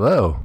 Hello, 0.00 0.38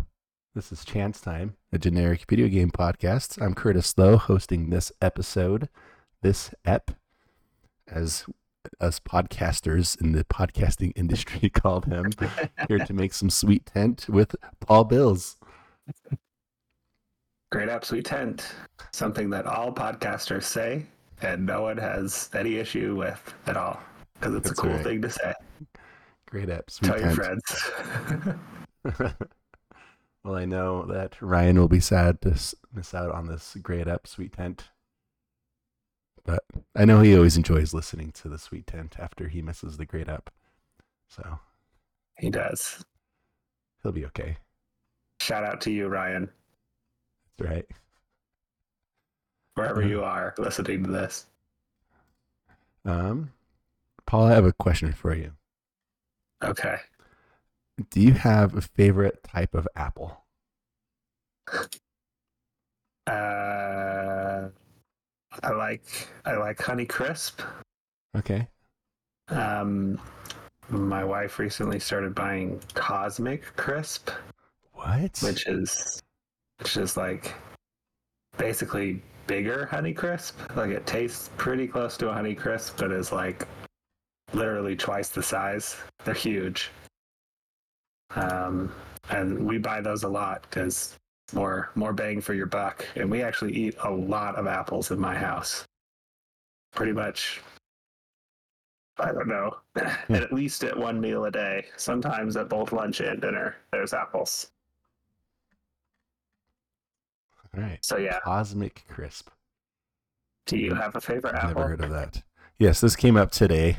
this 0.55 0.71
is 0.71 0.83
Chance 0.83 1.21
Time, 1.21 1.57
a 1.71 1.77
generic 1.77 2.25
video 2.27 2.47
game 2.47 2.71
podcast. 2.71 3.39
I'm 3.39 3.53
Curtis 3.53 3.95
Lowe, 3.95 4.17
hosting 4.17 4.71
this 4.71 4.91
episode, 4.99 5.69
this 6.23 6.55
ep, 6.65 6.89
as 7.87 8.25
us 8.81 8.99
podcasters 8.99 10.01
in 10.01 10.13
the 10.13 10.23
podcasting 10.23 10.91
industry 10.95 11.49
called 11.53 11.85
him, 11.85 12.09
here 12.67 12.79
to 12.79 12.93
make 12.93 13.13
some 13.13 13.29
sweet 13.29 13.67
tent 13.67 14.07
with 14.09 14.35
Paul 14.59 14.85
Bills. 14.85 15.37
Great 17.51 17.69
app, 17.69 17.85
sweet 17.85 18.05
tent. 18.05 18.55
Something 18.91 19.29
that 19.29 19.45
all 19.45 19.71
podcasters 19.71 20.45
say, 20.45 20.83
and 21.21 21.45
no 21.45 21.61
one 21.61 21.77
has 21.77 22.31
any 22.33 22.55
issue 22.55 22.95
with 22.95 23.35
at 23.45 23.55
all, 23.55 23.79
because 24.15 24.33
it's 24.33 24.49
That's 24.49 24.59
a 24.59 24.61
cool 24.63 24.71
right. 24.71 24.83
thing 24.83 25.03
to 25.03 25.11
say. 25.11 25.31
Great 26.25 26.49
ep, 26.49 26.71
sweet 26.71 26.87
Tell 26.87 26.99
your 26.99 27.11
friends. 27.11 27.71
well, 30.23 30.35
I 30.35 30.45
know 30.45 30.85
that 30.85 31.21
Ryan 31.21 31.59
will 31.59 31.67
be 31.67 31.79
sad 31.79 32.21
to 32.21 32.37
miss 32.73 32.93
out 32.93 33.11
on 33.11 33.27
this 33.27 33.57
great 33.61 33.87
up 33.87 34.07
sweet 34.07 34.33
tent. 34.33 34.69
But 36.25 36.43
I 36.75 36.85
know 36.85 37.01
he 37.01 37.15
always 37.15 37.35
enjoys 37.35 37.73
listening 37.73 38.11
to 38.13 38.29
the 38.29 38.39
sweet 38.39 38.65
tent 38.67 38.95
after 38.97 39.27
he 39.27 39.41
misses 39.41 39.75
the 39.75 39.85
great 39.85 40.07
up. 40.07 40.31
So 41.09 41.39
he 42.17 42.29
does. 42.29 42.83
he'll 43.81 43.91
be 43.91 44.05
okay. 44.05 44.37
Shout 45.19 45.43
out 45.43 45.59
to 45.61 45.71
you, 45.71 45.87
Ryan, 45.87 46.29
That's 47.37 47.49
right. 47.51 47.65
wherever 49.55 49.81
you 49.85 50.01
are 50.03 50.33
listening 50.37 50.83
to 50.85 50.89
this. 50.91 51.25
Um, 52.85 53.31
Paul, 54.05 54.25
I 54.25 54.33
have 54.33 54.45
a 54.45 54.53
question 54.53 54.91
for 54.93 55.13
you. 55.15 55.31
Okay. 56.43 56.77
Do 57.89 57.99
you 57.99 58.13
have 58.13 58.55
a 58.55 58.61
favorite 58.61 59.23
type 59.23 59.53
of 59.55 59.67
apple? 59.75 60.25
Uh, 63.07 64.49
I 65.41 65.51
like 65.51 65.83
I 66.25 66.35
like 66.35 66.61
Honey 66.61 66.85
Crisp. 66.85 67.41
Okay. 68.15 68.47
Um, 69.29 69.99
my 70.69 71.03
wife 71.03 71.39
recently 71.39 71.79
started 71.79 72.13
buying 72.15 72.61
Cosmic 72.73 73.43
Crisp. 73.55 74.11
What? 74.73 75.17
which 75.21 75.47
is 75.47 76.01
which 76.59 76.77
is 76.77 76.97
like 76.97 77.33
basically 78.37 79.01
bigger 79.27 79.65
honey 79.67 79.93
crisp 79.93 80.37
like 80.57 80.71
it 80.71 80.85
tastes 80.85 81.29
pretty 81.37 81.67
close 81.67 81.95
to 81.95 82.09
a 82.09 82.13
honey 82.13 82.35
crisp 82.35 82.77
but 82.77 82.91
is 82.91 83.11
like 83.11 83.47
literally 84.33 84.75
twice 84.75 85.07
the 85.09 85.23
size 85.23 85.77
they're 86.03 86.13
huge 86.13 86.69
um 88.15 88.71
and 89.09 89.45
we 89.45 89.57
buy 89.57 89.81
those 89.81 90.03
a 90.03 90.07
lot 90.07 90.43
because 90.49 90.97
more 91.33 91.69
more 91.75 91.93
bang 91.93 92.21
for 92.21 92.33
your 92.33 92.45
buck 92.45 92.85
and 92.95 93.09
we 93.09 93.21
actually 93.23 93.53
eat 93.53 93.75
a 93.83 93.89
lot 93.91 94.35
of 94.35 94.45
apples 94.47 94.91
in 94.91 94.99
my 94.99 95.15
house 95.15 95.65
pretty 96.73 96.91
much 96.91 97.41
i 98.99 99.11
don't 99.11 99.27
know 99.27 99.55
at 100.09 100.31
least 100.31 100.63
at 100.63 100.77
one 100.77 100.99
meal 101.01 101.25
a 101.25 101.31
day 101.31 101.65
sometimes 101.77 102.37
at 102.37 102.49
both 102.49 102.71
lunch 102.71 102.99
and 102.99 103.21
dinner 103.21 103.55
there's 103.71 103.93
apples 103.93 104.51
All 107.55 107.61
right. 107.63 107.79
so 107.83 107.97
yeah 107.97 108.19
Cosmic 108.23 108.83
Crisp. 108.89 109.29
Do 110.45 110.57
you 110.57 110.73
have 110.73 110.95
a 110.95 111.01
favorite 111.01 111.35
I've 111.35 111.51
apple? 111.51 111.55
never 111.61 111.67
heard 111.69 111.81
of 111.81 111.89
that. 111.91 112.21
Yes, 112.59 112.81
this 112.81 112.95
came 112.97 113.15
up 113.15 113.31
today. 113.31 113.77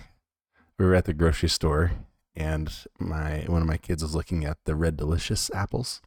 We 0.79 0.87
were 0.87 0.95
at 0.95 1.05
the 1.05 1.13
grocery 1.13 1.49
store, 1.51 1.93
and 2.37 2.73
my 2.99 3.45
one 3.49 3.63
of 3.63 3.69
my 3.69 3.77
kids 3.77 4.03
was 4.03 4.15
looking 4.15 4.45
at 4.45 4.59
the 4.65 4.75
Red 4.75 4.97
Delicious 4.97 5.51
apples, 5.55 6.01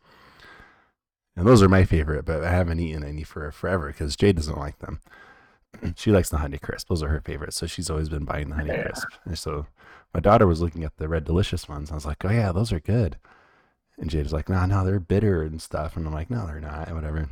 and 1.36 1.46
those 1.48 1.62
are 1.64 1.70
my 1.70 1.86
favorite. 1.86 2.26
But 2.26 2.44
I 2.44 2.52
haven't 2.52 2.80
eaten 2.80 3.04
any 3.04 3.24
for 3.24 3.52
forever 3.52 3.88
because 3.88 4.16
Jade 4.16 4.36
doesn't 4.38 4.58
like 4.58 4.80
them. 4.80 5.02
she 5.96 6.12
likes 6.12 6.30
the 6.30 6.38
Honey 6.38 6.58
Crisp; 6.58 6.88
those 6.90 7.04
are 7.04 7.10
her 7.10 7.22
favorites. 7.22 7.58
So 7.58 7.68
she's 7.68 7.90
always 7.90 8.10
been 8.10 8.26
buying 8.26 8.50
the 8.50 8.56
Honey 8.56 8.70
Yeah. 8.70 8.84
Crisp. 8.84 9.08
And 9.26 9.38
so 9.38 9.68
my 10.14 10.20
daughter 10.20 10.48
was 10.48 10.62
looking 10.62 10.84
at 10.84 10.98
the 10.98 11.08
Red 11.10 11.24
Delicious 11.26 11.68
ones. 11.70 11.92
I 11.92 11.96
was 11.96 12.06
like, 12.06 12.24
"Oh 12.26 12.32
yeah, 12.32 12.52
those 12.52 12.72
are 12.72 12.80
good." 12.80 13.18
And 13.98 14.10
Jade 14.10 14.24
was 14.24 14.34
like, 14.34 14.50
"No, 14.50 14.66
no, 14.66 14.86
they're 14.86 15.00
bitter 15.00 15.42
and 15.44 15.62
stuff." 15.62 15.96
And 15.98 16.06
I'm 16.08 16.14
like, 16.14 16.30
"No, 16.30 16.46
they're 16.46 16.60
not." 16.60 16.92
Whatever. 16.94 17.30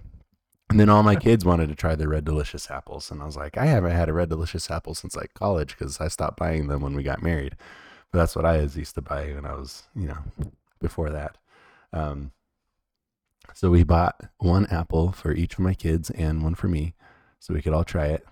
And 0.69 0.79
then 0.79 0.89
all 0.89 1.03
my 1.03 1.15
kids 1.15 1.45
wanted 1.45 1.69
to 1.69 1.75
try 1.75 1.93
the 1.95 2.07
Red 2.07 2.25
Delicious 2.25 2.71
apples, 2.71 3.11
and 3.11 3.21
I 3.21 3.25
was 3.25 3.37
like, 3.37 3.55
I 3.55 3.65
haven't 3.65 3.91
had 3.91 4.09
a 4.09 4.13
Red 4.13 4.29
Delicious 4.29 4.71
apple 4.71 4.95
since 4.95 5.15
like 5.15 5.33
college 5.35 5.77
because 5.77 6.01
I 6.01 6.07
stopped 6.07 6.37
buying 6.39 6.67
them 6.67 6.81
when 6.81 6.95
we 6.95 7.03
got 7.03 7.21
married. 7.21 7.55
That's 8.15 8.35
what 8.35 8.45
I 8.45 8.57
was 8.57 8.77
used 8.77 8.95
to 8.95 9.01
buy 9.01 9.33
when 9.33 9.45
I 9.45 9.53
was, 9.53 9.83
you 9.95 10.07
know, 10.07 10.17
before 10.79 11.09
that. 11.09 11.37
Um, 11.93 12.31
so 13.53 13.69
we 13.69 13.83
bought 13.83 14.19
one 14.37 14.65
apple 14.67 15.11
for 15.11 15.31
each 15.31 15.53
of 15.53 15.59
my 15.59 15.73
kids 15.73 16.09
and 16.09 16.43
one 16.43 16.55
for 16.55 16.67
me, 16.67 16.93
so 17.39 17.53
we 17.53 17.61
could 17.61 17.73
all 17.73 17.83
try 17.83 18.07
it, 18.07 18.25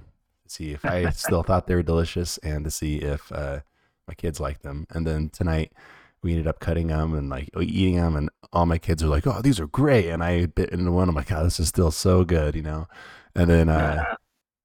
see 0.48 0.72
if 0.72 0.84
I 0.86 1.10
still 1.12 1.44
thought 1.44 1.68
they 1.68 1.76
were 1.76 1.84
delicious, 1.84 2.38
and 2.40 2.66
to 2.66 2.72
see 2.72 2.98
if 2.98 3.32
uh, 3.32 3.60
my 4.08 4.14
kids 4.16 4.40
liked 4.40 4.64
them. 4.64 4.88
And 4.90 5.06
then 5.06 5.30
tonight 5.30 5.72
we 6.22 6.32
ended 6.32 6.48
up 6.48 6.60
cutting 6.60 6.88
them 6.88 7.14
and 7.14 7.30
like 7.30 7.50
eating 7.60 7.96
them, 7.96 8.16
and 8.16 8.30
all 8.52 8.66
my 8.66 8.78
kids 8.78 9.04
were 9.04 9.10
like, 9.10 9.28
"Oh, 9.28 9.42
these 9.42 9.60
are 9.60 9.68
great!" 9.68 10.10
And 10.10 10.24
I 10.24 10.46
bit 10.48 10.70
into 10.72 10.92
one. 10.92 11.10
I'm 11.10 11.16
like, 11.16 11.28
"God, 11.28 11.46
this 11.46 11.60
is 11.60 11.68
still 11.68 11.92
so 11.92 12.24
good," 12.24 12.56
you 12.56 12.62
know. 12.64 12.88
And 13.36 13.50
then 13.50 13.70
uh, 13.70 14.16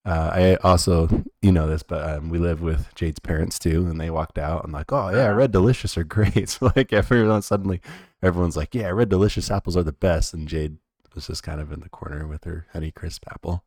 uh, 0.08 0.30
I 0.32 0.54
also, 0.66 1.06
you 1.42 1.52
know 1.52 1.66
this, 1.66 1.82
but 1.82 2.08
um, 2.08 2.30
we 2.30 2.38
live 2.38 2.62
with 2.62 2.94
Jade's 2.94 3.18
parents 3.18 3.58
too, 3.58 3.86
and 3.86 4.00
they 4.00 4.08
walked 4.08 4.38
out 4.38 4.64
and 4.64 4.72
like, 4.72 4.90
"Oh 4.90 5.10
yeah, 5.10 5.26
Red 5.26 5.52
Delicious 5.52 5.98
are 5.98 6.04
great." 6.04 6.48
So 6.48 6.72
like 6.74 6.94
everyone 6.94 7.42
suddenly, 7.42 7.82
everyone's 8.22 8.56
like, 8.56 8.74
"Yeah, 8.74 8.88
Red 8.88 9.10
Delicious 9.10 9.50
apples 9.50 9.76
are 9.76 9.82
the 9.82 9.92
best," 9.92 10.32
and 10.32 10.48
Jade 10.48 10.78
was 11.14 11.26
just 11.26 11.42
kind 11.42 11.60
of 11.60 11.72
in 11.72 11.80
the 11.80 11.90
corner 11.90 12.26
with 12.26 12.44
her 12.44 12.66
Honey 12.72 12.90
Crisp 12.90 13.24
apple 13.30 13.64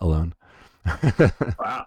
alone. 0.00 0.34
wow. 1.58 1.86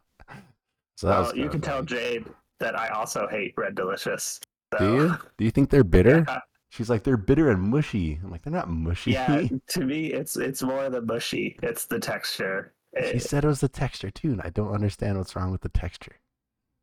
so 0.96 1.08
Well, 1.08 1.36
you 1.36 1.50
can 1.50 1.62
tell. 1.62 1.82
Jade 1.82 2.26
that 2.60 2.78
I 2.78 2.90
also 2.90 3.28
hate 3.28 3.54
Red 3.58 3.74
Delicious. 3.74 4.40
So, 4.78 4.80
Do 4.80 4.94
you? 4.94 5.18
Do 5.38 5.46
you 5.46 5.52
think 5.52 5.72
they're 5.72 5.84
bitter? 5.84 6.24
Yeah. 6.28 6.40
She's 6.70 6.90
like, 6.90 7.04
they're 7.04 7.18
bitter 7.18 7.50
and 7.50 7.62
mushy. 7.62 8.20
I'm 8.22 8.30
like, 8.30 8.44
they're 8.44 8.54
not 8.54 8.70
mushy. 8.70 9.12
Yeah, 9.12 9.44
to 9.70 9.86
me, 9.86 10.08
it's 10.08 10.36
it's 10.36 10.62
more 10.62 10.90
the 10.90 11.02
mushy. 11.02 11.58
It's 11.64 11.86
the 11.86 12.00
texture. 12.00 12.74
She 13.04 13.16
Eh, 13.16 13.20
said 13.20 13.44
it 13.44 13.48
was 13.48 13.60
the 13.62 13.68
texture 13.70 14.10
too, 14.12 14.32
and 14.32 14.42
I 14.42 14.50
don't 14.50 14.74
understand 14.74 15.18
what's 15.18 15.36
wrong 15.36 15.52
with 15.52 15.62
the 15.62 15.70
texture. 15.70 16.16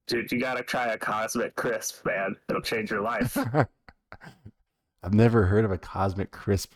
dude, 0.06 0.30
you 0.32 0.38
gotta 0.40 0.62
try 0.62 0.88
a 0.88 0.98
Cosmic 0.98 1.56
Crisp, 1.56 2.04
man. 2.06 2.36
It'll 2.48 2.62
change 2.62 2.90
your 2.90 3.00
life. 3.00 3.36
I've 5.02 5.14
never 5.14 5.44
heard 5.44 5.64
of 5.64 5.70
a 5.70 5.78
cosmic 5.78 6.30
crisp. 6.30 6.72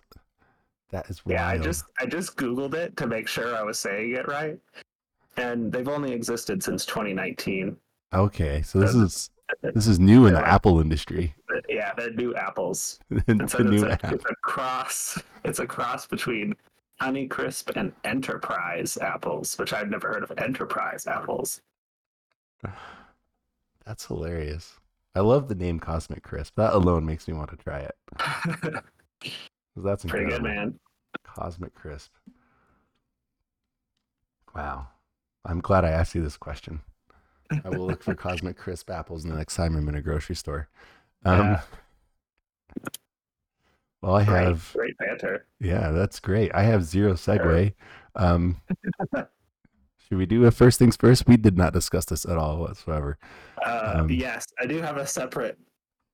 That 0.91 1.09
is 1.11 1.25
wild. 1.25 1.33
yeah, 1.39 1.49
I 1.49 1.59
just 1.59 1.85
I 2.01 2.07
just 2.07 2.37
googled 2.37 2.75
it 2.75 2.97
to 2.99 3.07
make 3.07 3.27
sure 3.29 3.57
I 3.57 3.63
was 3.63 3.79
saying 3.79 4.13
it 4.15 4.27
right, 4.29 4.59
and 5.37 5.71
they've 5.73 5.89
only 5.89 6.13
existed 6.13 6.63
since 6.63 6.85
2019. 6.87 7.77
okay. 8.15 8.63
So 8.63 8.79
this 8.81 8.95
is 8.95 9.31
this 9.63 9.87
is 9.87 9.99
new 9.99 10.27
in 10.27 10.35
the. 10.35 10.47
Apple 10.47 10.81
industry. 10.81 11.35
Yeah, 11.69 11.93
they're 11.97 12.13
new 12.13 12.35
apples. 12.35 12.99
the 13.11 13.23
It 13.29 13.51
says 13.51 13.65
new 13.67 13.75
it's, 13.77 13.83
a, 13.85 14.07
app. 14.07 14.13
it's 14.15 14.25
a 14.25 14.35
cross. 14.43 15.19
It's 15.45 15.59
a 15.59 15.67
cross 15.67 16.07
between 16.07 16.55
Honey 17.01 17.29
Crisp 17.29 17.71
and 17.77 17.93
Enterprise 18.05 18.99
apples, 19.01 19.57
which 19.59 19.73
I've 19.73 19.89
never 19.89 20.09
heard 20.09 20.25
of 20.25 20.33
Enterprise 20.39 21.07
apples. 21.07 21.61
That's 23.87 24.07
hilarious. 24.07 24.75
I 25.15 25.21
love 25.21 25.49
the 25.49 25.55
name 25.55 25.81
Cosmic 25.81 26.23
Crisp. 26.23 26.55
That 26.57 26.75
alone 26.75 27.07
makes 27.07 27.27
me 27.27 27.35
want 27.35 27.51
to 27.51 27.57
try 27.57 27.79
it. 27.81 27.97
That's 29.77 30.05
Pretty 30.05 30.31
good, 30.31 30.43
man. 30.43 30.79
Cosmic 31.25 31.75
Crisp. 31.75 32.13
Wow. 34.55 34.89
I'm 35.45 35.61
glad 35.61 35.85
I 35.85 35.91
asked 35.91 36.15
you 36.15 36.23
this 36.23 36.37
question. 36.37 36.81
I 37.65 37.69
will 37.71 37.87
look 37.87 38.03
for 38.03 38.15
Cosmic 38.17 38.57
Crisp 38.57 38.91
apples 38.91 39.25
in 39.25 39.31
the 39.31 39.37
next 39.37 39.55
time 39.55 39.77
I'm 39.77 39.89
in 39.89 39.95
a 39.95 40.03
grocery 40.03 40.37
store. 40.37 40.69
Um, 41.25 41.39
Yeah. 41.41 41.61
Well, 44.03 44.15
I 44.15 44.25
Great, 44.25 44.45
have. 44.45 44.71
great 44.75 44.97
banter. 44.99 45.47
Yeah, 45.61 45.91
that's 45.91 46.21
great. 46.21 46.53
I 46.55 46.63
have 46.63 46.85
zero 46.85 47.15
segue. 47.15 47.73
Um, 48.15 48.61
should 49.17 50.19
we 50.19 50.27
do 50.27 50.45
a 50.47 50.51
first 50.51 50.79
things 50.79 50.97
first? 50.97 51.27
We 51.27 51.37
did 51.37 51.57
not 51.57 51.73
discuss 51.73 52.05
this 52.05 52.25
at 52.25 52.37
all 52.37 52.59
whatsoever. 52.59 53.19
Uh, 53.65 53.93
Um, 53.97 54.11
yes, 54.11 54.47
I 54.61 54.67
do 54.67 54.81
have 54.81 54.97
a 54.97 55.07
separate 55.07 55.59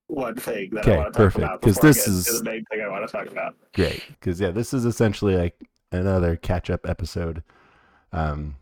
one 0.07 0.35
thing 0.35 0.69
that 0.73 0.81
Okay, 0.87 0.93
I 0.95 0.97
want 0.97 1.13
to 1.13 1.17
talk 1.17 1.17
perfect, 1.17 1.43
about 1.43 1.61
'cause 1.61 1.75
before 1.75 1.89
I 1.89 1.93
this 1.93 2.07
is- 2.07 2.39
the 2.39 2.43
main 2.43 2.63
thing 2.71 2.81
I 2.81 2.87
want 2.89 3.07
to 3.07 3.11
talk 3.11 3.27
about. 3.27 3.55
Great, 3.73 4.03
because 4.09 4.39
yeah, 4.41 4.51
this 4.51 4.73
is 4.73 4.85
essentially 4.85 5.35
like 5.35 5.55
another 5.91 6.35
catch-up 6.35 6.87
episode. 6.87 7.43
Um, 8.11 8.55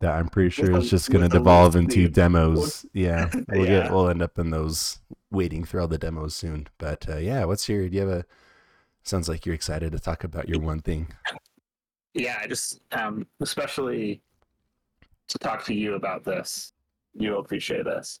that 0.00 0.12
I'm 0.12 0.28
pretty 0.28 0.50
sure 0.50 0.72
With 0.72 0.82
is 0.84 0.90
just 0.90 1.10
going 1.10 1.22
to 1.22 1.28
devolve 1.28 1.76
into 1.76 1.94
theme. 2.04 2.10
demos. 2.10 2.84
Yeah, 2.92 3.30
we'll 3.48 3.64
get 3.66 3.90
we'll 3.92 4.08
end 4.08 4.20
up 4.20 4.36
in 4.38 4.50
those 4.50 4.98
waiting 5.30 5.64
through 5.64 5.82
all 5.82 5.88
the 5.88 5.96
demos 5.96 6.34
soon. 6.34 6.66
But 6.78 7.08
uh, 7.08 7.18
yeah, 7.18 7.44
what's 7.44 7.68
your? 7.68 7.88
Do 7.88 7.94
you 7.94 8.00
have 8.00 8.10
a? 8.10 8.24
Sounds 9.04 9.28
like 9.28 9.44
you're 9.44 9.54
excited 9.54 9.92
to 9.92 9.98
talk 9.98 10.24
about 10.24 10.48
your 10.48 10.60
one 10.60 10.80
thing. 10.80 11.08
Yeah, 12.14 12.38
I 12.40 12.46
just 12.46 12.80
um, 12.92 13.26
especially 13.40 14.20
to 15.28 15.38
talk 15.38 15.64
to 15.64 15.74
you 15.74 15.94
about 15.94 16.24
this. 16.24 16.72
You'll 17.14 17.40
appreciate 17.40 17.84
this. 17.84 18.20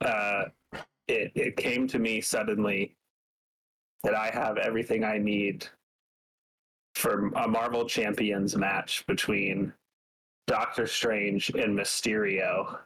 Uh, 0.00 0.44
it 1.08 1.32
it 1.34 1.56
came 1.56 1.86
to 1.88 1.98
me 1.98 2.20
suddenly 2.20 2.96
that 4.02 4.14
I 4.14 4.30
have 4.30 4.58
everything 4.58 5.02
I 5.02 5.18
need 5.18 5.66
for 6.94 7.28
a 7.34 7.48
Marvel 7.48 7.86
Champions 7.86 8.56
match 8.56 9.04
between 9.06 9.72
Doctor 10.46 10.86
Strange 10.86 11.50
and 11.50 11.76
Mysterio. 11.76 12.78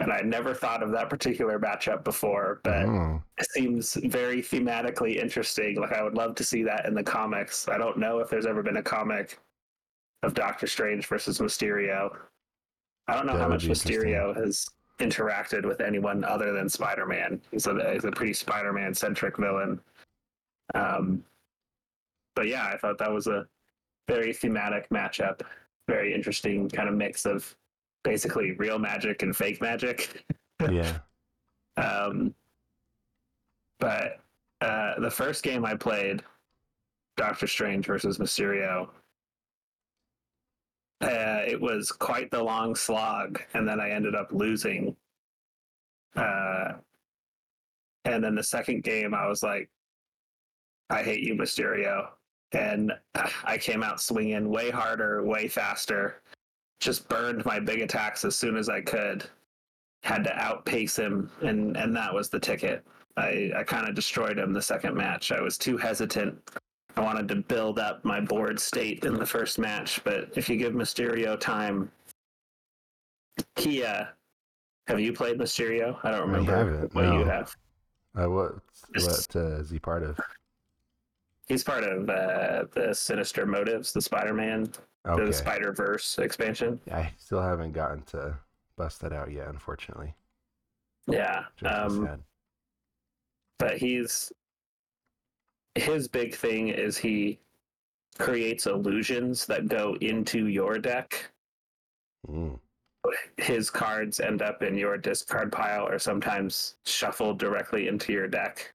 And 0.00 0.12
I 0.12 0.20
never 0.20 0.52
thought 0.52 0.82
of 0.82 0.90
that 0.92 1.08
particular 1.08 1.58
matchup 1.58 2.04
before, 2.04 2.60
but 2.64 2.84
Oh, 2.84 3.22
it 3.38 3.48
seems 3.50 3.94
very 3.94 4.42
thematically 4.42 5.16
interesting. 5.16 5.80
Like 5.80 5.92
I 5.92 6.02
would 6.02 6.14
love 6.14 6.34
to 6.34 6.44
see 6.44 6.62
that 6.64 6.84
in 6.86 6.94
the 6.94 7.02
comics. 7.02 7.66
I 7.68 7.78
don't 7.78 7.96
know 7.98 8.18
if 8.18 8.28
there's 8.28 8.44
ever 8.46 8.62
been 8.62 8.76
a 8.76 8.82
comic 8.82 9.38
of 10.22 10.34
Doctor 10.34 10.66
Strange 10.66 11.06
versus 11.06 11.38
Mysterio. 11.38 12.14
I 13.08 13.14
don't 13.14 13.26
know 13.26 13.34
That 13.34 13.42
how 13.42 13.48
much. 13.48 13.66
Mysterio 13.66 14.36
has 14.36 14.68
interacted 14.98 15.64
with 15.64 15.80
anyone 15.80 16.24
other 16.24 16.52
than 16.52 16.68
Spider-Man. 16.68 17.40
He's 17.50 17.66
a, 17.66 17.92
he's 17.92 18.04
a 18.04 18.10
pretty 18.10 18.32
Spider-Man 18.34 18.92
centric 18.94 19.36
villain. 19.38 19.80
Um, 20.74 21.24
but 22.34 22.48
yeah, 22.48 22.66
I 22.72 22.76
thought 22.76 22.98
that 22.98 23.12
was 23.12 23.28
a 23.28 23.46
very 24.08 24.32
thematic 24.34 24.88
matchup. 24.90 25.40
Very 25.88 26.12
interesting 26.14 26.68
kind 26.68 26.88
of 26.88 26.94
mix 26.96 27.24
of 27.24 27.54
basically 28.06 28.52
real 28.52 28.78
magic 28.78 29.22
and 29.22 29.36
fake 29.36 29.60
magic. 29.60 30.24
yeah. 30.70 30.98
Um, 31.76 32.32
but 33.80 34.20
uh, 34.60 35.00
the 35.00 35.10
first 35.10 35.42
game 35.42 35.64
I 35.64 35.74
played, 35.74 36.22
Doctor 37.16 37.48
Strange 37.48 37.84
versus 37.84 38.18
Mysterio, 38.18 38.88
uh, 41.00 41.42
it 41.46 41.60
was 41.60 41.90
quite 41.90 42.30
the 42.30 42.42
long 42.42 42.76
slog, 42.76 43.42
and 43.54 43.68
then 43.68 43.80
I 43.80 43.90
ended 43.90 44.14
up 44.14 44.28
losing. 44.30 44.94
Uh, 46.14 46.74
and 48.04 48.22
then 48.22 48.36
the 48.36 48.42
second 48.42 48.84
game, 48.84 49.14
I 49.14 49.26
was 49.26 49.42
like, 49.42 49.68
I 50.90 51.02
hate 51.02 51.22
you, 51.22 51.34
Mysterio. 51.34 52.10
And 52.52 52.92
I 53.44 53.58
came 53.58 53.82
out 53.82 54.00
swinging 54.00 54.48
way 54.48 54.70
harder, 54.70 55.24
way 55.24 55.48
faster. 55.48 56.22
Just 56.80 57.08
burned 57.08 57.44
my 57.44 57.58
big 57.58 57.80
attacks 57.80 58.24
as 58.24 58.36
soon 58.36 58.56
as 58.56 58.68
I 58.68 58.80
could 58.80 59.28
had 60.02 60.22
to 60.24 60.36
outpace 60.36 60.96
him, 60.96 61.30
and 61.42 61.76
and 61.76 61.94
that 61.96 62.12
was 62.14 62.28
the 62.28 62.38
ticket. 62.38 62.84
I 63.16 63.50
I 63.56 63.64
kind 63.64 63.88
of 63.88 63.94
destroyed 63.94 64.38
him 64.38 64.52
the 64.52 64.62
second 64.62 64.94
match. 64.94 65.32
I 65.32 65.40
was 65.40 65.58
too 65.58 65.76
hesitant. 65.76 66.38
I 66.96 67.00
wanted 67.02 67.28
to 67.28 67.36
build 67.36 67.78
up 67.78 68.04
my 68.04 68.20
board 68.20 68.58
state 68.58 69.04
in 69.04 69.14
the 69.14 69.26
first 69.26 69.58
match, 69.58 70.02
but 70.04 70.30
if 70.34 70.48
you 70.48 70.56
give 70.56 70.72
Mysterio 70.72 71.38
time, 71.38 71.90
uh, 73.38 74.04
have 74.86 75.00
you 75.00 75.12
played 75.12 75.38
Mysterio? 75.38 75.98
I 76.04 76.10
don't 76.10 76.22
remember 76.22 76.54
I 76.54 76.58
haven't, 76.58 76.94
what 76.94 77.04
you 77.04 77.24
have. 77.24 77.54
Uh, 78.14 78.30
what 78.30 78.54
what 78.94 79.36
uh, 79.36 79.60
is 79.60 79.68
he 79.68 79.78
part 79.78 80.04
of? 80.04 80.18
He's 81.48 81.62
part 81.62 81.84
of 81.84 82.08
uh, 82.08 82.64
the 82.72 82.94
Sinister 82.94 83.44
Motives, 83.44 83.92
the 83.92 84.00
Spider-Man, 84.00 84.72
the 85.14 85.22
Okay. 85.22 85.32
Spider 85.32 85.72
Verse 85.72 86.18
expansion. 86.18 86.80
I 86.92 87.12
still 87.16 87.40
haven't 87.40 87.72
gotten 87.72 88.02
to 88.06 88.36
bust 88.76 89.00
that 89.02 89.12
out 89.12 89.30
yet, 89.30 89.48
unfortunately. 89.48 90.14
Yeah. 91.06 91.44
Um, 91.64 92.22
but 93.58 93.78
he's 93.78 94.32
his 95.76 96.08
big 96.08 96.34
thing 96.34 96.68
is 96.68 96.96
he 96.96 97.38
creates 98.18 98.66
illusions 98.66 99.46
that 99.46 99.68
go 99.68 99.96
into 100.00 100.46
your 100.46 100.78
deck. 100.78 101.30
Mm. 102.28 102.58
His 103.36 103.70
cards 103.70 104.18
end 104.20 104.42
up 104.42 104.62
in 104.62 104.76
your 104.76 104.96
discard 104.96 105.52
pile 105.52 105.86
or 105.86 105.98
sometimes 105.98 106.76
shuffled 106.84 107.38
directly 107.38 107.88
into 107.88 108.12
your 108.12 108.26
deck. 108.26 108.72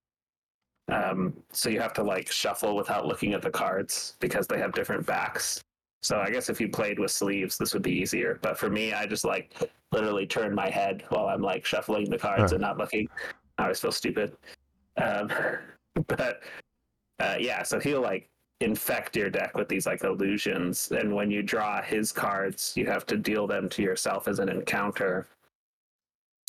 Um, 0.90 1.34
so 1.52 1.70
you 1.70 1.80
have 1.82 1.94
to 1.94 2.04
like 2.04 2.32
shuffle 2.32 2.76
without 2.76 3.06
looking 3.06 3.34
at 3.34 3.42
the 3.42 3.50
cards 3.50 4.16
because 4.20 4.48
they 4.48 4.60
have 4.60 4.74
different 4.74 5.06
backs. 5.06 5.62
So 6.02 6.20
I 6.20 6.30
guess 6.32 6.50
if 6.50 6.60
you 6.60 6.68
played 6.68 7.00
with 7.00 7.12
sleeves, 7.12 7.58
this 7.58 7.74
would 7.74 7.84
be 7.84 7.92
easier. 7.92 8.40
But 8.42 8.58
for 8.58 8.70
me, 8.70 8.94
I 8.94 9.06
just 9.06 9.24
like 9.24 9.54
literally 9.92 10.26
turn 10.26 10.56
my 10.56 10.70
head 10.70 11.04
while 11.10 11.28
I'm 11.28 11.42
like 11.42 11.66
shuffling 11.66 12.10
the 12.10 12.18
cards 12.18 12.52
Huh. 12.52 12.56
and 12.56 12.62
not 12.62 12.78
looking. 12.78 13.08
I 13.58 13.64
always 13.64 13.80
feel 13.80 13.92
stupid. 13.92 14.36
Um, 14.98 15.32
but 16.08 16.42
uh, 17.20 17.36
yeah, 17.40 17.62
so 17.64 17.80
he'll 17.80 18.02
like 18.02 18.30
infect 18.62 19.16
your 19.16 19.30
deck 19.30 19.56
with 19.56 19.68
these 19.68 19.86
like 19.86 20.04
illusions, 20.04 20.92
and 20.92 21.14
when 21.14 21.30
you 21.32 21.44
draw 21.44 21.82
his 21.82 22.12
cards, 22.12 22.74
you 22.76 22.86
have 22.86 23.06
to 23.08 23.18
deal 23.18 23.48
them 23.48 23.70
to 23.70 23.82
yourself 23.82 24.28
as 24.28 24.40
an 24.40 24.50
encounter. 24.50 25.28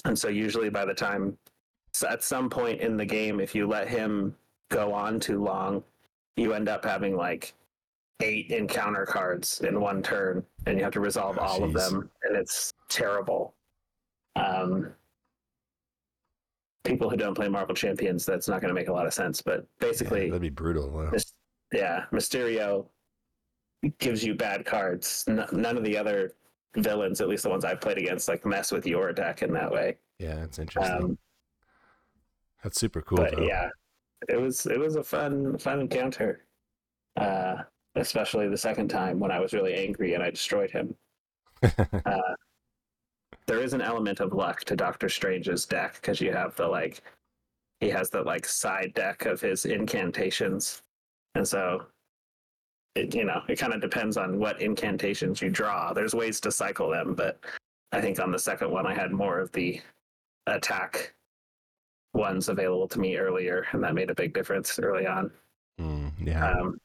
And 0.05 0.19
so 0.19 0.29
usually 0.29 0.69
by 0.69 0.85
the 0.85 0.95
time 0.95 1.37
so 1.95 2.09
at 2.09 2.23
some 2.23 2.49
point 2.49 2.81
in 2.81 2.97
the 2.97 3.05
game, 3.05 3.39
if 3.41 3.55
you 3.55 3.67
let 3.67 3.87
him 3.89 4.35
go 4.71 4.93
on 4.93 5.21
too 5.21 5.43
long, 5.43 5.83
you 6.37 6.55
end 6.55 6.69
up 6.69 6.85
having 6.85 7.17
like 7.17 7.53
eight 8.23 8.51
encounter 8.51 9.05
cards 9.05 9.61
in 9.61 9.81
one 9.81 10.03
turn, 10.03 10.45
and 10.67 10.79
you 10.79 10.85
have 10.85 10.93
to 10.95 11.01
resolve 11.01 11.39
Oh, 11.39 11.45
all 11.45 11.65
of 11.65 11.73
them, 11.73 12.09
and 12.23 12.37
it's 12.37 12.73
terrible. 12.89 13.55
Um, 14.37 14.93
people 16.85 17.11
who 17.11 17.17
don't 17.17 17.35
play 17.35 17.49
Marvel 17.49 17.75
Champions, 17.75 18.25
that's 18.25 18.49
not 18.49 18.61
going 18.61 18.69
to 18.69 18.75
make 18.75 18.89
a 18.89 18.93
lot 18.93 19.07
of 19.07 19.15
sense. 19.15 19.43
But 19.43 19.67
Yeah, 19.81 19.89
basically, 19.89 20.27
that'd 20.29 20.41
be 20.43 20.49
brutal. 20.51 20.91
Mys- 21.13 21.35
yeah, 21.73 22.05
Mysterio 22.13 22.87
gives 23.99 24.23
you 24.25 24.35
bad 24.35 24.65
cards. 24.65 25.25
N- 25.29 25.47
none 25.53 25.77
of 25.77 25.85
the 25.85 25.97
other 25.97 26.33
villains, 26.77 27.21
at 27.21 27.29
least 27.29 27.43
the 27.43 27.51
ones 27.51 27.65
I've 27.65 27.81
played 27.81 27.99
against, 27.99 28.29
like 28.29 28.47
mess 28.47 28.73
with 28.73 28.87
your 28.87 29.13
deck 29.13 29.43
in 29.43 29.53
that 29.55 29.71
way. 29.71 29.97
Yeah, 30.19 30.43
it's 30.45 30.59
interesting. 30.59 30.95
Um, 31.05 31.19
That's 32.63 32.79
super 32.79 33.03
cool. 33.03 33.19
but 33.19 33.37
though. 33.37 33.43
yeah, 33.43 33.69
it 34.29 34.41
was 34.41 34.67
it 34.67 34.79
was 34.79 34.97
a 34.97 35.03
fun 35.03 35.59
fun 35.59 35.81
encounter. 35.81 36.45
Uh, 37.17 37.57
especially 37.97 38.49
the 38.49 38.56
second 38.56 38.89
time 38.89 39.19
when 39.19 39.31
I 39.31 39.41
was 39.41 39.53
really 39.53 39.75
angry 39.75 40.15
and 40.15 40.23
I 40.23 40.31
destroyed 40.31 40.71
him. 40.71 40.94
There 43.47 43.61
is 43.61 43.73
an 43.73 43.83
element 43.83 44.21
of 44.21 44.33
luck 44.33 44.61
to 44.65 44.77
Doctor 44.77 45.09
Strange's 45.09 45.67
deck 45.67 45.94
because 45.94 46.21
you 46.21 46.33
have 46.33 46.55
the 46.56 46.67
like 46.67 47.03
he 47.81 47.89
has 47.91 48.09
the 48.09 48.23
like 48.23 48.47
side 48.47 48.93
deck 48.94 49.27
of 49.27 49.41
his 49.41 49.65
incantations, 49.65 50.83
and 51.35 51.47
so 51.47 51.87
it, 52.94 53.15
you 53.15 53.25
know 53.25 53.43
it 53.49 53.59
kind 53.59 53.73
of 53.73 53.81
depends 53.81 54.17
on 54.17 54.39
what 54.39 54.62
incantations 54.62 55.43
you 55.43 55.50
draw. 55.50 55.93
There's 55.93 56.15
ways 56.15 56.41
to 56.41 56.53
cycle 56.53 56.91
them, 56.91 57.15
but 57.15 57.44
I 57.91 58.00
think 58.00 58.21
on 58.21 58.31
the 58.31 58.39
second 58.39 58.71
one 58.71 58.87
I 58.87 58.94
had 58.94 59.11
more 59.11 59.41
of 59.41 59.50
the 59.53 59.81
attack 60.47 61.15
ones 62.15 62.49
available 62.49 62.89
to 62.89 63.01
me 63.01 63.17
earlier, 63.17 63.67
and 63.72 63.82
that 63.82 63.94
made 63.94 64.11
a 64.11 64.15
big 64.15 64.34
difference 64.34 64.79
early 64.79 65.06
on. 65.06 65.32
Mm, 65.81 66.13
yeah. 66.20 66.53
Um, 66.53 66.79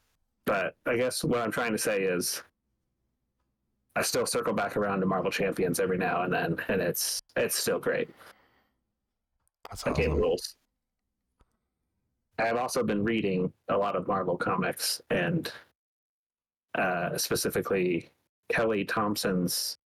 but 0.48 0.76
I 0.86 0.96
guess 0.96 1.24
what 1.24 1.42
I'm 1.42 1.52
trying 1.52 1.74
to 1.74 1.78
say 1.78 2.04
is, 2.04 2.42
I 3.96 4.02
still 4.02 4.26
circle 4.26 4.54
back 4.54 4.78
around 4.78 5.02
to 5.02 5.06
Marvel 5.06 5.30
Champions 5.30 5.80
every 5.80 5.98
now 5.98 6.24
and 6.24 6.34
then, 6.34 6.58
and 6.70 6.82
it's 6.82 7.22
it's 7.36 7.56
still 7.56 7.80
great. 7.80 8.10
That's 9.70 9.84
That 9.84 9.96
game 9.96 10.16
rules. 10.16 10.56
I 12.40 12.46
have 12.46 12.58
also 12.58 12.84
been 12.84 13.04
reading 13.04 13.52
a 13.68 13.78
lot 13.78 13.96
of 13.96 14.08
Marvel 14.08 14.38
comics, 14.38 15.02
and 15.10 15.52
uh, 16.76 17.18
specifically 17.18 18.10
Kelly 18.50 18.86
Thompson's 18.86 19.78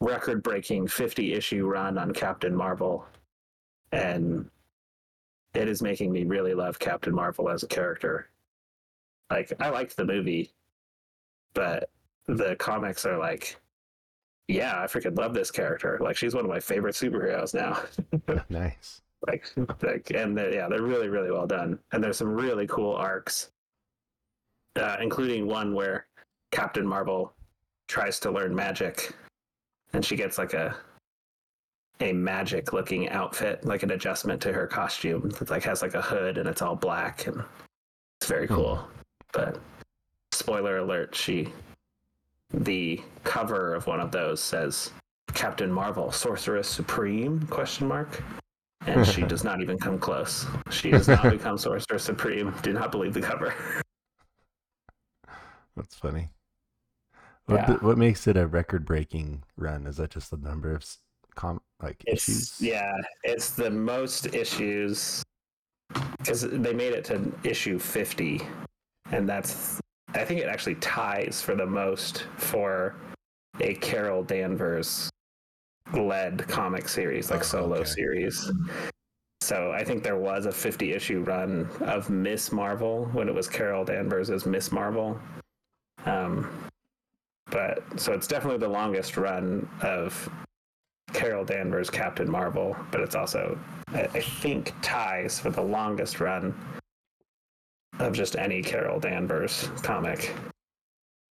record-breaking 0.00 0.86
50-issue 0.86 1.66
run 1.66 1.96
on 1.96 2.12
Captain 2.12 2.54
Marvel, 2.54 3.06
and 3.92 4.50
it 5.54 5.68
is 5.68 5.80
making 5.80 6.10
me 6.10 6.24
really 6.24 6.54
love 6.54 6.78
Captain 6.78 7.14
Marvel 7.14 7.48
as 7.48 7.62
a 7.62 7.68
character. 7.68 8.29
Like 9.30 9.52
I 9.60 9.70
liked 9.70 9.96
the 9.96 10.04
movie, 10.04 10.50
but 11.54 11.90
the 12.26 12.56
comics 12.56 13.04
are 13.06 13.18
like, 13.18 13.56
yeah, 14.48 14.80
I 14.82 14.86
freaking 14.86 15.16
love 15.16 15.34
this 15.34 15.50
character. 15.50 15.98
Like 16.00 16.16
she's 16.16 16.34
one 16.34 16.44
of 16.44 16.50
my 16.50 16.60
favorite 16.60 16.94
superheroes 16.96 17.54
now. 17.54 17.80
nice. 18.48 19.02
like 19.28 19.46
like 19.82 20.10
and 20.14 20.36
they're, 20.36 20.52
yeah 20.54 20.66
they're 20.66 20.80
really 20.82 21.08
really 21.08 21.30
well 21.30 21.46
done 21.46 21.78
and 21.92 22.02
there's 22.02 22.16
some 22.16 22.32
really 22.32 22.66
cool 22.66 22.94
arcs 22.94 23.50
uh, 24.76 24.96
including 25.02 25.46
one 25.46 25.74
where 25.74 26.06
captain 26.52 26.86
marvel 26.86 27.34
tries 27.86 28.18
to 28.18 28.30
learn 28.30 28.54
magic 28.54 29.12
and 29.92 30.02
she 30.02 30.16
gets 30.16 30.38
like 30.38 30.54
a 30.54 30.74
a 32.00 32.14
magic 32.14 32.72
looking 32.72 33.10
outfit 33.10 33.62
like 33.66 33.82
an 33.82 33.90
adjustment 33.90 34.40
to 34.40 34.54
her 34.54 34.66
costume 34.66 35.28
that 35.38 35.50
like 35.50 35.62
has 35.64 35.82
like 35.82 35.92
a 35.94 36.00
hood 36.00 36.38
and 36.38 36.48
it's 36.48 36.62
all 36.62 36.74
black 36.74 37.26
and 37.26 37.44
it's 38.22 38.26
very 38.30 38.46
Hmm. 38.46 38.54
cool 38.54 38.88
but 39.32 39.58
spoiler 40.32 40.78
alert 40.78 41.14
she 41.14 41.52
the 42.52 43.00
cover 43.24 43.74
of 43.74 43.86
one 43.86 44.00
of 44.00 44.10
those 44.10 44.40
says 44.40 44.90
captain 45.34 45.70
marvel 45.70 46.10
sorceress 46.10 46.68
supreme 46.68 47.40
question 47.48 47.86
mark 47.86 48.22
and 48.86 49.06
she 49.06 49.22
does 49.34 49.44
not 49.44 49.60
even 49.60 49.78
come 49.78 49.98
close. 49.98 50.46
She 50.70 50.90
does 50.90 51.06
not 51.06 51.22
become 51.30 51.58
Sorceress 51.58 52.02
Supreme. 52.02 52.54
Do 52.62 52.72
not 52.72 52.90
believe 52.90 53.12
the 53.12 53.20
cover. 53.20 53.52
That's 55.76 55.94
funny. 55.94 56.30
What 57.44 57.68
Yeah. 57.68 57.76
what 57.80 57.98
makes 57.98 58.26
it 58.26 58.36
a 58.38 58.46
record 58.46 58.86
breaking 58.86 59.42
run? 59.56 59.86
Is 59.86 59.98
that 59.98 60.10
just 60.10 60.30
the 60.30 60.38
number 60.38 60.74
of 60.74 60.84
com 61.34 61.60
like 61.82 62.02
It's 62.06 62.26
issues? 62.28 62.60
yeah, 62.60 62.92
it's 63.22 63.50
the 63.50 63.70
most 63.70 64.34
issues 64.34 65.22
because 66.18 66.40
they 66.42 66.72
made 66.72 66.94
it 66.94 67.04
to 67.06 67.30
issue 67.44 67.78
50 67.78 68.40
and 69.12 69.28
that's 69.28 69.80
i 70.14 70.24
think 70.24 70.40
it 70.40 70.48
actually 70.48 70.74
ties 70.76 71.40
for 71.42 71.54
the 71.54 71.66
most 71.66 72.26
for 72.36 72.94
a 73.60 73.74
carol 73.74 74.22
danvers 74.22 75.10
led 75.94 76.46
comic 76.48 76.88
series 76.88 77.30
like 77.30 77.40
Oh, 77.40 77.44
solo 77.44 77.76
okay. 77.78 77.84
series 77.90 78.50
so 79.40 79.72
i 79.72 79.82
think 79.84 80.02
there 80.02 80.16
was 80.18 80.46
a 80.46 80.52
50 80.52 80.92
issue 80.92 81.20
run 81.22 81.68
of 81.82 82.10
miss 82.10 82.52
marvel 82.52 83.06
when 83.06 83.28
it 83.28 83.34
was 83.34 83.48
carol 83.48 83.84
danvers 83.84 84.30
as 84.30 84.46
miss 84.46 84.70
marvel 84.72 85.18
um, 86.06 86.48
but 87.50 87.82
so 88.00 88.12
it's 88.12 88.26
definitely 88.26 88.58
the 88.58 88.68
longest 88.68 89.16
run 89.16 89.68
of 89.82 90.28
carol 91.12 91.44
danvers 91.44 91.90
captain 91.90 92.30
marvel 92.30 92.76
but 92.92 93.00
it's 93.00 93.16
also 93.16 93.58
I, 93.88 94.02
I 94.02 94.20
think 94.20 94.72
ties 94.82 95.40
for 95.40 95.50
the 95.50 95.60
longest 95.62 96.20
run 96.20 96.54
of 98.00 98.12
just 98.12 98.36
any 98.36 98.62
Carol 98.62 98.98
Danvers 98.98 99.68
comic. 99.82 100.34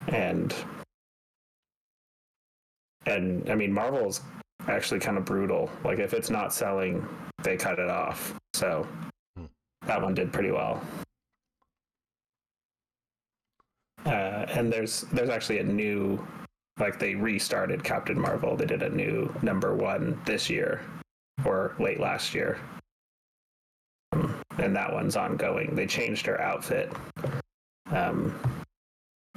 And 0.07 0.53
and 3.05 3.49
I 3.49 3.55
mean 3.55 3.73
Marvel's 3.73 4.21
actually 4.67 4.99
kind 4.99 5.17
of 5.17 5.25
brutal. 5.25 5.69
Like 5.83 5.99
if 5.99 6.13
it's 6.13 6.29
not 6.29 6.53
selling, 6.53 7.07
they 7.43 7.57
cut 7.57 7.79
it 7.79 7.89
off. 7.89 8.35
So 8.53 8.87
Hmm. 9.35 9.45
that 9.87 10.01
one 10.01 10.13
did 10.13 10.31
pretty 10.31 10.51
well. 10.51 10.81
Uh, 14.05 14.45
and 14.49 14.71
there's 14.71 15.01
there's 15.13 15.29
actually 15.29 15.59
a 15.59 15.63
new 15.63 16.25
like 16.79 16.97
they 16.99 17.13
restarted 17.15 17.83
Captain 17.83 18.19
Marvel. 18.19 18.55
They 18.55 18.65
did 18.65 18.81
a 18.81 18.89
new 18.89 19.33
number 19.41 19.75
one 19.75 20.19
this 20.25 20.49
year 20.49 20.81
or 21.45 21.75
late 21.79 21.99
last 21.99 22.33
year. 22.33 22.59
Um, 24.13 24.40
and 24.57 24.75
that 24.75 24.91
one's 24.91 25.15
ongoing. 25.15 25.75
They 25.75 25.85
changed 25.85 26.25
her 26.25 26.39
outfit. 26.41 26.91
Um, 27.91 28.39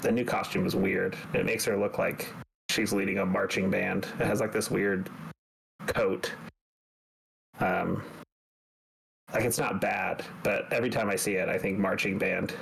the 0.02 0.12
new 0.12 0.24
costume 0.24 0.66
is 0.66 0.76
weird. 0.76 1.16
It 1.32 1.46
makes 1.46 1.64
her 1.64 1.76
look 1.76 1.98
like 1.98 2.32
she's 2.70 2.92
leading 2.92 3.18
a 3.18 3.26
marching 3.26 3.70
band. 3.70 4.06
It 4.20 4.26
has 4.26 4.40
like 4.40 4.52
this 4.52 4.70
weird 4.70 5.10
coat. 5.86 6.32
Um, 7.60 8.02
like 9.32 9.44
it's 9.44 9.58
not 9.58 9.80
bad, 9.80 10.24
but 10.42 10.72
every 10.72 10.90
time 10.90 11.08
I 11.08 11.16
see 11.16 11.34
it, 11.34 11.48
I 11.48 11.58
think 11.58 11.78
marching 11.78 12.18
band. 12.18 12.54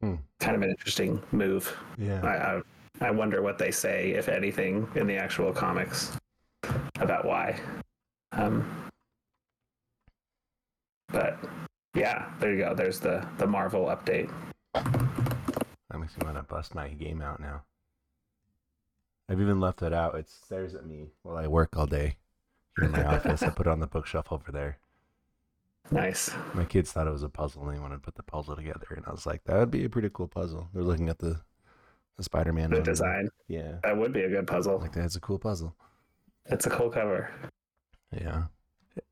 Hmm. 0.00 0.16
Kind 0.38 0.56
of 0.56 0.62
an 0.62 0.70
interesting 0.70 1.22
move. 1.32 1.76
Yeah. 1.96 2.20
I, 2.22 2.56
I 2.56 2.62
I 3.00 3.10
wonder 3.10 3.42
what 3.42 3.58
they 3.58 3.70
say, 3.70 4.10
if 4.10 4.28
anything, 4.28 4.88
in 4.96 5.06
the 5.06 5.16
actual 5.16 5.52
comics 5.52 6.16
about 7.00 7.24
why. 7.24 7.58
Um, 8.32 8.87
but 11.10 11.38
yeah, 11.94 12.30
there 12.40 12.52
you 12.52 12.58
go. 12.64 12.74
There's 12.74 13.00
the 13.00 13.26
the 13.38 13.46
Marvel 13.46 13.86
update. 13.86 14.30
That 14.74 15.98
makes 15.98 16.16
me 16.16 16.24
want 16.24 16.36
to 16.36 16.42
bust 16.42 16.74
my 16.74 16.88
game 16.88 17.22
out 17.22 17.40
now. 17.40 17.62
I've 19.28 19.40
even 19.40 19.60
left 19.60 19.82
it 19.82 19.92
out. 19.92 20.14
It 20.14 20.28
stares 20.28 20.74
at 20.74 20.86
me 20.86 21.08
while 21.22 21.36
I 21.36 21.46
work 21.46 21.76
all 21.76 21.86
day 21.86 22.16
here 22.76 22.86
in 22.86 22.92
my 22.92 23.04
office. 23.04 23.42
I 23.42 23.50
put 23.56 23.66
it 23.66 23.70
on 23.70 23.80
the 23.80 23.86
bookshelf 23.86 24.26
over 24.30 24.50
there. 24.50 24.78
Nice. 25.90 26.30
My 26.54 26.64
kids 26.64 26.92
thought 26.92 27.06
it 27.06 27.12
was 27.12 27.22
a 27.22 27.28
puzzle 27.28 27.66
and 27.66 27.76
they 27.76 27.80
wanted 27.80 27.96
to 27.96 28.00
put 28.02 28.14
the 28.14 28.22
puzzle 28.22 28.56
together. 28.56 28.86
And 28.96 29.04
I 29.06 29.10
was 29.10 29.26
like, 29.26 29.44
that 29.44 29.58
would 29.58 29.70
be 29.70 29.84
a 29.84 29.88
pretty 29.88 30.10
cool 30.12 30.28
puzzle. 30.28 30.68
They're 30.72 30.82
looking 30.82 31.08
at 31.08 31.18
the, 31.18 31.40
the 32.16 32.22
Spider 32.22 32.52
Man 32.52 32.70
The 32.70 32.80
design 32.80 33.28
Yeah. 33.48 33.76
that 33.82 33.96
would 33.96 34.12
be 34.12 34.22
a 34.22 34.28
good 34.28 34.46
puzzle. 34.46 34.78
Like, 34.78 34.92
that's 34.92 35.16
a 35.16 35.20
cool 35.20 35.38
puzzle. 35.38 35.74
It's 36.46 36.66
a 36.66 36.70
cool 36.70 36.90
cover. 36.90 37.30
Yeah. 38.14 38.44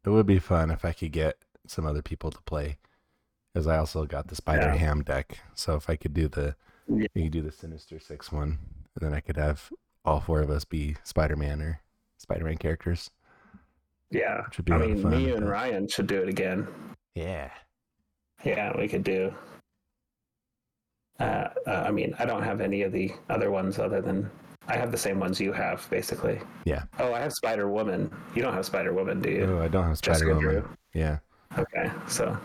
It 0.04 0.10
would 0.10 0.26
be 0.26 0.38
fun 0.38 0.70
if 0.70 0.84
I 0.84 0.92
could 0.92 1.12
get 1.12 1.38
some 1.70 1.86
other 1.86 2.02
people 2.02 2.30
to 2.30 2.40
play. 2.42 2.76
Because 3.52 3.66
I 3.66 3.78
also 3.78 4.04
got 4.04 4.28
the 4.28 4.34
Spider 4.36 4.66
Yeah. 4.66 4.76
Ham 4.76 5.02
deck. 5.02 5.38
So 5.54 5.76
if 5.76 5.88
I 5.88 5.96
could 5.96 6.12
do 6.14 6.28
the, 6.28 6.54
Yeah. 6.88 7.06
you 7.14 7.24
could 7.24 7.32
do 7.32 7.42
the 7.42 7.52
Sinister 7.52 7.98
Six 7.98 8.30
one, 8.30 8.58
and 8.94 9.00
then 9.00 9.14
I 9.14 9.20
could 9.20 9.36
have 9.36 9.70
all 10.04 10.20
four 10.20 10.40
of 10.40 10.50
us 10.50 10.64
be 10.64 10.96
Spider 11.04 11.36
Man 11.36 11.60
or 11.62 11.80
Spider 12.18 12.44
Man 12.44 12.58
characters. 12.58 13.10
Yeah. 14.10 14.44
Which 14.46 14.58
would 14.58 14.66
be 14.66 14.72
I 14.72 14.76
a 14.76 14.78
lot 14.78 14.84
of 14.90 14.94
mean, 14.94 15.02
fun, 15.02 15.12
me 15.12 15.30
and 15.32 15.40
but- 15.46 15.50
Ryan 15.50 15.88
should 15.88 16.06
do 16.06 16.20
it 16.22 16.28
again. 16.28 16.68
Yeah. 17.14 17.50
Yeah, 18.44 18.76
we 18.76 18.86
could 18.88 19.02
do. 19.04 19.34
Uh, 21.18 21.48
uh, 21.66 21.84
I 21.86 21.90
mean, 21.90 22.14
I 22.18 22.26
don't 22.26 22.42
have 22.42 22.60
any 22.60 22.82
of 22.82 22.92
the 22.92 23.10
other 23.30 23.50
ones 23.50 23.78
other 23.78 24.02
than 24.02 24.30
I 24.68 24.76
have 24.76 24.90
the 24.92 24.98
same 24.98 25.18
ones 25.18 25.40
you 25.40 25.52
have, 25.52 25.88
basically. 25.88 26.40
Yeah. 26.66 26.84
Oh, 26.98 27.14
I 27.14 27.20
have 27.20 27.32
Spider 27.32 27.68
Woman. 27.70 28.10
You 28.34 28.42
don't 28.42 28.52
have 28.52 28.66
Spider 28.66 28.92
Woman, 28.92 29.20
do 29.22 29.30
you? 29.30 29.44
Oh, 29.44 29.62
I 29.62 29.68
don't 29.68 29.86
have 29.86 29.96
Spider 29.96 30.34
Woman. 30.34 30.64
Yeah. 30.92 31.18
Okay, 31.58 31.90
so, 32.08 32.36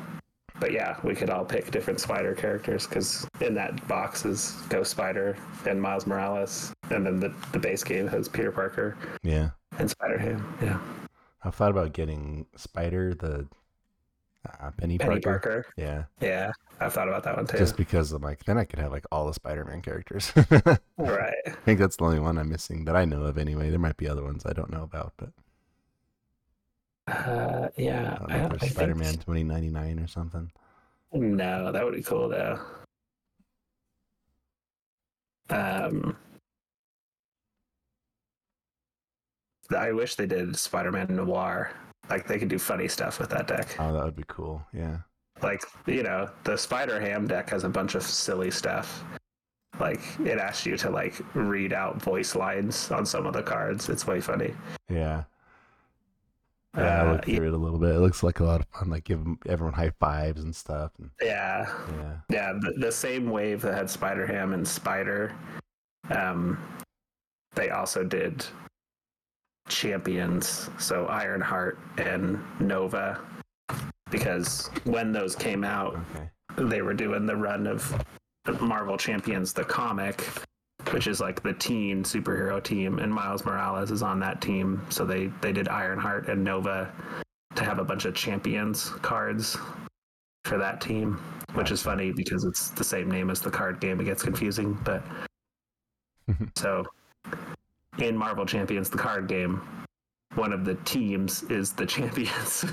but 0.59 0.71
yeah, 0.71 0.97
we 1.03 1.15
could 1.15 1.29
all 1.29 1.43
pick 1.45 1.69
different 1.71 1.99
Spider 1.99 2.33
characters 2.33 2.87
because 2.87 3.27
in 3.41 3.53
that 3.55 3.87
box 3.87 4.25
is 4.25 4.51
Ghost 4.69 4.91
Spider 4.91 5.37
and 5.67 5.81
Miles 5.81 6.07
Morales, 6.07 6.73
and 6.89 7.05
then 7.05 7.19
the, 7.19 7.33
the 7.51 7.59
base 7.59 7.83
game 7.83 8.07
has 8.07 8.27
Peter 8.29 8.51
Parker 8.51 8.97
Yeah. 9.23 9.49
and 9.77 9.89
Spider 9.89 10.17
Ham. 10.17 10.57
Yeah, 10.61 10.79
I've 11.43 11.55
thought 11.55 11.71
about 11.71 11.93
getting 11.93 12.45
Spider, 12.55 13.13
the 13.13 13.47
uh, 14.59 14.71
Penny, 14.77 14.97
Penny 14.97 15.19
Parker. 15.19 15.39
Parker. 15.63 15.65
Yeah. 15.77 16.03
Yeah, 16.19 16.51
I've 16.79 16.93
thought 16.93 17.07
about 17.07 17.23
that 17.25 17.35
one 17.37 17.45
too. 17.47 17.57
Just 17.57 17.77
because 17.77 18.11
I'm 18.11 18.21
like, 18.21 18.43
then 18.45 18.57
I 18.57 18.63
could 18.63 18.79
have 18.79 18.91
like 18.91 19.05
all 19.11 19.27
the 19.27 19.33
Spider 19.33 19.65
Man 19.65 19.81
characters. 19.81 20.31
right. 20.97 21.33
I 21.45 21.51
think 21.65 21.79
that's 21.79 21.97
the 21.97 22.03
only 22.05 22.19
one 22.19 22.37
I'm 22.37 22.49
missing 22.49 22.85
that 22.85 22.95
I 22.95 23.05
know 23.05 23.23
of 23.23 23.37
anyway. 23.37 23.69
There 23.69 23.77
might 23.79 23.97
be 23.97 24.07
other 24.07 24.23
ones 24.23 24.45
I 24.45 24.53
don't 24.53 24.71
know 24.71 24.83
about, 24.83 25.13
but 25.17 25.29
Uh, 27.07 27.67
yeah, 27.77 28.17
I 28.27 28.37
don't 28.37 28.49
know 28.51 28.57
I 28.61 28.67
Spider 28.67 28.95
Man 28.95 29.07
think, 29.09 29.25
2099 29.25 29.99
or 29.99 30.07
something. 30.07 30.51
no, 31.13 31.71
that 31.71 31.83
would 31.83 31.95
be 31.95 32.03
cool 32.03 32.29
though. 32.29 32.59
Um, 35.49 36.15
I 39.75 39.91
wish 39.91 40.15
they 40.15 40.25
did 40.25 40.55
Spider-Man 40.55 41.07
Noir. 41.15 41.71
Like 42.09 42.27
they 42.27 42.37
could 42.39 42.49
do 42.49 42.59
funny 42.59 42.87
stuff 42.87 43.19
with 43.19 43.29
that 43.29 43.47
deck. 43.47 43.75
Oh, 43.79 43.93
that 43.93 44.03
would 44.03 44.15
be 44.15 44.23
cool. 44.27 44.61
Yeah. 44.73 44.97
like 45.41 45.61
you 45.87 46.03
know 46.03 46.29
the 46.43 46.55
spider 46.57 46.99
ham 46.99 47.25
deck 47.27 47.49
has 47.49 47.63
a 47.63 47.69
bunch 47.69 47.95
of 47.95 48.03
silly 48.03 48.51
stuff 48.51 49.03
like 49.79 50.01
it 50.23 50.37
asks 50.37 50.65
you 50.67 50.77
to 50.77 50.89
like 50.89 51.15
read 51.33 51.73
out 51.73 51.99
voice 52.01 52.35
lines 52.35 52.91
on 52.91 53.05
some 53.07 53.25
of 53.25 53.33
the 53.33 53.41
cards 53.41 53.89
it's 53.89 54.05
way 54.05 54.21
funny 54.21 54.53
Yeah. 54.89 55.23
Yeah, 56.77 57.03
I 57.03 57.07
Uh, 57.07 57.11
looked 57.13 57.25
through 57.25 57.47
it 57.47 57.53
a 57.53 57.57
little 57.57 57.79
bit. 57.79 57.95
It 57.95 57.99
looks 57.99 58.23
like 58.23 58.39
a 58.39 58.45
lot 58.45 58.61
of 58.61 58.67
fun. 58.67 58.89
Like 58.89 59.03
give 59.03 59.25
everyone 59.47 59.73
high 59.73 59.91
fives 59.99 60.43
and 60.43 60.55
stuff. 60.55 60.91
And, 60.99 61.09
yeah 61.21 61.65
yeah. 61.99 62.17
yeah 62.29 62.53
the, 62.59 62.73
the 62.77 62.91
same 62.91 63.29
wave 63.29 63.61
that 63.63 63.73
had 63.73 63.89
spider 63.89 64.25
ham 64.25 64.53
and 64.53 64.65
spider 64.67 65.33
um 66.09 66.57
they 67.55 67.69
also 67.69 68.03
did 68.03 68.45
champions 69.67 70.69
so 70.77 71.05
ironheart 71.07 71.77
and 71.97 72.39
nova 72.59 73.19
because 74.09 74.69
when 74.85 75.11
those 75.11 75.35
came 75.35 75.63
out 75.63 75.97
Okay. 76.15 76.29
they 76.57 76.81
were 76.81 76.93
doing 76.93 77.25
the 77.25 77.35
run 77.35 77.67
of 77.67 78.03
Marvel 78.59 78.97
Champions, 78.97 79.53
the 79.53 79.63
comic, 79.63 80.27
which 80.91 81.07
is 81.07 81.19
like 81.19 81.41
the 81.41 81.53
teen 81.53 82.03
superhero 82.03 82.61
team, 82.63 82.99
and 82.99 83.13
Miles 83.13 83.45
Morales 83.45 83.91
is 83.91 84.03
on 84.03 84.19
that 84.19 84.41
team. 84.41 84.85
So 84.89 85.05
they 85.05 85.27
they 85.41 85.51
did 85.51 85.67
Ironheart 85.67 86.27
and 86.27 86.43
Nova 86.43 86.91
to 87.55 87.63
have 87.63 87.79
a 87.79 87.83
bunch 87.83 88.05
of 88.05 88.15
champions 88.15 88.89
cards 89.01 89.57
for 90.45 90.57
that 90.57 90.81
team, 90.81 91.13
which 91.53 91.71
is 91.71 91.81
funny 91.81 92.11
because 92.11 92.43
it's 92.43 92.69
the 92.69 92.83
same 92.83 93.09
name 93.09 93.29
as 93.29 93.41
the 93.41 93.51
card 93.51 93.79
game. 93.79 93.99
It 93.99 94.05
gets 94.05 94.23
confusing, 94.23 94.77
but 94.83 95.03
so 96.55 96.85
in 97.99 98.15
Marvel 98.15 98.45
Champions, 98.45 98.89
the 98.89 98.97
card 98.97 99.27
game, 99.27 99.61
one 100.35 100.53
of 100.53 100.65
the 100.65 100.75
teams 100.85 101.43
is 101.43 101.73
the 101.73 101.85
champions. 101.85 102.65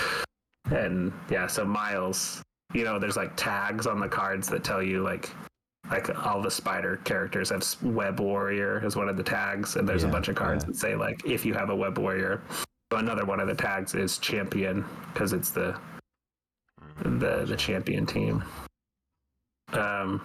and 0.70 1.12
yeah, 1.30 1.46
so 1.46 1.64
Miles, 1.64 2.42
you 2.74 2.84
know, 2.84 2.98
there's 2.98 3.16
like 3.16 3.34
tags 3.36 3.86
on 3.86 3.98
the 3.98 4.08
cards 4.08 4.48
that 4.48 4.62
tell 4.62 4.82
you 4.82 5.02
like 5.02 5.30
like 5.90 6.08
all 6.26 6.40
the 6.40 6.50
spider 6.50 6.98
characters 7.04 7.50
have 7.50 7.64
web 7.82 8.20
warrior 8.20 8.80
as 8.84 8.94
one 8.96 9.08
of 9.08 9.16
the 9.16 9.22
tags 9.22 9.76
and 9.76 9.88
there's 9.88 10.04
a 10.04 10.08
bunch 10.08 10.28
of 10.28 10.36
cards 10.36 10.62
yeah. 10.64 10.68
that 10.68 10.76
say 10.76 10.94
like 10.94 11.24
if 11.26 11.44
you 11.44 11.52
have 11.54 11.70
a 11.70 11.74
web 11.76 11.98
warrior. 11.98 12.40
So 12.92 12.98
another 12.98 13.24
one 13.24 13.40
of 13.40 13.48
the 13.48 13.54
tags 13.54 13.94
is 13.94 14.18
champion 14.18 14.84
because 15.12 15.32
it's 15.32 15.50
the 15.50 15.76
the 17.02 17.44
the 17.44 17.56
champion 17.56 18.06
team. 18.06 18.44
Um 19.72 20.20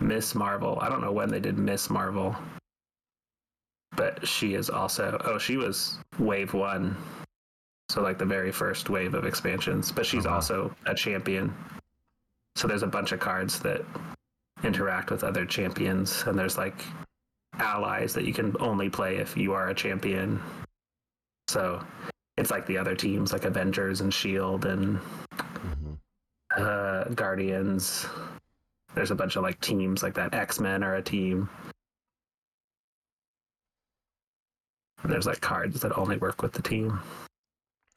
miss 0.00 0.34
marvel. 0.34 0.78
I 0.80 0.88
don't 0.88 1.00
know 1.00 1.12
when 1.12 1.28
they 1.30 1.40
did 1.40 1.58
miss 1.58 1.88
marvel. 1.88 2.34
But 3.96 4.26
she 4.26 4.54
is 4.54 4.68
also 4.70 5.18
oh 5.24 5.38
she 5.38 5.56
was 5.56 5.98
wave 6.18 6.52
one. 6.52 6.96
So 7.90 8.02
like 8.02 8.18
the 8.18 8.24
very 8.24 8.50
first 8.52 8.90
wave 8.90 9.14
of 9.14 9.24
expansions. 9.24 9.92
But 9.92 10.04
she's 10.04 10.26
Oh, 10.26 10.30
wow. 10.30 10.34
also 10.36 10.74
a 10.86 10.94
champion. 10.94 11.54
So 12.56 12.66
there's 12.68 12.82
a 12.82 12.86
bunch 12.88 13.12
of 13.12 13.20
cards 13.20 13.58
that 13.60 13.84
interact 14.64 15.10
with 15.10 15.22
other 15.22 15.44
champions 15.44 16.24
and 16.26 16.38
there's 16.38 16.56
like 16.56 16.84
allies 17.58 18.12
that 18.14 18.24
you 18.24 18.32
can 18.32 18.54
only 18.60 18.90
play 18.90 19.16
if 19.16 19.36
you 19.36 19.52
are 19.52 19.68
a 19.68 19.74
champion 19.74 20.40
so 21.48 21.84
it's 22.36 22.50
like 22.50 22.66
the 22.66 22.78
other 22.78 22.94
teams, 22.94 23.32
like 23.32 23.44
Avengers 23.44 24.00
and 24.00 24.12
Shield 24.12 24.64
and 24.64 24.98
hmm 25.38 25.94
uh, 26.56 27.04
Guardians. 27.14 28.06
There's 28.94 29.10
a 29.10 29.14
bunch 29.14 29.34
of 29.34 29.42
like 29.42 29.60
teams 29.60 30.04
like 30.04 30.14
that. 30.14 30.34
X 30.34 30.60
Men 30.60 30.84
are 30.84 30.96
a 30.96 31.02
team. 31.02 31.48
And 35.02 35.12
there's 35.12 35.26
like 35.26 35.40
cards 35.40 35.80
that 35.80 35.96
only 35.98 36.16
work 36.16 36.42
with 36.42 36.52
the 36.52 36.62
team. 36.62 37.00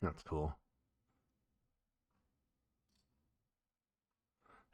That's 0.01 0.24
cool. 0.24 0.55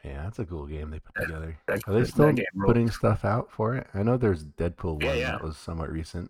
Yeah, 0.04 0.24
that's 0.24 0.40
a 0.40 0.46
cool 0.46 0.66
game 0.66 0.90
they 0.90 1.00
put 1.00 1.16
together. 1.22 1.58
That, 1.68 1.82
Are 1.88 1.94
they 1.94 2.04
still 2.06 2.34
putting 2.66 2.90
stuff 2.92 3.24
out 3.24 3.50
for 3.50 3.76
it? 3.76 3.88
I 3.94 4.04
know 4.04 4.18
there's 4.18 4.44
Deadpool 4.44 5.02
Yeah, 5.02 5.08
one 5.10 5.18
yeah. 5.18 5.32
that 5.32 5.44
was 5.44 5.56
somewhat 5.58 5.92
recent. 5.92 6.30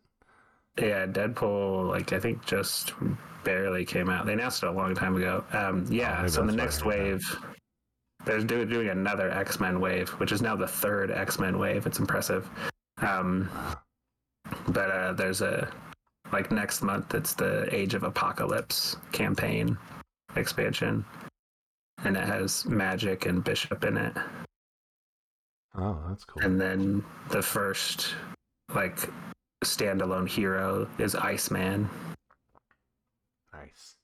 Yeah, 0.77 1.05
Deadpool, 1.07 1.89
like 1.89 2.13
I 2.13 2.19
think 2.19 2.45
just 2.45 2.93
barely 3.43 3.83
came 3.85 4.09
out. 4.09 4.25
They 4.25 4.33
announced 4.33 4.61
it 4.63 4.67
a 4.67 4.71
long 4.71 4.93
time 4.95 5.15
ago. 5.15 5.43
Um, 5.53 5.85
yeah, 5.89 6.21
Oh, 6.23 6.27
so 6.27 6.45
the 6.45 6.51
that's 6.51 6.83
why 6.83 6.93
I 6.93 6.99
next 6.99 7.21
heard 7.21 7.31
that. 7.31 7.37
wave, 7.37 7.55
they're 8.25 8.39
do- 8.43 8.65
doing 8.65 8.89
another 8.89 9.29
X 9.31 9.59
Men 9.59 9.79
wave, 9.79 10.09
which 10.19 10.31
is 10.31 10.41
now 10.41 10.55
the 10.55 10.67
third 10.67 11.09
X 11.11 11.39
Men 11.39 11.57
wave. 11.57 11.85
It's 11.87 11.99
impressive. 11.99 12.49
Um, 12.99 13.49
but 14.67 14.89
uh, 14.91 15.13
there's 15.13 15.41
a 15.41 15.67
like 16.31 16.51
next 16.51 16.81
month. 16.83 17.13
It's 17.15 17.33
the 17.33 17.67
Age 17.75 17.93
of 17.95 18.03
Apocalypse 18.03 18.97
campaign 19.11 19.77
expansion, 20.35 21.03
and 22.03 22.17
it 22.17 22.23
has 22.23 22.63
Magik 22.63 23.25
and 23.25 23.43
Bishop 23.43 23.83
in 23.83 23.97
it. 23.97 24.13
Oh, 25.75 25.99
that's 26.07 26.25
cool. 26.25 26.43
And 26.43 26.59
then 26.59 27.03
the 27.29 27.41
first 27.41 28.15
like 28.73 29.09
standalone 29.63 30.27
hero 30.27 30.87
is 30.97 31.15
Iceman. 31.15 31.89
Nice. 33.53 33.95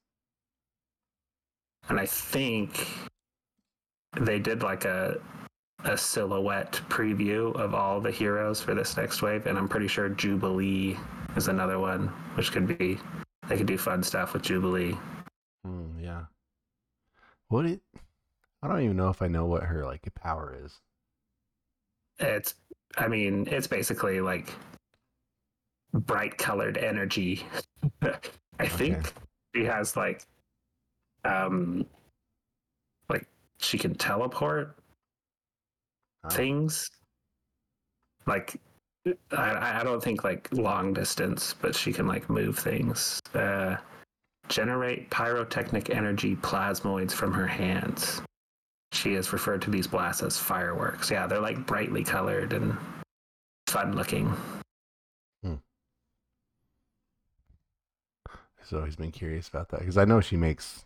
and 1.89 1.99
I 1.99 2.05
think 2.05 2.87
they 4.19 4.39
did 4.39 4.63
like 4.63 4.85
a 4.85 5.19
a 5.85 5.97
silhouette 5.97 6.81
preview 6.89 7.55
of 7.55 7.73
all 7.73 8.01
the 8.01 8.11
heroes 8.11 8.61
for 8.61 8.73
this 8.73 8.97
next 8.97 9.21
wave, 9.21 9.47
and 9.47 9.57
I'm 9.57 9.67
pretty 9.67 9.87
sure 9.87 10.09
Jubilee 10.09 10.97
is 11.37 11.47
another 11.47 11.79
one, 11.79 12.07
which 12.35 12.51
could 12.51 12.67
be 12.77 12.97
they 13.47 13.57
could 13.57 13.67
do 13.67 13.77
fun 13.77 14.03
stuff 14.03 14.33
with 14.33 14.41
Jubilee. 14.41 14.97
Mm, 15.65 16.01
yeah. 16.01 16.23
What 17.49 17.65
it? 17.65 17.81
I 18.61 18.67
don't 18.67 18.81
even 18.81 18.97
know 18.97 19.09
if 19.09 19.21
I 19.21 19.27
know 19.27 19.45
what 19.45 19.63
her 19.63 19.85
like 19.85 20.07
power 20.15 20.55
is. 20.63 20.79
It's, 22.19 22.55
I 22.97 23.07
mean, 23.07 23.47
it's 23.49 23.67
basically 23.67 24.21
like 24.21 24.53
bright 25.93 26.37
colored 26.37 26.77
energy. 26.77 27.45
I 28.59 28.67
think 28.67 29.13
she 29.55 29.63
has 29.63 29.95
like, 29.95 30.23
um, 31.25 31.85
like 33.09 33.25
she 33.59 33.77
can 33.77 33.95
teleport 33.95 34.77
things. 36.31 36.89
Like, 38.27 38.59
I, 39.31 39.79
I 39.79 39.83
don't 39.83 40.03
think 40.03 40.23
like 40.23 40.49
long 40.51 40.93
distance, 40.93 41.55
but 41.59 41.73
she 41.75 41.91
can 41.93 42.05
like 42.05 42.29
move 42.29 42.59
things. 42.59 43.21
Uh, 43.33 43.77
generate 44.49 45.09
pyrotechnic 45.09 45.89
energy 45.89 46.35
plasmoids 46.35 47.11
from 47.11 47.31
her 47.33 47.47
hands. 47.47 48.21
She 48.91 49.13
has 49.13 49.31
referred 49.31 49.61
to 49.63 49.69
these 49.69 49.87
blasts 49.87 50.23
as 50.23 50.37
fireworks. 50.37 51.11
Yeah, 51.11 51.27
they're 51.27 51.39
like 51.39 51.65
brightly 51.65 52.03
colored 52.03 52.53
and 52.53 52.75
fun 53.67 53.95
looking. 53.95 54.35
Hmm. 55.43 55.55
I've 58.27 58.73
always 58.73 58.95
been 58.95 59.11
curious 59.11 59.47
about 59.47 59.69
that 59.69 59.79
because 59.79 59.97
I 59.97 60.05
know 60.05 60.21
she 60.21 60.37
makes. 60.37 60.85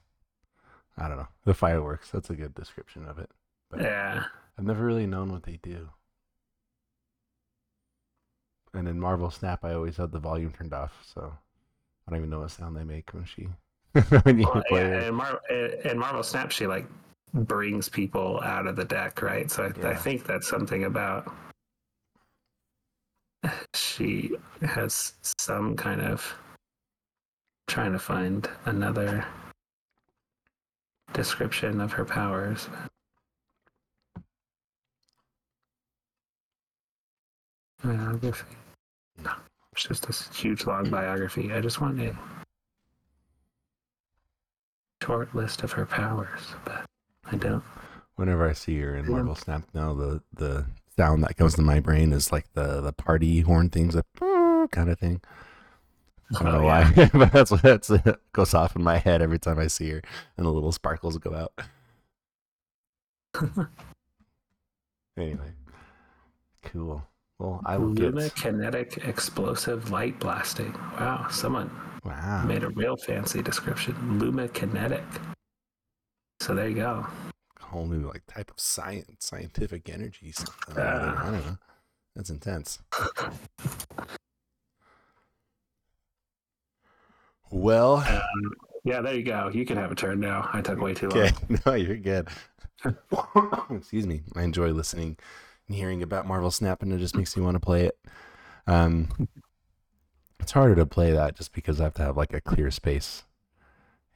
I 0.98 1.08
don't 1.08 1.18
know 1.18 1.28
the 1.46 1.54
fireworks. 1.54 2.12
That's 2.12 2.30
a 2.30 2.36
good 2.36 2.54
description 2.54 3.06
of 3.08 3.18
it. 3.18 3.30
But 3.72 3.82
Yeah. 3.82 4.26
I've 4.58 4.66
never 4.66 4.86
really 4.86 5.08
known 5.08 5.32
what 5.32 5.44
they 5.44 5.58
do. 5.64 5.90
And 8.76 8.88
in 8.88 9.00
Marvel 9.00 9.32
Snap, 9.32 9.64
I 9.64 9.74
always 9.74 9.98
had 9.98 10.12
the 10.12 10.20
volume 10.20 10.52
turned 10.52 10.74
off, 10.74 10.94
so 11.04 11.34
I 12.08 12.12
don't 12.12 12.20
even 12.20 12.30
know 12.30 12.40
what 12.40 12.52
sound 12.52 12.76
they 12.76 12.84
make 12.84 13.12
when 13.14 13.26
she 13.26 13.48
when 14.24 14.40
you 14.40 14.46
Well, 14.46 14.64
play 14.68 14.82
yeah, 14.82 15.02
it. 15.02 15.08
in, 15.08 15.16
Mar- 15.16 15.42
in 15.50 15.98
Marvel 15.98 16.24
Snap, 16.24 16.52
she 16.52 16.68
like 16.68 16.86
brings 17.34 17.90
people 17.90 18.42
out 18.44 18.68
of 18.68 18.76
the 18.76 18.86
deck, 18.86 19.22
right? 19.22 19.50
So 19.50 19.72
I, 19.84 19.88
I 19.88 19.96
think 19.96 20.26
that's 20.26 20.48
something 20.48 20.84
about 20.86 21.32
she 23.76 24.32
has 24.62 25.14
some 25.40 25.76
kind 25.76 26.02
of 26.02 26.34
trying 27.68 27.92
to 27.92 28.00
find 28.00 28.50
another 28.66 29.26
description 31.14 31.82
of 31.82 31.92
her 31.92 32.06
powers. 32.06 32.70
Biography. 37.84 38.56
It's 39.74 39.88
just 39.88 40.06
this 40.06 40.30
huge 40.36 40.68
long 40.68 40.88
biography. 40.92 41.52
I 41.52 41.60
just 41.60 41.82
want 41.82 42.00
a 42.00 42.16
short 45.02 45.34
list 45.34 45.64
of 45.64 45.72
her 45.72 45.88
powers, 45.88 46.54
but 46.64 46.86
I 47.26 47.38
don't. 47.38 47.64
Whenever 48.16 48.48
I 48.48 48.54
see 48.54 48.78
her 48.80 48.96
in. 48.96 49.10
Marvel 49.10 49.34
Snap 49.34 49.64
now, 49.74 49.96
the 49.96 50.22
the 50.32 50.68
sound 50.96 51.24
that 51.24 51.38
comes 51.38 51.56
to 51.56 51.64
my 51.64 51.80
brain 51.80 52.14
is 52.14 52.32
like 52.32 52.54
the 52.54 52.82
the 52.82 52.94
party 52.94 53.40
horn 53.42 53.70
things, 53.70 53.96
that 53.96 54.06
kind 54.72 54.92
of 54.92 55.00
thing. 55.00 55.22
I 56.40 56.44
don't 56.44 56.54
know 56.54 56.60
Oh, 56.60 56.64
why, 56.66 56.94
yeah. 56.96 57.10
but 57.14 57.32
that's 57.32 57.50
what 57.50 57.64
that's 57.64 57.90
it 57.90 58.20
goes 58.32 58.54
off 58.54 58.76
in 58.76 58.84
my 58.84 58.98
head 58.98 59.24
every 59.24 59.40
time 59.40 59.58
I 59.58 59.66
see 59.68 59.90
her, 59.90 60.02
and 60.38 60.46
the 60.46 60.52
little 60.52 60.72
sparkles 60.72 61.18
go 61.18 61.34
out. 61.34 61.54
Anyway, 65.16 65.52
cool. 66.64 67.04
Well, 67.40 67.62
I 67.66 67.78
will 67.78 67.94
get. 67.94 68.36
Kinetic 68.36 69.00
explosive 69.06 69.92
light 69.92 70.20
blasting. 70.20 70.74
Wow, 71.00 71.28
someone 71.30 71.70
Wow. 72.04 72.44
made 72.46 72.64
a 72.64 72.70
real 72.70 72.96
fancy 72.98 73.42
description. 73.42 74.20
Luma 74.20 74.48
kinetic. 74.50 75.04
So 76.42 76.54
there 76.54 76.68
you 76.68 76.76
go. 76.76 77.08
whole 77.62 77.86
new 77.88 78.08
like 78.08 78.22
type 78.28 78.52
of 78.52 78.60
science, 78.60 79.26
scientific 79.26 79.90
energy. 79.90 80.34
Yeah. 80.76 81.16
I 81.18 81.32
don't 81.32 81.46
know. 81.46 81.58
That's 82.16 82.30
intense. 82.30 82.80
Well, 87.50 87.96
Um, 87.98 88.52
yeah, 88.84 89.02
there 89.02 89.16
you 89.16 89.24
go. 89.24 89.50
You 89.54 89.66
can 89.66 89.78
have 89.78 89.92
a 89.92 89.96
turn 89.96 90.20
now. 90.20 90.50
I 90.54 90.62
took 90.62 90.80
way 90.80 90.94
too 90.94 91.10
long. 91.10 91.20
okay. 91.20 91.34
No, 91.66 91.74
you're 91.74 91.98
good. 91.98 92.28
Excuse 93.72 94.06
me. 94.08 94.22
I 94.36 94.44
enjoy 94.44 94.72
listening 94.72 95.18
and 95.68 95.76
hearing 95.78 96.02
about 96.04 96.28
Marvel 96.28 96.52
Snap, 96.52 96.82
and 96.82 96.92
it 96.94 96.98
just 97.00 97.16
makes 97.16 97.36
me 97.38 97.44
want 97.44 97.56
to 97.56 97.60
play 97.60 97.86
it. 97.86 97.98
Um, 98.68 99.28
it's 100.40 100.52
harder 100.52 100.76
to 100.76 100.86
play 100.86 101.12
that 101.12 101.36
just 101.36 101.54
because 101.54 101.80
I 101.80 101.86
have 101.86 101.94
to 101.96 102.04
have 102.04 102.18
like 102.18 102.34
a 102.34 102.42
clear 102.42 102.72
space. 102.72 103.24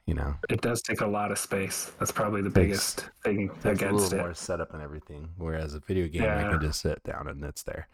You 0.06 0.14
know, 0.14 0.36
It 0.48 0.62
does 0.62 0.80
take 0.80 1.02
a 1.02 1.06
lot 1.06 1.30
of 1.30 1.38
space. 1.38 1.92
That's 1.98 2.10
probably 2.12 2.40
the 2.40 2.48
Takes- 2.48 2.94
biggest 2.94 3.10
thing 3.22 3.50
it's 3.62 3.82
a 3.82 3.90
little 3.90 4.14
it. 4.14 4.16
more 4.16 4.32
setup 4.32 4.72
and 4.72 4.82
everything. 4.82 5.28
Whereas 5.36 5.74
a 5.74 5.80
video 5.80 6.08
game, 6.08 6.22
I 6.22 6.48
can 6.50 6.60
just 6.62 6.80
sit 6.80 7.02
down 7.02 7.28
and 7.28 7.44
it's 7.44 7.62
there. 7.62 7.88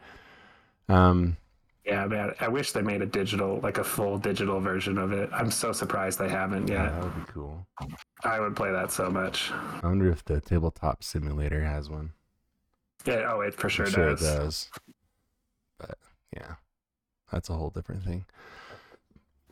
Um, 0.89 1.37
Yeah, 1.85 2.07
man. 2.07 2.33
I 2.39 2.47
wish 2.47 2.71
they 2.71 2.83
made 2.83 3.03
a 3.03 3.07
digital, 3.07 3.59
like 3.65 3.79
a 3.79 3.85
full 3.85 4.17
digital 4.19 4.61
version 4.61 4.97
of 4.97 5.11
it. 5.13 5.29
I'm 5.33 5.51
so 5.51 5.73
surprised 5.73 6.21
they 6.21 6.29
haven't 6.29 6.69
yeah, 6.69 6.85
yet. 6.85 6.93
that 6.95 7.03
would 7.03 7.17
be 7.27 7.33
cool. 7.33 7.67
I 8.23 8.39
would 8.39 8.55
play 8.55 8.71
that 8.71 8.93
so 8.93 9.11
much. 9.11 9.51
I 9.51 9.81
wonder 9.89 10.09
if 10.09 10.25
the 10.25 10.41
tabletop 10.41 11.03
simulator 11.03 11.65
has 11.65 11.91
one. 11.91 12.13
Yeah, 13.05 13.33
oh, 13.33 13.41
it 13.41 13.55
for 13.55 13.69
sure, 13.69 13.87
I'm 13.87 13.93
sure 13.93 14.11
does. 14.11 14.23
it 14.23 14.25
does. 14.39 14.71
But 15.79 15.99
yeah, 16.37 16.55
that's 17.31 17.51
a 17.51 17.55
whole 17.55 17.71
different 17.71 18.05
thing. 18.05 18.25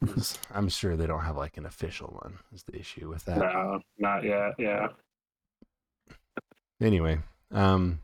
I'm 0.54 0.68
sure 0.68 0.96
they 0.96 1.06
don't 1.06 1.22
have 1.24 1.36
like 1.36 1.56
an 1.56 1.66
official 1.66 2.18
one. 2.22 2.38
Is 2.54 2.62
the 2.64 2.76
issue 2.78 3.08
with 3.08 3.24
that? 3.26 3.38
No, 3.38 3.80
not 3.98 4.24
yet. 4.24 4.54
Yeah. 4.58 4.88
Anyway, 6.80 7.20
um, 7.52 8.00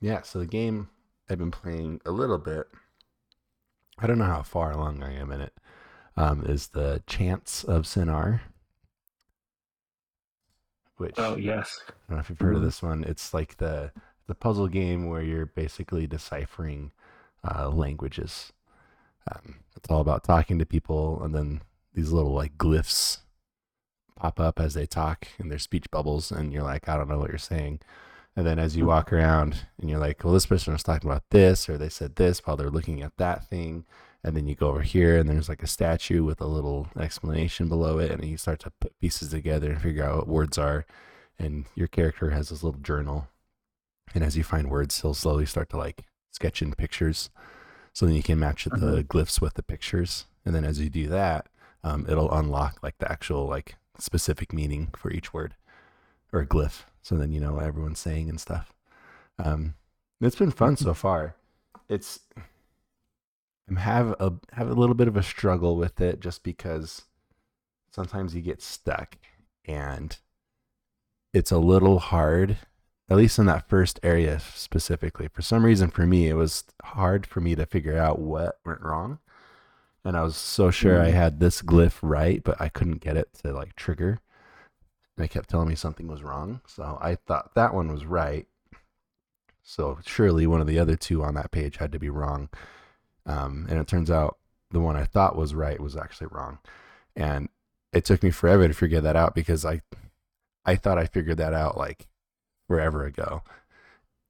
yeah. 0.00 0.22
So 0.22 0.38
the 0.38 0.46
game 0.46 0.88
I've 1.28 1.38
been 1.38 1.50
playing 1.50 2.00
a 2.06 2.10
little 2.10 2.38
bit. 2.38 2.66
I 3.98 4.06
don't 4.06 4.18
know 4.18 4.24
how 4.24 4.42
far 4.42 4.72
along 4.72 5.02
I 5.02 5.12
am 5.14 5.30
in 5.32 5.40
it. 5.40 5.52
Um, 6.16 6.44
is 6.46 6.68
the 6.68 7.02
Chants 7.06 7.64
of 7.64 7.82
Sennaar, 7.84 8.40
which 10.96 11.14
Oh, 11.18 11.36
yes. 11.36 11.80
I 11.88 11.92
don't 12.08 12.16
know 12.16 12.20
if 12.20 12.30
you've 12.30 12.38
heard 12.38 12.54
of 12.56 12.62
Mhm. 12.62 12.64
this 12.64 12.82
one. 12.82 13.04
It's 13.04 13.34
like 13.34 13.56
the 13.56 13.92
the 14.26 14.34
puzzle 14.34 14.68
game 14.68 15.08
where 15.08 15.22
you're 15.22 15.46
basically 15.46 16.06
deciphering 16.06 16.92
uh, 17.42 17.68
languages. 17.68 18.52
Um, 19.30 19.56
it's 19.76 19.88
all 19.90 20.00
about 20.00 20.24
talking 20.24 20.58
to 20.58 20.66
people, 20.66 21.22
and 21.22 21.34
then 21.34 21.62
these 21.94 22.12
little 22.12 22.32
like 22.32 22.56
glyphs 22.56 23.18
pop 24.16 24.38
up 24.40 24.60
as 24.60 24.74
they 24.74 24.86
talk, 24.86 25.28
and 25.38 25.50
they're 25.50 25.58
speech 25.58 25.90
bubbles, 25.90 26.30
and 26.30 26.52
you're 26.52 26.62
like, 26.62 26.88
I 26.88 26.96
don't 26.96 27.08
know 27.08 27.18
what 27.18 27.30
you're 27.30 27.38
saying. 27.38 27.80
And 28.36 28.46
then 28.46 28.58
as 28.58 28.76
you 28.76 28.86
walk 28.86 29.12
around, 29.12 29.66
and 29.80 29.88
you're 29.88 30.00
like, 30.00 30.24
well, 30.24 30.32
this 30.32 30.46
person 30.46 30.72
was 30.72 30.82
talking 30.82 31.08
about 31.08 31.24
this, 31.30 31.68
or 31.68 31.78
they 31.78 31.88
said 31.88 32.16
this 32.16 32.40
while 32.40 32.56
they're 32.56 32.70
looking 32.70 33.02
at 33.02 33.16
that 33.18 33.48
thing, 33.48 33.84
and 34.24 34.34
then 34.34 34.48
you 34.48 34.54
go 34.54 34.68
over 34.68 34.80
here 34.80 35.18
and 35.18 35.28
there's 35.28 35.50
like 35.50 35.62
a 35.62 35.68
statue 35.68 36.24
with 36.24 36.40
a 36.40 36.46
little 36.46 36.88
explanation 36.98 37.68
below 37.68 37.98
it 37.98 38.10
and 38.10 38.24
you 38.24 38.38
start 38.38 38.58
to 38.60 38.72
put 38.80 38.98
pieces 38.98 39.30
together 39.30 39.70
and 39.70 39.82
figure 39.82 40.02
out 40.02 40.16
what 40.16 40.28
words 40.28 40.56
are 40.56 40.86
and 41.38 41.66
your 41.74 41.88
character 41.88 42.30
has 42.30 42.48
this 42.48 42.62
little 42.62 42.80
journal 42.80 43.28
and 44.14 44.22
as 44.24 44.36
you 44.36 44.44
find 44.44 44.68
words 44.70 45.00
he'll 45.00 45.14
slowly 45.14 45.46
start 45.46 45.70
to 45.70 45.76
like 45.76 46.04
sketch 46.30 46.60
in 46.62 46.72
pictures. 46.74 47.30
So 47.92 48.06
then 48.06 48.16
you 48.16 48.22
can 48.22 48.38
match 48.40 48.64
the 48.64 48.70
Mhm. 48.70 49.06
glyphs 49.06 49.40
with 49.40 49.54
the 49.54 49.62
pictures. 49.62 50.26
And 50.44 50.54
then 50.54 50.64
as 50.64 50.80
you 50.80 50.90
do 50.90 51.08
that 51.08 51.48
um, 51.84 52.06
it'll 52.08 52.32
unlock 52.32 52.82
like 52.82 52.98
the 52.98 53.10
actual 53.10 53.46
like 53.46 53.76
specific 53.98 54.52
meaning 54.52 54.88
for 54.96 55.10
each 55.10 55.32
word 55.32 55.54
or 56.32 56.44
glyph. 56.44 56.84
So 57.02 57.16
then 57.16 57.30
you 57.30 57.40
know 57.40 57.54
what 57.54 57.64
everyone's 57.64 57.98
saying 58.00 58.28
and 58.28 58.40
stuff. 58.40 58.72
Um, 59.38 59.74
it's 60.20 60.36
been 60.36 60.50
fun 60.50 60.76
so 60.76 60.94
far. 60.94 61.36
It's 61.88 62.20
I'm 63.68 63.76
have 63.76 64.10
a 64.20 64.32
have 64.52 64.68
a 64.70 64.74
little 64.74 64.94
bit 64.94 65.08
of 65.08 65.16
a 65.16 65.22
struggle 65.22 65.76
with 65.76 66.00
it 66.00 66.20
just 66.20 66.42
because 66.42 67.02
sometimes 67.90 68.34
you 68.34 68.40
get 68.42 68.60
stuck 68.62 69.16
and 69.64 70.18
it's 71.32 71.50
a 71.50 71.58
little 71.58 71.98
hard 71.98 72.58
at 73.10 73.16
least 73.16 73.38
in 73.38 73.46
that 73.46 73.68
first 73.68 74.00
area 74.02 74.40
specifically. 74.40 75.28
For 75.28 75.42
some 75.42 75.64
reason 75.64 75.90
for 75.90 76.06
me 76.06 76.28
it 76.28 76.34
was 76.34 76.64
hard 76.82 77.26
for 77.26 77.40
me 77.40 77.54
to 77.54 77.66
figure 77.66 77.98
out 77.98 78.18
what 78.18 78.58
went 78.64 78.80
wrong. 78.82 79.18
And 80.04 80.16
i 80.16 80.22
was 80.22 80.36
so 80.36 80.70
sure 80.70 81.00
i 81.00 81.10
Mm. 81.10 81.14
had 81.14 81.40
this 81.40 81.62
glyph 81.62 81.98
right 82.02 82.42
but 82.44 82.60
i 82.60 82.68
couldn't 82.68 83.00
get 83.00 83.16
it 83.16 83.28
to 83.42 83.52
like 83.52 83.74
trigger. 83.76 84.20
And 85.16 85.24
it 85.24 85.28
kept 85.30 85.48
telling 85.48 85.68
me 85.68 85.74
something 85.76 86.06
was 86.08 86.22
wrong 86.22 86.60
so 86.66 86.98
i 87.00 87.14
thought 87.14 87.54
that 87.54 87.74
one 87.74 87.90
was 87.92 88.04
right. 88.06 88.46
So 89.62 89.98
surely 90.04 90.46
one 90.46 90.60
of 90.60 90.66
the 90.66 90.78
other 90.78 90.96
two 90.96 91.22
on 91.22 91.34
that 91.34 91.50
page 91.50 91.78
had 91.78 91.90
to 91.92 91.98
be 91.98 92.10
wrong. 92.10 92.50
Um, 93.26 93.66
and 93.70 93.78
it 93.78 93.86
turns 93.86 94.10
out 94.10 94.36
the 94.70 94.80
one 94.80 94.96
I 94.96 95.04
thought 95.04 95.36
was 95.36 95.54
right 95.54 95.80
was 95.80 95.96
actually 95.96 96.26
wrong. 96.30 96.58
And 97.16 97.48
it 97.92 98.04
took 98.04 98.22
me 98.22 98.30
forever 98.30 98.68
to 98.68 98.74
figure 98.74 99.00
that 99.00 99.16
out 99.16 99.34
because 99.34 99.64
I 99.64 99.80
I 100.66 100.76
thought 100.76 100.98
I 100.98 101.06
figured 101.06 101.38
that 101.38 101.54
out 101.54 101.78
like 101.78 102.08
forever 102.68 103.04
ago. 103.04 103.42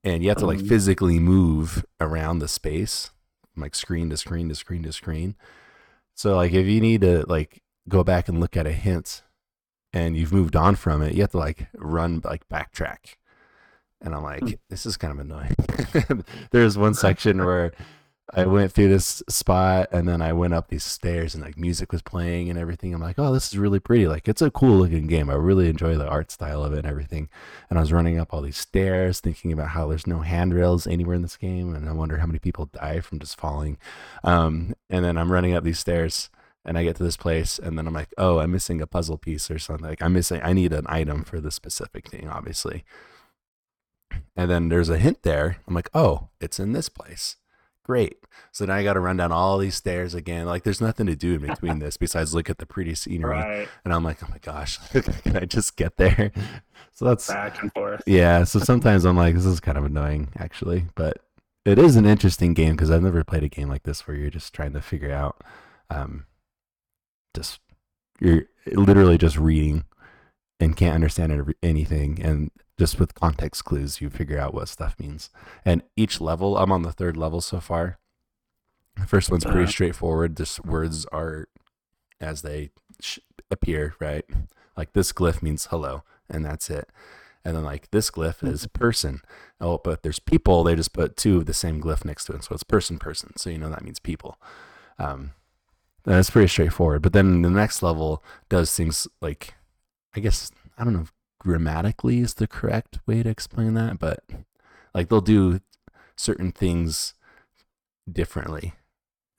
And 0.03 0.23
you 0.23 0.29
have 0.29 0.39
to 0.39 0.47
like 0.47 0.59
Mhm. 0.59 0.69
physically 0.69 1.19
move 1.19 1.85
around 2.01 2.39
the 2.41 2.49
space, 2.49 3.11
like 3.57 3.75
screen 3.75 4.11
to 4.11 4.17
screen 4.17 4.49
to 4.51 4.55
screen 4.55 4.83
to 4.83 4.93
screen. 4.93 5.37
So 6.15 6.37
like 6.37 6.53
if 6.53 6.67
you 6.67 6.81
need 6.81 7.01
to 7.03 7.25
like 7.29 7.63
go 7.89 8.05
back 8.05 8.29
and 8.29 8.39
look 8.41 8.57
at 8.57 8.67
a 8.67 8.73
hint 8.73 9.23
and 9.93 10.17
you've 10.17 10.33
moved 10.33 10.57
on 10.57 10.77
from 10.77 11.01
it, 11.03 11.15
you 11.15 11.23
have 11.23 11.31
to 11.33 11.39
like 11.39 11.69
run 11.75 12.21
like 12.25 12.49
backtrack. 12.49 13.17
And 14.01 14.15
I'm 14.15 14.23
like, 14.23 14.41
Hmm. 14.41 14.51
this 14.69 14.85
is 14.85 14.97
kind 14.99 15.13
of 15.13 15.19
annoying. 15.21 15.55
There's 16.51 16.77
one 16.77 16.93
section 16.95 17.43
where 17.45 17.73
I 18.33 18.47
went 18.47 18.73
through 18.73 18.89
this 18.89 19.23
spot 19.29 19.89
and 19.93 20.09
then 20.09 20.23
I 20.23 20.33
went 20.33 20.55
up 20.55 20.69
these 20.69 20.83
stairs 20.83 21.35
and 21.35 21.45
like 21.45 21.59
music 21.59 21.93
was 21.93 22.01
playing 22.01 22.49
and 22.49 22.59
everything. 22.59 22.95
I'm 22.95 23.03
like, 23.03 23.19
oh, 23.19 23.35
this 23.35 23.49
is 23.49 23.59
really 23.59 23.81
pretty. 23.81 24.09
Like 24.09 24.27
it's 24.29 24.41
a 24.41 24.51
cool 24.51 24.79
looking 24.79 25.07
game. 25.07 25.29
I 25.29 25.35
really 25.35 25.69
enjoy 25.69 25.97
the 25.97 26.09
art 26.09 26.31
style 26.31 26.65
of 26.65 26.73
it 26.73 26.79
and 26.79 26.87
everything. 26.87 27.29
And 27.69 27.79
I 27.79 27.83
was 27.83 27.93
running 27.93 28.19
up 28.19 28.33
all 28.33 28.41
these 28.41 28.57
stairs 28.57 29.21
thinking 29.21 29.53
about 29.53 29.69
how 29.69 29.89
there's 29.89 30.07
no 30.07 30.21
handrails 30.21 30.87
anywhere 30.87 31.17
in 31.17 31.23
this 31.23 31.37
game. 31.37 31.75
And 31.75 31.87
I 31.87 31.93
wonder 31.93 32.17
how 32.17 32.27
many 32.27 32.39
people 32.39 32.71
die 32.73 33.01
from 33.01 33.19
just 33.19 33.39
falling. 33.39 33.77
Um, 34.23 34.75
and 34.89 35.05
then 35.05 35.19
I'm 35.19 35.31
running 35.31 35.55
up 35.55 35.63
these 35.63 35.79
stairs 35.79 36.31
and 36.65 36.79
I 36.79 36.85
get 36.85 36.97
to 36.97 37.05
this 37.05 37.19
place 37.19 37.59
and 37.59 37.77
then 37.77 37.87
I'm 37.87 37.93
like, 37.93 38.15
oh, 38.17 38.39
I'm 38.39 38.53
missing 38.53 38.81
a 38.81 38.87
puzzle 38.87 39.19
piece 39.19 39.51
or 39.51 39.59
something. 39.59 39.87
Like 39.87 40.03
I'm 40.03 40.15
missing, 40.15 40.41
I 40.43 40.55
need 40.55 40.73
an 40.73 40.87
item 40.89 41.25
for 41.25 41.41
this 41.41 41.57
specific 41.57 42.09
thing, 42.09 42.27
obviously. 42.31 42.85
And 44.35 44.51
then 44.51 44.71
there's 44.71 44.89
a 44.89 44.99
hint 44.99 45.25
there. 45.25 45.59
I'm 45.69 45.75
like, 45.75 45.91
oh, 45.93 46.29
it's 46.41 46.59
in 46.59 46.73
this 46.73 46.89
place. 46.89 47.37
Great. 47.85 48.17
So 48.51 48.65
now 48.65 48.75
I 48.75 48.83
got 48.83 48.95
to 48.95 49.01
run 49.01 49.19
down 49.19 49.31
all 49.31 49.59
these 49.59 49.75
stairs 49.75 50.15
again. 50.15 50.47
Like 50.47 50.63
there's 50.65 50.81
nothing 50.81 51.07
to 51.07 51.15
do 51.15 51.35
in 51.35 51.41
between 51.47 51.79
this 51.79 51.97
besides 51.97 52.35
look 52.35 52.49
at 52.51 52.59
the 52.59 52.67
pretty 52.67 52.95
scenery. 52.95 53.37
Right. 53.37 53.69
And 53.85 53.93
I'm 53.93 54.03
like, 54.03 54.23
oh 54.23 54.29
my 54.31 54.39
gosh, 54.39 54.79
can 54.89 55.37
I 55.37 55.45
just 55.45 55.77
get 55.77 55.97
there? 55.97 56.33
So 56.93 57.05
that's 57.05 57.29
Back 57.29 57.61
and 57.63 57.73
forth. 57.73 58.03
yeah. 58.07 58.45
So 58.45 58.59
sometimes 58.59 59.05
I'm 59.05 59.17
like, 59.17 59.35
this 59.35 59.45
is 59.45 59.61
kind 59.61 59.77
of 59.77 59.85
annoying 59.85 60.29
actually, 60.39 60.87
but 60.95 61.19
it 61.65 61.79
is 61.79 61.97
an 61.97 62.07
interesting 62.07 62.55
game 62.55 62.73
because 62.75 62.91
I've 62.91 63.03
never 63.03 63.23
played 63.25 63.43
a 63.43 63.49
game 63.49 63.69
like 63.69 63.83
this 63.83 64.07
where 64.07 64.17
you're 64.17 64.31
just 64.31 64.55
trying 64.55 64.73
to 64.75 64.81
figure 64.81 65.13
out, 65.13 65.43
um, 65.91 66.27
just 67.35 67.61
you're 68.21 68.43
literally 68.67 69.19
just 69.19 69.37
reading 69.37 69.85
and 70.61 70.77
can't 70.77 70.95
understand 70.95 71.55
anything, 71.63 72.23
and 72.23 72.51
just 72.79 72.99
with 72.99 73.15
context 73.15 73.65
clues 73.65 74.01
you 74.01 74.11
figure 74.11 74.39
out 74.39 74.55
what 74.55 74.69
stuff 74.69 74.97
means. 74.99 75.31
And 75.65 75.83
each 75.97 76.21
level, 76.21 76.57
I'm 76.59 76.73
on 76.73 76.83
the 76.83 76.93
third 76.93 77.17
level 77.17 77.41
so 77.41 77.61
far. 77.61 77.99
The 78.97 79.07
first 79.07 79.31
one's 79.31 79.45
pretty 79.45 79.61
Uh-huh. 79.63 79.71
straightforward. 79.71 80.37
Just 80.37 80.65
words 80.65 81.05
are 81.07 81.49
as 82.21 82.43
they 82.43 82.71
sh- 83.01 83.19
appear, 83.51 83.95
right? 84.01 84.25
Like 84.77 84.93
this 84.93 85.13
glyph 85.13 85.43
means 85.43 85.67
hello, 85.67 86.03
and 86.29 86.45
that's 86.45 86.69
it. 86.71 86.89
And 87.45 87.57
then 87.57 87.65
like 87.65 87.91
this 87.91 88.11
glyph 88.11 88.43
is 88.47 88.67
person. 88.73 89.21
Oh, 89.61 89.79
but 89.79 90.03
there's 90.03 90.19
people. 90.19 90.65
They 90.65 90.75
just 90.75 90.93
put 90.93 91.17
two 91.17 91.39
of 91.39 91.47
the 91.47 91.55
same 91.55 91.81
glyph 91.81 92.05
next 92.05 92.25
to 92.27 92.33
it, 92.35 92.45
so 92.45 92.55
it's 92.55 92.63
person 92.65 92.99
person. 92.99 93.37
So 93.37 93.51
you 93.51 93.59
know 93.59 93.69
that 93.71 93.85
means 93.85 93.99
people. 94.01 94.39
Um, 94.99 95.33
and 96.07 96.17
it's 96.17 96.31
pretty 96.31 96.49
straightforward. 96.49 97.03
But 97.03 97.13
then 97.15 97.43
the 97.43 97.51
next 97.51 97.83
level 97.83 98.23
does 98.49 98.75
things 98.75 99.09
like, 99.21 99.55
I 100.15 100.21
guess 100.21 100.51
I 100.79 100.85
don't 100.85 100.93
know 100.93 101.01
if 101.03 101.13
grammatically 101.45 102.19
is 102.21 102.35
the 102.35 102.47
correct 102.49 102.99
way 103.07 103.23
to 103.23 103.29
explain 103.31 103.75
that, 103.75 103.99
but 104.01 104.25
like 104.95 105.09
they'll 105.09 105.21
do 105.21 105.61
certain 106.17 106.51
things 106.51 107.15
differently 108.11 108.75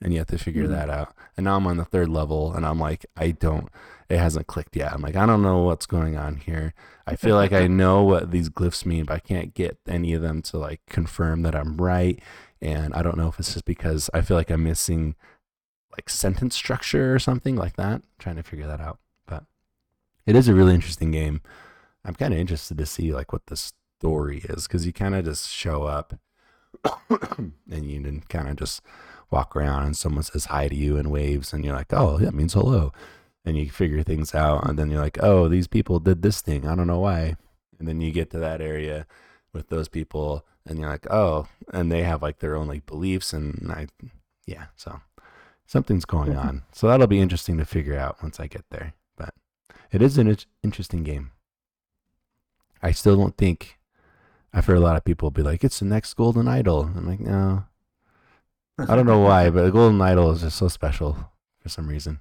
and 0.02 0.12
you 0.12 0.18
have 0.18 0.28
to 0.28 0.38
figure 0.38 0.64
Mhm. 0.66 0.70
that 0.70 0.90
out. 0.90 1.14
And 1.36 1.44
now 1.44 1.56
I'm 1.56 1.66
on 1.66 1.78
the 1.78 1.84
third 1.84 2.08
level 2.08 2.52
and 2.54 2.64
I'm 2.66 2.78
like, 2.78 3.06
I 3.16 3.30
don't, 3.30 3.68
it 4.08 4.18
hasn't 4.18 4.46
clicked 4.46 4.76
yet. 4.76 4.92
I'm 4.92 5.00
like, 5.02 5.16
I 5.16 5.24
don't 5.26 5.42
know 5.42 5.62
what's 5.62 5.86
going 5.86 6.16
on 6.16 6.36
here. 6.36 6.74
I 7.06 7.16
feel 7.16 7.34
like 7.34 7.52
I 7.52 7.66
know 7.66 8.02
what 8.02 8.30
these 8.30 8.48
glyphs 8.50 8.84
mean, 8.86 9.04
but 9.04 9.14
I 9.14 9.18
can't 9.20 9.54
get 9.54 9.78
any 9.88 10.12
of 10.12 10.22
them 10.22 10.42
to 10.42 10.58
like 10.58 10.80
confirm 10.86 11.42
that 11.42 11.54
I'm 11.54 11.76
right. 11.78 12.20
And 12.60 12.94
I 12.94 13.02
don't 13.02 13.16
know 13.16 13.28
if 13.28 13.38
it's 13.38 13.52
just 13.54 13.64
because 13.64 14.08
I 14.14 14.20
feel 14.20 14.36
like 14.36 14.50
I'm 14.50 14.64
missing 14.64 15.14
like 15.92 16.10
sentence 16.10 16.54
structure 16.54 17.14
or 17.14 17.18
something 17.18 17.56
like 17.56 17.76
that. 17.76 18.02
trying 18.18 18.36
to 18.36 18.42
figure 18.42 18.66
that 18.66 18.80
out. 18.82 18.98
But 19.26 19.44
it 20.26 20.36
is 20.36 20.46
a 20.48 20.54
really 20.54 20.74
interesting 20.74 21.10
game. 21.10 21.40
I'm 22.06 22.14
kind 22.14 22.32
of 22.32 22.38
interested 22.38 22.78
to 22.78 22.86
see 22.86 23.12
like 23.12 23.32
what 23.32 23.46
the 23.46 23.56
story 23.56 24.38
is 24.44 24.66
because 24.66 24.86
you 24.86 24.92
kind 24.92 25.14
of 25.14 25.24
just 25.24 25.50
show 25.50 25.82
up 25.82 26.14
and 27.10 27.90
you 27.90 28.00
can 28.00 28.20
kind 28.28 28.48
of 28.48 28.56
just 28.56 28.80
walk 29.30 29.56
around 29.56 29.84
and 29.84 29.96
someone 29.96 30.22
says 30.22 30.46
hi 30.46 30.68
to 30.68 30.74
you 30.74 30.96
and 30.96 31.10
waves 31.10 31.52
and 31.52 31.64
you're 31.64 31.74
like, 31.74 31.92
oh, 31.92 32.18
that 32.18 32.32
means 32.32 32.54
hello. 32.54 32.92
And 33.44 33.56
you 33.56 33.70
figure 33.70 34.04
things 34.04 34.34
out 34.34 34.68
and 34.68 34.78
then 34.78 34.88
you're 34.88 35.00
like, 35.00 35.18
oh, 35.20 35.48
these 35.48 35.66
people 35.66 35.98
did 35.98 36.22
this 36.22 36.40
thing. 36.40 36.64
I 36.66 36.76
don't 36.76 36.86
know 36.86 37.00
why. 37.00 37.36
And 37.78 37.88
then 37.88 38.00
you 38.00 38.12
get 38.12 38.30
to 38.30 38.38
that 38.38 38.60
area 38.60 39.06
with 39.52 39.68
those 39.68 39.88
people 39.88 40.46
and 40.64 40.78
you're 40.78 40.88
like, 40.88 41.10
oh, 41.10 41.48
and 41.72 41.90
they 41.90 42.04
have 42.04 42.22
like 42.22 42.38
their 42.38 42.54
own 42.56 42.68
like 42.68 42.86
beliefs 42.86 43.32
and 43.32 43.72
I, 43.72 43.88
yeah, 44.46 44.66
so 44.76 45.00
something's 45.66 46.04
going 46.04 46.30
mm-hmm. 46.30 46.48
on. 46.48 46.62
So 46.72 46.86
that'll 46.86 47.08
be 47.08 47.20
interesting 47.20 47.58
to 47.58 47.64
figure 47.64 47.98
out 47.98 48.22
once 48.22 48.38
I 48.38 48.46
get 48.46 48.64
there. 48.70 48.94
But 49.16 49.34
it 49.90 50.02
is 50.02 50.18
an 50.18 50.36
interesting 50.62 51.02
game. 51.02 51.32
I 52.82 52.92
still 52.92 53.16
don't 53.16 53.36
think 53.36 53.78
I've 54.52 54.66
heard 54.66 54.76
a 54.78 54.80
lot 54.80 54.96
of 54.96 55.04
people 55.04 55.30
be 55.30 55.42
like, 55.42 55.64
it's 55.64 55.80
the 55.80 55.84
next 55.86 56.14
Golden 56.14 56.48
Idol. 56.48 56.90
I'm 56.96 57.06
like, 57.06 57.20
no, 57.20 57.64
I 58.78 58.94
don't 58.96 59.06
know 59.06 59.18
why, 59.20 59.50
but 59.50 59.64
the 59.64 59.70
Golden 59.70 60.00
Idol 60.00 60.30
is 60.32 60.42
just 60.42 60.56
so 60.58 60.68
special 60.68 61.30
for 61.60 61.68
some 61.68 61.88
reason. 61.88 62.20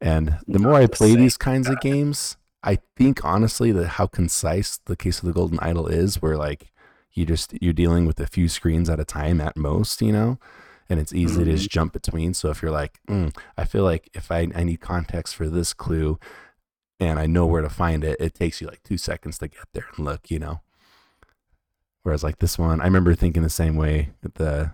And 0.00 0.38
the 0.48 0.58
more 0.58 0.74
I 0.74 0.86
play 0.86 1.14
these 1.14 1.36
kinds 1.36 1.68
of 1.68 1.80
games, 1.80 2.36
I 2.62 2.78
think 2.96 3.24
honestly 3.24 3.70
that 3.72 3.86
how 3.88 4.06
concise 4.06 4.78
the 4.86 4.96
case 4.96 5.20
of 5.20 5.26
the 5.26 5.32
Golden 5.32 5.58
Idol 5.60 5.86
is, 5.86 6.20
where 6.20 6.36
like 6.36 6.72
you 7.12 7.24
just 7.26 7.54
you're 7.60 7.72
dealing 7.72 8.06
with 8.06 8.18
a 8.20 8.26
few 8.26 8.48
screens 8.48 8.88
at 8.90 8.98
a 9.00 9.04
time 9.04 9.40
at 9.40 9.56
most, 9.56 10.02
you 10.02 10.12
know, 10.12 10.38
and 10.88 10.98
it's 10.98 11.12
easy 11.12 11.44
to 11.44 11.50
Mhm. 11.50 11.56
just 11.56 11.70
jump 11.70 11.92
between. 11.92 12.34
So 12.34 12.50
if 12.50 12.62
you're 12.62 12.70
like, 12.72 13.00
mm, 13.08 13.34
I 13.56 13.64
feel 13.64 13.84
like 13.84 14.08
if 14.14 14.30
I 14.32 14.48
I 14.54 14.64
need 14.64 14.80
context 14.80 15.36
for 15.36 15.48
this 15.48 15.72
clue, 15.72 16.18
and 17.08 17.18
I 17.18 17.26
know 17.26 17.46
where 17.46 17.62
to 17.62 17.68
find 17.68 18.04
it, 18.04 18.16
it 18.20 18.34
takes 18.34 18.60
you 18.60 18.66
like 18.66 18.82
two 18.82 18.98
seconds 18.98 19.38
to 19.38 19.48
get 19.48 19.64
there 19.72 19.86
and 19.96 20.04
look, 20.04 20.30
you 20.30 20.38
know. 20.38 20.60
Whereas 22.02 22.22
like 22.24 22.38
this 22.38 22.58
one, 22.58 22.80
I 22.80 22.84
remember 22.84 23.14
thinking 23.14 23.42
the 23.42 23.50
same 23.50 23.76
way 23.76 24.10
with 24.22 24.34
the 24.34 24.72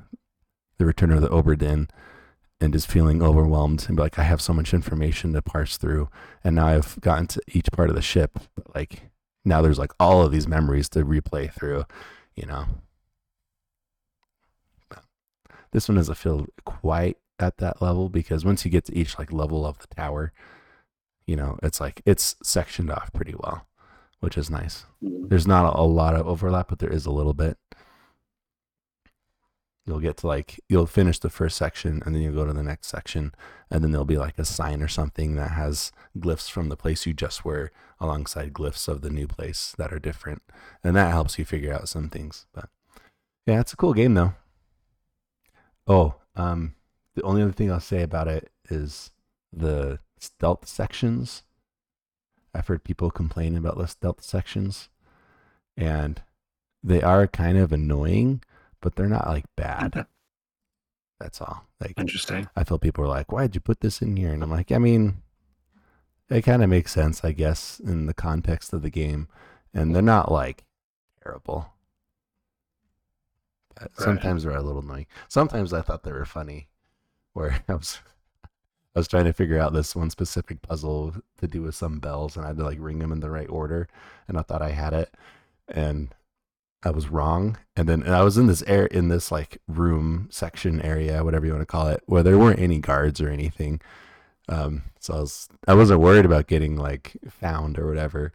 the 0.78 0.86
Return 0.86 1.10
of 1.10 1.20
the 1.20 1.28
Obra 1.28 1.58
Dinn 1.58 1.88
and 2.60 2.72
just 2.72 2.90
feeling 2.90 3.22
overwhelmed 3.22 3.84
and 3.88 3.96
be 3.96 4.02
like, 4.02 4.18
I 4.18 4.22
have 4.22 4.40
so 4.40 4.52
much 4.52 4.72
information 4.72 5.32
to 5.32 5.42
parse 5.42 5.76
through. 5.76 6.08
And 6.44 6.54
now 6.54 6.68
I've 6.68 7.00
gotten 7.00 7.26
to 7.28 7.40
each 7.48 7.66
part 7.72 7.90
of 7.90 7.96
the 7.96 8.02
ship. 8.02 8.38
But 8.54 8.74
like 8.74 9.10
now 9.44 9.60
there's 9.60 9.78
like 9.78 9.92
all 9.98 10.22
of 10.22 10.32
these 10.32 10.48
memories 10.48 10.88
to 10.90 11.04
replay 11.04 11.52
through, 11.52 11.84
you 12.34 12.46
know. 12.46 12.66
This 15.70 15.88
one 15.88 15.96
doesn't 15.96 16.14
feel 16.14 16.46
quite 16.64 17.18
at 17.38 17.58
that 17.58 17.82
level 17.82 18.08
because 18.08 18.44
once 18.44 18.64
you 18.64 18.70
get 18.70 18.86
to 18.86 18.96
each 18.96 19.18
like 19.18 19.32
level 19.32 19.66
of 19.66 19.78
the 19.78 19.86
tower, 19.88 20.32
you 21.28 21.36
know, 21.36 21.58
it's 21.62 21.80
like 21.80 22.02
it's 22.06 22.34
sectioned 22.42 22.90
off 22.90 23.12
pretty 23.12 23.34
well, 23.38 23.66
which 24.20 24.36
is 24.38 24.50
nice. 24.50 24.84
Mhm. 25.04 25.28
There's 25.28 25.46
not 25.46 25.66
a, 25.74 25.78
a 25.80 25.82
lot 25.82 26.16
of 26.16 26.26
overlap, 26.26 26.68
but 26.68 26.78
there 26.80 26.92
is 26.92 27.06
a 27.06 27.12
little 27.12 27.34
bit. 27.34 27.58
you'll 29.86 30.00
get 30.00 30.18
to 30.18 30.26
like 30.26 30.60
you'll 30.68 30.86
finish 30.86 31.18
the 31.18 31.30
first 31.30 31.56
section 31.56 32.02
and 32.04 32.14
then 32.14 32.20
you'll 32.22 32.34
go 32.34 32.44
to 32.44 32.52
the 32.52 32.62
next 32.62 32.88
section 32.88 33.32
and 33.70 33.82
then 33.82 33.90
there'll 33.90 34.04
be 34.04 34.18
like 34.18 34.38
a 34.38 34.44
sign 34.44 34.82
or 34.82 34.88
something 34.88 35.34
that 35.34 35.52
has 35.52 35.92
glyphs 36.18 36.50
from 36.50 36.68
the 36.68 36.76
place 36.76 37.06
you 37.06 37.14
just 37.14 37.44
were 37.44 37.72
alongside 37.98 38.52
glyphs 38.52 38.86
of 38.86 39.00
the 39.00 39.08
new 39.10 39.26
place 39.26 39.74
that 39.78 39.90
are 39.92 39.98
different 39.98 40.42
and 40.84 40.94
that 40.94 41.10
helps 41.10 41.38
you 41.38 41.44
figure 41.44 41.72
out 41.72 41.88
some 41.88 42.10
things 42.10 42.46
but 42.52 42.68
yeah 43.46 43.60
it's 43.60 43.72
a 43.72 43.76
cool 43.76 43.94
game 43.94 44.12
though 44.12 44.34
oh 45.86 46.14
um 46.36 46.74
the 47.14 47.22
only 47.22 47.42
other 47.42 47.52
thing 47.52 47.70
i'll 47.72 47.80
say 47.80 48.02
about 48.02 48.28
it 48.28 48.50
is 48.70 49.10
the 49.52 49.98
stealth 50.22 50.66
sections 50.66 51.42
i've 52.54 52.66
heard 52.68 52.84
people 52.84 53.10
complain 53.10 53.56
about 53.56 53.76
the 53.78 53.86
stealth 53.86 54.22
sections 54.22 54.88
and 55.76 56.22
they 56.82 57.02
are 57.02 57.26
kind 57.26 57.58
of 57.58 57.72
annoying 57.72 58.42
but 58.80 58.94
they're 58.94 59.08
not 59.08 59.26
like 59.26 59.44
bad. 59.56 60.06
That's 61.18 61.40
all. 61.40 61.66
Like 61.80 61.98
Interesting. 61.98 62.48
I 62.54 62.62
feel 62.62 62.78
people 62.78 63.02
are 63.04 63.08
like, 63.08 63.32
"Why'd 63.32 63.56
you 63.56 63.60
put 63.60 63.80
this 63.80 64.00
in 64.00 64.16
here?" 64.16 64.32
And 64.32 64.40
I'm 64.40 64.50
like, 64.52 64.70
I 64.70 64.78
mean, 64.78 65.16
it 66.30 66.42
kind 66.42 66.62
of 66.62 66.70
makes 66.70 66.92
sense, 66.92 67.24
I 67.24 67.32
guess, 67.32 67.80
in 67.80 68.06
the 68.06 68.14
context 68.14 68.72
of 68.72 68.82
the 68.82 68.90
game, 68.90 69.26
and 69.74 69.94
they're 69.94 70.02
not 70.02 70.30
like 70.30 70.64
terrible. 71.24 71.72
But 73.74 73.90
Right. 73.98 74.04
sometimes 74.04 74.44
they're 74.44 74.54
a 74.56 74.62
little 74.62 74.82
annoying. 74.82 75.06
Sometimes 75.28 75.72
I 75.72 75.82
thought 75.82 76.04
they 76.04 76.12
were 76.12 76.24
funny, 76.24 76.68
where 77.32 77.64
I 77.68 77.74
was. 77.74 77.98
I 78.98 79.00
was 79.00 79.06
trying 79.06 79.26
to 79.26 79.32
figure 79.32 79.60
out 79.60 79.72
this 79.72 79.94
one 79.94 80.10
specific 80.10 80.60
puzzle 80.60 81.14
to 81.38 81.46
do 81.46 81.62
with 81.62 81.76
some 81.76 82.00
bells, 82.00 82.34
and 82.34 82.44
I 82.44 82.48
had 82.48 82.56
to 82.56 82.64
like 82.64 82.78
ring 82.80 82.98
them 82.98 83.12
in 83.12 83.20
the 83.20 83.30
right 83.30 83.48
order, 83.48 83.86
and 84.26 84.36
I 84.36 84.42
thought 84.42 84.60
I 84.60 84.70
had 84.70 84.92
it, 84.92 85.14
and 85.68 86.12
I 86.82 86.90
was 86.90 87.08
wrong. 87.08 87.58
And 87.76 87.88
then 87.88 88.02
and 88.02 88.12
I 88.12 88.24
was 88.24 88.36
in 88.36 88.48
this 88.48 88.62
air 88.62 88.86
in 88.86 89.06
this 89.06 89.30
like 89.30 89.58
room 89.68 90.26
section 90.32 90.82
area, 90.82 91.22
whatever 91.22 91.46
you 91.46 91.52
want 91.52 91.62
to 91.62 91.66
call 91.66 91.86
it, 91.86 92.02
where 92.06 92.24
there 92.24 92.40
weren't 92.40 92.58
any 92.58 92.80
guards 92.80 93.20
or 93.20 93.28
anything. 93.28 93.80
Um, 94.48 94.82
so 94.98 95.14
I 95.14 95.20
was 95.20 95.48
I 95.68 95.74
wasn't 95.74 96.00
worried 96.00 96.24
about 96.24 96.48
getting 96.48 96.74
like 96.74 97.16
found 97.30 97.78
or 97.78 97.86
whatever. 97.86 98.32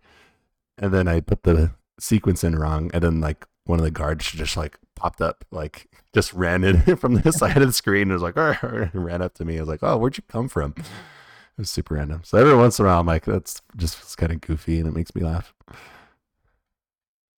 And 0.78 0.93
then 0.93 1.10
I 1.10 1.19
put 1.19 1.43
the 1.43 1.71
sequence 1.99 2.41
in 2.41 2.58
wrong, 2.58 2.89
and 2.93 3.04
then 3.04 3.19
like 3.19 3.45
one 3.65 3.80
of 3.80 3.86
the 3.86 3.91
guards 3.91 4.32
just 4.32 4.58
like 4.58 4.78
popped 4.95 5.21
up, 5.21 5.45
like 5.52 5.88
just 6.13 6.34
ran 6.34 6.63
in 6.63 6.95
from 6.97 7.15
the 7.15 7.32
side 7.32 7.58
of 7.58 7.67
the 7.67 7.73
screen. 7.73 8.04
and 8.04 8.13
was 8.13 8.21
like, 8.21 8.38
"Arr," 8.38 8.89
and 8.93 9.06
ran 9.06 9.21
up 9.21 9.34
to 9.36 9.45
me. 9.45 9.58
I 9.58 9.62
was 9.62 9.69
like, 9.69 9.84
"Oh, 9.84 9.97
where'd 9.97 10.17
you 10.17 10.23
come 10.28 10.47
from?" 10.49 10.73
It 10.78 11.62
was 11.62 11.69
super 11.69 11.93
random. 11.95 12.21
So 12.23 12.38
every 12.38 12.56
once 12.56 12.80
in 12.80 12.86
a 12.86 12.88
while, 12.88 12.99
I'm 13.02 13.06
like, 13.08 13.26
"That's 13.26 13.62
just 13.78 14.17
kind 14.17 14.32
of 14.32 14.41
goofy," 14.41 14.80
and 14.80 14.88
it 14.88 14.93
makes 14.95 15.13
me 15.15 15.21
laugh. 15.21 15.54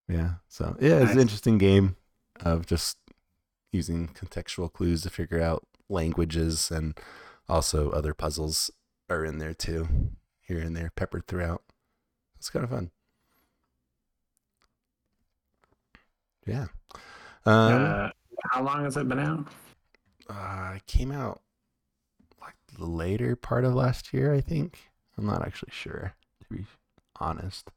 Yeah. 0.07 0.35
So 0.47 0.75
yeah, 0.79 0.99
it's 1.01 1.13
an 1.13 1.19
interesting 1.19 1.57
game 1.57 1.95
of 2.41 2.65
just 2.65 2.97
using 3.71 4.07
contextual 4.07 4.71
clues 4.71 5.01
to 5.01 5.09
figure 5.09 5.41
out 5.41 5.65
languages 5.89 6.71
and 6.71 6.97
also 7.49 7.91
other 7.91 8.13
puzzles 8.13 8.71
are 9.09 9.25
in 9.25 9.37
there 9.39 9.53
too, 9.53 9.87
here 10.41 10.59
and 10.59 10.75
there, 10.75 10.91
peppered 10.95 11.27
throughout. 11.27 11.63
It's 12.37 12.49
kind 12.49 12.63
of 12.63 12.69
fun. 12.71 12.91
Yeah. 16.45 16.67
Um, 17.45 17.83
uh, 17.85 18.09
how 18.51 18.63
long 18.63 18.83
has 18.83 18.97
it 18.97 19.07
been 19.07 19.19
out? 19.19 19.47
uh, 20.29 20.73
it 20.75 20.85
came 20.87 21.11
out 21.11 21.41
like 22.41 22.55
the 22.77 22.85
later 22.85 23.35
part 23.35 23.65
of 23.65 23.73
last 23.73 24.13
year, 24.13 24.33
I 24.33 24.41
think. 24.41 24.79
I'm 25.17 25.25
not 25.25 25.45
actually 25.45 25.71
sure, 25.71 26.13
to 26.41 26.53
be 26.55 26.65
honest. 27.19 27.71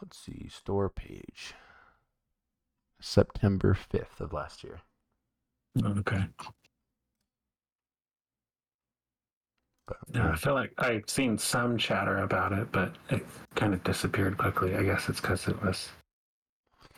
Let's 0.00 0.18
see, 0.18 0.48
store 0.48 0.88
page. 0.88 1.54
September 3.00 3.74
5th 3.74 4.20
of 4.20 4.32
last 4.32 4.62
year. 4.64 4.80
Okay. 5.82 6.24
But, 9.86 9.96
Yeah, 10.14 10.26
yeah. 10.26 10.32
I 10.32 10.36
feel 10.36 10.54
like 10.54 10.72
I've 10.78 11.08
seen 11.08 11.36
some 11.38 11.76
chatter 11.78 12.18
about 12.18 12.52
it, 12.52 12.70
but 12.72 12.94
it 13.10 13.26
kind 13.54 13.74
of 13.74 13.82
disappeared 13.84 14.38
quickly. 14.38 14.76
I 14.76 14.82
guess 14.82 15.08
it's 15.08 15.20
because 15.20 15.48
it 15.48 15.60
was 15.62 15.88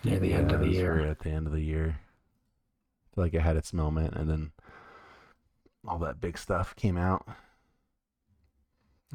near 0.05 0.19
the 0.19 0.33
end 0.33 0.53
of 0.53 0.61
the 0.61 0.69
Yeah, 0.69 0.81
year. 0.81 1.01
At 1.07 1.21
the 1.21 1.31
end 1.31 1.47
of 1.47 1.53
the 1.53 1.63
year. 1.63 1.99
I 1.99 3.15
feel 3.15 3.25
like 3.25 3.35
it 3.35 3.43
had 3.43 3.57
its 3.57 3.73
moment 3.73 4.15
and 4.15 4.29
then 4.31 4.53
all 5.87 5.99
that 5.99 6.21
big 6.21 6.39
stuff 6.39 6.75
came 6.77 6.97
out. 6.97 7.27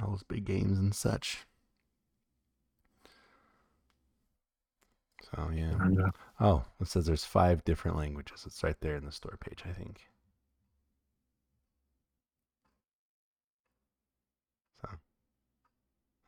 All 0.01 0.11
those 0.11 0.23
big 0.23 0.45
games 0.45 0.77
and 0.77 0.93
such. 0.93 1.45
So 5.23 5.49
yeah. 5.53 5.73
Oh, 6.39 6.63
it 6.79 6.87
says 6.87 7.05
there's 7.05 7.25
five 7.25 7.63
different 7.65 7.97
languages. 7.97 8.43
It's 8.45 8.63
right 8.63 8.79
there 8.79 8.95
in 8.95 9.05
the 9.05 9.11
store 9.11 9.37
page, 9.39 9.63
I 9.67 9.73
think. 9.73 10.01
So, 14.81 14.89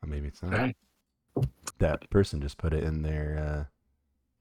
well, 0.02 0.10
maybe 0.10 0.28
it's 0.28 0.42
not. 0.42 0.74
That 1.78 2.10
person 2.10 2.40
just 2.42 2.58
put 2.58 2.74
it 2.74 2.84
in 2.84 3.02
their 3.02 3.38
uh, 3.38 3.64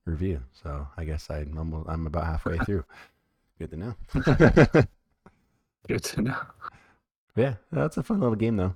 review, 0.09 0.41
so 0.51 0.87
I 0.97 1.05
guess 1.05 1.29
I'm 1.29 1.57
almost, 1.57 1.89
I'm 1.89 2.07
about 2.07 2.25
halfway 2.25 2.57
through. 2.65 2.83
Good 3.59 3.71
to 3.71 3.77
know. 3.77 3.95
Good 5.87 6.03
to 6.03 6.21
know. 6.21 6.41
yeah, 7.35 7.55
that's 7.71 7.97
a 7.97 8.03
fun 8.03 8.19
little 8.19 8.35
game 8.35 8.57
though. 8.57 8.73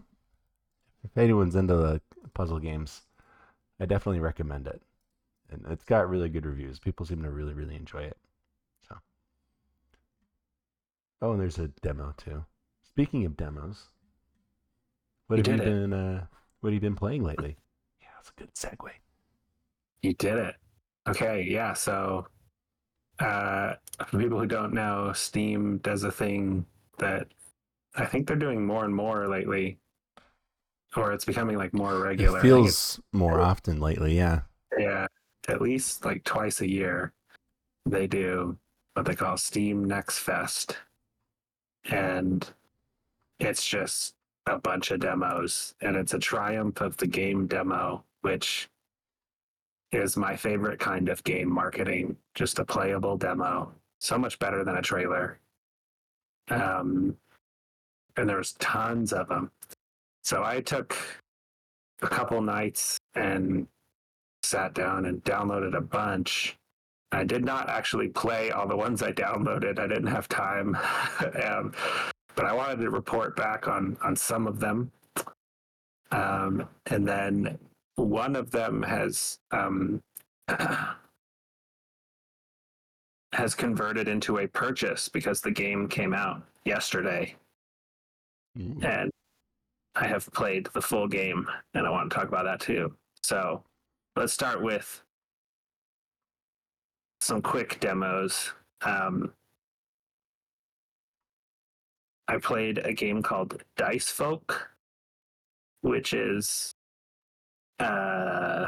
If 1.04 1.18
anyone's 1.18 1.56
into 1.56 1.76
the 1.76 2.02
puzzle 2.34 2.60
games, 2.60 3.02
I 3.80 3.86
definitely 3.86 4.20
recommend 4.22 4.68
it. 4.68 4.82
And 5.52 5.66
it's 5.70 5.84
got 5.84 6.10
really 6.10 6.30
good 6.30 6.46
reviews. 6.46 6.80
People 6.80 7.06
seem 7.06 7.22
to 7.24 7.30
really, 7.30 7.54
really 7.54 7.76
enjoy 7.76 8.04
it. 8.04 8.18
So. 8.88 8.96
Oh, 11.22 11.32
and 11.34 11.42
there's 11.42 11.60
a 11.60 11.68
demo 11.82 12.14
too. 12.18 12.44
Speaking 12.84 13.26
of 13.26 13.38
demos, 13.38 13.88
what 15.28 15.38
You 15.38 15.52
have 15.52 15.60
you 15.60 15.62
it. 15.62 15.66
been 15.66 15.94
uh, 15.94 16.26
what 16.62 16.70
have 16.70 16.74
you 16.74 16.80
been 16.80 16.96
playing 16.96 17.24
lately? 17.24 17.58
Yeah, 18.02 18.08
that's 18.16 18.30
a 18.30 18.40
good 18.40 18.54
segue. 18.56 18.90
You 20.02 20.14
did 20.14 20.38
it. 20.38 20.56
Okay, 21.08 21.46
yeah. 21.50 21.74
So, 21.74 22.28
uh, 23.20 23.74
for 24.08 24.18
people 24.18 24.40
who 24.40 24.46
don't 24.48 24.74
know, 24.74 25.12
Steam 25.14 25.78
does 25.80 26.04
a 26.04 26.12
thing 26.12 26.66
that 26.98 27.28
I 27.96 28.06
think 28.06 28.28
they're 28.28 28.36
doing 28.38 28.66
more 28.66 28.86
and 28.86 28.96
more 28.96 29.28
lately, 29.28 29.78
or 30.96 31.12
it's 31.12 31.26
becoming 31.26 31.58
like 31.58 31.74
more 31.74 32.00
regular. 32.02 32.38
It 32.38 32.40
I 32.40 32.42
think 32.42 32.52
it's- 32.68 32.96
feels 32.96 33.02
more 33.12 33.40
often 33.42 33.80
lately, 33.80 34.16
yeah. 34.16 34.42
yeah, 34.78 35.08
at 35.48 35.62
least 35.62 36.06
like 36.06 36.24
twice 36.24 36.62
a 36.62 36.70
year, 36.70 37.14
they 37.86 38.08
do 38.08 38.58
what 38.94 39.06
they 39.06 39.16
call 39.16 39.38
Steam 39.38 39.84
Next 39.84 40.20
Fest, 40.20 40.78
and 41.86 42.50
it's 43.40 43.66
just 43.68 44.16
a 44.46 44.58
bunch 44.58 44.92
of 44.92 45.00
demos, 45.02 45.76
and 45.82 45.96
it's 45.96 46.14
a 46.14 46.20
triumph 46.20 46.82
of 46.82 46.98
the 46.98 47.08
game 47.08 47.46
demo, 47.48 48.04
which 48.22 48.70
is 49.94 50.18
my 50.18 50.36
favorite 50.36 50.80
kind 50.80 51.10
of 51.10 51.24
game 51.24 51.52
marketing. 51.52 52.18
Just 52.36 52.60
a 52.60 52.66
playable 52.66 53.18
demo, 53.18 53.72
so 54.00 54.18
much 54.18 54.40
better 54.40 54.64
than 54.64 54.78
a 54.78 54.82
trailer. 54.82 55.40
Um, 56.50 57.16
and 58.18 58.30
there's 58.30 58.54
tons 58.54 59.14
of 59.14 59.28
them. 59.30 59.52
So 60.24 60.44
I 60.44 60.62
took 60.62 60.96
a 62.02 62.08
couple 62.08 62.42
nights 62.42 62.98
and 63.16 63.68
sat 64.44 64.74
down 64.74 65.06
and 65.06 65.24
downloaded 65.24 65.76
a 65.76 65.82
bunch. 65.82 66.58
I 67.12 67.24
did 67.24 67.46
not 67.46 67.70
actually 67.70 68.10
play 68.10 68.52
all 68.52 68.68
the 68.68 68.76
ones 68.76 69.04
I 69.04 69.12
downloaded. 69.12 69.80
I 69.80 69.88
didn't 69.88 70.08
have 70.08 70.28
time, 70.28 70.76
um, 71.44 71.74
but 72.36 72.46
I 72.46 72.54
wanted 72.54 72.80
to 72.82 72.90
report 72.90 73.36
back 73.36 73.68
on 73.68 73.98
on 74.02 74.16
some 74.16 74.48
of 74.48 74.60
them. 74.60 74.92
Um, 76.12 76.68
and 76.88 77.08
then 77.08 77.58
one 77.96 78.36
of 78.36 78.50
them 78.52 78.82
has 78.84 79.40
um, 79.52 80.02
has 83.34 83.56
converted 83.56 84.08
into 84.08 84.40
a 84.40 84.48
purchase 84.48 85.10
because 85.10 85.42
the 85.42 85.52
game 85.52 85.88
came 85.88 86.14
out 86.14 86.42
yesterday, 86.66 87.36
Mm. 88.58 88.84
and 88.86 89.12
I 89.96 90.06
have 90.06 90.32
played 90.32 90.68
the 90.74 90.82
full 90.82 91.08
game, 91.08 91.48
and 91.74 91.88
I 91.88 91.90
want 91.90 92.10
to 92.12 92.16
talk 92.16 92.28
about 92.28 92.46
that 92.46 92.60
too. 92.60 92.96
So 93.24 93.64
let's 94.16 94.32
start 94.34 94.62
with 94.62 95.02
some 97.20 97.42
quick 97.42 97.80
demos. 97.80 98.54
Um, 98.82 99.34
I 102.28 102.38
played 102.38 102.78
a 102.80 102.94
game 102.94 103.24
called 103.24 103.64
Dicefolk, 103.76 104.68
which 105.82 106.14
is 106.14 106.76
uh, 107.84 108.68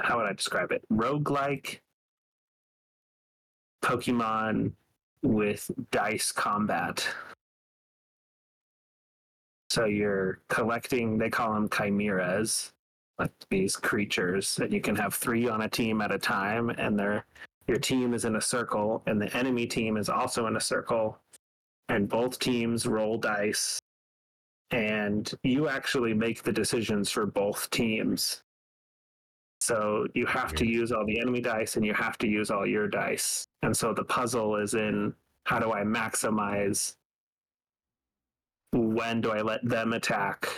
how 0.00 0.16
would 0.16 0.26
I 0.26 0.32
describe 0.32 0.72
it? 0.72 0.82
Roguelike 0.92 1.80
Pokemon 3.82 4.72
with 5.22 5.70
dice 5.90 6.32
combat. 6.32 7.06
So 9.70 9.86
you're 9.86 10.40
collecting, 10.48 11.18
they 11.18 11.30
call 11.30 11.54
them 11.54 11.68
chimeras, 11.68 12.72
like 13.18 13.30
these 13.50 13.76
creatures, 13.76 14.58
and 14.60 14.72
you 14.72 14.80
can 14.80 14.96
have 14.96 15.14
three 15.14 15.48
on 15.48 15.62
a 15.62 15.68
team 15.68 16.02
at 16.02 16.12
a 16.12 16.18
time, 16.18 16.70
and 16.70 16.98
they're 16.98 17.24
your 17.68 17.78
team 17.78 18.12
is 18.12 18.24
in 18.24 18.36
a 18.36 18.40
circle 18.40 19.02
and 19.06 19.20
the 19.20 19.34
enemy 19.36 19.66
team 19.66 19.96
is 19.96 20.08
also 20.08 20.46
in 20.46 20.56
a 20.56 20.60
circle 20.60 21.18
and 21.88 22.08
both 22.08 22.38
teams 22.38 22.86
roll 22.86 23.16
dice 23.16 23.78
and 24.72 25.34
you 25.42 25.68
actually 25.68 26.14
make 26.14 26.42
the 26.42 26.52
decisions 26.52 27.10
for 27.10 27.26
both 27.26 27.68
teams. 27.70 28.42
So 29.60 30.06
you 30.14 30.26
have 30.26 30.54
to 30.54 30.66
use 30.66 30.90
all 30.90 31.06
the 31.06 31.20
enemy 31.20 31.40
dice 31.40 31.76
and 31.76 31.86
you 31.86 31.94
have 31.94 32.18
to 32.18 32.26
use 32.26 32.50
all 32.50 32.66
your 32.66 32.88
dice. 32.88 33.46
And 33.62 33.76
so 33.76 33.92
the 33.92 34.04
puzzle 34.04 34.56
is 34.56 34.74
in 34.74 35.14
how 35.44 35.58
do 35.60 35.72
i 35.72 35.82
maximize? 35.82 36.96
When 38.72 39.20
do 39.20 39.30
i 39.30 39.42
let 39.42 39.64
them 39.64 39.92
attack? 39.92 40.48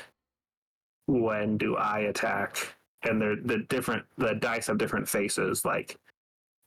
When 1.07 1.59
do 1.59 1.77
i 1.77 2.01
attack? 2.01 2.75
And 3.03 3.21
they're 3.21 3.37
the 3.37 3.59
different 3.69 4.05
the 4.17 4.35
dice 4.35 4.69
have 4.69 4.79
different 4.79 5.09
faces. 5.09 5.65
Like 5.65 5.99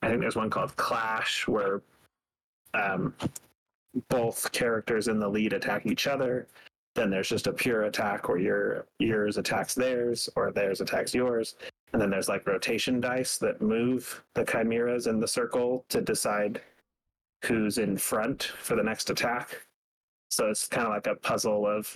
i 0.04 0.10
think 0.10 0.22
there's 0.22 0.36
one 0.36 0.50
called 0.50 0.76
clash 0.76 1.48
where 1.48 1.82
um, 2.74 3.16
both 4.10 4.52
characters 4.52 5.08
in 5.08 5.18
the 5.18 5.28
lead 5.28 5.54
attack 5.54 5.88
each 5.88 6.06
other 6.06 6.46
then 6.98 7.10
there's 7.10 7.30
just 7.30 7.48
a 7.48 7.54
pure 7.54 7.84
attack 7.84 8.28
where 8.28 8.40
your 8.40 8.86
yours 9.00 9.38
attacks 9.38 9.74
theirs 9.74 10.30
or 10.36 10.52
theirs 10.52 10.82
attacks 10.82 11.14
yours 11.14 11.56
and 11.94 12.02
then 12.02 12.10
there's 12.10 12.28
like 12.28 12.48
rotation 12.48 13.00
dice 13.00 13.38
that 13.38 13.62
move 13.62 14.24
the 14.34 14.44
chimeras 14.44 15.08
in 15.08 15.20
the 15.20 15.28
circle 15.28 15.86
to 15.90 16.02
decide 16.02 16.62
who's 17.46 17.78
in 17.78 17.96
front 17.96 18.44
for 18.60 18.76
the 18.76 18.84
next 18.84 19.10
attack 19.10 19.62
so 20.30 20.50
it's 20.50 20.68
kind 20.68 20.88
of 20.88 20.94
like 20.94 21.08
a 21.08 21.16
puzzle 21.16 21.66
of 21.66 21.96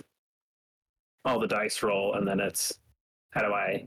all 1.24 1.38
the 1.38 1.46
dice 1.46 1.82
roll 1.82 2.14
and 2.14 2.26
then 2.26 2.40
it's 2.40 2.72
how 3.32 3.42
do 3.42 3.52
i 3.52 3.86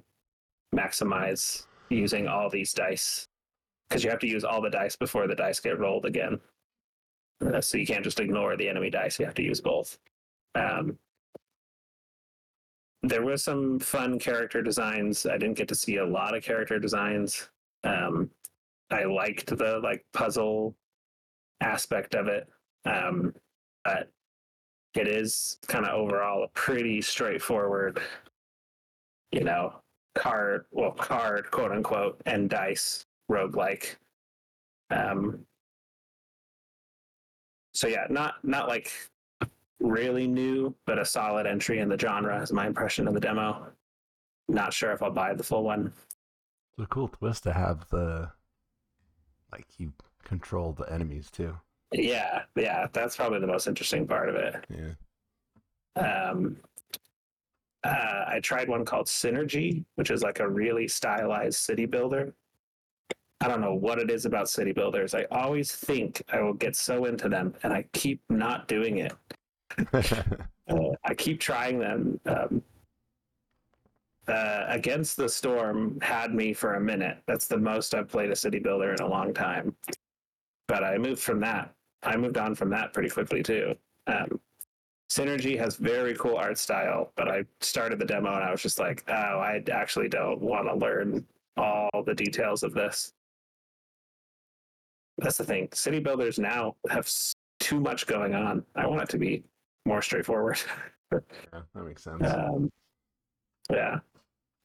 maximize 0.76 1.66
using 1.90 2.28
all 2.28 2.50
these 2.50 2.74
dice 2.74 3.28
because 3.88 4.04
you 4.04 4.10
have 4.10 4.20
to 4.20 4.28
use 4.28 4.44
all 4.44 4.62
the 4.62 4.70
dice 4.70 4.96
before 4.96 5.28
the 5.28 5.36
dice 5.36 5.60
get 5.60 5.80
rolled 5.80 6.06
again. 6.06 6.40
Uh, 7.46 7.62
so 7.62 7.78
you 7.78 7.86
can't 7.86 8.04
just 8.04 8.20
ignore 8.20 8.58
the 8.58 8.68
enemy 8.68 8.90
dice; 8.90 9.20
you 9.20 9.26
have 9.26 9.36
to 9.36 9.44
use 9.44 9.62
both. 9.62 9.98
Um, 10.56 10.98
there 13.10 13.24
was 13.24 13.44
some 13.44 13.80
fun 13.80 14.20
character 14.20 14.62
designs. 14.62 15.26
I 15.26 15.38
didn't 15.38 15.58
get 15.58 15.68
to 15.70 15.76
see 15.76 15.98
a 15.98 16.06
lot 16.06 16.36
of 16.36 16.44
character 16.44 16.80
designs. 16.80 17.50
Um, 17.84 18.30
I 18.92 19.04
liked 19.04 19.48
the 19.48 19.80
like 19.84 20.06
puzzle 20.14 20.76
aspect 21.62 22.16
of 22.16 22.28
it, 22.28 22.48
um, 22.86 23.34
but 23.84 24.10
it 24.96 25.08
is 25.08 25.58
kind 25.68 25.86
of 25.86 25.94
overall 25.94 26.44
a 26.44 26.48
pretty 26.50 27.02
straightforward, 27.02 28.00
you 29.32 29.44
know, 29.44 29.74
card, 30.16 30.66
well, 30.72 30.92
card, 30.92 31.50
quote 31.52 31.72
unquote, 31.72 32.22
and 32.26 32.50
dice 32.50 33.06
roguelike. 33.30 33.96
Um, 34.90 35.46
so 37.74 37.88
yeah, 37.88 38.06
not 38.10 38.36
not 38.44 38.70
like 38.70 38.92
really 39.80 40.28
new, 40.28 40.74
but 40.86 41.00
a 41.00 41.06
solid 41.06 41.46
entry 41.46 41.80
in 41.80 41.90
the 41.90 41.98
genre 41.98 42.42
is 42.42 42.52
my 42.52 42.68
impression 42.68 43.08
of 43.08 43.14
the 43.14 43.20
demo. 43.20 43.68
Not 44.48 44.74
sure 44.74 44.92
if 44.92 45.02
I'll 45.02 45.12
buy 45.12 45.34
the 45.34 45.44
full 45.44 45.64
one. 45.64 45.92
It's 46.78 46.84
a 46.84 46.88
cool 46.88 47.08
twist 47.08 47.44
to 47.44 47.54
have 47.54 47.88
the 47.90 48.30
like 49.52 49.66
you 49.78 49.94
control 50.24 50.74
the 50.74 50.92
enemies 50.92 51.30
too. 51.32 51.56
Yeah, 51.92 52.44
yeah, 52.56 52.88
that's 52.92 53.16
probably 53.16 53.40
the 53.40 53.48
most 53.48 53.68
interesting 53.68 54.08
part 54.08 54.30
of 54.30 54.36
it. 54.36 54.66
Yeah. 54.70 56.02
Um, 56.02 56.58
uh, 57.84 58.26
I 58.28 58.40
tried 58.42 58.68
one 58.68 58.84
called 58.84 59.06
Synergy, 59.06 59.86
which 59.96 60.10
is 60.12 60.24
like 60.24 60.40
a 60.40 60.50
really 60.50 60.88
stylized 60.88 61.60
city 61.60 61.86
builder. 61.86 62.34
I 63.42 63.48
don't 63.48 63.62
know 63.62 63.76
what 63.76 64.00
it 64.00 64.10
is 64.10 64.26
about 64.26 64.50
city 64.50 64.72
builders. 64.72 65.14
I 65.14 65.26
always 65.30 65.72
think 65.72 66.22
I 66.34 66.42
will 66.42 66.54
get 66.54 66.76
so 66.76 67.06
into 67.06 67.30
them, 67.30 67.54
and 67.64 67.72
I 67.72 67.86
keep 67.94 68.22
not 68.30 68.68
doing 68.68 68.98
it. 68.98 69.14
Uh, 70.68 70.96
I 71.04 71.14
keep 71.14 71.40
trying 71.40 71.78
them. 71.78 72.20
Um, 72.26 72.64
uh, 74.28 74.66
Against 74.68 75.16
the 75.16 75.30
Storm 75.30 76.00
had 76.02 76.34
me 76.34 76.54
for 76.54 76.74
a 76.74 76.82
minute. 76.82 77.20
That's 77.28 77.48
the 77.48 77.58
most 77.58 77.94
I've 77.94 78.10
played 78.10 78.32
a 78.32 78.36
city 78.36 78.58
builder 78.58 78.92
in 78.94 79.00
a 79.00 79.08
long 79.08 79.32
time. 79.32 79.76
But 80.68 80.84
I 80.84 80.98
moved 80.98 81.22
from 81.22 81.40
that. 81.42 81.72
I 82.02 82.18
moved 82.18 82.38
on 82.38 82.56
from 82.56 82.72
that 82.72 82.94
pretty 82.94 83.10
quickly 83.10 83.44
too. 83.44 83.76
Um, 84.08 84.40
Synergy 85.12 85.58
has 85.58 85.76
very 85.76 86.16
cool 86.16 86.36
art 86.36 86.58
style, 86.58 87.12
but 87.16 87.28
I 87.30 87.46
started 87.62 88.00
the 88.00 88.06
demo 88.06 88.34
and 88.34 88.44
I 88.44 88.52
was 88.52 88.62
just 88.62 88.80
like, 88.80 89.04
oh, 89.08 89.14
I 89.14 89.62
actually 89.72 90.10
don't 90.10 90.42
want 90.42 90.68
to 90.68 90.76
learn 90.76 91.26
all 91.58 91.90
the 92.06 92.16
details 92.16 92.64
of 92.64 92.74
this. 92.74 93.14
That's 95.20 95.38
the 95.38 95.46
thing. 95.46 95.70
City 95.74 96.00
builders 96.00 96.40
now 96.40 96.76
have 96.90 97.10
too 97.60 97.80
much 97.80 98.08
going 98.08 98.34
on. 98.34 98.66
I 98.76 98.88
want 98.88 99.04
it 99.04 99.10
to 99.10 99.18
be 99.18 99.44
more 99.86 100.02
straightforward. 100.02 100.60
yeah, 101.12 101.20
that 101.74 101.84
makes 101.84 102.04
sense. 102.04 102.24
Um, 102.26 102.72
yeah. 103.72 104.00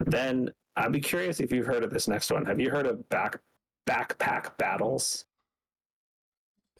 Then 0.00 0.50
I'd 0.76 0.92
be 0.92 1.00
curious 1.00 1.40
if 1.40 1.52
you've 1.52 1.66
heard 1.66 1.84
of 1.84 1.90
this 1.90 2.08
next 2.08 2.30
one. 2.32 2.44
Have 2.46 2.58
you 2.60 2.70
heard 2.70 2.86
of 2.86 3.06
back 3.10 3.38
backpack 3.88 4.56
battles? 4.56 5.26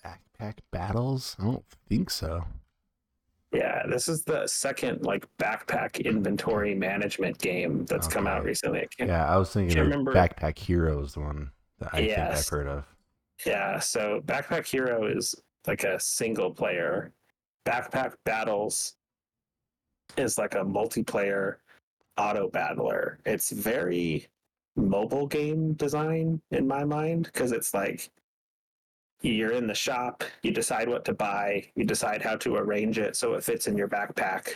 Backpack 0.05 0.55
battles? 0.70 1.37
I 1.38 1.44
don't 1.44 1.64
think 1.88 2.11
so. 2.11 2.44
Yeah, 3.53 3.83
this 3.88 4.09
is 4.09 4.22
the 4.22 4.46
second 4.46 5.03
like 5.03 5.26
backpack 5.38 6.03
inventory 6.05 6.74
management 6.74 7.37
game 7.38 7.85
that's 7.87 8.07
come 8.07 8.26
out 8.29 8.44
recently. 8.44 8.87
I 9.00 9.05
Yeah, 9.05 9.29
I 9.29 9.37
was 9.37 9.50
thinking 9.53 9.76
remember- 9.79 10.14
Backpack 10.14 10.57
Heroes, 10.57 11.14
the 11.14 11.20
one 11.20 11.50
that 11.81 11.90
I 11.92 11.96
think 12.07 12.18
I've 12.18 12.48
heard 12.48 12.68
of. 12.68 12.85
Yeah, 13.44 13.79
so 13.81 14.20
Backpack 14.24 14.66
Hero 14.66 15.07
is 15.07 15.35
like 15.66 15.83
a 15.85 15.98
single 15.98 16.53
player. 16.53 17.12
Backpack 17.66 18.14
Battles 18.25 18.94
is 20.16 20.38
like 20.38 20.55
a 20.55 20.64
multiplayer 20.64 21.57
auto 22.16 22.49
battler. 22.49 23.18
It's 23.25 23.51
very 23.51 24.27
mobile 24.77 25.27
game 25.27 25.75
design 25.75 26.40
in 26.51 26.66
my 26.66 26.85
mind 26.85 27.25
because 27.27 27.53
it's 27.53 27.75
like 27.75 28.11
you're 29.23 29.53
in 29.53 29.66
the 29.66 29.75
shop, 29.75 30.25
you 30.42 30.51
decide 30.51 30.88
what 30.88 31.05
to 31.05 31.12
buy, 31.12 31.66
you 31.75 31.85
decide 31.85 32.23
how 32.23 32.37
to 32.37 32.57
arrange 32.57 32.99
it 32.99 33.16
so 33.16 33.35
it 33.35 33.44
fits 33.44 33.66
in 33.66 33.77
your 33.77 33.88
backpack, 33.88 34.55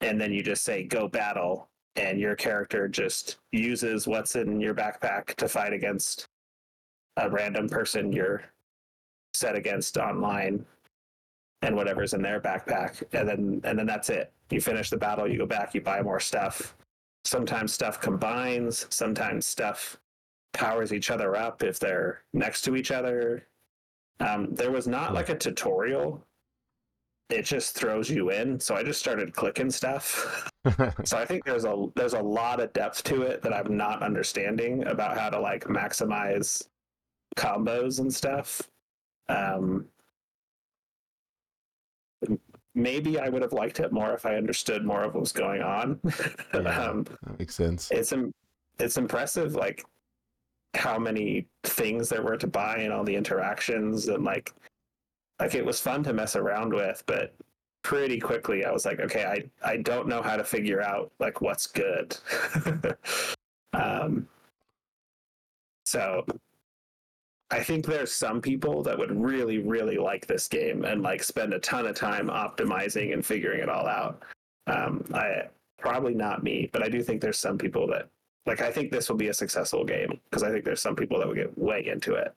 and 0.00 0.20
then 0.20 0.32
you 0.32 0.42
just 0.42 0.64
say 0.64 0.84
go 0.84 1.08
battle, 1.08 1.68
and 1.96 2.20
your 2.20 2.36
character 2.36 2.88
just 2.88 3.38
uses 3.52 4.06
what's 4.06 4.36
in 4.36 4.60
your 4.60 4.74
backpack 4.74 5.34
to 5.36 5.48
fight 5.48 5.72
against 5.72 6.28
a 7.16 7.28
random 7.28 7.68
person 7.68 8.12
you're 8.12 8.42
set 9.32 9.56
against 9.56 9.96
online 9.96 10.64
and 11.62 11.76
whatever's 11.76 12.14
in 12.14 12.22
their 12.22 12.40
backpack 12.40 13.02
and 13.12 13.28
then 13.28 13.60
and 13.64 13.78
then 13.78 13.86
that's 13.86 14.10
it. 14.10 14.32
You 14.50 14.60
finish 14.60 14.90
the 14.90 14.96
battle 14.96 15.28
you 15.28 15.38
go 15.38 15.46
back 15.46 15.74
you 15.74 15.80
buy 15.80 16.02
more 16.02 16.20
stuff. 16.20 16.76
Sometimes 17.24 17.72
stuff 17.72 18.00
combines 18.00 18.86
sometimes 18.90 19.46
stuff 19.46 19.98
powers 20.52 20.92
each 20.92 21.10
other 21.10 21.36
up 21.36 21.62
if 21.62 21.78
they're 21.78 22.22
next 22.32 22.62
to 22.62 22.76
each 22.76 22.90
other. 22.90 23.46
Um, 24.20 24.54
there 24.54 24.70
was 24.70 24.86
not 24.86 25.14
like 25.14 25.28
a 25.28 25.36
tutorial. 25.36 26.26
It 27.30 27.42
just 27.44 27.76
throws 27.76 28.10
you 28.10 28.30
in. 28.30 28.58
So 28.58 28.74
i 28.74 28.82
just 28.82 29.00
started 29.00 29.34
clicking 29.34 29.70
stuff. 29.70 30.46
So 31.04 31.16
I 31.16 31.24
think 31.24 31.46
there's 31.46 31.64
a 31.64 31.86
there's 31.96 32.12
a 32.12 32.20
lot 32.20 32.60
of 32.60 32.70
depth 32.74 33.02
to 33.04 33.22
it 33.22 33.40
that 33.40 33.54
I'm 33.54 33.78
not 33.78 34.02
understanding 34.02 34.86
about 34.86 35.16
how 35.16 35.30
to 35.30 35.40
like 35.40 35.64
maximize 35.64 36.62
combos 37.34 38.00
and 38.00 38.12
stuff. 38.12 38.60
Um, 39.30 39.86
maybe 42.82 43.18
I 43.18 43.28
would 43.28 43.42
have 43.42 43.52
liked 43.52 43.80
it 43.80 43.92
more 43.92 44.12
if 44.14 44.24
I 44.26 44.36
understood 44.36 44.84
more 44.84 45.02
of 45.02 45.14
what 45.14 45.20
was 45.20 45.32
going 45.32 45.62
on. 45.62 46.00
Yeah. 46.54 46.60
um, 46.60 47.04
that 47.04 47.38
makes 47.38 47.54
sense. 47.54 47.90
it's 47.92 48.12
it's 48.78 48.96
impressive 48.96 49.54
like 49.54 49.84
how 50.74 50.98
many 50.98 51.46
things 51.64 52.08
there 52.08 52.22
were 52.22 52.36
to 52.36 52.46
buy 52.46 52.78
and 52.78 52.92
all 52.92 53.04
the 53.04 53.14
interactions 53.14 54.08
and 54.08 54.24
like 54.24 54.52
like 55.38 55.54
it 55.54 55.64
was 55.64 55.80
fun 55.80 56.02
to 56.04 56.12
mess 56.12 56.36
around 56.36 56.72
with 56.72 57.02
but 57.06 57.34
pretty 57.82 58.18
quickly 58.20 58.64
i 58.64 58.70
was 58.70 58.84
like 58.84 59.00
okay 59.00 59.24
i 59.24 59.68
i 59.68 59.76
don't 59.76 60.06
know 60.06 60.22
how 60.22 60.36
to 60.36 60.44
figure 60.44 60.80
out 60.82 61.10
like 61.18 61.40
what's 61.40 61.66
good 61.66 62.16
um 63.72 64.26
so 65.84 66.24
i 67.50 67.62
think 67.62 67.84
there's 67.84 68.12
some 68.12 68.40
people 68.40 68.82
that 68.82 68.96
would 68.98 69.10
really 69.18 69.58
really 69.58 69.98
like 69.98 70.26
this 70.26 70.48
game 70.48 70.84
and 70.84 71.02
like 71.02 71.22
spend 71.22 71.52
a 71.52 71.58
ton 71.60 71.86
of 71.86 71.94
time 71.94 72.28
optimizing 72.28 73.12
and 73.12 73.24
figuring 73.24 73.60
it 73.60 73.68
all 73.68 73.86
out 73.86 74.22
um 74.66 75.04
i 75.14 75.42
probably 75.80 76.14
not 76.14 76.42
me, 76.42 76.68
but 76.72 76.82
I 76.82 76.88
do 76.88 77.02
think 77.02 77.20
there's 77.20 77.38
some 77.38 77.58
people 77.58 77.86
that 77.88 78.08
like 78.46 78.60
I 78.60 78.70
think 78.70 78.90
this 78.90 79.08
will 79.08 79.16
be 79.16 79.28
a 79.28 79.34
successful 79.34 79.84
game 79.84 80.20
because 80.24 80.42
I 80.42 80.50
think 80.50 80.64
there's 80.64 80.80
some 80.80 80.96
people 80.96 81.18
that 81.18 81.26
would 81.26 81.36
get 81.36 81.56
way 81.58 81.86
into 81.86 82.14
it. 82.14 82.32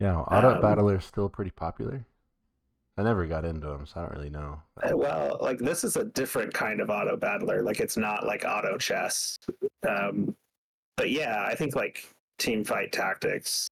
Yeah, 0.00 0.18
Auto 0.18 0.54
um, 0.54 0.60
Battler 0.60 0.96
is 0.96 1.04
still 1.04 1.28
pretty 1.28 1.52
popular. 1.52 2.04
I 2.96 3.02
never 3.02 3.26
got 3.26 3.44
into 3.44 3.66
them, 3.66 3.86
so 3.86 4.00
I 4.00 4.02
don't 4.04 4.16
really 4.16 4.30
know. 4.30 4.60
Uh, 4.82 4.96
Well, 4.96 5.38
like 5.40 5.58
this 5.58 5.84
is 5.84 5.96
a 5.96 6.04
different 6.04 6.54
kind 6.54 6.80
of 6.80 6.90
auto 6.90 7.16
battler. 7.16 7.62
Like 7.62 7.80
it's 7.80 7.96
not 7.96 8.24
like 8.24 8.44
auto 8.44 8.78
chess. 8.78 9.38
Um, 9.88 10.34
but 10.96 11.10
yeah, 11.10 11.44
I 11.46 11.54
think 11.54 11.74
like 11.74 12.08
Teamfight 12.38 12.92
Tactics 12.92 13.68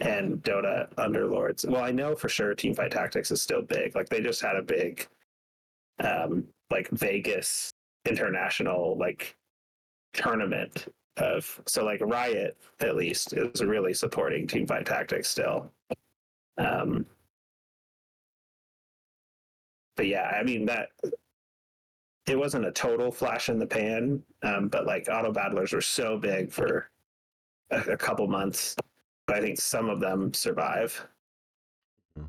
and 0.00 0.42
Dota 0.42 0.92
Underlords. 0.96 1.68
Well, 1.68 1.82
I 1.82 1.90
know 1.90 2.14
for 2.14 2.28
sure 2.28 2.54
Teamfight 2.54 2.90
Tactics 2.90 3.30
is 3.30 3.42
still 3.42 3.62
big. 3.62 3.94
Like 3.94 4.08
they 4.08 4.20
just 4.20 4.42
had 4.42 4.56
a 4.56 4.62
big, 4.62 5.06
um, 6.02 6.44
like 6.70 6.88
Vegas 6.90 7.72
international 8.08 8.96
like 8.98 9.36
tournament 10.12 10.86
of 11.16 11.60
so 11.66 11.84
like 11.84 12.00
Riot 12.00 12.56
at 12.80 12.96
least 12.96 13.32
is 13.32 13.62
really 13.62 13.94
supporting 13.94 14.46
Teamfight 14.46 14.84
Tactics 14.84 15.28
still. 15.28 15.70
Um, 16.58 17.06
but 19.96 20.06
yeah, 20.06 20.36
I 20.38 20.42
mean 20.42 20.66
that 20.66 20.90
it 22.26 22.38
wasn't 22.38 22.66
a 22.66 22.72
total 22.72 23.10
flash 23.10 23.48
in 23.48 23.58
the 23.58 23.66
pan, 23.66 24.22
um, 24.42 24.68
but 24.68 24.86
like 24.86 25.06
auto 25.10 25.32
battlers 25.32 25.72
were 25.72 25.80
so 25.80 26.18
big 26.18 26.52
for 26.52 26.90
a, 27.70 27.80
a 27.92 27.96
couple 27.96 28.26
months. 28.26 28.76
But 29.26 29.36
I 29.36 29.40
think 29.40 29.60
some 29.60 29.88
of 29.90 30.00
them 30.00 30.32
survive. 30.32 31.06
Mhm. 32.18 32.28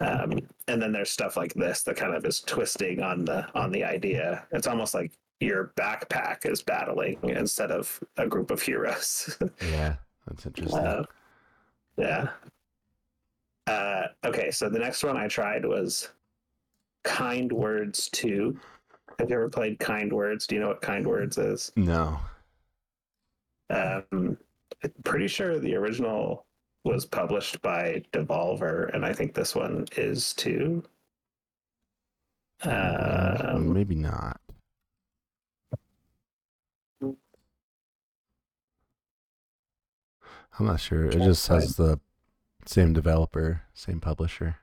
Um, 0.00 0.38
and 0.68 0.82
then 0.82 0.92
there's 0.92 1.10
stuff 1.10 1.36
like 1.36 1.54
this 1.54 1.82
that 1.84 1.96
kind 1.96 2.14
of 2.14 2.24
is 2.24 2.40
twisting 2.40 3.02
on 3.02 3.24
the 3.24 3.46
on 3.54 3.70
the 3.70 3.84
idea. 3.84 4.46
It's 4.50 4.66
almost 4.66 4.94
like 4.94 5.12
your 5.40 5.72
backpack 5.76 6.46
is 6.46 6.62
battling 6.62 7.18
instead 7.22 7.70
of 7.70 8.00
a 8.16 8.26
group 8.26 8.50
of 8.50 8.60
heroes. 8.62 9.38
Yeah, 9.62 9.96
that's 10.26 10.46
interesting. 10.46 10.78
Uh, 10.80 11.04
yeah. 11.96 12.30
Uh, 13.66 14.08
okay, 14.24 14.50
so 14.50 14.68
the 14.68 14.78
next 14.78 15.02
one 15.04 15.16
I 15.16 15.26
tried 15.28 15.64
was 15.64 16.10
Kind 17.04 17.52
Words 17.52 18.08
2. 18.10 18.58
Have 19.18 19.30
you 19.30 19.36
ever 19.36 19.48
played 19.48 19.78
Kind 19.78 20.12
Words? 20.12 20.46
Do 20.46 20.54
you 20.54 20.60
know 20.60 20.68
what 20.68 20.82
Kind 20.82 21.06
Words 21.06 21.38
is? 21.38 21.70
no. 21.76 22.18
Um, 23.70 24.36
pretty 25.04 25.28
sure 25.28 25.58
the 25.58 25.74
original 25.76 26.46
was 26.84 27.04
published 27.06 27.60
by 27.62 28.02
Devolver, 28.12 28.92
and 28.94 29.04
I 29.04 29.12
think 29.12 29.34
this 29.34 29.54
one 29.54 29.86
is 29.96 30.34
too. 30.34 30.82
Um, 32.62 33.72
Maybe 33.72 33.94
not. 33.94 34.40
I'm 40.58 40.66
not 40.66 40.80
sure. 40.80 41.06
It 41.06 41.18
just 41.18 41.48
has 41.48 41.76
the 41.76 41.98
same 42.66 42.92
developer, 42.92 43.62
same 43.74 44.00
publisher. 44.00 44.56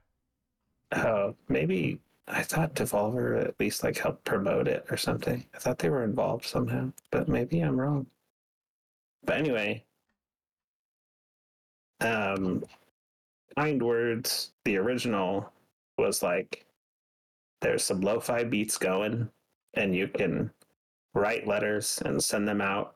oh, 0.93 1.35
maybe 1.49 1.99
I 2.27 2.43
thought 2.43 2.75
Devolver 2.75 3.45
at 3.45 3.59
least 3.59 3.83
like 3.83 3.97
helped 3.97 4.23
promote 4.23 4.67
it 4.67 4.85
or 4.89 4.97
something. 4.97 5.45
I 5.53 5.57
thought 5.59 5.79
they 5.79 5.89
were 5.89 6.03
involved 6.03 6.45
somehow, 6.45 6.91
but 7.11 7.27
maybe 7.27 7.59
I'm 7.59 7.79
wrong. 7.79 8.07
But 9.23 9.37
anyway, 9.37 9.83
um, 12.01 12.63
Kind 13.57 13.81
Words, 13.81 14.51
the 14.65 14.77
original 14.77 15.51
was 15.97 16.23
like 16.23 16.65
there's 17.61 17.83
some 17.83 18.01
lo-fi 18.01 18.43
beats 18.43 18.77
going, 18.77 19.29
and 19.75 19.95
you 19.95 20.07
can 20.07 20.51
write 21.13 21.47
letters 21.47 22.01
and 22.05 22.21
send 22.21 22.47
them 22.47 22.61
out 22.61 22.95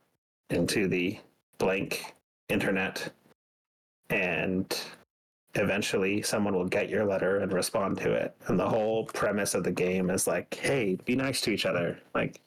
into 0.50 0.88
the 0.88 1.20
blank 1.58 2.16
internet, 2.50 3.12
and 4.10 4.82
eventually 5.56 6.22
someone 6.22 6.54
will 6.54 6.68
get 6.68 6.90
your 6.90 7.06
letter 7.06 7.40
and 7.40 7.54
respond 7.54 7.98
to 7.98 8.12
it. 8.14 8.36
And 8.48 8.60
the 8.60 8.68
whole 8.68 9.06
premise 9.06 9.54
of 9.54 9.64
the 9.64 9.72
game 9.72 10.10
is 10.10 10.28
like, 10.28 10.54
hey, 10.56 10.98
be 11.06 11.16
nice 11.16 11.42
to 11.42 11.52
each 11.52 11.66
other. 11.66 11.98
Like, 12.14 12.42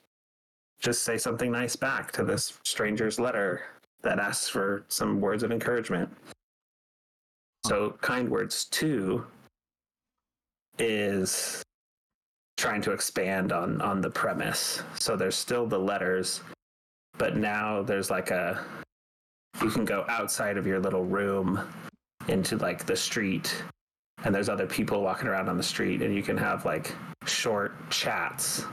just 0.81 1.03
say 1.03 1.19
something 1.19 1.51
nice 1.51 1.77
back 1.77 2.13
to 2.13 2.25
this 2.25 2.59
stranger's 2.65 3.19
letter 3.19 3.63
that 4.03 4.19
asks 4.19 4.49
for 4.49 4.85
some 4.89 5.21
words 5.21 5.43
of 5.43 5.51
encouragement. 5.51 6.09
So, 7.69 7.91
Kind 8.01 8.31
Words 8.31 8.65
2 8.65 9.27
is 10.79 11.63
trying 12.57 12.81
to 12.81 12.93
expand 12.93 13.53
on 13.53 13.83
on 13.83 14.01
the 14.01 14.09
premise. 14.09 14.83
So 14.99 15.17
there's 15.17 15.37
still 15.37 15.67
the 15.67 15.79
letters, 15.79 16.41
but 17.19 17.37
now 17.37 17.83
there's 17.83 18.09
like 18.09 18.31
a 18.31 18.65
you 19.63 19.69
can 19.69 19.85
go 19.85 20.07
outside 20.09 20.57
of 20.57 20.67
your 20.67 20.81
little 20.81 21.05
room 21.05 21.61
into 22.29 22.57
like 22.57 22.87
the 22.87 22.97
street 22.97 23.55
and 24.25 24.35
there's 24.35 24.49
other 24.49 24.67
people 24.67 25.03
walking 25.03 25.29
around 25.29 25.51
on 25.51 25.59
the 25.59 25.63
street 25.63 26.01
and 26.01 26.15
you 26.15 26.23
can 26.23 26.39
have 26.39 26.65
like 26.65 26.95
short 27.27 27.75
chats. 27.91 28.65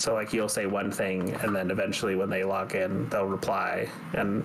So 0.00 0.14
like 0.14 0.32
you'll 0.32 0.48
say 0.48 0.64
one 0.64 0.90
thing 0.90 1.34
and 1.42 1.54
then 1.54 1.70
eventually 1.70 2.14
when 2.14 2.30
they 2.30 2.44
log 2.44 2.74
in 2.74 3.10
they'll 3.10 3.26
reply. 3.26 3.90
And 4.14 4.42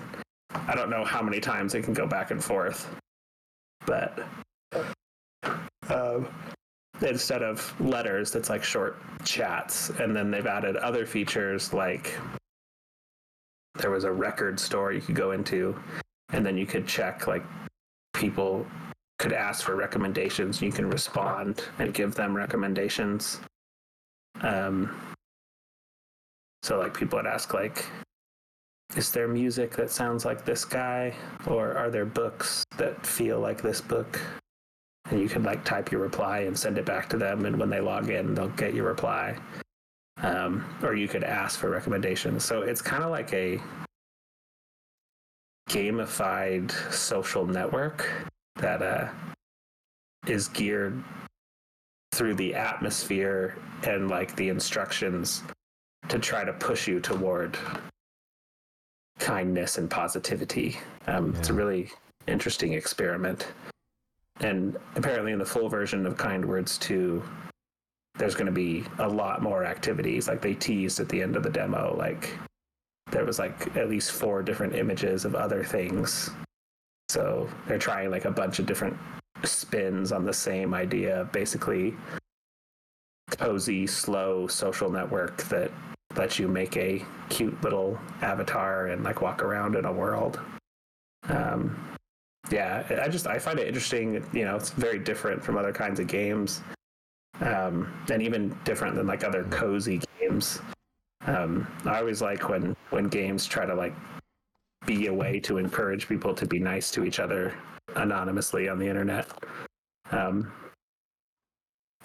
i 0.68 0.76
don't 0.76 0.90
know 0.90 1.06
how 1.06 1.22
many 1.22 1.40
times 1.40 1.74
it 1.74 1.84
can 1.84 1.94
go 1.94 2.06
back 2.06 2.32
and 2.32 2.44
forth 2.44 2.94
but 3.88 4.20
um, 5.90 6.28
instead 7.02 7.42
of 7.42 7.74
letters 7.82 8.36
it's 8.36 8.50
like 8.50 8.64
short 8.64 9.02
chats 9.24 9.90
and 10.02 10.16
then 10.16 10.30
they've 10.30 10.46
added 10.46 10.76
other 10.76 11.06
features 11.06 11.74
like 11.74 12.14
there 13.80 13.90
was 13.90 14.04
a 14.04 14.12
record 14.12 14.60
store 14.60 14.92
you 14.92 15.02
could 15.02 15.16
go 15.16 15.32
into 15.32 15.76
and 16.30 16.46
then 16.46 16.58
you 16.58 16.66
could 16.66 16.88
check 16.88 17.26
like 17.28 17.44
people 18.14 18.66
could 19.20 19.34
ask 19.34 19.64
for 19.64 19.76
recommendations 19.76 20.62
you 20.62 20.72
can 20.72 20.90
respond 20.90 21.64
and 21.80 21.94
give 21.94 22.14
them 22.14 22.36
recommendations. 22.36 23.40
Um 24.42 24.96
so 26.64 26.80
like 26.80 26.96
people 26.96 27.18
would 27.18 27.28
ask 27.28 27.54
like 27.54 27.86
is 28.96 29.12
there 29.12 29.28
music 29.28 29.76
that 29.76 29.92
sounds 29.92 30.26
like 30.26 30.46
this 30.46 30.64
guy 30.64 31.14
or 31.46 31.74
are 31.74 31.90
there 31.90 32.06
books 32.06 32.66
that 32.78 33.06
feel 33.06 33.40
like 33.40 33.62
this 33.62 33.82
book? 33.82 34.20
And 35.10 35.20
you 35.20 35.30
can 35.30 35.44
like 35.44 35.64
type 35.64 35.92
your 35.92 36.02
reply 36.02 36.40
and 36.40 36.58
send 36.58 36.78
it 36.78 36.86
back 36.86 37.10
to 37.10 37.18
them 37.18 37.46
and 37.46 37.58
when 37.58 37.70
they 37.70 37.80
log 37.80 38.10
in 38.10 38.34
they'll 38.34 38.50
get 38.50 38.74
your 38.74 38.86
reply. 38.86 39.38
Um, 40.24 40.66
or 40.82 40.96
you 40.96 41.08
could 41.08 41.24
ask 41.24 41.60
for 41.60 41.70
recommendations. 41.70 42.44
So 42.44 42.62
it's 42.62 42.82
kind 42.82 43.04
of 43.04 43.12
like 43.12 43.34
a 43.34 43.60
gamified 45.70 46.72
social 46.92 47.46
network 47.46 48.10
that 48.56 48.82
uh, 48.82 49.10
is 50.26 50.48
geared 50.48 51.04
through 52.14 52.34
the 52.36 52.56
atmosphere 52.56 53.58
and 53.84 54.10
like 54.10 54.36
the 54.38 54.50
instructions 54.50 55.44
to 56.08 56.18
try 56.18 56.44
to 56.44 56.54
push 56.54 56.88
you 56.88 57.00
toward 57.00 57.58
kindness 59.20 59.78
and 59.78 59.90
positivity. 59.90 60.78
Um, 61.08 61.34
It's 61.38 61.50
a 61.50 61.54
really 61.54 61.90
interesting 62.28 62.74
experiment. 62.74 63.48
And 64.40 64.78
apparently, 64.96 65.32
in 65.32 65.40
the 65.40 65.46
full 65.46 65.70
version 65.70 66.06
of 66.06 66.18
Kind 66.18 66.46
Words 66.46 66.78
2, 66.78 67.24
there's 68.18 68.36
going 68.36 68.48
to 68.48 68.52
be 68.52 68.84
a 69.00 69.08
lot 69.08 69.42
more 69.42 69.64
activities. 69.64 70.28
Like 70.28 70.42
they 70.42 70.54
teased 70.54 71.00
at 71.00 71.10
the 71.10 71.22
end 71.22 71.36
of 71.36 71.44
the 71.44 71.50
demo, 71.50 71.96
like 71.98 72.32
there 73.12 73.26
was 73.26 73.40
like 73.40 73.76
at 73.76 73.90
least 73.90 74.12
four 74.12 74.44
different 74.44 74.76
images 74.76 75.26
of 75.26 75.36
other 75.36 75.64
things. 75.64 76.30
So 77.10 77.50
they're 77.68 77.78
trying 77.78 78.12
like 78.12 78.26
a 78.26 78.32
bunch 78.32 78.60
of 78.60 78.66
different 78.66 78.98
spins 79.44 80.12
on 80.12 80.26
the 80.26 80.34
same 80.34 80.74
idea, 80.74 81.30
basically 81.32 81.96
cozy, 83.32 83.86
slow 83.88 84.48
social 84.48 84.90
network 84.90 85.44
that 85.44 85.72
lets 86.16 86.40
you 86.40 86.48
make 86.48 86.78
a 86.78 87.04
cute 87.30 87.62
little 87.64 88.00
avatar 88.22 88.88
and 88.88 89.04
like 89.04 89.22
walk 89.22 89.44
around 89.44 89.76
in 89.76 89.86
a 89.86 89.92
world. 89.92 90.40
Um, 91.30 91.78
yeah, 92.50 92.84
I 93.04 93.10
just 93.10 93.28
I 93.28 93.40
find 93.40 93.60
it 93.60 93.68
interesting. 93.68 94.26
You 94.34 94.46
know, 94.46 94.56
it's 94.56 94.70
very 94.70 95.00
different 95.00 95.44
from 95.44 95.58
other 95.58 95.74
kinds 95.74 96.00
of 96.00 96.08
games, 96.08 96.62
um, 97.42 97.94
and 98.10 98.22
even 98.22 98.58
different 98.64 98.96
than 98.96 99.06
like 99.06 99.24
other 99.24 99.44
cozy 99.46 100.02
games. 100.20 100.60
Um, 101.26 101.68
I 101.86 102.00
always 102.00 102.22
like 102.22 102.48
when 102.48 102.76
when 102.90 103.10
games 103.10 103.46
try 103.46 103.66
to 103.66 103.76
like 103.76 103.94
be 104.86 105.08
a 105.08 105.14
way 105.14 105.40
to 105.42 105.58
encourage 105.58 106.08
people 106.08 106.34
to 106.34 106.46
be 106.46 106.60
nice 106.60 106.90
to 106.92 107.04
each 107.04 107.20
other 107.20 107.54
anonymously 107.96 108.70
on 108.70 108.80
the 108.80 108.88
internet. 108.88 109.28
Um, 110.12 110.52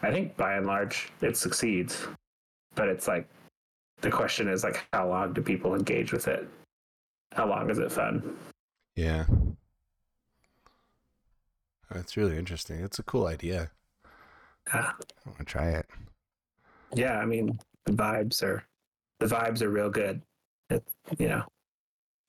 I 0.03 0.11
think 0.11 0.37
by 0.37 0.55
and 0.55 0.67
large 0.67 1.13
it 1.21 1.37
succeeds, 1.37 2.09
but 2.75 2.89
it's 2.89 3.07
like 3.07 3.29
the 4.03 4.11
question 4.11 4.49
is 4.49 4.63
like 4.65 4.85
how 4.93 5.09
long 5.09 5.33
do 5.33 5.41
people 5.41 5.75
engage 5.75 6.13
with 6.13 6.29
it? 6.29 6.47
How 7.33 7.49
long 7.49 7.71
is 7.71 7.79
it 7.79 7.91
fun? 7.91 8.37
Yeah. 8.95 9.25
That's 11.91 12.17
really 12.17 12.37
interesting. 12.39 12.81
It's 12.81 12.99
a 12.99 13.03
cool 13.03 13.27
idea. 13.27 13.71
Ah, 14.73 14.95
I 15.27 15.29
want 15.29 15.39
to 15.39 15.45
try 15.45 15.71
it. 15.71 15.87
yeah, 16.95 17.19
I 17.19 17.25
mean 17.25 17.59
the 17.87 17.93
vibes 17.93 18.43
are 18.43 18.65
the 19.19 19.27
vibes 19.27 19.63
are 19.63 19.71
real 19.71 19.91
good. 19.91 20.21
It, 20.71 20.83
you 21.19 21.29
know, 21.29 21.45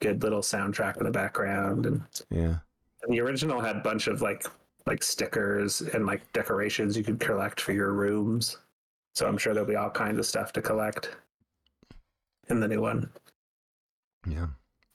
good 0.01 0.23
little 0.23 0.41
soundtrack 0.41 0.97
in 0.97 1.03
the 1.03 1.11
background 1.11 1.85
and 1.85 2.01
Yeah. 2.29 2.57
And 3.03 3.11
the 3.11 3.19
original 3.21 3.59
had 3.59 3.77
a 3.77 3.81
bunch 3.81 4.07
of 4.07 4.21
like 4.21 4.45
like 4.85 5.03
stickers 5.03 5.81
and 5.81 6.05
like 6.05 6.31
decorations 6.33 6.97
you 6.97 7.03
could 7.03 7.19
collect 7.19 7.61
for 7.61 7.71
your 7.73 7.91
rooms. 7.93 8.57
So 9.13 9.27
I'm 9.27 9.37
sure 9.37 9.53
there'll 9.53 9.67
be 9.69 9.75
all 9.75 9.89
kinds 9.89 10.19
of 10.19 10.25
stuff 10.25 10.51
to 10.53 10.61
collect 10.61 11.15
in 12.49 12.59
the 12.59 12.67
new 12.67 12.81
one. 12.81 13.09
Yeah. 14.27 14.47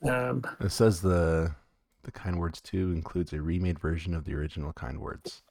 Um, 0.08 0.42
It 0.60 0.70
says 0.70 1.00
the 1.00 1.54
The 2.02 2.12
Kind 2.12 2.38
Words 2.38 2.60
2 2.60 2.92
includes 2.92 3.32
a 3.32 3.42
remade 3.42 3.78
version 3.78 4.14
of 4.14 4.24
the 4.24 4.34
original 4.34 4.72
Kind 4.72 5.00
Words. 5.00 5.42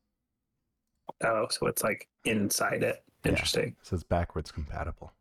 Oh, 1.23 1.47
so 1.49 1.67
it's 1.67 1.83
like 1.83 2.07
inside 2.25 2.83
it. 2.83 3.03
Yeah. 3.23 3.31
Interesting. 3.31 3.75
It 3.79 3.85
says 3.85 4.03
backwards 4.03 4.51
compatible. 4.51 5.11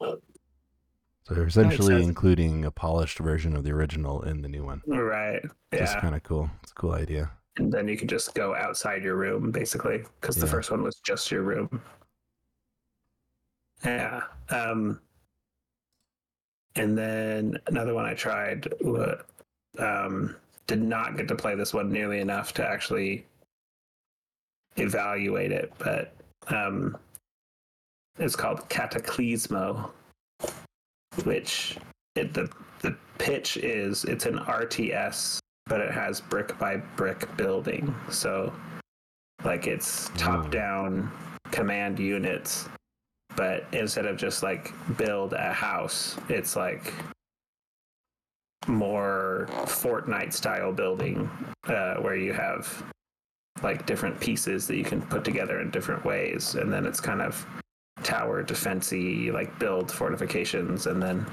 So, 0.00 0.20
so 1.24 1.34
they're 1.34 1.46
essentially 1.46 2.02
including 2.02 2.64
a 2.64 2.70
polished 2.70 3.18
version 3.18 3.56
of 3.56 3.64
the 3.64 3.70
original 3.72 4.22
in 4.22 4.42
the 4.42 4.48
new 4.48 4.64
one. 4.64 4.82
Right. 4.86 5.42
Yeah. 5.72 6.00
kind 6.00 6.14
of 6.14 6.22
cool. 6.22 6.50
It's 6.62 6.72
a 6.72 6.74
cool 6.74 6.92
idea. 6.92 7.30
And 7.56 7.72
then 7.72 7.86
you 7.88 7.96
can 7.96 8.08
just 8.08 8.34
go 8.34 8.54
outside 8.54 9.02
your 9.04 9.14
room, 9.16 9.50
basically, 9.52 10.02
because 10.20 10.36
the 10.36 10.46
first 10.46 10.70
one 10.72 10.82
was 10.82 10.96
just 10.96 11.30
your 11.30 11.42
room. 11.42 11.80
Yeah. 13.84 14.22
Um, 14.50 15.00
and 16.76 16.96
then 16.96 17.58
another 17.66 17.94
one 17.94 18.06
I 18.06 18.14
tried 18.14 18.72
um, 19.78 20.36
did 20.66 20.82
not 20.82 21.16
get 21.16 21.28
to 21.28 21.36
play 21.36 21.54
this 21.54 21.72
one 21.74 21.92
nearly 21.92 22.20
enough 22.20 22.52
to 22.54 22.66
actually 22.66 23.26
evaluate 24.76 25.52
it, 25.52 25.72
but 25.78 26.14
um, 26.48 26.96
it's 28.18 28.34
called 28.34 28.68
Cataclismo, 28.68 29.90
which 31.24 31.76
it, 32.16 32.34
the 32.34 32.50
the 32.80 32.96
pitch 33.18 33.56
is 33.56 34.04
it's 34.04 34.26
an 34.26 34.38
RTS 34.38 35.40
but 35.66 35.80
it 35.80 35.90
has 35.90 36.20
brick 36.20 36.58
by 36.58 36.76
brick 36.76 37.34
building. 37.36 37.94
So, 38.10 38.52
like, 39.44 39.66
it's 39.66 40.10
top 40.16 40.50
down 40.50 41.10
command 41.50 41.98
units, 41.98 42.68
but 43.36 43.64
instead 43.72 44.06
of 44.06 44.16
just 44.16 44.42
like 44.42 44.72
build 44.96 45.32
a 45.32 45.52
house, 45.52 46.16
it's 46.28 46.56
like 46.56 46.92
more 48.66 49.46
Fortnite 49.50 50.32
style 50.32 50.72
building 50.72 51.28
uh, 51.66 51.96
where 51.96 52.16
you 52.16 52.32
have 52.32 52.84
like 53.62 53.86
different 53.86 54.18
pieces 54.20 54.66
that 54.66 54.76
you 54.76 54.84
can 54.84 55.00
put 55.02 55.24
together 55.24 55.60
in 55.60 55.70
different 55.70 56.04
ways. 56.04 56.54
And 56.54 56.72
then 56.72 56.86
it's 56.86 57.00
kind 57.00 57.22
of 57.22 57.44
tower 58.02 58.42
defensey, 58.42 59.32
like 59.32 59.58
build 59.58 59.90
fortifications, 59.90 60.86
and 60.86 61.02
then 61.02 61.26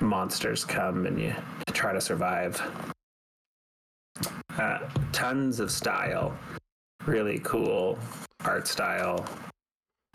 monsters 0.00 0.64
come 0.64 1.06
and 1.06 1.20
you 1.20 1.34
try 1.68 1.92
to 1.92 2.00
survive. 2.00 2.60
Uh, 4.58 4.78
tons 5.12 5.60
of 5.60 5.70
style, 5.70 6.36
really 7.06 7.38
cool 7.42 7.98
art 8.44 8.66
style 8.66 9.24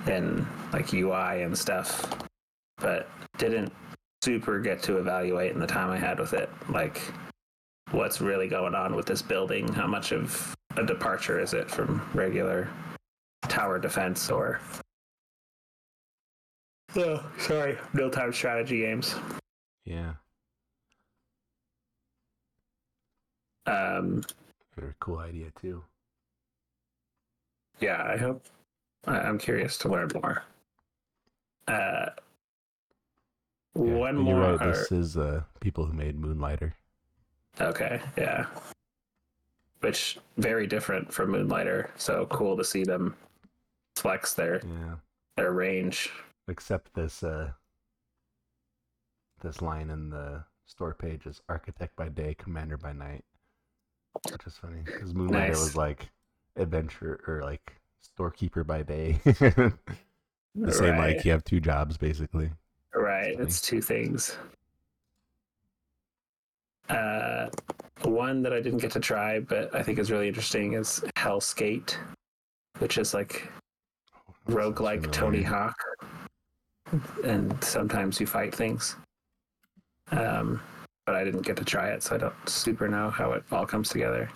and 0.06 0.46
like 0.74 0.94
UI 0.94 1.42
and 1.44 1.58
stuff, 1.58 2.18
but 2.78 3.10
didn't 3.38 3.72
super 4.24 4.60
get 4.60 4.82
to 4.84 4.98
evaluate 4.98 5.52
in 5.54 5.60
the 5.60 5.68
time 5.68 5.90
I 5.90 5.98
had 5.98 6.20
with 6.20 6.34
it. 6.34 6.50
Like, 6.70 7.02
what's 7.92 8.22
really 8.22 8.48
going 8.48 8.76
on 8.76 8.96
with 8.96 9.06
this 9.06 9.22
building? 9.22 9.72
How 9.74 9.88
much 9.88 10.12
of 10.12 10.56
a 10.76 10.86
departure 10.86 11.40
is 11.40 11.54
it 11.54 11.70
from 11.70 12.08
regular 12.14 12.70
tower 13.44 13.80
defense 13.80 14.30
or? 14.30 14.60
Oh, 16.96 17.24
sorry, 17.40 17.78
real 17.94 18.10
time 18.10 18.34
strategy 18.34 18.80
games. 18.80 19.16
Yeah. 19.86 20.14
Um, 23.66 24.24
Very 24.78 24.94
cool 25.00 25.20
idea, 25.20 25.48
too. 25.60 25.84
yeah, 27.80 28.04
I 28.08 28.16
hope. 28.18 28.46
I- 29.08 29.20
I'm 29.22 29.38
curious 29.38 29.78
to 29.80 29.90
learn 29.90 30.10
more. 30.14 30.44
Uh, 31.68 32.10
Yeah, 33.76 33.82
one 33.94 34.18
more. 34.18 34.34
You're 34.34 34.58
right. 34.58 34.74
This 34.74 34.92
is 34.92 35.18
uh, 35.18 35.44
people 35.60 35.86
who 35.86 35.94
made 35.94 36.20
Moonlighter. 36.20 36.74
Okay, 37.62 38.02
yeah. 38.18 38.48
Which 39.82 40.18
very 40.38 40.66
different 40.66 41.14
from 41.14 41.30
Moonlighter. 41.32 41.92
So 41.98 42.26
cool 42.28 42.58
to 42.58 42.64
see 42.64 42.84
them 42.84 43.16
flex 43.96 44.34
their 44.34 44.62
Yeah. 44.66 44.96
their 45.36 45.52
range. 45.52 46.10
Except 46.48 46.92
this 46.96 47.24
uh, 47.24 47.52
this 49.42 49.62
line 49.62 49.92
in 49.92 50.10
the 50.10 50.44
store 50.66 50.96
page 50.96 51.28
is 51.28 51.42
architect 51.48 51.96
by 51.96 52.10
day, 52.10 52.34
commander 52.34 52.78
by 52.78 52.94
night. 52.94 53.24
Which 54.32 54.48
is 54.48 54.58
funny 54.58 54.82
because 54.84 55.14
Moonlighter 55.14 55.50
Nice. 55.50 55.60
was 55.60 55.76
like 55.76 56.10
adventure 56.56 57.24
or 57.28 57.44
like 57.44 57.74
storekeeper 58.14 58.64
by 58.64 58.84
day. 58.84 59.20
the 59.26 59.74
same 60.72 60.98
like 60.98 61.24
you 61.26 61.32
have 61.32 61.44
two 61.44 61.60
jobs 61.60 61.98
basically. 61.98 62.50
right. 62.94 63.40
It's 63.40 63.62
two 63.62 63.82
things. 63.82 64.38
Uh, 66.90 67.48
one 68.04 68.42
that 68.44 68.54
I 68.54 68.62
didn't 68.62 68.80
get 68.80 68.92
to 68.92 69.00
try, 69.00 69.40
but 69.40 69.74
I 69.76 69.84
think 69.84 70.00
is 70.00 70.10
really 70.12 70.28
interesting 70.28 70.74
is 70.74 71.04
Helskate, 71.18 71.96
which 72.80 72.98
is 72.98 73.14
like 73.14 73.50
That 74.46 74.56
sounds 74.56 74.78
roguelike 74.78 75.12
Tony. 75.12 75.42
Hawk. 75.44 75.76
And 77.26 77.62
sometimes 77.64 78.20
you 78.22 78.26
fight 78.28 78.56
things. 78.56 78.96
Um, 80.12 80.62
but 81.06 81.16
I 81.16 81.26
didn't 81.26 81.42
get 81.42 81.58
to 81.58 81.66
try 81.66 81.90
it, 81.90 82.02
so 82.04 82.16
I 82.16 82.18
don't 82.18 82.34
super 82.50 82.88
know 82.88 83.10
how 83.10 83.34
it 83.34 83.44
all 83.52 83.66
comes 83.66 83.90
together. 83.90 84.30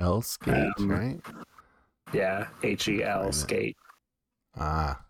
Helskate, 0.00 0.72
Um, 0.80 0.90
right? 0.90 1.20
Yeah, 2.12 2.46
H 2.62 2.88
E 2.88 3.02
L 3.02 3.32
skate. 3.32 3.76
Ah, 4.58 5.00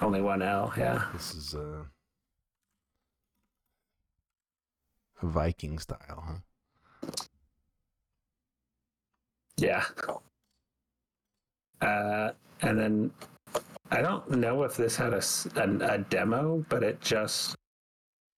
Only 0.00 0.22
one 0.22 0.40
L, 0.42 0.72
yeah. 0.76 1.04
this 1.12 1.34
is 1.34 1.54
uh, 1.54 1.82
Viking 5.22 5.78
style, 5.78 6.24
huh? 6.26 7.12
Yeah. 9.58 9.84
Uh, 11.80 12.30
and 12.62 12.78
then 12.78 13.10
I 13.90 14.00
don't 14.00 14.30
know 14.30 14.62
if 14.62 14.76
this 14.76 14.96
had 14.96 15.12
a, 15.12 15.22
an- 15.62 15.82
a 15.82 15.98
demo, 15.98 16.64
but 16.68 16.82
it 16.82 17.00
just 17.00 17.54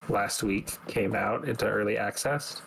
last 0.09 0.43
week 0.43 0.77
came 0.89 1.15
out 1.15 1.47
into 1.49 1.67
early 1.67 1.97
access. 1.97 2.61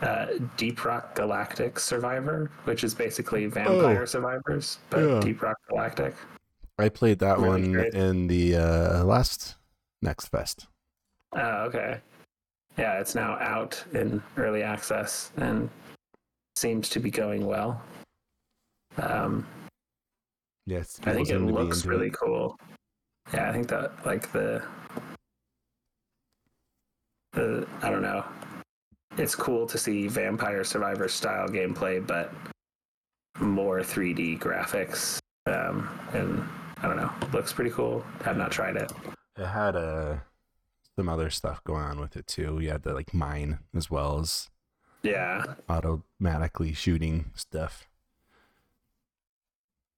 Uh, 0.00 0.26
Deep 0.56 0.84
Rock 0.84 1.14
Galactic 1.14 1.78
Survivor, 1.78 2.50
which 2.64 2.82
is 2.82 2.94
basically 2.94 3.46
Vampire 3.46 4.02
Oh. 4.02 4.04
Survivors, 4.04 4.78
but 4.90 5.00
Yeah. 5.00 5.20
Deep 5.20 5.42
Rock 5.42 5.56
Galactic. 5.68 6.14
I 6.78 6.88
played 6.88 7.18
that 7.20 7.38
Really 7.38 7.48
one 7.48 7.72
great. 7.72 7.94
in 7.94 8.26
the 8.26 8.56
uh, 8.56 9.04
last 9.04 9.56
Next 10.00 10.28
Fest. 10.28 10.66
Oh, 11.34 11.64
okay. 11.66 12.00
Yeah, 12.78 12.98
it's 12.98 13.14
now 13.14 13.34
out 13.38 13.82
in 13.92 14.22
early 14.36 14.62
access 14.62 15.30
and 15.36 15.68
seems 16.56 16.88
to 16.88 16.98
be 17.00 17.10
going 17.10 17.46
well. 17.46 17.80
Um, 18.96 19.46
Yes, 20.66 21.00
I 21.04 21.12
think 21.12 21.28
it 21.28 21.32
people 21.32 21.38
seem 21.40 21.46
to 21.48 21.52
be 21.54 21.58
looks 21.58 21.84
really 21.86 22.06
it. 22.08 22.14
cool. 22.14 22.56
Yeah, 23.34 23.48
I 23.48 23.52
think 23.52 23.68
that 23.68 24.04
like 24.06 24.30
the 24.32 24.62
the 27.32 27.66
I 27.82 27.90
don't 27.90 28.02
know. 28.02 28.24
It's 29.18 29.34
cool 29.34 29.66
to 29.66 29.76
see 29.78 30.08
Vampire 30.08 30.64
Survivor 30.64 31.06
style 31.08 31.48
gameplay, 31.48 32.04
but 32.04 32.32
more 33.40 33.80
3D 33.80 34.38
graphics. 34.38 35.18
Um, 35.46 35.88
and 36.12 36.42
I 36.78 36.88
don't 36.88 36.96
know, 36.96 37.10
looks 37.32 37.52
pretty 37.52 37.70
cool. 37.70 38.04
I've 38.24 38.36
not 38.36 38.50
tried 38.52 38.76
it. 38.76 38.90
It 39.36 39.46
had 39.46 39.76
uh, 39.76 40.16
some 40.96 41.08
other 41.08 41.30
stuff 41.30 41.62
going 41.64 41.82
on 41.82 42.00
with 42.00 42.16
it 42.16 42.26
too. 42.26 42.58
You 42.60 42.70
had 42.70 42.82
the 42.82 42.94
like 42.94 43.12
mine 43.12 43.58
as 43.74 43.90
well 43.90 44.18
as 44.20 44.50
Yeah, 45.02 45.44
automatically 45.68 46.72
shooting 46.72 47.32
stuff. 47.34 47.88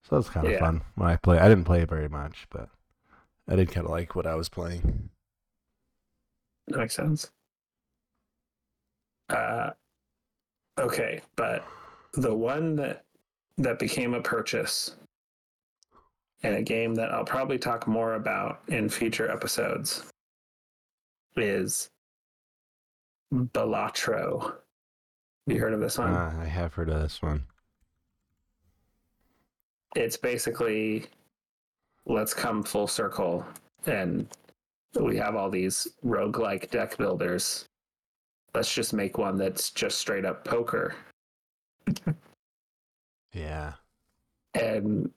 So 0.09 0.17
that's 0.17 0.29
kind 0.31 0.47
of 0.47 0.53
Yeah. 0.53 0.59
fun 0.61 0.83
when 0.97 1.09
I 1.09 1.17
play. 1.17 1.39
I 1.39 1.49
didn't 1.49 1.65
play 1.65 1.83
it 1.83 1.89
very 1.89 2.09
much, 2.09 2.47
but 2.51 2.69
I 3.49 3.57
did 3.57 3.71
kind 3.71 3.87
of 3.87 3.91
like 3.91 4.15
what 4.17 4.27
I 4.27 4.35
was 4.35 4.49
playing. 4.49 5.11
that 6.69 6.79
makes 6.79 6.95
sense. 6.95 7.31
Uh, 9.29 9.71
okay, 10.79 11.21
but 11.37 11.65
the 12.15 12.35
one 12.35 12.77
that 12.77 13.05
that 13.59 13.79
became 13.79 14.15
a 14.15 14.21
purchase 14.21 14.97
and 16.43 16.57
a 16.57 16.63
game 16.63 16.95
that 16.97 17.13
I'll 17.13 17.25
probably 17.25 17.59
talk 17.59 17.87
more 17.87 18.15
about 18.15 18.61
in 18.69 18.89
future 18.89 19.31
episodes 19.31 20.05
is 21.37 21.89
Balatro. 23.33 24.43
Have 24.43 25.55
you 25.55 25.61
heard 25.61 25.73
of 25.75 25.81
this 25.81 25.99
one? 25.99 26.13
Ah, 26.15 26.33
I 26.41 26.45
have 26.47 26.75
heard 26.75 26.89
of 26.91 27.01
this 27.01 27.23
one. 27.23 27.45
it's 29.97 30.17
basically 30.17 31.05
let's 32.07 32.35
come 32.35 32.63
full 32.65 32.87
circle 32.89 33.47
and 33.87 34.27
we 35.01 35.17
have 35.17 35.37
all 35.37 35.49
these 35.51 35.87
roguelike 36.05 36.71
deck 36.71 36.97
builders. 36.97 37.67
Let's 38.55 38.73
just 38.73 38.93
make 38.93 39.19
one 39.19 39.37
that's 39.37 39.71
just 39.71 39.99
straight 39.99 40.25
up 40.25 40.45
poker. 40.45 40.95
Yeah. 43.35 43.73
And 44.55 45.11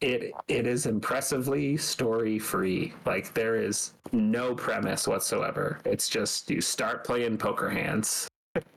it 0.00 0.32
it 0.48 0.66
is 0.66 0.86
impressively 0.86 1.76
story 1.76 2.38
free. 2.38 2.92
Like 3.06 3.32
there 3.32 3.56
is 3.56 3.94
no 4.12 4.54
premise 4.54 5.08
whatsoever. 5.08 5.80
It's 5.84 6.08
just 6.08 6.50
you 6.50 6.60
start 6.60 7.04
playing 7.04 7.38
poker 7.38 7.70
hands. 7.70 8.28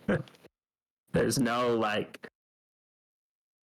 There's 1.11 1.39
no 1.39 1.75
like 1.75 2.25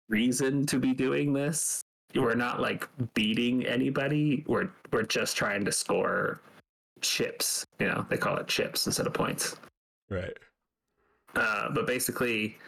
reason 0.08 0.64
to 0.66 0.78
be 0.78 0.94
doing 0.94 1.32
this. 1.32 1.82
We're 2.14 2.34
not 2.34 2.60
like 2.60 2.88
beating 3.14 3.66
anybody. 3.66 4.44
We're 4.46 4.70
we're 4.92 5.02
just 5.02 5.36
trying 5.36 5.64
to 5.66 5.72
score 5.72 6.40
chips. 7.02 7.66
You 7.78 7.88
know, 7.88 8.06
they 8.08 8.16
call 8.16 8.36
it 8.38 8.48
chips 8.48 8.86
instead 8.86 9.06
of 9.06 9.12
points. 9.12 9.56
Right. 10.10 10.36
Uh, 11.36 11.70
but 11.70 11.86
basically, 11.86 12.58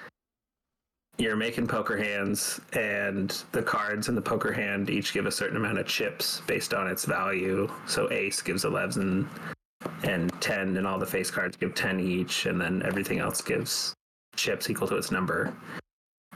you're 1.18 1.36
making 1.36 1.66
poker 1.66 1.96
hands, 1.96 2.60
and 2.72 3.42
the 3.52 3.62
cards 3.62 4.08
in 4.08 4.14
the 4.14 4.22
poker 4.22 4.52
hand 4.52 4.88
each 4.88 5.12
give 5.12 5.26
a 5.26 5.30
certain 5.30 5.56
amount 5.56 5.78
of 5.78 5.86
chips 5.86 6.40
based 6.46 6.72
on 6.72 6.88
its 6.88 7.04
value. 7.04 7.70
So 7.86 8.10
ace 8.10 8.40
gives 8.40 8.64
11 8.64 9.28
and 10.04 10.40
10, 10.40 10.76
and 10.76 10.86
all 10.86 10.98
the 10.98 11.06
face 11.06 11.30
cards 11.30 11.56
give 11.56 11.74
10 11.74 12.00
each, 12.00 12.46
and 12.46 12.60
then 12.60 12.82
everything 12.84 13.18
else 13.18 13.40
gives 13.40 13.94
chips 14.36 14.70
equal 14.70 14.88
to 14.88 14.96
its 14.96 15.10
number. 15.10 15.54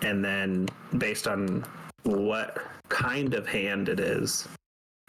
And 0.03 0.25
then 0.25 0.69
based 0.99 1.27
on 1.27 1.65
what 2.03 2.59
kind 2.89 3.35
of 3.35 3.47
hand 3.47 3.89
it 3.89 3.99
is, 3.99 4.47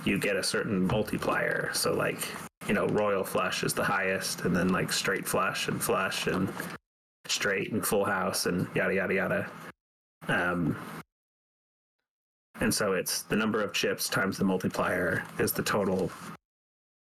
you 0.06 0.18
get 0.20 0.36
a 0.36 0.43
certain 0.43 0.86
multiplier. 0.88 1.72
So, 1.74 1.93
like, 1.93 2.28
you 2.68 2.74
know, 2.74 2.88
royal 2.88 3.24
flush 3.24 3.64
is 3.64 3.74
the 3.74 3.84
highest, 3.84 4.41
and 4.41 4.56
then 4.56 4.70
like 4.70 4.91
straight 4.91 5.28
flush 5.28 5.68
and 5.68 5.82
flush 5.82 6.28
and 6.28 6.52
straight 7.26 7.72
and 7.72 7.86
full 7.86 8.06
house 8.06 8.45
and 8.45 8.68
yada 8.76 8.95
yada 8.95 9.14
yada. 9.14 9.52
Um, 10.28 10.76
and 12.60 12.74
so 12.74 12.93
it's 12.93 13.22
the 13.24 13.36
number 13.36 13.62
of 13.62 13.74
chips 13.74 14.10
times 14.10 14.38
the 14.38 14.43
multiplier 14.43 15.24
is 15.39 15.52
the 15.52 15.64
total 15.64 16.12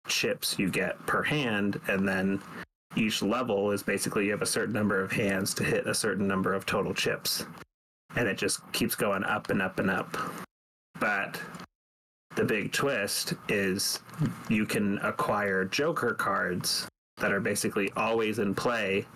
chips 0.09 0.59
you 0.59 0.71
get 0.71 1.05
per 1.07 1.23
hand, 1.23 1.81
and 1.89 2.09
then 2.09 2.41
each 2.97 3.23
level 3.23 3.71
is 3.71 3.83
basically 3.83 4.27
you 4.27 4.31
have 4.33 4.43
a 4.43 4.47
certain 4.47 4.75
number 4.75 5.01
of 5.01 5.13
hands 5.13 5.55
to 5.55 5.65
hit 5.65 5.87
a 5.87 5.95
certain 5.95 6.27
number 6.27 6.55
of 6.55 6.67
total 6.67 6.95
chips, 6.95 7.47
and 8.17 8.29
it 8.29 8.39
just 8.39 8.61
keeps 8.73 8.95
going 8.95 9.25
up 9.25 9.51
and 9.51 9.63
up 9.63 9.79
and 9.79 9.91
up. 9.91 10.17
But 10.99 11.41
the 12.35 12.45
big 12.45 12.73
twist 12.73 13.35
is 13.49 14.01
you 14.49 14.65
can 14.65 14.99
acquire 14.99 15.65
Joker 15.65 16.15
cards 16.15 16.87
that 17.19 17.33
are 17.33 17.41
basically 17.41 17.91
always 17.97 18.39
in 18.39 18.55
play 18.55 19.07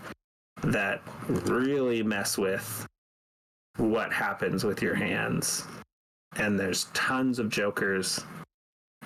that 0.62 1.02
really 1.28 2.02
mess 2.02 2.36
with 2.38 2.86
what 3.78 4.12
happens 4.12 4.64
with 4.64 4.82
your 4.82 4.94
hands. 4.94 5.64
And 6.36 6.58
there's 6.58 6.84
tons 6.94 7.38
of 7.38 7.48
jokers. 7.48 8.24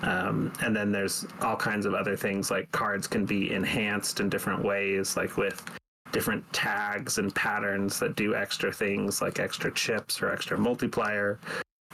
Um, 0.01 0.51
and 0.61 0.75
then 0.75 0.91
there's 0.91 1.25
all 1.41 1.55
kinds 1.55 1.85
of 1.85 1.93
other 1.93 2.15
things 2.15 2.49
like 2.49 2.71
cards 2.71 3.07
can 3.07 3.25
be 3.25 3.53
enhanced 3.53 4.19
in 4.19 4.29
different 4.29 4.63
ways, 4.63 5.15
like 5.15 5.37
with 5.37 5.63
different 6.11 6.43
tags 6.51 7.17
and 7.19 7.33
patterns 7.33 7.99
that 7.99 8.15
do 8.15 8.35
extra 8.35 8.71
things 8.71 9.21
like 9.21 9.39
extra 9.39 9.73
chips 9.73 10.21
or 10.21 10.31
extra 10.31 10.57
multiplier. 10.57 11.39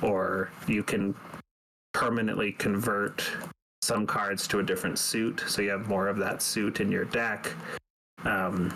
Or 0.02 0.52
you 0.68 0.84
can 0.84 1.16
permanently 1.98 2.52
convert 2.52 3.28
some 3.82 4.06
cards 4.06 4.48
to 4.48 4.60
a 4.60 4.64
different 4.64 5.00
suit. 5.00 5.44
So 5.48 5.64
you 5.64 5.72
have 5.72 5.88
more 5.88 6.08
of 6.08 6.18
that 6.18 6.44
suit 6.44 6.80
in 6.80 6.92
your 6.92 7.06
deck. 7.06 7.52
Um, 8.24 8.72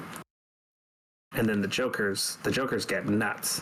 and 1.33 1.47
then 1.47 1.61
the 1.61 1.67
jokers 1.67 2.37
the 2.43 2.51
jokers 2.51 2.85
get 2.85 3.05
nuts 3.07 3.61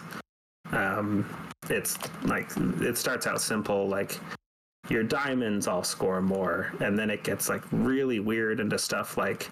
um, 0.72 1.28
it's 1.70 1.97
like 2.24 2.49
it 2.82 2.97
starts 2.97 3.28
out 3.28 3.41
simple 3.41 3.88
like 3.88 4.18
your 4.89 5.03
diamonds 5.03 5.68
all 5.68 5.84
score 5.84 6.22
more 6.22 6.74
and 6.80 6.97
then 6.97 7.10
it 7.10 7.24
gets 7.24 7.47
like 7.47 7.62
really 7.72 8.20
weird 8.20 8.60
into 8.60 8.78
stuff 8.78 9.18
like 9.18 9.51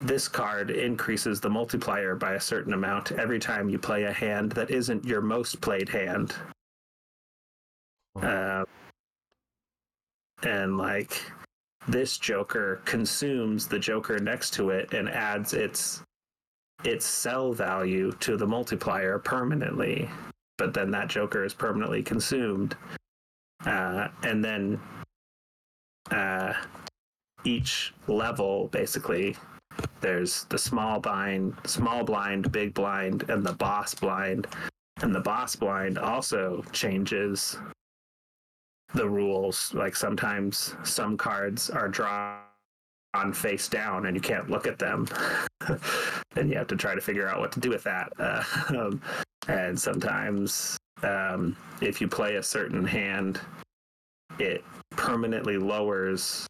this 0.00 0.28
card 0.28 0.70
increases 0.70 1.40
the 1.40 1.50
multiplier 1.50 2.14
by 2.14 2.34
a 2.34 2.40
certain 2.40 2.74
amount 2.74 3.12
every 3.12 3.38
time 3.40 3.68
you 3.68 3.78
play 3.78 4.04
a 4.04 4.12
hand 4.12 4.52
that 4.52 4.70
isn't 4.70 5.04
your 5.04 5.20
most 5.20 5.60
played 5.60 5.88
hand 5.88 6.34
uh, 8.20 8.64
and 10.44 10.78
like 10.78 11.22
this 11.88 12.18
joker 12.18 12.80
consumes 12.84 13.66
the 13.66 13.78
joker 13.78 14.18
next 14.18 14.54
to 14.54 14.70
it 14.70 14.92
and 14.92 15.08
adds 15.08 15.52
its 15.52 16.02
its 16.84 17.06
sell 17.06 17.52
value 17.52 18.12
to 18.20 18.36
the 18.36 18.46
multiplier 18.46 19.18
permanently, 19.18 20.08
but 20.58 20.74
then 20.74 20.90
that 20.90 21.08
Joker 21.08 21.44
is 21.44 21.54
permanently 21.54 22.02
consumed. 22.02 22.76
Uh, 23.64 24.08
and 24.24 24.44
then 24.44 24.80
uh, 26.10 26.52
each 27.44 27.94
level, 28.08 28.68
basically, 28.68 29.36
there's 30.00 30.44
the 30.44 30.58
small 30.58 30.98
blind, 30.98 31.54
small 31.64 32.04
blind, 32.04 32.50
big 32.50 32.74
blind, 32.74 33.28
and 33.28 33.44
the 33.44 33.52
boss 33.52 33.94
blind. 33.94 34.46
And 35.00 35.14
the 35.14 35.20
boss 35.20 35.56
blind 35.56 35.98
also 35.98 36.64
changes 36.72 37.56
the 38.94 39.08
rules. 39.08 39.72
Like 39.74 39.96
sometimes 39.96 40.74
some 40.84 41.16
cards 41.16 41.70
are 41.70 41.88
drawn 41.88 42.38
on 43.14 43.32
face 43.32 43.68
down 43.68 44.06
and 44.06 44.16
you 44.16 44.20
can't 44.20 44.50
look 44.50 44.66
at 44.66 44.78
them. 44.78 45.06
and 46.36 46.50
you 46.50 46.56
have 46.56 46.66
to 46.68 46.76
try 46.76 46.94
to 46.94 47.00
figure 47.00 47.28
out 47.28 47.40
what 47.40 47.52
to 47.52 47.60
do 47.60 47.70
with 47.70 47.84
that. 47.84 48.12
Uh, 48.18 48.42
um, 48.76 49.02
and 49.48 49.78
sometimes, 49.78 50.78
um, 51.02 51.56
if 51.80 52.00
you 52.00 52.08
play 52.08 52.36
a 52.36 52.42
certain 52.42 52.84
hand, 52.84 53.40
it 54.38 54.64
permanently 54.90 55.58
lowers 55.58 56.46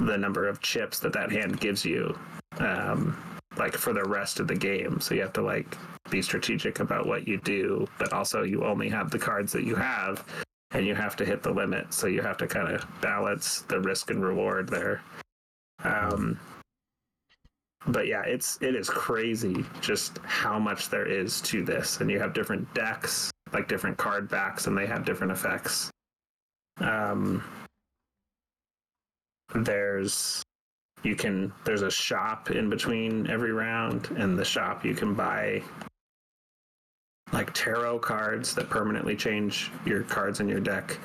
the 0.00 0.16
number 0.16 0.48
of 0.48 0.60
chips 0.60 0.98
that 1.00 1.12
that 1.12 1.30
hand 1.30 1.60
gives 1.60 1.84
you, 1.84 2.16
um, 2.58 3.16
like 3.56 3.74
for 3.74 3.92
the 3.92 4.04
rest 4.04 4.40
of 4.40 4.48
the 4.48 4.54
game. 4.54 5.00
So 5.00 5.14
you 5.14 5.20
have 5.20 5.32
to 5.34 5.42
like 5.42 5.76
be 6.10 6.22
strategic 6.22 6.80
about 6.80 7.06
what 7.06 7.28
you 7.28 7.38
do, 7.38 7.86
but 7.98 8.12
also 8.12 8.42
you 8.42 8.64
only 8.64 8.88
have 8.88 9.10
the 9.10 9.18
cards 9.18 9.52
that 9.52 9.64
you 9.64 9.74
have, 9.74 10.24
and 10.74 10.84
you 10.84 10.94
have 10.94 11.16
to 11.16 11.24
hit 11.24 11.42
the 11.42 11.50
limit. 11.50 11.94
So 11.94 12.06
you 12.08 12.20
have 12.20 12.36
to 12.38 12.46
kind 12.46 12.68
of 12.68 12.86
balance 13.00 13.62
the 13.62 13.80
risk 13.80 14.10
and 14.10 14.22
reward 14.22 14.68
there. 14.68 15.00
Um, 15.82 16.38
but 17.86 18.06
yeah, 18.06 18.22
it's 18.22 18.58
it 18.60 18.74
is 18.74 18.88
crazy 18.88 19.64
just 19.80 20.18
how 20.24 20.58
much 20.58 20.88
there 20.88 21.06
is 21.06 21.40
to 21.42 21.62
this, 21.62 22.00
and 22.00 22.10
you 22.10 22.18
have 22.18 22.32
different 22.32 22.72
decks, 22.74 23.30
like 23.52 23.68
different 23.68 23.96
card 23.96 24.28
backs, 24.28 24.66
and 24.66 24.76
they 24.76 24.86
have 24.86 25.04
different 25.04 25.32
effects. 25.32 25.90
Um, 26.78 27.44
there's 29.54 30.42
you 31.02 31.14
can 31.14 31.52
there's 31.64 31.82
a 31.82 31.90
shop 31.90 32.50
in 32.50 32.70
between 32.70 33.28
every 33.28 33.52
round, 33.52 34.08
and 34.16 34.38
the 34.38 34.44
shop 34.44 34.84
you 34.84 34.94
can 34.94 35.14
buy 35.14 35.62
like 37.34 37.52
tarot 37.52 37.98
cards 37.98 38.54
that 38.54 38.70
permanently 38.70 39.16
change 39.16 39.72
your 39.84 40.04
cards 40.04 40.38
in 40.38 40.48
your 40.48 40.60
deck. 40.60 40.96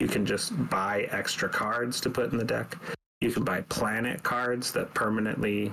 You 0.00 0.06
can 0.06 0.26
just 0.26 0.52
buy 0.68 1.08
extra 1.10 1.48
cards 1.48 1.98
to 2.02 2.10
put 2.10 2.30
in 2.30 2.36
the 2.36 2.44
deck. 2.44 2.76
You 3.22 3.32
can 3.32 3.42
buy 3.42 3.62
planet 3.62 4.22
cards 4.22 4.70
that 4.72 4.92
permanently 4.92 5.72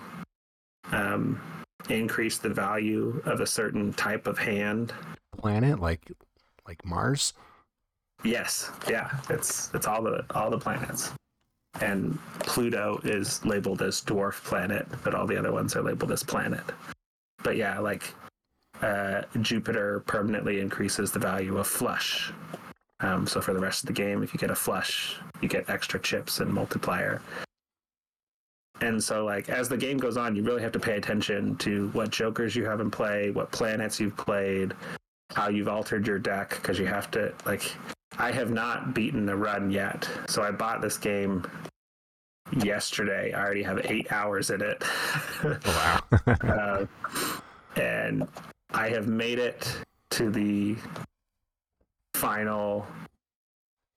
um, 0.93 1.39
increase 1.89 2.38
the 2.38 2.49
value 2.49 3.22
of 3.26 3.41
a 3.41 3.45
certain 3.45 3.91
type 3.93 4.26
of 4.26 4.38
hand. 4.38 4.93
Planet 5.38 5.82
like 5.82 6.09
like 6.66 6.84
Mars. 6.86 7.34
Yes, 8.24 8.72
yeah, 8.89 9.11
it's 9.30 9.70
it's 9.74 9.86
all 9.86 10.01
the 10.01 10.26
all 10.34 10.49
the 10.49 10.57
planets, 10.57 11.11
and 11.82 12.18
Pluto 12.39 13.01
is 13.03 13.45
labeled 13.45 13.82
as 13.82 14.01
dwarf 14.01 14.41
planet, 14.45 14.88
but 15.03 15.13
all 15.13 15.28
the 15.28 15.38
other 15.38 15.51
ones 15.51 15.76
are 15.76 15.84
labeled 15.84 16.13
as 16.13 16.24
planet. 16.24 16.63
But 17.43 17.57
yeah, 17.57 17.78
like 17.80 18.11
uh, 18.82 19.22
Jupiter 19.42 20.02
permanently 20.02 20.60
increases 20.60 21.12
the 21.12 21.20
value 21.20 21.58
of 21.58 21.68
flush. 21.68 22.32
Um, 23.02 23.28
so 23.28 23.42
for 23.42 23.54
the 23.54 23.60
rest 23.60 23.84
of 23.84 23.88
the 23.88 23.94
game, 23.94 24.24
if 24.24 24.34
you 24.34 24.40
get 24.40 24.52
a 24.52 24.56
flush, 24.56 25.18
you 25.42 25.50
get 25.50 25.70
extra 25.70 26.00
chips 26.00 26.40
and 26.40 26.52
multiplier. 26.52 27.22
And 28.82 29.02
so, 29.02 29.24
like, 29.24 29.50
as 29.50 29.70
the 29.70 29.78
game 29.78 29.98
goes 29.98 30.18
on, 30.18 30.36
you 30.36 30.44
really 30.44 30.62
have 30.62 30.74
to 30.74 30.80
pay 30.80 30.98
attention 30.98 31.56
to 31.58 31.90
what 31.90 32.10
jokers 32.10 32.56
you 32.56 32.66
have 32.66 32.82
in 32.82 32.92
play, 32.92 33.32
what 33.32 33.52
planets 33.52 34.00
you've 34.00 34.18
played, 34.18 34.74
how 35.34 35.50
you've 35.50 35.70
altered 35.70 36.06
your 36.06 36.20
deck, 36.20 36.50
because 36.62 36.78
you 36.78 36.86
have 36.86 37.10
to, 37.12 37.34
like, 37.46 37.74
I 38.18 38.32
have 38.32 38.52
not 38.52 38.94
beaten 38.94 39.26
the 39.26 39.36
run 39.36 39.72
yet. 39.72 40.10
So 40.28 40.44
I 40.44 40.52
bought 40.52 40.82
this 40.82 40.98
game 40.98 41.46
yesterday. 42.64 43.34
I 43.34 43.42
already 43.42 43.64
have 43.64 43.80
eight 43.86 44.12
hours 44.12 44.50
in 44.50 44.62
it. 44.62 44.84
Oh, 45.44 45.58
wow. 45.66 46.02
uh, 46.42 46.86
and 47.76 48.28
I 48.76 48.90
have 48.90 49.08
made 49.08 49.40
it 49.40 49.74
to 50.12 50.30
the 50.30 50.76
final, 52.14 52.86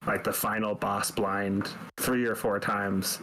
like 0.06 0.22
the 0.22 0.32
final 0.32 0.76
boss 0.76 1.10
blind 1.10 1.68
three 1.98 2.24
or 2.24 2.36
four 2.36 2.60
times 2.60 3.18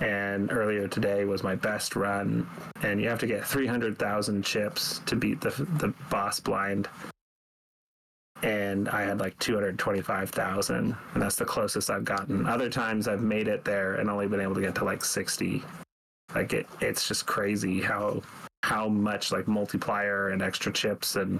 and 0.00 0.52
earlier 0.52 0.86
today 0.86 1.24
was 1.24 1.42
my 1.42 1.54
best 1.54 1.96
run 1.96 2.46
and 2.82 3.00
you 3.00 3.08
have 3.08 3.18
to 3.20 3.26
get 3.26 3.46
300,000 3.46 4.44
chips 4.44 5.00
to 5.06 5.16
beat 5.16 5.40
the 5.40 5.50
the 5.78 5.94
boss 6.10 6.38
blind 6.40 6.88
and 8.42 8.88
I 8.88 9.02
had 9.02 9.20
like 9.20 9.38
225,000 9.38 10.96
and 11.14 11.22
that's 11.22 11.36
the 11.36 11.44
closest 11.46 11.88
I've 11.88 12.04
gotten. 12.04 12.46
Other 12.46 12.68
times 12.68 13.08
I've 13.08 13.22
made 13.22 13.48
it 13.48 13.64
there 13.64 13.94
and 13.94 14.10
only 14.10 14.26
been 14.26 14.40
able 14.40 14.56
to 14.56 14.60
get 14.60 14.74
to 14.76 14.84
like 14.84 15.02
60. 15.02 15.62
Like 16.34 16.52
it 16.52 16.66
it's 16.80 17.08
just 17.08 17.24
crazy 17.24 17.80
how 17.80 18.20
how 18.64 18.88
much 18.88 19.30
like 19.30 19.46
multiplier 19.46 20.30
and 20.30 20.40
extra 20.40 20.72
chips 20.72 21.16
and 21.16 21.38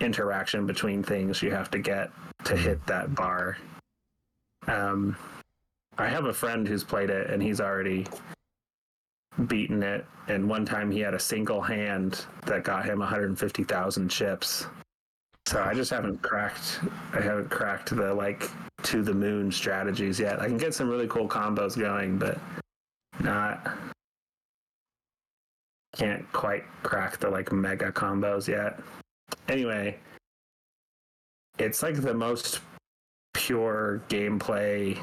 interaction 0.00 0.66
between 0.66 1.02
things 1.02 1.42
you 1.42 1.50
have 1.50 1.70
to 1.70 1.78
get 1.78 2.10
to 2.42 2.56
hit 2.56 2.84
that 2.86 3.14
bar. 3.14 3.58
Um 4.66 5.14
I 5.98 6.08
have 6.08 6.24
a 6.24 6.32
friend 6.32 6.66
who's 6.66 6.82
played 6.82 7.10
it 7.10 7.28
and 7.28 7.42
he's 7.42 7.60
already 7.60 8.06
beaten 9.46 9.82
it 9.82 10.06
and 10.28 10.48
one 10.48 10.64
time 10.64 10.90
he 10.90 11.00
had 11.00 11.12
a 11.12 11.20
single 11.20 11.60
hand 11.60 12.24
that 12.46 12.64
got 12.64 12.86
him 12.86 12.98
150,000 12.98 14.08
chips 14.08 14.66
so 15.46 15.62
I 15.62 15.74
just 15.74 15.90
haven't 15.90 16.22
cracked. 16.22 16.80
I 17.12 17.20
haven't 17.20 17.50
cracked 17.50 17.94
the 17.94 18.14
like 18.14 18.50
to 18.84 19.02
the 19.02 19.12
moon 19.12 19.52
strategies 19.52 20.18
yet. 20.18 20.40
I 20.40 20.46
can 20.46 20.56
get 20.56 20.74
some 20.74 20.88
really 20.88 21.08
cool 21.08 21.28
combos 21.28 21.78
going, 21.78 22.16
but 22.16 22.38
not. 23.20 23.76
Can't 25.96 26.30
quite 26.32 26.64
crack 26.82 27.18
the 27.18 27.30
like 27.30 27.52
mega 27.52 27.92
combos 27.92 28.48
yet. 28.48 28.80
Anyway, 29.48 29.96
it's 31.58 31.82
like 31.82 32.00
the 32.00 32.14
most 32.14 32.60
pure 33.32 34.02
gameplay 34.08 34.98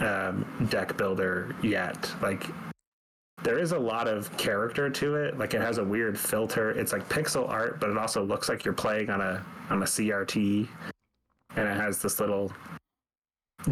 um, 0.00 0.44
deck 0.70 0.96
builder 0.96 1.54
yet. 1.62 2.10
Like 2.20 2.44
there 3.42 3.58
is 3.58 3.72
a 3.72 3.78
lot 3.78 4.06
of 4.06 4.34
character 4.36 4.90
to 4.90 5.14
it. 5.16 5.38
Like 5.38 5.54
it 5.54 5.62
has 5.62 5.78
a 5.78 5.84
weird 5.84 6.18
filter. 6.18 6.70
It's 6.72 6.92
like 6.92 7.08
pixel 7.08 7.48
art, 7.48 7.80
but 7.80 7.90
it 7.90 7.96
also 7.96 8.22
looks 8.22 8.48
like 8.48 8.64
you're 8.64 8.74
playing 8.74 9.10
on 9.10 9.20
a 9.20 9.44
on 9.70 9.82
a 9.82 9.86
CRT. 9.86 10.68
And 11.56 11.68
it 11.68 11.76
has 11.76 12.00
this 12.00 12.20
little 12.20 12.52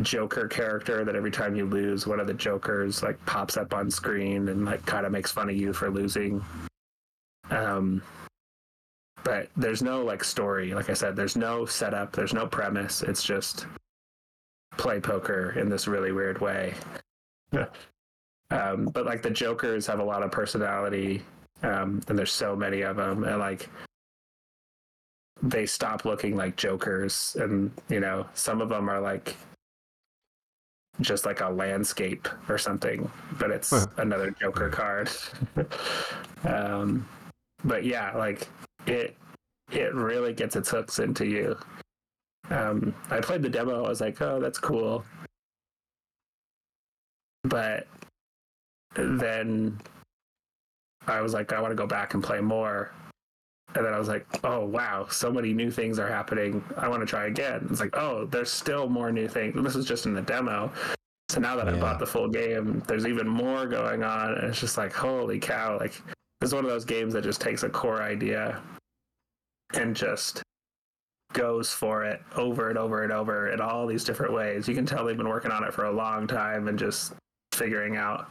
Joker 0.02 0.48
character 0.48 1.04
that 1.04 1.16
every 1.16 1.30
time 1.30 1.54
you 1.56 1.66
lose, 1.66 2.06
one 2.06 2.20
of 2.20 2.26
the 2.26 2.34
Jokers 2.34 3.02
like 3.02 3.24
pops 3.26 3.56
up 3.56 3.72
on 3.72 3.90
screen 3.90 4.48
and 4.48 4.64
like 4.64 4.84
kind 4.86 5.06
of 5.06 5.12
makes 5.12 5.30
fun 5.30 5.48
of 5.48 5.56
you 5.56 5.72
for 5.72 5.90
losing. 5.90 6.44
Um, 7.50 8.02
but 9.24 9.48
there's 9.56 9.82
no 9.82 10.02
like 10.02 10.22
story. 10.22 10.74
Like 10.74 10.90
I 10.90 10.94
said, 10.94 11.16
there's 11.16 11.36
no 11.36 11.66
setup. 11.66 12.12
There's 12.12 12.34
no 12.34 12.46
premise. 12.46 13.02
It's 13.02 13.22
just 13.22 13.66
play 14.76 15.00
poker 15.00 15.50
in 15.58 15.68
this 15.68 15.88
really 15.88 16.12
weird 16.12 16.40
way. 16.40 16.74
Um, 18.50 18.86
but 18.86 19.04
like 19.04 19.22
the 19.22 19.30
Jokers 19.30 19.86
have 19.88 20.00
a 20.00 20.04
lot 20.04 20.22
of 20.22 20.30
personality, 20.30 21.22
um, 21.62 22.00
and 22.08 22.18
there's 22.18 22.32
so 22.32 22.56
many 22.56 22.80
of 22.80 22.96
them, 22.96 23.24
and 23.24 23.38
like 23.38 23.68
they 25.42 25.66
stop 25.66 26.06
looking 26.06 26.34
like 26.34 26.56
Jokers, 26.56 27.36
and 27.38 27.70
you 27.90 28.00
know 28.00 28.26
some 28.32 28.62
of 28.62 28.70
them 28.70 28.88
are 28.88 29.00
like 29.00 29.36
just 31.00 31.26
like 31.26 31.40
a 31.40 31.48
landscape 31.48 32.28
or 32.48 32.58
something, 32.58 33.10
but 33.38 33.50
it's 33.50 33.70
huh. 33.70 33.86
another 33.98 34.30
Joker 34.30 34.68
card. 34.68 35.10
um, 36.44 37.08
but 37.64 37.84
yeah, 37.84 38.16
like 38.16 38.48
it 38.86 39.16
it 39.70 39.94
really 39.94 40.32
gets 40.32 40.56
its 40.56 40.70
hooks 40.70 40.98
into 40.98 41.26
you. 41.26 41.56
Um, 42.50 42.94
I 43.10 43.20
played 43.20 43.42
the 43.42 43.48
demo. 43.48 43.84
I 43.84 43.88
was 43.88 44.00
like, 44.00 44.20
oh, 44.22 44.40
that's 44.40 44.58
cool. 44.58 45.04
But 47.44 47.86
then 48.94 49.78
I 51.06 51.20
was 51.20 51.34
like, 51.34 51.52
I 51.52 51.60
want 51.60 51.72
to 51.72 51.76
go 51.76 51.86
back 51.86 52.14
and 52.14 52.22
play 52.22 52.40
more. 52.40 52.90
And 53.74 53.84
then 53.84 53.92
I 53.92 53.98
was 53.98 54.08
like, 54.08 54.26
oh, 54.44 54.64
wow, 54.64 55.06
so 55.10 55.30
many 55.30 55.52
new 55.52 55.70
things 55.70 55.98
are 55.98 56.08
happening. 56.08 56.64
I 56.76 56.88
want 56.88 57.00
to 57.02 57.06
try 57.06 57.26
again. 57.26 57.66
It's 57.70 57.80
like, 57.80 57.96
oh, 57.96 58.24
there's 58.24 58.50
still 58.50 58.88
more 58.88 59.12
new 59.12 59.28
things. 59.28 59.54
This 59.62 59.74
was 59.74 59.86
just 59.86 60.06
in 60.06 60.14
the 60.14 60.22
demo. 60.22 60.72
So 61.28 61.40
now 61.40 61.54
that 61.56 61.66
yeah. 61.66 61.76
I 61.76 61.78
bought 61.78 61.98
the 61.98 62.06
full 62.06 62.28
game, 62.28 62.82
there's 62.86 63.06
even 63.06 63.28
more 63.28 63.66
going 63.66 64.02
on. 64.02 64.32
And 64.34 64.44
it's 64.48 64.60
just 64.60 64.78
like, 64.78 64.92
holy 64.92 65.38
cow. 65.38 65.78
Like, 65.78 66.00
it's 66.40 66.54
one 66.54 66.64
of 66.64 66.70
those 66.70 66.86
games 66.86 67.12
that 67.12 67.24
just 67.24 67.40
takes 67.40 67.62
a 67.62 67.68
core 67.68 68.02
idea 68.02 68.62
and 69.74 69.94
just 69.94 70.42
goes 71.34 71.70
for 71.70 72.04
it 72.04 72.22
over 72.36 72.70
and 72.70 72.78
over 72.78 73.02
and 73.02 73.12
over 73.12 73.50
in 73.50 73.60
all 73.60 73.86
these 73.86 74.02
different 74.02 74.32
ways. 74.32 74.66
You 74.66 74.74
can 74.74 74.86
tell 74.86 75.04
they've 75.04 75.16
been 75.16 75.28
working 75.28 75.50
on 75.50 75.62
it 75.62 75.74
for 75.74 75.84
a 75.84 75.92
long 75.92 76.26
time 76.26 76.68
and 76.68 76.78
just 76.78 77.12
figuring 77.52 77.96
out 77.96 78.30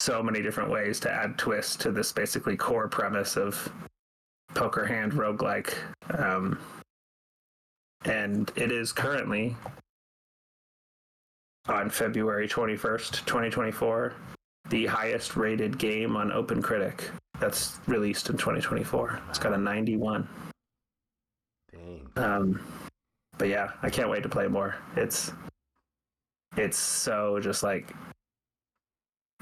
so 0.00 0.22
many 0.22 0.40
different 0.40 0.70
ways 0.70 0.98
to 1.00 1.10
add 1.10 1.36
twists 1.36 1.76
to 1.76 1.92
this 1.92 2.12
basically 2.12 2.56
core 2.56 2.88
premise 2.88 3.36
of 3.36 3.70
poker 4.54 4.84
hand 4.84 5.12
roguelike. 5.12 5.74
Um, 6.18 6.58
and 8.04 8.52
it 8.56 8.70
is 8.70 8.92
currently 8.92 9.56
on 11.66 11.88
February 11.88 12.46
21st, 12.46 13.24
2024, 13.24 14.12
the 14.68 14.86
highest 14.86 15.36
rated 15.36 15.78
game 15.78 16.16
on 16.16 16.30
OpenCritic 16.30 17.00
that's 17.40 17.78
released 17.86 18.28
in 18.30 18.36
2024. 18.36 19.20
It's 19.30 19.38
got 19.38 19.54
a 19.54 19.58
91. 19.58 20.28
Dang. 21.72 22.08
Um, 22.16 22.60
but 23.38 23.48
yeah, 23.48 23.72
I 23.82 23.90
can't 23.90 24.10
wait 24.10 24.22
to 24.22 24.28
play 24.28 24.46
more. 24.46 24.76
It's 24.96 25.32
it's 26.56 26.78
so 26.78 27.40
just 27.40 27.62
like 27.62 27.92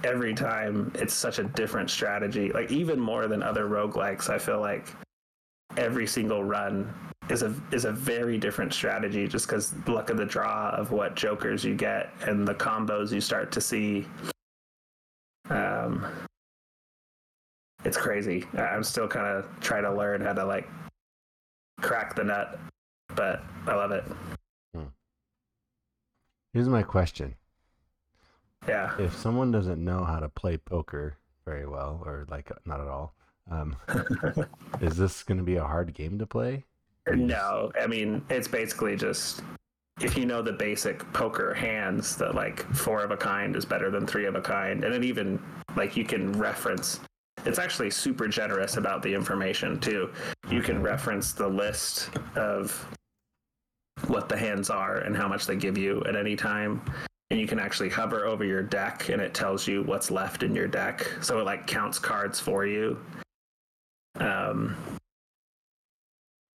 every 0.04 0.34
time 0.34 0.92
it's 0.94 1.14
such 1.14 1.38
a 1.38 1.44
different 1.44 1.90
strategy. 1.90 2.50
Like 2.52 2.70
even 2.70 2.98
more 2.98 3.26
than 3.26 3.42
other 3.42 3.68
roguelikes, 3.68 4.28
I 4.28 4.38
feel 4.38 4.60
like 4.60 4.88
every 5.76 6.06
single 6.06 6.44
run 6.44 6.92
is 7.30 7.42
a 7.42 7.54
is 7.70 7.84
a 7.84 7.92
very 7.92 8.36
different 8.36 8.74
strategy 8.74 9.28
just 9.28 9.46
because 9.46 9.74
luck 9.86 10.10
of 10.10 10.16
the 10.16 10.24
draw 10.24 10.70
of 10.70 10.90
what 10.90 11.14
jokers 11.14 11.64
you 11.64 11.74
get 11.74 12.10
and 12.26 12.46
the 12.46 12.54
combos 12.54 13.12
you 13.12 13.20
start 13.20 13.52
to 13.52 13.60
see. 13.60 14.06
Um, 15.48 16.06
it's 17.84 17.96
crazy. 17.96 18.44
I'm 18.56 18.82
still 18.82 19.08
kind 19.08 19.26
of 19.26 19.46
trying 19.60 19.84
to 19.84 19.92
learn 19.92 20.20
how 20.20 20.32
to 20.32 20.44
like 20.44 20.68
crack 21.80 22.14
the 22.14 22.24
nut, 22.24 22.58
but 23.14 23.42
I 23.66 23.74
love 23.74 23.92
it. 23.92 24.04
Hmm. 24.74 24.84
Here's 26.52 26.68
my 26.68 26.82
question. 26.82 27.34
Yeah. 28.66 28.92
If 28.98 29.16
someone 29.16 29.50
doesn't 29.50 29.82
know 29.82 30.04
how 30.04 30.20
to 30.20 30.28
play 30.28 30.56
poker 30.56 31.16
very 31.44 31.66
well, 31.66 32.02
or 32.04 32.26
like 32.30 32.50
not 32.64 32.80
at 32.80 32.88
all, 32.88 33.14
um, 33.50 33.76
is 34.80 34.96
this 34.96 35.22
going 35.22 35.38
to 35.38 35.44
be 35.44 35.56
a 35.56 35.64
hard 35.64 35.92
game 35.94 36.18
to 36.18 36.26
play? 36.26 36.64
No, 37.12 37.72
I 37.80 37.86
mean 37.86 38.24
it's 38.30 38.46
basically 38.46 38.96
just 38.96 39.42
if 40.00 40.16
you 40.16 40.24
know 40.24 40.40
the 40.40 40.52
basic 40.52 41.00
poker 41.12 41.52
hands 41.52 42.16
that 42.16 42.34
like 42.34 42.62
four 42.74 43.02
of 43.02 43.10
a 43.10 43.16
kind 43.16 43.56
is 43.56 43.64
better 43.64 43.90
than 43.90 44.06
three 44.06 44.26
of 44.26 44.36
a 44.36 44.40
kind, 44.40 44.84
and 44.84 44.94
it 44.94 45.04
even 45.04 45.42
like 45.76 45.96
you 45.96 46.04
can 46.04 46.32
reference. 46.32 47.00
It's 47.44 47.58
actually 47.58 47.90
super 47.90 48.28
generous 48.28 48.76
about 48.76 49.02
the 49.02 49.12
information 49.12 49.80
too. 49.80 50.12
You 50.48 50.62
can 50.62 50.80
reference 50.80 51.32
the 51.32 51.48
list 51.48 52.10
of 52.36 52.86
what 54.06 54.28
the 54.28 54.36
hands 54.36 54.70
are 54.70 54.98
and 54.98 55.16
how 55.16 55.26
much 55.26 55.46
they 55.46 55.56
give 55.56 55.76
you 55.76 56.04
at 56.04 56.14
any 56.14 56.36
time 56.36 56.80
and 57.32 57.40
you 57.40 57.46
can 57.46 57.58
actually 57.58 57.88
hover 57.88 58.26
over 58.26 58.44
your 58.44 58.62
deck 58.62 59.08
and 59.08 59.22
it 59.22 59.32
tells 59.32 59.66
you 59.66 59.82
what's 59.84 60.10
left 60.10 60.42
in 60.42 60.54
your 60.54 60.68
deck. 60.68 61.10
So 61.22 61.40
it 61.40 61.46
like 61.46 61.66
counts 61.66 61.98
cards 61.98 62.38
for 62.38 62.66
you. 62.66 63.00
Um 64.16 64.76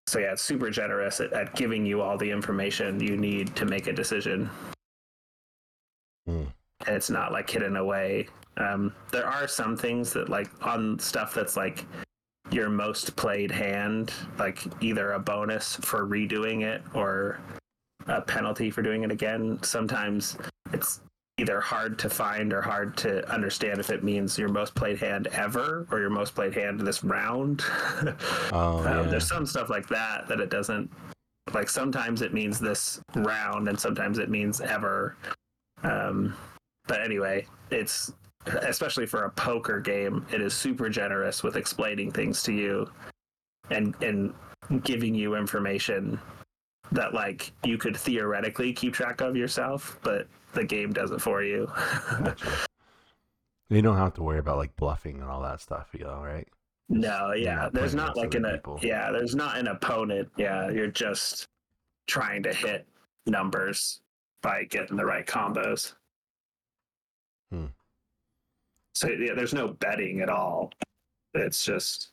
so 0.05 0.19
yeah 0.19 0.33
it's 0.33 0.43
super 0.43 0.69
generous 0.69 1.19
at, 1.19 1.33
at 1.33 1.55
giving 1.55 1.83
you 1.83 2.03
all 2.03 2.15
the 2.15 2.29
information 2.29 2.99
you 2.99 3.17
need 3.17 3.55
to 3.55 3.65
make 3.65 3.87
a 3.87 3.91
decision. 3.91 4.51
Mm. 6.29 6.47
and 6.85 6.95
it's 6.95 7.09
not 7.09 7.31
like 7.31 7.49
hidden 7.49 7.77
away. 7.77 8.27
Um 8.57 8.93
there 9.11 9.25
are 9.25 9.47
some 9.47 9.75
things 9.75 10.13
that 10.13 10.29
like 10.29 10.49
on 10.63 10.99
stuff 10.99 11.33
that's 11.33 11.57
like 11.57 11.87
your 12.51 12.69
most 12.69 13.15
played 13.15 13.49
hand 13.49 14.13
like 14.37 14.63
either 14.83 15.13
a 15.13 15.19
bonus 15.19 15.75
for 15.77 16.05
redoing 16.05 16.61
it 16.61 16.83
or 16.93 17.39
a 18.07 18.21
penalty 18.21 18.71
for 18.71 18.81
doing 18.81 19.03
it 19.03 19.11
again 19.11 19.59
sometimes 19.63 20.37
it's 20.73 21.01
either 21.39 21.61
hard 21.61 21.99
to 21.99 22.09
find 22.09 22.51
or 22.51 22.61
hard 22.61 22.97
to 22.97 23.27
understand 23.31 23.79
if 23.79 23.91
it 23.91 24.03
means 24.03 24.37
your 24.39 24.49
most 24.49 24.73
played 24.73 24.97
hand 24.97 25.27
ever 25.27 25.87
or 25.91 25.99
your 25.99 26.09
most 26.09 26.33
played 26.33 26.53
hand 26.53 26.79
this 26.81 27.03
round. 27.03 27.63
Oh, 28.53 28.79
um, 28.79 28.85
yeah. 28.85 29.01
There's 29.03 29.27
some 29.27 29.45
stuff 29.45 29.69
like 29.69 29.87
that 29.89 30.27
that 30.27 30.39
it 30.39 30.49
doesn't 30.49 30.89
like. 31.53 31.69
Sometimes 31.69 32.21
it 32.21 32.33
means 32.33 32.59
this 32.59 33.01
round, 33.15 33.67
and 33.67 33.79
sometimes 33.79 34.19
it 34.19 34.29
means 34.29 34.61
ever. 34.61 35.17
Um, 35.83 36.33
but 36.87 37.01
anyway, 37.01 37.45
it's 37.71 38.13
especially 38.45 39.05
for 39.05 39.25
a 39.25 39.29
poker 39.31 39.79
game, 39.79 40.25
it 40.31 40.41
is 40.41 40.53
super 40.53 40.89
generous 40.89 41.43
with 41.43 41.57
explaining 41.57 42.11
things 42.11 42.41
to 42.43 42.53
you 42.53 42.89
and 43.69 43.95
and 44.01 44.33
giving 44.83 45.13
you 45.13 45.35
information 45.35 46.19
that 46.91 47.13
like 47.13 47.51
you 47.63 47.77
could 47.77 47.95
theoretically 47.95 48.73
keep 48.73 48.93
track 48.93 49.21
of 49.21 49.35
yourself, 49.35 49.99
but 50.03 50.27
the 50.53 50.63
game 50.63 50.93
does 50.93 51.11
it 51.11 51.21
for 51.21 51.43
you. 51.43 51.71
you 53.69 53.81
don't 53.81 53.97
have 53.97 54.13
to 54.15 54.23
worry 54.23 54.39
about 54.39 54.57
like 54.57 54.75
bluffing 54.75 55.21
and 55.21 55.29
all 55.29 55.41
that 55.41 55.61
stuff, 55.61 55.87
you 55.93 56.05
know, 56.05 56.21
right? 56.23 56.47
No, 56.89 57.33
yeah. 57.33 57.69
there's 57.71 57.95
not 57.95 58.15
like 58.15 58.33
an 58.33 58.45
people. 58.45 58.79
yeah, 58.81 59.11
there's 59.11 59.35
not 59.35 59.57
an 59.57 59.67
opponent. 59.67 60.29
Yeah, 60.37 60.69
you're 60.69 60.87
just 60.87 61.47
trying 62.07 62.43
to 62.43 62.53
hit 62.53 62.87
numbers 63.25 63.99
by 64.41 64.63
getting 64.63 64.95
the 64.95 65.05
right 65.05 65.25
combos. 65.25 65.93
Hmm. 67.51 67.65
So 68.95 69.09
yeah, 69.09 69.33
there's 69.35 69.53
no 69.53 69.67
betting 69.67 70.21
at 70.21 70.29
all. 70.29 70.71
It's 71.33 71.63
just 71.63 72.11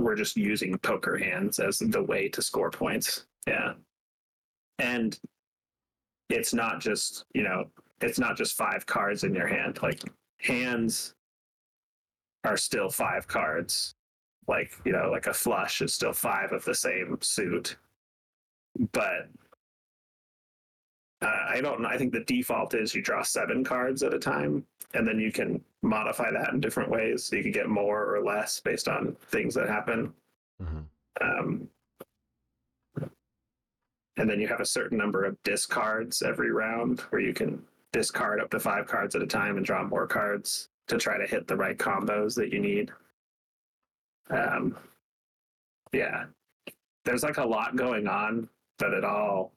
we're 0.00 0.16
just 0.16 0.36
using 0.36 0.78
poker 0.78 1.16
hands 1.16 1.58
as 1.58 1.78
the 1.78 2.02
way 2.02 2.28
to 2.28 2.42
score 2.42 2.70
points. 2.70 3.26
Yeah. 3.46 3.74
And 4.78 5.18
it's 6.28 6.54
not 6.54 6.80
just, 6.80 7.24
you 7.34 7.42
know, 7.42 7.64
it's 8.00 8.18
not 8.18 8.36
just 8.36 8.56
five 8.56 8.86
cards 8.86 9.24
in 9.24 9.34
your 9.34 9.46
hand. 9.46 9.78
Like 9.82 10.02
hands 10.40 11.14
are 12.44 12.56
still 12.56 12.88
five 12.88 13.28
cards. 13.28 13.94
Like, 14.48 14.72
you 14.84 14.92
know, 14.92 15.10
like 15.10 15.26
a 15.26 15.34
flush 15.34 15.82
is 15.82 15.94
still 15.94 16.12
five 16.12 16.52
of 16.52 16.64
the 16.64 16.74
same 16.74 17.18
suit. 17.20 17.76
But 18.92 19.28
I 21.22 21.60
don't 21.60 21.80
know. 21.82 21.88
I 21.88 21.98
think 21.98 22.12
the 22.12 22.24
default 22.24 22.74
is 22.74 22.94
you 22.94 23.02
draw 23.02 23.22
seven 23.22 23.62
cards 23.62 24.02
at 24.02 24.14
a 24.14 24.18
time, 24.18 24.64
and 24.94 25.06
then 25.06 25.18
you 25.18 25.30
can 25.30 25.62
modify 25.82 26.30
that 26.30 26.52
in 26.52 26.60
different 26.60 26.90
ways. 26.90 27.24
So 27.24 27.36
you 27.36 27.42
can 27.42 27.52
get 27.52 27.68
more 27.68 28.14
or 28.14 28.24
less 28.24 28.60
based 28.60 28.88
on 28.88 29.16
things 29.28 29.54
that 29.54 29.68
happen. 29.68 30.14
Mhm. 30.62 30.84
Um, 31.20 31.70
and 34.16 34.28
then 34.28 34.40
you 34.40 34.48
have 34.48 34.60
a 34.60 34.66
certain 34.66 34.98
number 34.98 35.24
of 35.24 35.42
discards 35.42 36.22
every 36.22 36.50
round 36.50 37.00
where 37.10 37.20
you 37.20 37.32
can 37.32 37.66
discard 37.92 38.40
up 38.40 38.50
to 38.50 38.60
five 38.60 38.86
cards 38.86 39.14
at 39.14 39.22
a 39.22 39.26
time 39.26 39.56
and 39.56 39.64
draw 39.64 39.82
more 39.82 40.06
cards 40.06 40.68
to 40.88 40.98
try 40.98 41.18
to 41.18 41.26
hit 41.26 41.46
the 41.46 41.56
right 41.56 41.78
combos 41.78 42.34
that 42.34 42.52
you 42.52 42.60
need. 42.60 42.92
Um, 44.28 44.76
yeah, 45.92 46.26
there's 47.04 47.22
like 47.22 47.38
a 47.38 47.44
lot 47.44 47.76
going 47.76 48.06
on, 48.06 48.48
but 48.78 48.92
it 48.92 49.04
all 49.04 49.52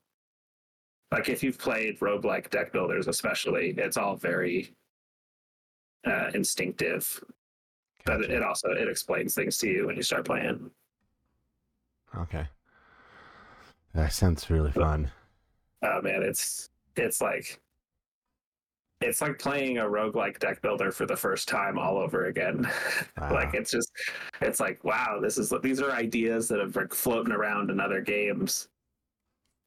like 1.13 1.29
if 1.29 1.43
you've 1.43 1.59
played 1.59 1.99
roguelike 1.99 2.49
deck 2.49 2.73
builders, 2.73 3.07
especially, 3.07 3.75
it's 3.77 3.97
all 3.97 4.15
very 4.15 4.73
uh, 6.07 6.31
instinctive. 6.33 7.23
But 8.03 8.21
it 8.21 8.41
also 8.41 8.71
it 8.71 8.89
explains 8.89 9.35
things 9.35 9.59
to 9.59 9.69
you 9.69 9.85
when 9.85 9.95
you 9.95 10.01
start 10.01 10.25
playing. 10.25 10.71
Okay. 12.17 12.47
That 13.93 14.11
sounds 14.11 14.49
really 14.49 14.71
fun. 14.71 15.11
Oh 15.83 16.01
man, 16.01 16.23
it's 16.23 16.71
it's 16.95 17.21
like 17.21 17.61
it's 19.01 19.21
like 19.21 19.37
playing 19.37 19.77
a 19.77 19.83
roguelike 19.83 20.39
deck 20.39 20.61
builder 20.63 20.91
for 20.91 21.05
the 21.05 21.15
first 21.15 21.47
time 21.47 21.77
all 21.77 21.97
over 21.97 22.25
again. 22.25 22.67
Wow. 23.19 23.33
like 23.33 23.53
it's 23.53 23.69
just 23.69 23.91
it's 24.41 24.59
like 24.59 24.83
wow, 24.83 25.19
this 25.21 25.37
is 25.37 25.53
these 25.61 25.79
are 25.79 25.91
ideas 25.91 26.47
that 26.47 26.59
have 26.59 26.73
been 26.73 26.87
floating 26.87 27.31
around 27.31 27.69
in 27.69 27.79
other 27.79 28.01
games, 28.01 28.67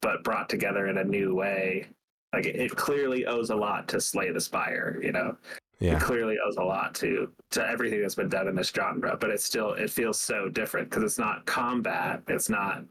but 0.03 0.25
brought 0.25 0.49
together 0.49 0.89
in 0.89 0.99
a 0.99 1.05
new 1.05 1.35
way. 1.35 1.87
Like 2.33 2.47
it, 2.47 2.57
it 2.57 2.77
clearly 2.77 3.27
owes 3.27 3.51
a 3.51 3.57
lot 3.57 3.89
to 3.89 4.01
Slay 4.01 4.31
the 4.31 4.41
Spire, 4.41 4.99
you 5.03 5.13
know. 5.13 5.37
Yeah. 5.79 5.97
It 5.97 6.01
clearly 6.01 6.37
owes 6.45 6.57
a 6.57 6.63
lot 6.63 6.95
to 6.97 7.31
to 7.51 7.67
everything 7.67 8.01
that's 8.01 8.15
been 8.15 8.29
done 8.29 8.49
in 8.49 8.55
this 8.55 8.71
genre, 8.71 9.17
but 9.19 9.31
it's 9.31 9.45
still 9.45 9.73
it 9.75 9.91
feels 9.91 10.19
so 10.19 10.49
different 10.49 10.91
because 10.91 11.03
it's 11.03 11.19
not 11.19 11.45
combat. 11.47 12.23
It's 12.29 12.49
not, 12.49 12.83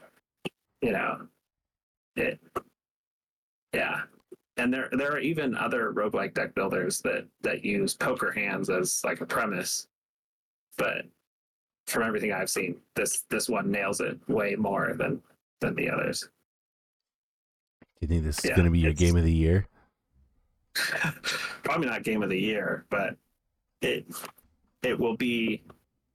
you 0.82 0.92
know, 0.92 1.28
it. 2.16 2.40
Yeah, 3.74 4.04
and 4.58 4.74
there 4.74 4.90
there 4.94 5.12
are 5.12 5.20
even 5.20 5.56
other 5.56 5.92
roguelike 5.92 6.34
deck 6.34 6.56
builders 6.56 7.02
that 7.02 7.26
that 7.42 7.66
use 7.66 7.94
poker 7.94 8.32
hands 8.32 8.70
as 8.70 9.02
like 9.04 9.20
a 9.22 9.26
premise, 9.26 9.88
but 10.78 11.06
from 11.88 12.04
everything 12.04 12.34
I've 12.34 12.50
seen, 12.50 12.78
this 12.96 13.24
this 13.30 13.50
one 13.50 13.70
nails 13.72 14.00
it 14.00 14.18
way 14.28 14.56
more 14.56 14.94
than 14.98 15.22
than 15.60 15.76
the 15.76 15.90
others. 15.90 16.30
You 18.06 18.10
think 18.10 18.24
this 18.24 18.38
is 18.38 18.46
Yeah, 18.46 18.56
going 18.56 18.66
to 18.66 18.72
be 18.72 18.78
your 18.78 18.94
game 18.94 19.18
of 19.18 19.24
the 19.24 19.34
year? 19.34 19.66
Probably 21.64 21.88
not 21.88 22.04
game 22.04 22.22
of 22.22 22.30
the 22.30 22.40
year, 22.40 22.86
but 22.92 23.16
it 23.82 24.06
it 24.84 25.00
will 25.00 25.18
be 25.18 25.64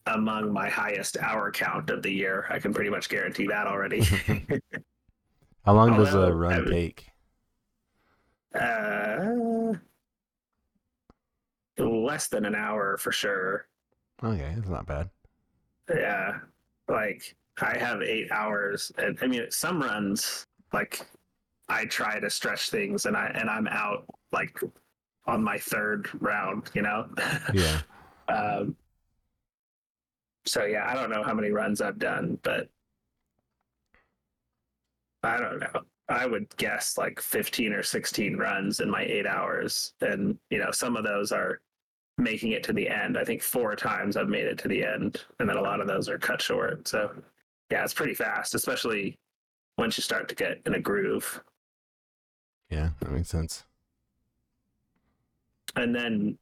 among 0.06 0.52
my 0.52 0.68
highest 0.68 1.16
hour 1.18 1.50
count 1.50 1.90
of 1.90 2.04
the 2.04 2.12
year. 2.12 2.46
I 2.48 2.60
can 2.60 2.72
pretty 2.72 2.90
much 2.90 3.08
guarantee 3.08 3.48
that 3.48 3.66
already. 3.66 4.02
How 5.64 5.74
long 5.74 5.96
does 5.96 6.14
a 6.14 6.32
run 6.32 6.68
I 6.68 6.70
take? 6.70 7.08
uh, 8.54 9.74
less 11.76 12.28
than 12.28 12.44
an 12.44 12.54
hour 12.54 12.98
for 12.98 13.10
sure. 13.10 13.66
Okay, 14.22 14.54
it's 14.56 14.68
not 14.68 14.86
bad. 14.86 15.10
Yeah, 15.92 16.38
like 16.88 17.34
I 17.60 17.76
have 17.78 18.00
eight 18.00 18.30
hours, 18.30 18.92
and 18.96 19.18
I 19.20 19.26
mean 19.26 19.50
some 19.50 19.82
runs 19.82 20.46
like 20.72 21.04
I 21.70 21.86
try 21.86 22.20
to 22.20 22.28
stretch 22.28 22.70
things, 22.70 23.06
and 23.06 23.16
I 23.16 23.30
and 23.34 23.48
I'm 23.48 23.66
out 23.68 24.04
like 24.32 24.60
on 25.26 25.42
my 25.42 25.56
third 25.58 26.10
round. 26.20 26.70
You 26.74 26.82
know. 26.82 27.08
Yeah. 27.54 27.80
Um, 28.28 28.76
so 30.46 30.64
yeah, 30.64 30.88
I 30.88 30.94
don't 30.94 31.10
know 31.10 31.22
how 31.22 31.34
many 31.34 31.50
runs 31.50 31.80
I've 31.80 31.98
done, 31.98 32.38
but 32.42 32.68
I 35.22 35.38
don't 35.38 35.58
know. 35.60 35.82
I 36.08 36.26
would 36.26 36.54
guess 36.56 36.98
like 36.98 37.20
15 37.20 37.72
or 37.72 37.82
16 37.82 38.36
runs 38.36 38.80
in 38.80 38.90
my 38.90 39.02
eight 39.02 39.26
hours. 39.26 39.92
And, 40.00 40.36
you 40.50 40.58
know, 40.58 40.72
some 40.72 40.96
of 40.96 41.04
those 41.04 41.30
are 41.30 41.60
making 42.18 42.52
it 42.52 42.64
to 42.64 42.72
the 42.72 42.88
end. 42.88 43.16
I 43.16 43.24
think 43.24 43.42
four 43.42 43.76
times 43.76 44.16
I've 44.16 44.28
made 44.28 44.46
it 44.46 44.58
to 44.58 44.68
the 44.68 44.84
end. 44.84 45.22
And 45.38 45.48
then 45.48 45.56
a 45.56 45.62
lot 45.62 45.80
of 45.80 45.86
those 45.86 46.08
are 46.08 46.18
cut 46.18 46.42
short. 46.42 46.88
So 46.88 47.12
yeah, 47.70 47.84
it's 47.84 47.94
pretty 47.94 48.14
fast, 48.14 48.54
especially 48.54 49.18
once 49.78 49.96
you 49.96 50.02
start 50.02 50.28
to 50.28 50.34
get 50.34 50.60
in 50.66 50.74
a 50.74 50.80
groove. 50.80 51.42
Yeah, 52.70 52.90
that 53.00 53.10
makes 53.10 53.28
sense. 53.28 53.64
and 55.76 55.94
then 55.94 56.36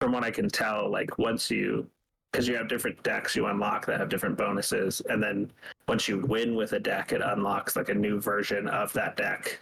from 0.00 0.12
what 0.12 0.22
i 0.22 0.30
can 0.30 0.48
tell 0.48 0.88
like 0.88 1.18
once 1.18 1.50
you 1.50 1.84
because 2.30 2.46
you 2.46 2.54
have 2.54 2.68
different 2.68 3.02
decks 3.02 3.34
you 3.34 3.46
unlock 3.46 3.84
that 3.86 3.98
have 3.98 4.08
different 4.08 4.36
bonuses 4.38 5.02
and 5.08 5.20
then 5.20 5.50
once 5.88 6.06
you 6.06 6.18
win 6.28 6.54
with 6.54 6.72
a 6.74 6.78
deck 6.78 7.10
it 7.12 7.20
unlocks 7.22 7.74
like 7.74 7.88
a 7.88 7.94
new 7.94 8.20
version 8.20 8.68
of 8.68 8.92
that 8.92 9.16
deck. 9.16 9.58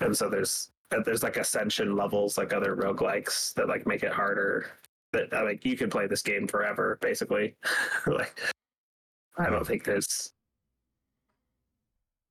And 0.00 0.16
so 0.16 0.28
there's 0.28 0.70
uh, 0.92 1.00
there's 1.04 1.22
like 1.24 1.38
ascension 1.38 1.96
levels 1.96 2.38
like 2.38 2.52
other 2.52 2.76
roguelikes 2.76 3.52
that 3.54 3.66
like 3.66 3.86
make 3.86 4.02
it 4.04 4.12
harder 4.12 4.70
that 5.12 5.32
like 5.32 5.64
you 5.64 5.76
can 5.76 5.90
play 5.90 6.06
this 6.06 6.22
game 6.22 6.46
forever 6.46 6.98
basically. 7.00 7.56
Like 8.06 8.38
i 9.38 9.50
don't 9.50 9.66
think 9.66 9.82
there's 9.84 10.32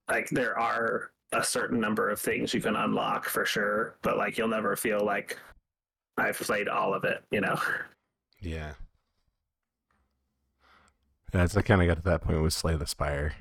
like 0.08 0.30
there 0.30 0.58
are 0.58 1.12
a 1.36 1.44
certain 1.44 1.80
number 1.80 2.10
of 2.10 2.20
things 2.20 2.54
you 2.54 2.62
can 2.62 2.76
unlock 2.76 3.26
for 3.26 3.46
sure 3.46 3.96
but 4.02 4.18
like 4.18 4.38
you'll 4.38 4.48
never 4.48 4.76
feel 4.76 5.04
like 5.04 5.38
I've 6.18 6.38
played 6.38 6.68
all 6.68 6.94
of 6.94 7.04
it, 7.04 7.24
you 7.32 7.42
know. 7.42 7.60
Yeah. 8.40 8.74
That's 11.32 11.58
I 11.58 11.62
kind 11.62 11.82
of 11.82 11.88
got 11.88 11.98
to 11.98 12.04
that 12.04 12.22
point 12.22 12.42
with 12.42 12.54
Slay 12.54 12.76
the 12.76 12.86
Spire. 12.86 13.34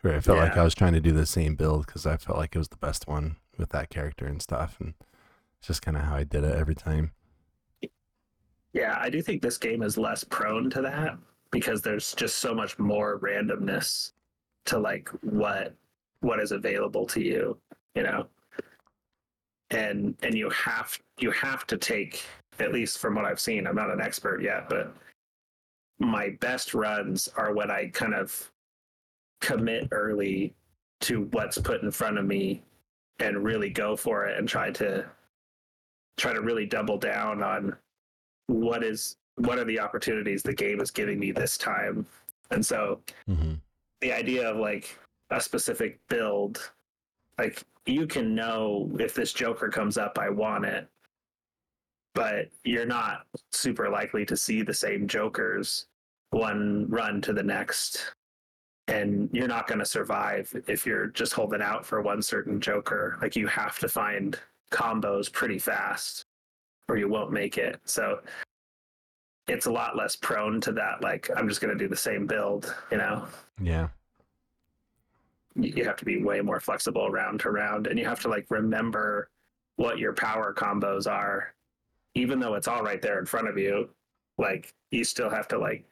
Where 0.00 0.16
I 0.16 0.20
felt 0.20 0.38
like 0.38 0.56
I 0.56 0.64
was 0.64 0.74
trying 0.74 0.94
to 0.94 1.00
do 1.00 1.12
the 1.12 1.26
same 1.26 1.54
build 1.54 1.86
because 1.86 2.06
I 2.06 2.16
felt 2.16 2.38
like 2.38 2.54
it 2.54 2.58
was 2.58 2.68
the 2.68 2.76
best 2.76 3.06
one 3.06 3.36
with 3.58 3.68
that 3.70 3.90
character 3.90 4.26
and 4.26 4.42
stuff, 4.42 4.76
and 4.80 4.94
it's 5.58 5.68
just 5.68 5.82
kind 5.82 5.96
of 5.96 6.04
how 6.04 6.16
I 6.16 6.24
did 6.24 6.42
it 6.42 6.56
every 6.56 6.74
time. 6.74 7.12
Yeah, 8.72 8.96
I 8.98 9.10
do 9.10 9.22
think 9.22 9.42
this 9.42 9.58
game 9.58 9.82
is 9.82 9.98
less 9.98 10.24
prone 10.24 10.70
to 10.70 10.82
that 10.82 11.18
because 11.50 11.82
there's 11.82 12.14
just 12.14 12.36
so 12.36 12.54
much 12.54 12.78
more 12.78 13.20
randomness 13.20 14.12
to 14.66 14.78
like 14.78 15.08
what 15.22 15.74
what 16.20 16.40
is 16.40 16.52
available 16.52 17.06
to 17.06 17.22
you, 17.22 17.58
you 17.94 18.02
know. 18.02 18.26
And 19.70 20.14
and 20.22 20.34
you 20.34 20.50
have 20.50 20.98
you 21.18 21.30
have 21.32 21.66
to 21.68 21.76
take 21.76 22.24
at 22.58 22.72
least 22.72 22.98
from 22.98 23.14
what 23.14 23.24
I've 23.24 23.40
seen, 23.40 23.66
I'm 23.66 23.76
not 23.76 23.90
an 23.90 24.00
expert 24.00 24.42
yet, 24.42 24.68
but 24.68 24.94
my 25.98 26.30
best 26.40 26.74
runs 26.74 27.28
are 27.36 27.54
when 27.54 27.70
I 27.70 27.88
kind 27.92 28.14
of 28.14 28.50
commit 29.40 29.88
early 29.90 30.54
to 31.00 31.28
what's 31.32 31.58
put 31.58 31.82
in 31.82 31.90
front 31.90 32.18
of 32.18 32.26
me 32.26 32.62
and 33.18 33.44
really 33.44 33.70
go 33.70 33.96
for 33.96 34.26
it 34.26 34.38
and 34.38 34.48
try 34.48 34.70
to 34.70 35.04
try 36.16 36.32
to 36.32 36.40
really 36.40 36.66
double 36.66 36.98
down 36.98 37.42
on 37.42 37.76
what 38.46 38.84
is 38.84 39.16
what 39.36 39.58
are 39.58 39.64
the 39.64 39.80
opportunities 39.80 40.42
the 40.42 40.52
game 40.52 40.80
is 40.80 40.90
giving 40.90 41.18
me 41.18 41.32
this 41.32 41.56
time 41.56 42.06
and 42.50 42.64
so 42.64 43.00
hmm 43.26 43.54
the 44.02 44.12
idea 44.12 44.50
of 44.50 44.58
like 44.58 44.98
a 45.30 45.40
specific 45.40 45.98
build 46.08 46.72
like 47.38 47.62
you 47.86 48.06
can 48.06 48.34
know 48.34 48.90
if 49.00 49.14
this 49.14 49.32
joker 49.32 49.68
comes 49.68 49.96
up 49.96 50.18
i 50.18 50.28
want 50.28 50.66
it. 50.66 50.86
But 52.14 52.50
you're 52.62 52.84
not 52.84 53.26
super 53.52 53.88
likely 53.88 54.26
to 54.26 54.36
see 54.36 54.62
the 54.62 54.74
same 54.74 55.08
jokers 55.08 55.86
one 56.30 56.86
run 56.88 57.20
to 57.22 57.32
the 57.32 57.42
next. 57.42 58.12
And 58.88 59.30
you're 59.32 59.48
not 59.48 59.66
going 59.66 59.78
to 59.78 59.86
survive 59.86 60.52
if 60.66 60.84
you're 60.84 61.06
just 61.06 61.32
holding 61.32 61.62
out 61.62 61.86
for 61.86 62.02
one 62.02 62.20
certain 62.20 62.60
joker. 62.60 63.16
Like 63.22 63.36
you 63.36 63.46
have 63.46 63.78
to 63.78 63.88
find 63.88 64.38
combos 64.70 65.32
pretty 65.32 65.58
fast 65.58 66.26
or 66.88 66.96
you 66.96 67.08
won't 67.08 67.32
make 67.32 67.58
it. 67.58 67.80
So 67.84 68.20
it's 69.48 69.66
a 69.66 69.72
lot 69.72 69.96
less 69.96 70.16
prone 70.16 70.60
to 70.62 70.72
that. 70.72 71.02
Like 71.02 71.28
I'm 71.36 71.48
just 71.48 71.60
going 71.60 71.76
to 71.76 71.82
do 71.84 71.88
the 71.88 71.96
same 71.96 72.26
build. 72.26 72.74
You 72.90 72.98
know, 72.98 73.26
Yeah. 73.60 73.88
you 75.54 75.72
you 75.76 75.84
have 75.84 75.96
to 75.96 76.04
be 76.04 76.22
way 76.22 76.40
more 76.40 76.60
flexible 76.60 77.10
round 77.10 77.40
to 77.40 77.50
round, 77.50 77.86
and 77.86 77.98
you 77.98 78.04
have 78.06 78.20
to 78.20 78.28
like 78.28 78.46
remember 78.50 79.28
what 79.76 79.98
your 79.98 80.12
power 80.12 80.54
combos 80.54 81.10
are, 81.10 81.54
even 82.14 82.38
though 82.38 82.54
it's 82.54 82.68
all 82.68 82.82
right 82.82 83.02
there 83.02 83.18
in 83.18 83.26
front 83.26 83.48
of 83.48 83.58
you. 83.58 83.88
Like 84.38 84.72
you 84.90 85.04
still 85.04 85.30
have 85.30 85.48
to 85.48 85.58
like 85.58 85.84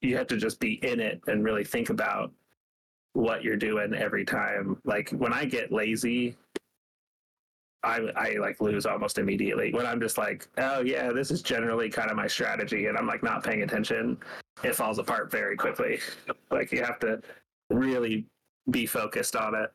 you 0.00 0.16
have 0.16 0.26
to 0.28 0.36
just 0.36 0.60
be 0.60 0.74
in 0.84 1.00
it 1.00 1.20
and 1.28 1.44
really 1.44 1.64
think 1.64 1.90
about 1.90 2.30
what 3.14 3.42
you're 3.44 3.56
doing 3.56 3.94
every 3.94 4.24
time. 4.24 4.76
Like 4.84 5.10
when 5.10 5.32
I 5.32 5.44
get 5.44 5.72
lazy, 5.72 6.36
I 7.84 8.10
I 8.16 8.36
like 8.38 8.60
lose 8.60 8.86
almost 8.86 9.18
immediately. 9.18 9.72
When 9.72 9.86
I'm 9.86 10.00
just 10.00 10.18
like, 10.18 10.48
oh 10.58 10.80
yeah, 10.80 11.12
this 11.12 11.30
is 11.30 11.42
generally 11.42 11.90
kind 11.90 12.10
of 12.10 12.16
my 12.16 12.26
strategy, 12.26 12.86
and 12.86 12.96
I'm 12.96 13.06
like 13.06 13.22
not 13.22 13.44
paying 13.44 13.62
attention, 13.62 14.18
it 14.62 14.74
falls 14.74 14.98
apart 14.98 15.30
very 15.30 15.56
quickly. 15.56 16.00
like 16.50 16.72
you 16.72 16.82
have 16.82 16.98
to 17.00 17.20
really 17.70 18.26
be 18.70 18.86
focused 18.86 19.36
on 19.36 19.54
it 19.54 19.70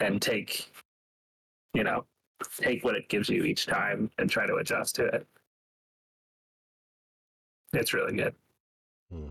and 0.00 0.22
take, 0.22 0.70
you 1.74 1.82
know, 1.82 2.04
take 2.58 2.84
what 2.84 2.94
it 2.94 3.08
gives 3.08 3.28
you 3.28 3.44
each 3.44 3.66
time 3.66 4.10
and 4.18 4.30
try 4.30 4.46
to 4.46 4.56
adjust 4.56 4.94
to 4.96 5.06
it. 5.06 5.26
It's 7.72 7.92
really 7.92 8.16
good. 8.16 8.34
Hmm. 9.10 9.28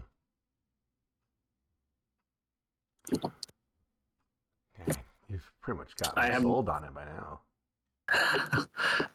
Okay. 3.13 3.29
You've 5.29 5.51
pretty 5.61 5.79
much 5.79 5.95
got 5.95 6.17
I 6.17 6.29
am- 6.29 6.43
sold 6.43 6.69
on 6.69 6.83
it 6.83 6.93
by 6.93 7.05
now. 7.05 7.41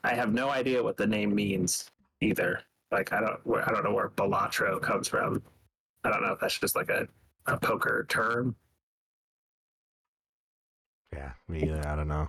I 0.05 0.15
have 0.15 0.33
no 0.33 0.51
idea 0.51 0.83
what 0.83 0.97
the 0.97 1.07
name 1.07 1.35
means 1.35 1.91
either. 2.21 2.61
Like 2.91 3.13
I 3.13 3.21
don't, 3.21 3.47
where- 3.47 3.67
I 3.69 3.73
don't 3.73 3.85
know 3.85 3.95
where 3.95 4.11
Balatro 4.11 4.81
comes 4.81 5.09
from. 5.09 5.43
I 6.05 6.11
don't 6.11 6.23
know 6.23 6.33
if 6.33 6.41
that's 6.41 6.59
just 6.59 6.77
like 6.77 6.91
a, 6.91 7.09
a 7.47 7.57
poker 7.57 8.05
term. 8.09 8.55
Yeah, 11.13 11.33
me 11.49 11.63
either. 11.63 11.87
I 11.89 11.97
don't 11.97 12.09
know. 12.09 12.29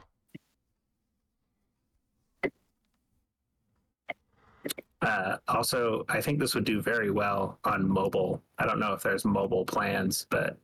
Uh, 5.02 5.38
also, 5.50 6.06
I 6.08 6.22
think 6.22 6.40
this 6.40 6.56
would 6.56 6.64
do 6.64 6.82
very 6.82 7.12
well 7.12 7.60
on 7.66 7.88
mobile. 7.88 8.42
I 8.58 8.66
don't 8.66 8.80
know 8.80 8.94
if 8.94 9.04
there's 9.04 9.26
mobile 9.26 9.66
plans, 9.66 10.26
but 10.30 10.58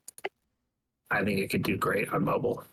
I 1.12 1.24
think 1.26 1.40
it 1.40 1.50
could 1.50 1.64
do 1.64 1.76
great 1.76 2.10
on 2.14 2.24
mobile. 2.24 2.64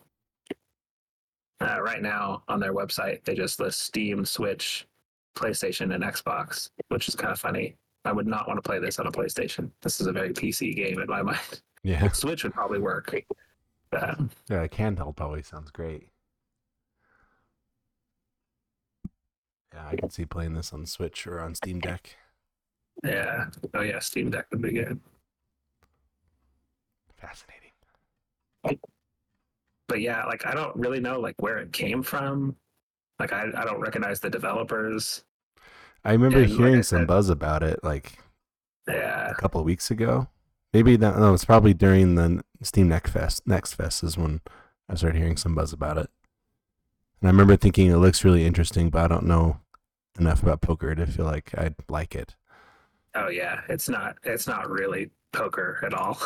Uh, 1.59 1.81
right 1.81 2.01
now 2.03 2.43
on 2.47 2.59
their 2.59 2.73
website, 2.73 3.23
they 3.23 3.33
just 3.33 3.59
list 3.59 3.81
Steam, 3.81 4.23
Switch, 4.25 4.87
PlayStation, 5.35 5.95
and 5.95 6.03
Xbox, 6.03 6.69
which 6.89 7.07
is 7.07 7.15
kind 7.15 7.31
of 7.31 7.39
funny. 7.39 7.75
I 8.05 8.11
would 8.11 8.27
not 8.27 8.47
want 8.47 8.57
to 8.63 8.67
play 8.67 8.79
this 8.79 8.99
on 8.99 9.07
a 9.07 9.11
PlayStation. 9.11 9.71
This 9.81 9.99
is 9.99 10.07
a 10.07 10.11
very 10.11 10.33
PC 10.33 10.75
game 10.75 10.99
in 10.99 11.07
my 11.07 11.21
mind. 11.23 11.61
Yeah. 11.83 12.07
Switch 12.11 12.43
would 12.43 12.53
probably 12.53 12.79
work. 12.79 13.13
Uh, 13.91 14.15
Yeah, 14.49 14.63
a 14.63 14.69
handheld 14.69 15.15
probably 15.15 15.41
sounds 15.41 15.71
great. 15.71 16.09
Yeah, 19.73 19.87
I 19.87 19.95
can 19.95 20.09
see 20.09 20.25
playing 20.25 20.53
this 20.53 20.73
on 20.73 20.85
Switch 20.85 21.25
or 21.27 21.39
on 21.39 21.55
Steam 21.55 21.79
Deck. 21.79 22.15
yeah. 23.03 23.45
Oh 23.73 23.81
yeah, 23.81 23.99
Steam 23.99 24.29
Deck 24.29 24.45
would 24.51 24.61
be 24.61 24.71
good. 24.73 24.99
Fascinating. 27.17 27.71
But 29.87 30.01
yeah, 30.01 30.25
like 30.25 30.45
I 30.45 30.53
don't 30.53 30.75
really 30.75 30.99
know 30.99 31.19
like 31.19 31.41
where 31.41 31.57
it 31.57 31.71
came 31.73 32.03
from. 32.03 32.55
Like 33.19 33.33
I, 33.33 33.45
I 33.55 33.65
don't 33.65 33.79
recognize 33.79 34.19
the 34.19 34.29
developers. 34.29 35.23
I 36.05 36.11
remember 36.13 36.39
And 36.39 36.49
like 36.49 36.57
hearing 36.57 36.77
I 36.77 36.81
some 36.81 36.99
said- 36.99 37.07
buzz 37.07 37.29
about 37.29 37.63
it 37.63 37.83
like 37.83 38.13
Yeah. 38.87 39.29
a 39.31 39.35
couple 39.35 39.59
of 39.59 39.65
weeks 39.65 39.89
ago. 39.91 40.27
Maybe 40.73 40.95
that 40.97 41.17
no, 41.17 41.33
it's 41.33 41.45
probably 41.45 41.73
during 41.73 42.15
the 42.15 42.43
Steam 42.61 42.89
Next 42.89 43.11
Fest. 43.11 43.47
Next 43.47 43.73
Fest 43.73 44.03
is 44.03 44.17
when 44.17 44.41
I 44.89 44.95
started 44.95 45.17
hearing 45.17 45.37
some 45.37 45.55
buzz 45.55 45.73
about 45.73 45.97
it. 45.97 46.09
And 47.19 47.27
I 47.27 47.31
remember 47.31 47.55
thinking 47.55 47.87
it 47.89 47.95
looks 47.97 48.23
really 48.23 48.45
interesting, 48.45 48.89
but 48.89 49.03
I 49.03 49.07
don't 49.07 49.25
know 49.25 49.59
enough 50.19 50.43
about 50.43 50.61
poker 50.61 50.93
to 50.93 51.07
feel 51.07 51.25
like 51.25 51.51
I'd 51.57 51.75
like 51.89 52.13
it. 52.15 52.35
Oh 53.15 53.29
yeah. 53.29 53.61
It's 53.69 53.89
not 53.89 54.17
it's 54.23 54.45
not 54.45 54.69
really 54.69 55.09
poker 55.33 55.79
at 55.83 55.93
all. 55.93 56.19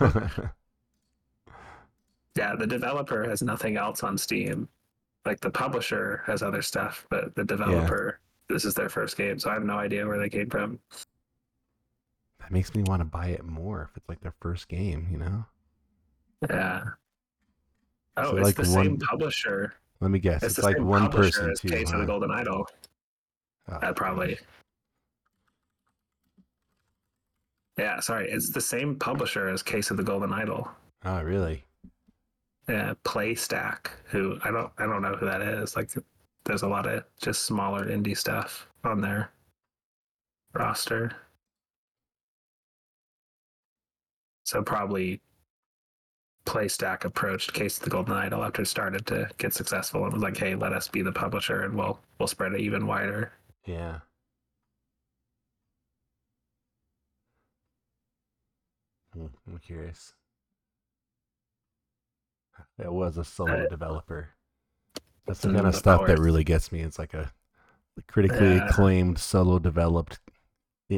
yeah, 2.40 2.56
the 2.56 2.66
developer 2.66 3.22
has 3.28 3.42
nothing 3.42 3.76
else 3.76 4.02
on 4.02 4.16
Steam. 4.16 4.66
Like 5.26 5.40
the 5.40 5.50
publisher 5.50 6.22
has 6.26 6.42
other 6.42 6.62
stuff, 6.62 7.06
but 7.10 7.34
the 7.34 7.44
developer 7.44 8.18
this 8.48 8.64
is 8.64 8.72
their 8.72 8.88
first 8.88 9.18
game, 9.18 9.38
so 9.38 9.50
I 9.50 9.54
have 9.54 9.62
no 9.62 9.76
idea 9.78 10.06
where 10.06 10.18
they 10.18 10.30
came 10.30 10.48
from. 10.48 10.78
that 12.40 12.50
makes 12.50 12.74
me 12.74 12.82
want 12.84 13.00
to 13.00 13.04
buy 13.04 13.26
it 13.28 13.44
more 13.44 13.82
if 13.90 13.96
it's 13.96 14.08
like 14.08 14.20
their 14.22 14.34
first 14.40 14.68
game, 14.68 15.06
you 15.12 15.18
know? 15.18 15.44
Yeah. 16.48 16.82
Oh, 18.16 18.30
So, 18.30 18.36
it's 18.38 18.44
like, 18.46 18.56
the 18.56 18.72
one- 18.74 18.84
same 18.86 18.96
publisher. 18.98 19.74
Let 20.00 20.10
me 20.10 20.18
guess. 20.18 20.42
It's, 20.42 20.56
It's, 20.56 20.64
like 20.64 20.78
one 20.80 21.10
person 21.10 21.50
as 21.50 21.60
too. 21.60 21.68
Case 21.68 21.92
of 21.92 22.00
the? 22.00 22.06
Golden 22.06 22.30
Idol. 22.30 22.66
Oh, 23.68 23.74
Uh, 23.74 23.92
probably. 23.92 24.38
Yeah, 27.78 28.00
sorry. 28.00 28.30
It's 28.30 28.50
the 28.50 28.60
same 28.62 28.96
publisher 28.96 29.48
as 29.48 29.62
Case 29.62 29.90
of 29.90 29.96
the 29.98 30.02
Golden 30.02 30.32
Idol. 30.32 30.66
oh, 31.04 31.22
really? 31.22 31.64
Yeah, 32.70 32.94
PlayStack. 33.04 33.88
Who 34.06 34.38
I 34.44 34.52
don't 34.52 34.72
I 34.78 34.86
don't 34.86 35.02
know 35.02 35.16
who 35.16 35.26
that 35.26 35.42
is. 35.42 35.74
Like, 35.74 35.90
there's 36.44 36.62
a 36.62 36.68
lot 36.68 36.86
of 36.86 37.02
just 37.20 37.42
smaller 37.42 37.86
indie 37.86 38.16
stuff 38.16 38.68
on 38.84 39.00
their 39.00 39.32
roster. 40.52 41.10
So 44.44 44.62
probably 44.62 45.20
PlayStack 46.46 47.04
approached 47.04 47.52
Case 47.54 47.78
of 47.78 47.84
the 47.84 47.90
Golden 47.90 48.14
Idol 48.14 48.44
after 48.44 48.62
it 48.62 48.66
started 48.66 49.04
to 49.06 49.28
get 49.38 49.52
successful 49.52 50.04
and 50.04 50.12
was 50.12 50.22
like, 50.22 50.36
"Hey, 50.36 50.54
let 50.54 50.72
us 50.72 50.86
be 50.86 51.02
the 51.02 51.12
publisher, 51.12 51.62
and 51.62 51.74
we'll 51.76 51.98
we'll 52.18 52.28
spread 52.28 52.52
it 52.52 52.60
even 52.60 52.86
wider." 52.86 53.32
Yeah. 53.66 54.00
Hmm, 59.12 59.26
I'm 59.48 59.58
curious. 59.58 60.14
It 62.82 62.92
was 62.92 63.16
a 63.18 63.24
solo 63.24 63.64
Uh, 63.64 63.68
developer. 63.68 64.30
That's 65.26 65.40
the 65.40 65.48
kind 65.48 65.60
of 65.60 65.66
of 65.66 65.76
stuff 65.76 66.06
that 66.06 66.18
really 66.18 66.44
gets 66.44 66.72
me. 66.72 66.80
It's 66.80 66.98
like 66.98 67.14
a 67.14 67.32
critically 68.08 68.54
Yeah. 68.56 68.68
acclaimed 68.68 69.18
solo 69.18 69.58
developed 69.58 70.18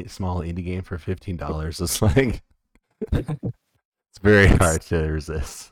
small 0.07 0.39
indie 0.41 0.63
game 0.65 0.81
for 0.81 0.97
fifteen 0.97 1.37
dollars. 1.37 1.79
It's 1.81 2.01
like 2.01 2.41
it's 3.11 4.19
very 4.21 4.47
hard 4.47 4.81
to 4.83 4.97
resist. 4.97 5.71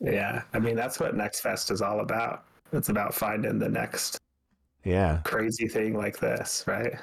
Yeah, 0.00 0.42
I 0.52 0.58
mean 0.58 0.74
that's 0.76 0.98
what 1.00 1.14
Next 1.14 1.40
Fest 1.40 1.70
is 1.70 1.80
all 1.80 2.00
about. 2.00 2.44
It's 2.72 2.88
about 2.88 3.14
finding 3.14 3.58
the 3.58 3.68
next 3.68 4.18
Yeah. 4.84 5.20
crazy 5.24 5.68
thing 5.68 5.96
like 5.96 6.18
this, 6.18 6.64
right? 6.66 6.94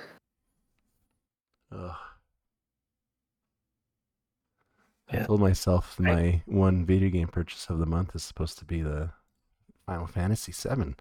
Ugh. 1.71 1.95
I 5.11 5.17
told 5.25 5.39
myself 5.41 5.95
I- 5.99 6.03
my 6.03 6.41
one 6.45 6.85
video 6.85 7.09
game 7.09 7.27
purchase 7.27 7.67
of 7.69 7.79
the 7.79 7.85
month 7.85 8.15
is 8.15 8.23
supposed 8.23 8.57
to 8.59 8.65
be 8.65 8.81
the 8.81 9.09
Final 9.85 10.07
Fantasy 10.07 10.51
VII. 10.51 10.95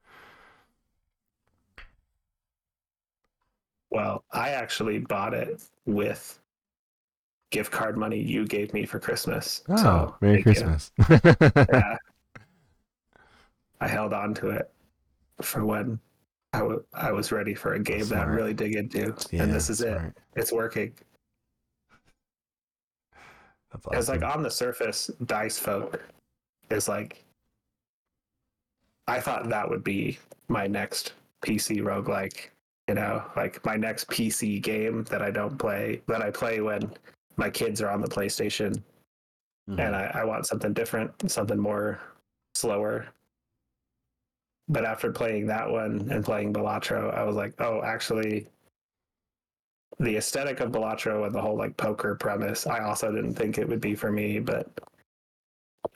Well, 3.90 4.24
I 4.32 4.50
actually 4.50 4.98
bought 4.98 5.34
it 5.34 5.62
with 5.86 6.38
gift 7.50 7.72
card 7.72 7.96
money 7.96 8.20
you 8.20 8.46
gave 8.46 8.72
me 8.74 8.84
for 8.84 8.98
Christmas. 9.00 9.62
Oh, 9.68 9.76
so 9.76 10.14
Merry. 10.20 10.42
Christmas! 10.42 10.90
Yeah. 11.08 11.96
I 13.80 13.86
held 13.88 14.12
on 14.12 14.34
to 14.34 14.50
it 14.50 14.70
for 15.40 15.64
when 15.64 15.98
I 16.52 16.62
wa- 16.62 16.80
I 16.92 17.12
was 17.12 17.30
ready 17.32 17.54
for 17.54 17.74
a 17.74 17.78
game 17.80 18.04
that 18.08 18.18
I 18.18 18.24
really 18.24 18.52
dig 18.54 18.74
into, 18.74 19.14
yeah, 19.30 19.44
and 19.44 19.52
this 19.54 19.70
is 19.70 19.80
it. 19.80 20.00
It's 20.34 20.52
working. 20.52 20.92
That's 23.72 23.86
It's 23.92 24.08
like 24.08 24.22
on 24.22 24.42
the 24.42 24.50
surface, 24.50 25.10
Dicefolk 25.24 26.00
is 26.70 26.88
like. 26.88 27.24
I 29.06 29.20
thought 29.20 29.48
that 29.48 29.68
would 29.68 29.82
be 29.84 30.18
my 30.48 30.66
next 30.66 31.14
PC 31.42 31.78
roguelike, 31.80 32.48
you 32.88 32.94
know, 32.94 33.24
like 33.36 33.64
my 33.64 33.76
next 33.76 34.08
PC 34.08 34.60
game 34.60 35.04
that 35.04 35.22
I 35.22 35.30
don't 35.30 35.56
play, 35.56 36.02
that 36.08 36.20
I 36.20 36.30
play 36.30 36.60
when 36.60 36.92
my 37.36 37.48
kids 37.48 37.80
are 37.80 37.90
on 37.90 38.02
the 38.02 38.08
PlayStation 38.08 38.82
Mhm. 39.68 39.80
and 39.80 39.96
I, 39.96 40.10
I 40.14 40.24
want 40.24 40.46
something 40.46 40.72
different, 40.72 41.30
something 41.30 41.58
more 41.58 42.00
slower. 42.54 43.06
But 44.68 44.84
after 44.84 45.10
playing 45.10 45.46
that 45.46 45.70
one 45.70 46.10
and 46.10 46.24
playing 46.24 46.52
Balatro, 46.52 47.14
I 47.14 47.22
was 47.22 47.36
like, 47.36 47.58
oh, 47.60 47.82
actually, 47.82 48.46
the 50.00 50.16
aesthetic 50.16 50.60
of 50.60 50.70
Balatro 50.70 51.26
and 51.26 51.34
the 51.34 51.40
whole 51.40 51.56
like 51.56 51.76
poker 51.76 52.14
premise, 52.14 52.66
I 52.66 52.80
also 52.80 53.10
didn't 53.12 53.34
think 53.34 53.58
it 53.58 53.68
would 53.68 53.80
be 53.80 53.94
for 53.94 54.12
me, 54.12 54.38
but 54.38 54.70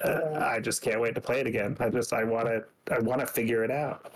uh, 0.04 0.38
I 0.40 0.60
just 0.60 0.82
can't 0.82 1.00
wait 1.00 1.14
to 1.14 1.20
play 1.20 1.40
it 1.40 1.46
again. 1.46 1.76
I 1.80 1.88
just 1.88 2.12
I 2.12 2.24
want 2.24 2.46
to 2.46 2.64
I 2.92 2.98
want 2.98 3.20
to 3.20 3.26
figure 3.26 3.64
it 3.64 3.70
out. 3.70 4.12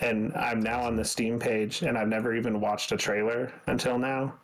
and 0.00 0.34
I'm 0.34 0.60
now 0.60 0.82
on 0.82 0.96
the 0.96 1.04
Steam 1.04 1.38
page, 1.38 1.82
and 1.82 1.96
I've 1.96 2.08
never 2.08 2.34
even 2.34 2.60
watched 2.60 2.90
a 2.92 2.96
trailer 2.96 3.52
until 3.66 3.98
now. 3.98 4.34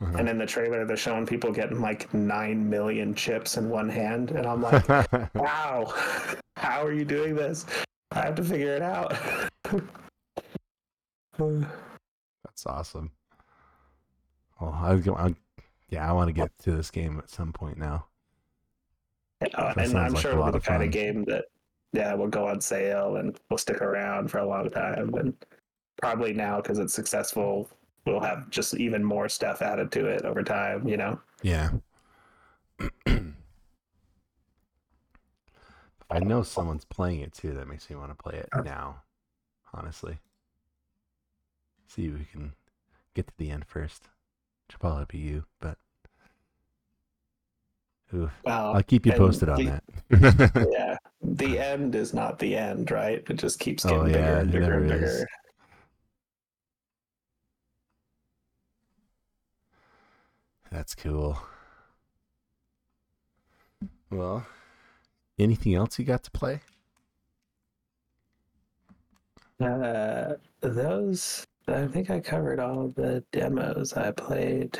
Uh-huh. 0.00 0.18
And 0.18 0.28
in 0.28 0.36
the 0.36 0.44
trailer, 0.46 0.84
they're 0.84 0.96
showing 0.96 1.24
people 1.24 1.50
getting 1.52 1.80
like 1.80 2.12
nine 2.12 2.68
million 2.68 3.14
chips 3.14 3.56
in 3.56 3.70
one 3.70 3.88
hand, 3.88 4.30
and 4.32 4.46
I'm 4.46 4.62
like, 4.62 4.86
wow, 5.34 5.94
how 6.56 6.84
are 6.84 6.92
you 6.92 7.04
doing 7.04 7.34
this? 7.34 7.64
I 8.12 8.26
have 8.26 8.34
to 8.36 8.44
figure 8.44 8.76
it 8.76 8.82
out. 8.82 9.16
That's 12.56 12.66
awesome. 12.66 13.10
Well, 14.58 14.72
I 14.72 14.94
was 14.94 15.02
going. 15.02 15.36
Yeah, 15.90 16.08
I 16.08 16.12
want 16.14 16.28
to 16.28 16.32
get 16.32 16.50
to 16.60 16.72
this 16.72 16.90
game 16.90 17.18
at 17.18 17.28
some 17.28 17.52
point 17.52 17.76
now. 17.76 18.06
Uh, 19.54 19.74
and 19.76 19.94
I'm 19.98 20.14
like 20.14 20.22
sure 20.22 20.30
a 20.30 20.34
it'll 20.34 20.44
lot 20.46 20.54
be 20.54 20.58
the 20.58 20.64
kind 20.64 20.78
fun. 20.80 20.86
of 20.86 20.90
game 20.90 21.24
that, 21.26 21.44
yeah, 21.92 22.14
will 22.14 22.28
go 22.28 22.46
on 22.46 22.58
sale 22.62 23.16
and 23.16 23.38
will 23.50 23.58
stick 23.58 23.82
around 23.82 24.30
for 24.30 24.38
a 24.38 24.48
long 24.48 24.70
time. 24.70 25.12
And 25.14 25.34
probably 26.00 26.32
now, 26.32 26.56
because 26.62 26.78
it's 26.78 26.94
successful, 26.94 27.68
we'll 28.06 28.20
have 28.20 28.48
just 28.48 28.74
even 28.76 29.04
more 29.04 29.28
stuff 29.28 29.60
added 29.60 29.92
to 29.92 30.06
it 30.06 30.22
over 30.24 30.42
time, 30.42 30.88
you 30.88 30.96
know? 30.96 31.20
Yeah. 31.42 31.72
I 36.08 36.20
know 36.20 36.42
someone's 36.42 36.86
playing 36.86 37.20
it 37.20 37.34
too. 37.34 37.52
That 37.52 37.68
makes 37.68 37.90
me 37.90 37.96
want 37.96 38.16
to 38.16 38.22
play 38.22 38.38
it 38.38 38.48
now. 38.64 39.02
Honestly, 39.74 40.18
see 41.86 42.06
if 42.06 42.14
we 42.18 42.24
can 42.30 42.52
get 43.14 43.26
to 43.28 43.32
the 43.38 43.50
end 43.50 43.64
first. 43.66 44.08
Should 44.70 44.80
probably 44.80 45.04
be 45.08 45.18
you, 45.18 45.44
but 45.60 45.78
oof. 48.14 48.32
Well, 48.44 48.74
I'll 48.76 48.82
keep 48.82 49.06
you 49.06 49.12
and 49.12 49.18
posted 49.18 49.48
on 49.48 49.64
the- 49.64 49.80
that. 50.10 50.68
yeah, 50.72 50.96
the 51.22 51.58
end 51.58 51.94
is 51.94 52.12
not 52.12 52.38
the 52.38 52.56
end, 52.56 52.90
right? 52.90 53.22
It 53.28 53.34
just 53.36 53.58
keeps 53.60 53.84
Oh, 53.86 53.90
getting 53.90 54.06
bigger 54.12 54.36
and 54.38 54.50
bigger 54.52 54.72
and 54.74 54.88
never 54.88 55.04
is. 55.04 55.12
bigger. 55.14 55.26
That's 60.70 60.94
cool. 60.94 61.38
Well, 64.10 64.46
anything 65.38 65.74
else 65.74 65.98
you 65.98 66.04
got 66.04 66.24
to 66.24 66.30
play? 66.30 66.60
Uh, 69.60 70.34
those, 70.60 71.46
I 71.68 71.86
think 71.86 72.10
I 72.10 72.20
covered 72.20 72.60
all 72.60 72.88
the 72.88 73.24
demos 73.32 73.92
I 73.94 74.12
played. 74.12 74.78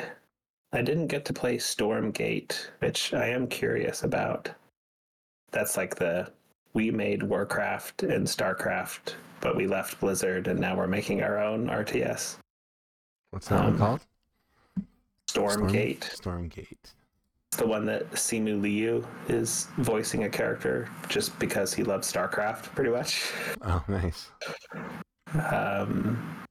I 0.71 0.81
didn't 0.81 1.07
get 1.07 1.25
to 1.25 1.33
play 1.33 1.57
Stormgate, 1.57 2.55
which 2.79 3.13
I 3.13 3.27
am 3.27 3.47
curious 3.47 4.03
about. 4.03 4.49
That's 5.51 5.77
like 5.77 5.95
the 5.95 6.31
we 6.73 6.91
made 6.91 7.23
Warcraft 7.23 8.03
and 8.03 8.25
Starcraft, 8.27 9.13
but 9.41 9.55
we 9.55 9.67
left 9.67 9.99
Blizzard 9.99 10.47
and 10.47 10.59
now 10.59 10.75
we're 10.77 10.87
making 10.87 11.23
our 11.23 11.39
own 11.41 11.67
RTS. 11.67 12.37
What's 13.31 13.47
that 13.49 13.59
one 13.63 13.73
Um, 13.73 13.77
called? 13.77 14.01
Stormgate. 15.29 16.03
Storm, 16.05 16.49
Stormgate. 16.49 16.93
It's 17.51 17.57
the 17.57 17.67
one 17.67 17.85
that 17.85 18.09
Simu 18.11 18.61
Liu 18.61 19.05
is 19.29 19.67
voicing 19.77 20.23
a 20.25 20.29
character 20.29 20.87
just 21.09 21.37
because 21.39 21.73
he 21.73 21.83
loves 21.83 22.11
StarCraft, 22.11 22.63
pretty 22.75 22.91
much. 22.91 23.31
Oh, 23.61 23.83
nice. 23.87 24.29
Um, 25.51 26.45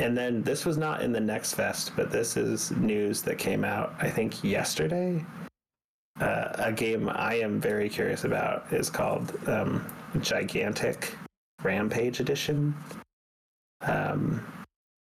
and 0.00 0.16
then 0.16 0.42
this 0.42 0.64
was 0.64 0.78
not 0.78 1.02
in 1.02 1.12
the 1.12 1.20
Next 1.20 1.54
Fest, 1.54 1.92
but 1.96 2.10
this 2.10 2.36
is 2.36 2.70
news 2.72 3.22
that 3.22 3.38
came 3.38 3.64
out, 3.64 3.94
I 3.98 4.10
think, 4.10 4.42
yesterday. 4.44 5.24
Uh, 6.20 6.52
a 6.58 6.72
game 6.72 7.08
I 7.08 7.34
am 7.34 7.60
very 7.60 7.88
curious 7.88 8.24
about 8.24 8.72
is 8.72 8.90
called 8.90 9.32
um, 9.48 9.84
Gigantic 10.20 11.14
Rampage 11.62 12.20
Edition. 12.20 12.74
Um, 13.82 14.44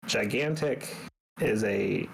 Gigantic 0.07 0.95
is 1.41 1.65
a 1.65 2.09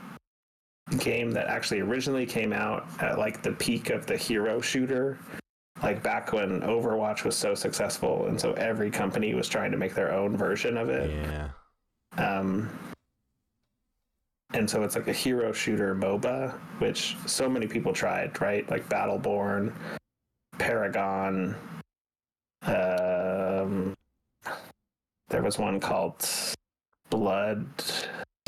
game 0.99 1.31
that 1.31 1.47
actually 1.47 1.81
originally 1.81 2.27
came 2.27 2.53
out 2.53 2.87
at 3.01 3.19
like 3.19 3.43
the 3.43 3.53
peak 3.53 3.91
of 3.91 4.07
the 4.07 4.17
hero 4.17 4.61
shooter 4.61 5.19
like 5.83 6.03
back 6.03 6.33
when 6.33 6.61
Overwatch 6.61 7.25
was 7.25 7.37
so 7.37 7.55
successful, 7.55 8.27
and 8.27 8.39
so 8.39 8.53
every 8.55 8.91
company 8.91 9.35
was 9.35 9.49
trying 9.49 9.71
to 9.71 9.79
make 9.79 9.95
their 9.95 10.13
own 10.13 10.37
version 10.37 10.77
of 10.77 10.91
it. 10.91 11.11
Yeah. 11.11 11.49
Um, 12.21 12.69
and 14.53 14.69
so 14.69 14.83
it's 14.83 14.97
like 14.97 15.09
a 15.09 15.13
hero 15.13 15.53
shooter 15.53 15.95
MOBA, 15.95 16.53
which 16.79 17.17
so 17.27 17.49
many 17.49 17.67
people 17.67 17.93
tried, 17.93 18.41
right? 18.41 18.69
Like 18.69 18.89
Battleborn, 18.89 19.73
Paragon. 20.59 21.55
Um, 22.63 23.95
there 25.29 25.43
was 25.43 25.59
one 25.59 25.79
called 25.81 26.29
Blood 27.11 27.67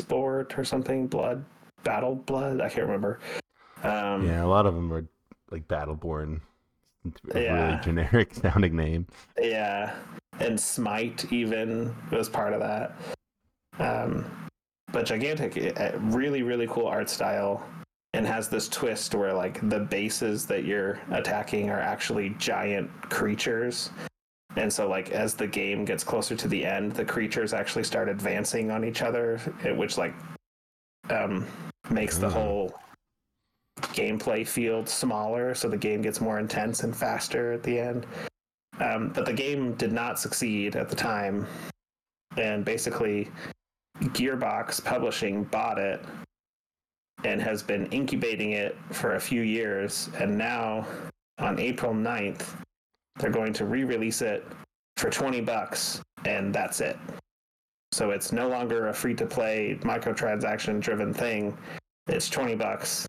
Sport 0.01 0.57
or 0.59 0.63
something. 0.65 1.07
Blood 1.07 1.45
Battle 1.83 2.15
Blood. 2.15 2.59
I 2.61 2.69
can't 2.69 2.85
remember. 2.85 3.19
Um, 3.83 4.27
Yeah, 4.27 4.43
a 4.43 4.47
lot 4.47 4.65
of 4.65 4.75
them 4.75 4.89
were 4.89 5.05
like 5.51 5.67
Battleborn. 5.69 6.41
a 7.33 7.41
Yeah. 7.41 7.65
Really 7.69 7.81
generic 7.81 8.33
sounding 8.41 8.75
name. 8.75 9.07
Yeah, 9.39 9.95
and 10.39 10.59
Smite 10.59 11.31
even 11.31 11.95
was 12.11 12.27
part 12.27 12.51
of 12.53 12.59
that. 12.59 12.95
Um, 13.79 14.25
but 14.91 15.05
Gigantic, 15.05 15.57
it- 15.57 15.77
it- 15.77 15.95
really, 15.99 16.43
really 16.43 16.67
cool 16.67 16.87
art 16.87 17.09
style, 17.09 17.65
and 18.13 18.27
has 18.27 18.47
this 18.47 18.69
twist 18.69 19.15
where 19.15 19.33
like 19.33 19.67
the 19.69 19.79
bases 19.79 20.45
that 20.45 20.65
you're 20.65 20.99
attacking 21.11 21.69
are 21.71 21.79
actually 21.79 22.29
giant 22.37 22.89
creatures. 23.09 23.89
And 24.55 24.71
so, 24.71 24.87
like 24.87 25.09
as 25.11 25.33
the 25.33 25.47
game 25.47 25.83
gets 25.83 26.03
closer 26.03 26.35
to 26.35 26.47
the 26.47 26.63
end, 26.63 26.91
the 26.91 27.03
creatures 27.05 27.53
actually 27.53 27.83
start 27.83 28.07
advancing 28.09 28.69
on 28.69 28.85
each 28.85 29.01
other, 29.01 29.39
eh, 29.63 29.71
which 29.71 29.97
like 29.97 30.13
um, 31.09 31.47
makes 31.89 32.17
the 32.19 32.29
whole 32.29 32.71
gameplay 33.93 34.47
field 34.47 34.87
smaller, 34.87 35.55
so 35.55 35.67
the 35.67 35.77
game 35.77 36.01
gets 36.01 36.21
more 36.21 36.39
intense 36.39 36.83
and 36.83 36.95
faster 36.95 37.51
at 37.51 37.63
the 37.63 37.79
end. 37.79 38.05
Um, 38.79 39.09
but 39.09 39.25
the 39.25 39.33
game 39.33 39.73
did 39.73 39.91
not 39.91 40.19
succeed 40.19 40.75
at 40.75 40.87
the 40.87 40.95
time, 40.95 41.47
and 42.37 42.63
basically, 42.63 43.29
Gearbox 44.01 44.83
Publishing 44.83 45.43
bought 45.45 45.77
it 45.77 46.03
and 47.23 47.41
has 47.41 47.63
been 47.63 47.85
incubating 47.87 48.51
it 48.51 48.77
for 48.91 49.15
a 49.15 49.19
few 49.19 49.41
years. 49.41 50.09
And 50.19 50.37
now, 50.37 50.85
on 51.39 51.59
April 51.59 51.93
9th, 51.93 52.45
they're 53.19 53.29
going 53.29 53.53
to 53.53 53.65
re-release 53.65 54.21
it 54.21 54.45
for 54.97 55.09
20 55.09 55.41
bucks, 55.41 56.01
and 56.25 56.53
that's 56.53 56.81
it. 56.81 56.97
So 57.91 58.11
it's 58.11 58.31
no 58.31 58.49
longer 58.49 58.87
a 58.87 58.93
free-to-play 58.93 59.79
microtransaction-driven 59.83 61.13
thing. 61.13 61.57
It's 62.07 62.29
20 62.29 62.55
bucks, 62.55 63.07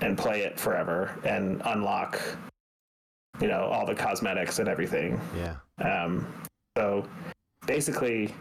and 0.00 0.16
play 0.16 0.40
it 0.42 0.58
forever 0.58 1.18
and 1.24 1.60
unlock 1.66 2.20
you 3.40 3.48
know 3.48 3.64
all 3.64 3.86
the 3.86 3.94
cosmetics 3.94 4.58
and 4.58 4.68
everything 4.68 5.20
Yeah. 5.36 5.56
um, 5.78 6.26
so 6.76 7.06
basically 7.66 8.34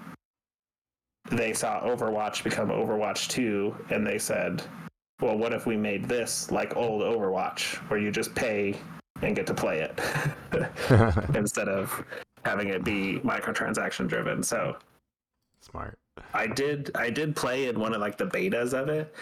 they 1.29 1.53
saw 1.53 1.81
overwatch 1.81 2.43
become 2.43 2.69
overwatch 2.69 3.27
2 3.29 3.75
and 3.89 4.05
they 4.05 4.17
said 4.17 4.61
well 5.21 5.37
what 5.37 5.53
if 5.53 5.65
we 5.65 5.77
made 5.77 6.05
this 6.05 6.51
like 6.51 6.75
old 6.75 7.01
overwatch 7.01 7.75
where 7.89 7.99
you 7.99 8.11
just 8.11 8.33
pay 8.35 8.75
and 9.21 9.35
get 9.35 9.45
to 9.45 9.53
play 9.53 9.79
it 9.81 9.99
instead 11.35 11.67
of 11.67 12.03
having 12.45 12.69
it 12.69 12.83
be 12.83 13.19
microtransaction 13.23 14.07
driven 14.07 14.41
so 14.41 14.75
Smart. 15.61 15.97
I 16.33 16.47
did 16.47 16.91
I 16.95 17.09
did 17.09 17.35
play 17.35 17.67
in 17.67 17.79
one 17.79 17.93
of 17.93 18.01
like 18.01 18.17
the 18.17 18.25
betas 18.25 18.73
of 18.73 18.89
it 18.89 19.13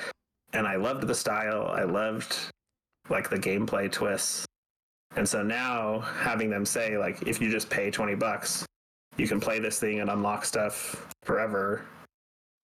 and 0.54 0.68
I 0.68 0.76
loved 0.76 1.08
the 1.08 1.16
style. 1.16 1.68
I 1.68 1.84
loved 1.84 2.36
like 3.10 3.30
the 3.30 3.38
gameplay 3.38 3.92
twists. 3.92 4.46
And 5.16 5.28
so 5.28 5.42
now 5.42 6.00
having 6.00 6.50
them 6.50 6.66
say 6.66 6.98
like 6.98 7.22
if 7.24 7.42
you 7.42 7.50
just 7.50 7.70
pay 7.70 7.90
20 7.90 8.16
bucks, 8.16 8.66
you 9.18 9.28
can 9.28 9.40
play 9.40 9.60
this 9.60 9.80
thing 9.80 10.00
and 10.00 10.10
unlock 10.10 10.46
stuff 10.46 11.08
forever. 11.24 11.84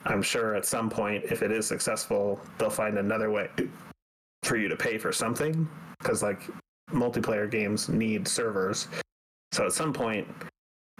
I'm 0.06 0.22
sure 0.22 0.56
at 0.56 0.66
some 0.66 0.90
point 0.90 1.24
if 1.26 1.42
it 1.42 1.52
is 1.52 1.66
successful, 1.68 2.40
they'll 2.58 2.70
find 2.70 2.98
another 2.98 3.32
way 3.32 3.50
for 4.44 4.58
you 4.58 4.68
to 4.68 4.76
pay 4.76 4.98
for 4.98 5.12
something 5.12 5.68
cuz 6.04 6.22
like 6.22 6.42
multiplayer 6.92 7.50
games 7.50 7.90
need 7.90 8.28
servers. 8.28 8.88
So 9.54 9.66
at 9.66 9.74
some 9.74 9.94
point 9.94 10.28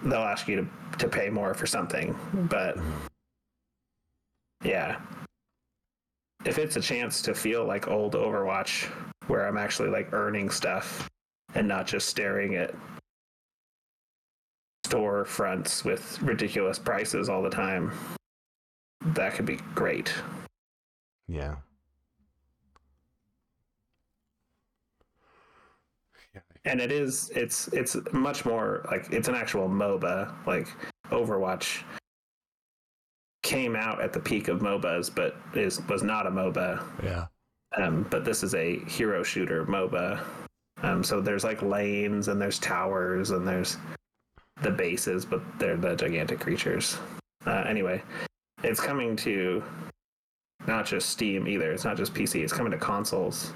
they'll 0.02 0.20
ask 0.20 0.48
you 0.48 0.56
to 0.56 0.68
to 0.98 1.08
pay 1.08 1.28
more 1.28 1.54
for 1.54 1.66
something. 1.66 2.12
Hmm. 2.12 2.46
But 2.46 2.78
yeah. 4.62 5.00
If 6.44 6.58
it's 6.58 6.76
a 6.76 6.80
chance 6.80 7.22
to 7.22 7.34
feel 7.34 7.64
like 7.64 7.88
old 7.88 8.14
Overwatch, 8.14 8.84
where 9.28 9.46
I'm 9.46 9.56
actually 9.56 9.88
like 9.88 10.12
earning 10.12 10.50
stuff 10.50 11.08
and 11.54 11.66
not 11.66 11.86
just 11.86 12.08
staring 12.08 12.56
at 12.56 12.74
storefronts 14.86 15.84
with 15.84 16.20
ridiculous 16.20 16.78
prices 16.78 17.28
all 17.28 17.42
the 17.42 17.50
time, 17.50 17.92
that 19.06 19.34
could 19.34 19.46
be 19.46 19.58
great. 19.74 20.12
Yeah. 21.28 21.56
And 26.66 26.80
it 26.80 26.90
is 26.90 27.30
it's 27.34 27.68
it's 27.68 27.96
much 28.12 28.46
more 28.46 28.86
like 28.90 29.12
it's 29.12 29.28
an 29.28 29.34
actual 29.34 29.68
MOBA. 29.68 30.32
Like 30.46 30.68
Overwatch 31.10 31.82
came 33.42 33.76
out 33.76 34.00
at 34.00 34.12
the 34.14 34.20
peak 34.20 34.48
of 34.48 34.60
MOBAs, 34.60 35.14
but 35.14 35.36
is 35.54 35.82
was 35.88 36.02
not 36.02 36.26
a 36.26 36.30
MOBA. 36.30 36.82
Yeah. 37.02 37.26
Um, 37.76 38.06
but 38.10 38.24
this 38.24 38.42
is 38.42 38.54
a 38.54 38.78
hero 38.86 39.22
shooter 39.22 39.66
MOBA. 39.66 40.24
Um, 40.82 41.02
so 41.02 41.20
there's 41.20 41.44
like 41.44 41.60
lanes 41.60 42.28
and 42.28 42.40
there's 42.40 42.58
towers 42.58 43.30
and 43.30 43.46
there's 43.46 43.76
the 44.62 44.70
bases, 44.70 45.24
but 45.26 45.42
they're 45.58 45.76
the 45.76 45.94
gigantic 45.96 46.40
creatures. 46.40 46.98
Uh, 47.46 47.64
anyway, 47.66 48.02
it's 48.64 48.80
coming 48.80 49.16
to 49.16 49.62
not 50.66 50.86
just 50.86 51.10
Steam 51.10 51.46
either. 51.46 51.70
It's 51.72 51.84
not 51.84 51.96
just 51.96 52.14
PC. 52.14 52.42
It's 52.42 52.52
coming 52.52 52.72
to 52.72 52.78
consoles 52.78 53.52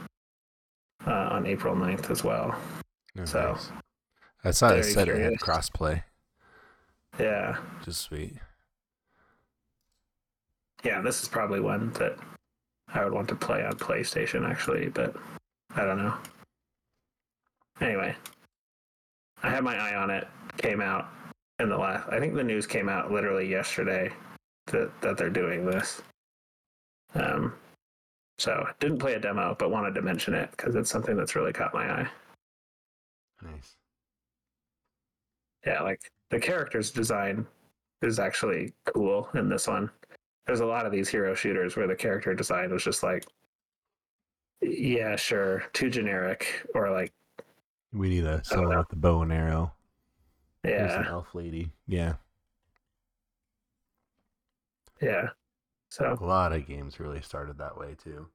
uh, 1.07 1.29
on 1.31 1.47
April 1.47 1.75
9th 1.75 2.11
as 2.11 2.23
well. 2.23 2.55
No, 3.15 3.25
So, 3.25 3.53
nice. 3.53 3.71
I 4.45 4.51
saw 4.51 4.69
it 4.69 4.71
very 4.83 4.83
said 4.93 5.09
it 5.09 5.21
had 5.21 5.33
crossplay, 5.35 6.03
Yeah, 7.19 7.57
Just 7.85 8.03
sweet. 8.03 8.35
yeah. 10.85 11.01
This 11.01 11.23
is 11.23 11.29
probably 11.29 11.61
one 11.61 11.91
that 11.95 12.17
I 12.89 13.03
would 13.05 13.13
want 13.13 13.29
to 13.29 13.35
play 13.35 13.65
on 13.65 13.73
PlayStation 13.73 14.49
actually, 14.49 14.89
but 14.91 15.17
I 15.75 15.85
don't 15.85 15.99
know. 15.99 16.15
Anyway, 17.81 18.15
I 19.43 19.51
had 19.51 19.65
my 19.65 19.77
eye 19.77 19.95
on 19.97 20.11
it. 20.11 20.27
Came 20.59 20.81
out 20.81 21.09
in 21.61 21.69
the 21.69 21.77
last. 21.77 22.09
I 22.11 22.19
think 22.19 22.35
the 22.35 22.45
news 22.45 22.67
came 22.67 22.89
out 22.89 23.11
literally 23.13 23.49
yesterday 23.49 24.13
that 24.69 24.91
that 25.01 25.17
they're 25.17 25.31
doing 25.31 25.65
this. 25.67 26.03
Um, 27.15 27.55
so 28.39 28.67
didn't 28.79 28.99
play 28.99 29.15
a 29.15 29.21
demo, 29.21 29.57
but 29.59 29.71
wanted 29.71 29.95
to 29.95 30.03
mention 30.03 30.35
it 30.35 30.51
because 30.53 30.75
it's 30.77 30.91
something 30.91 31.17
that's 31.17 31.35
really 31.35 31.53
caught 31.53 31.75
my 31.75 31.91
eye. 31.91 32.09
Nice. 33.43 33.77
Yeah, 35.67 35.83
like 35.83 36.11
the 36.31 36.39
character's 36.39 36.91
design 36.91 37.47
is 38.03 38.19
actually 38.19 38.73
cool 38.85 39.29
in 39.35 39.49
this 39.49 39.67
one. 39.67 39.91
There's 40.47 40.61
a 40.61 40.67
lot 40.67 40.87
of 40.87 40.93
these 40.93 41.09
hero 41.09 41.35
shooters 41.35 41.77
where 41.77 41.87
the 41.87 41.97
character 41.97 42.35
design 42.35 42.73
was 42.73 42.85
just 42.85 43.03
like, 43.03 43.25
yeah, 44.61 45.17
sure, 45.17 45.65
too 45.73 45.91
generic, 45.91 46.67
or 46.75 46.91
like, 46.91 47.13
We 47.93 48.09
need 48.09 48.25
a 48.25 48.43
someone 48.45 48.79
with 48.79 48.89
the 48.89 48.97
bow 48.97 49.23
and 49.23 49.33
arrow. 49.33 49.73
Here's 50.63 50.95
an 50.95 51.05
yeah, 51.05 51.11
elf 51.11 51.35
lady. 51.35 51.71
Yeah. 51.87 52.15
Yeah. 55.01 55.29
So 55.91 56.17
A 56.21 56.25
lot 56.25 56.53
of 56.53 56.67
games 56.67 57.01
really 57.01 57.23
started 57.23 57.57
that 57.59 57.77
way 57.79 57.95
too. 58.03 58.27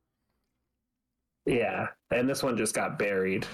yeah, 1.45 1.87
and 2.11 2.27
this 2.29 2.41
one 2.43 2.57
just 2.57 2.73
got 2.73 2.97
buried 2.97 3.45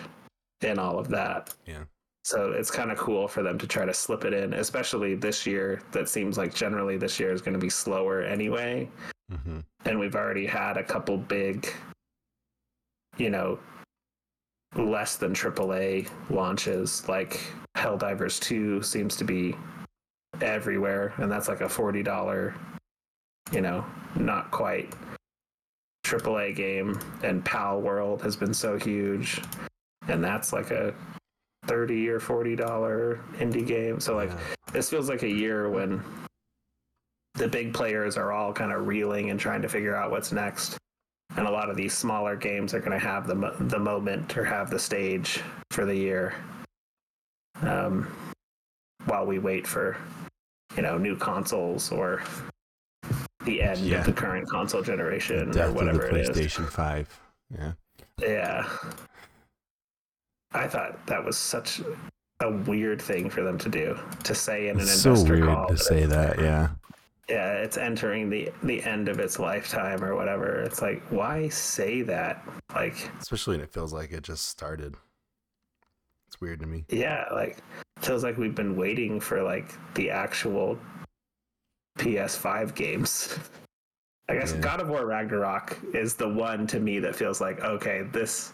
in 0.61 0.79
all 0.79 0.97
of 0.99 1.07
that. 1.09 1.53
Yeah. 1.65 1.83
So 2.23 2.51
it's 2.51 2.69
kind 2.71 2.91
of 2.91 2.97
cool 2.97 3.27
for 3.27 3.41
them 3.43 3.57
to 3.57 3.65
try 3.67 3.85
to 3.85 3.93
slip 3.93 4.23
it 4.25 4.33
in, 4.33 4.53
especially 4.53 5.15
this 5.15 5.45
year. 5.47 5.81
That 5.91 6.07
seems 6.07 6.37
like 6.37 6.53
generally 6.53 6.97
this 6.97 7.19
year 7.19 7.31
is 7.31 7.41
going 7.41 7.53
to 7.53 7.59
be 7.59 7.69
slower 7.69 8.21
anyway. 8.21 8.89
Mm-hmm. 9.31 9.59
and 9.85 9.99
we've 9.99 10.15
already 10.15 10.47
had 10.47 10.77
a 10.77 10.83
couple 10.83 11.15
big, 11.15 11.71
you 13.17 13.29
know, 13.29 13.59
less 14.75 15.17
than 15.17 15.33
AAA 15.35 16.09
launches. 16.31 17.07
Like 17.07 17.39
Helldivers 17.77 18.39
2 18.39 18.81
seems 18.81 19.15
to 19.17 19.23
be 19.23 19.55
everywhere, 20.41 21.13
and 21.17 21.31
that's 21.31 21.47
like 21.47 21.61
a 21.61 21.65
$40, 21.65 22.55
you 23.51 23.61
know, 23.61 23.85
not 24.15 24.51
quite 24.51 24.93
AAA 26.05 26.55
game. 26.55 26.99
And 27.23 27.43
Palworld 27.43 28.21
has 28.21 28.35
been 28.35 28.53
so 28.53 28.77
huge, 28.77 29.41
and 30.07 30.23
that's 30.23 30.53
like 30.53 30.71
a 30.71 30.93
30 31.65 32.09
or 32.09 32.19
$40 32.19 33.19
indie 33.37 33.65
game. 33.65 33.99
So, 33.99 34.15
like, 34.15 34.29
Yeah. 34.29 34.37
this 34.71 34.89
feels 34.89 35.09
like 35.09 35.23
a 35.23 35.29
year 35.29 35.69
when 35.69 36.01
the 37.35 37.47
big 37.47 37.73
players 37.73 38.17
are 38.17 38.31
all 38.31 38.51
kind 38.53 38.71
of 38.71 38.87
reeling 38.87 39.29
and 39.29 39.39
trying 39.39 39.61
to 39.61 39.69
figure 39.69 39.95
out 39.95 40.11
what's 40.11 40.31
next. 40.31 40.77
And 41.37 41.47
a 41.47 41.51
lot 41.51 41.69
of 41.69 41.77
these 41.77 41.93
smaller 41.93 42.35
games 42.35 42.73
are 42.73 42.79
going 42.79 42.91
to 42.91 42.97
have 42.99 43.27
the 43.27 43.35
mo- 43.35 43.55
the 43.59 43.77
moment 43.77 44.35
or 44.35 44.43
have 44.43 44.71
the 44.71 44.79
stage 44.79 45.41
for 45.71 45.85
the 45.85 45.95
year. 45.95 46.33
Um, 47.61 48.07
while 49.05 49.25
we 49.25 49.37
wait 49.37 49.67
for, 49.67 49.95
you 50.75 50.81
know, 50.81 50.97
new 50.97 51.15
consoles 51.15 51.91
or 51.91 52.23
the 53.49 53.61
end 53.61 53.79
Yeah. 53.79 53.99
of 53.99 54.05
the 54.05 54.13
current 54.13 54.47
console 54.49 54.81
generation 54.83 55.57
or 55.57 55.63
of 55.63 55.75
whatever 55.75 56.07
the 56.07 56.15
it 56.15 56.29
is. 56.29 56.29
PlayStation 56.29 56.69
Five. 56.69 57.19
Yeah. 57.57 57.71
Yeah. 58.19 58.69
I 60.51 60.67
thought 60.67 61.05
that 61.07 61.23
was 61.23 61.37
such 61.37 61.81
a 62.41 62.51
weird 62.51 63.01
thing 63.01 63.29
for 63.29 63.43
them 63.43 63.57
to 63.59 63.69
do 63.69 63.97
to 64.23 64.33
say 64.35 64.67
in 64.69 64.77
an 64.77 64.81
It's 64.83 65.01
so 65.01 65.11
investor 65.11 65.33
weird 65.33 65.45
call. 65.45 65.67
to 65.67 65.77
say 65.77 66.05
that. 66.05 66.39
Yeah. 66.39 66.69
yeah, 67.27 67.53
it's 67.53 67.77
entering 67.77 68.29
the 68.29 68.51
the 68.63 68.81
end 68.83 69.09
of 69.09 69.19
its 69.19 69.37
lifetime 69.39 70.03
or 70.03 70.15
whatever. 70.15 70.61
It's 70.61 70.81
like, 70.81 71.01
why 71.11 71.49
say 71.49 72.01
that? 72.03 72.43
Like, 72.73 73.09
Especially 73.19 73.57
when 73.57 73.63
it 73.63 73.71
feels 73.71 73.93
like 73.93 74.11
it 74.11 74.23
just 74.23 74.47
started. 74.47 74.95
It's 76.27 76.39
weird 76.41 76.59
to 76.61 76.65
me. 76.67 76.85
yeah, 76.89 77.25
like 77.33 77.57
feels 77.99 78.23
like 78.23 78.37
we've 78.37 78.55
been 78.55 78.75
waiting 78.77 79.19
for 79.19 79.43
like 79.43 79.73
the 79.95 80.09
actual 80.09 80.77
PS5 81.99 82.73
games. 82.75 83.37
I 84.27 84.35
guess 84.35 84.53
Yeah. 84.53 84.59
God 84.59 84.81
of 84.81 84.89
War 84.89 85.05
Ragnarok 85.05 85.77
is 85.93 86.15
the 86.15 86.27
one 86.29 86.65
to 86.67 86.79
me 86.79 86.99
that 86.99 87.15
feels 87.15 87.41
like 87.41 87.59
okay, 87.61 88.03
this 88.11 88.53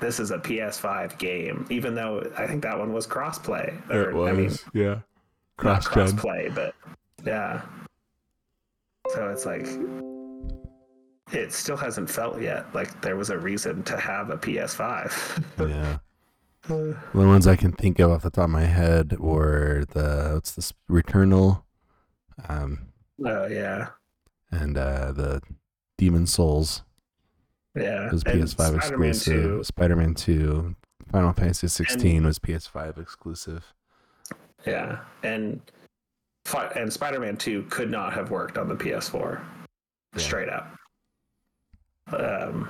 this 0.00 0.18
is 0.18 0.30
a 0.32 0.38
PS5 0.38 1.16
game, 1.18 1.66
even 1.70 1.94
though 1.94 2.28
I 2.36 2.46
think 2.46 2.62
that 2.62 2.76
one 2.78 2.92
was 2.92 3.06
crossplay. 3.06 3.72
Or, 3.90 4.28
I 4.28 4.32
mean, 4.32 4.50
yeah. 4.72 4.98
Cross 5.58 5.88
crossplay, 5.88 6.52
but 6.54 6.74
yeah. 7.24 7.62
So 9.10 9.28
it's 9.30 9.46
like 9.46 9.66
it 11.32 11.52
still 11.52 11.76
hasn't 11.76 12.10
felt 12.10 12.40
yet 12.40 12.74
like 12.74 13.00
there 13.00 13.16
was 13.16 13.30
a 13.30 13.38
reason 13.38 13.82
to 13.84 13.96
have 13.96 14.30
a 14.30 14.36
PS5. 14.36 15.42
Yeah. 15.68 15.98
Uh. 16.68 16.94
The 17.12 17.26
ones 17.26 17.46
I 17.48 17.56
can 17.56 17.72
think 17.72 17.98
of 17.98 18.10
off 18.12 18.22
the 18.22 18.30
top 18.30 18.44
of 18.44 18.50
my 18.50 18.64
head 18.64 19.18
were 19.18 19.84
the 19.90 20.30
what's 20.34 20.52
this 20.52 20.72
Returnal, 20.90 21.62
um, 22.48 22.78
oh 23.24 23.46
yeah, 23.46 23.88
and 24.50 24.76
uh, 24.76 25.12
the 25.12 25.40
Demon 25.98 26.26
Souls 26.26 26.82
yeah. 27.74 28.10
was 28.10 28.22
And 28.24 28.42
PS5 28.42 28.50
Spider-Man 28.82 29.08
exclusive. 29.10 29.42
2, 29.58 29.64
Spider-Man 29.64 30.14
2, 30.14 30.76
Final 31.10 31.32
Fantasy 31.32 31.68
16 31.68 32.24
was 32.24 32.38
PS5 32.38 32.98
exclusive. 32.98 33.64
yeah, 34.66 35.00
and 35.22 35.60
and 36.76 36.92
Spider-Man 36.92 37.36
2 37.36 37.64
could 37.70 37.90
not 37.90 38.12
have 38.12 38.30
worked 38.30 38.58
on 38.58 38.68
the 38.68 38.74
PS4, 38.74 39.40
Yeah. 40.14 40.22
straight 40.22 40.48
up. 40.48 40.74
Um, 42.08 42.68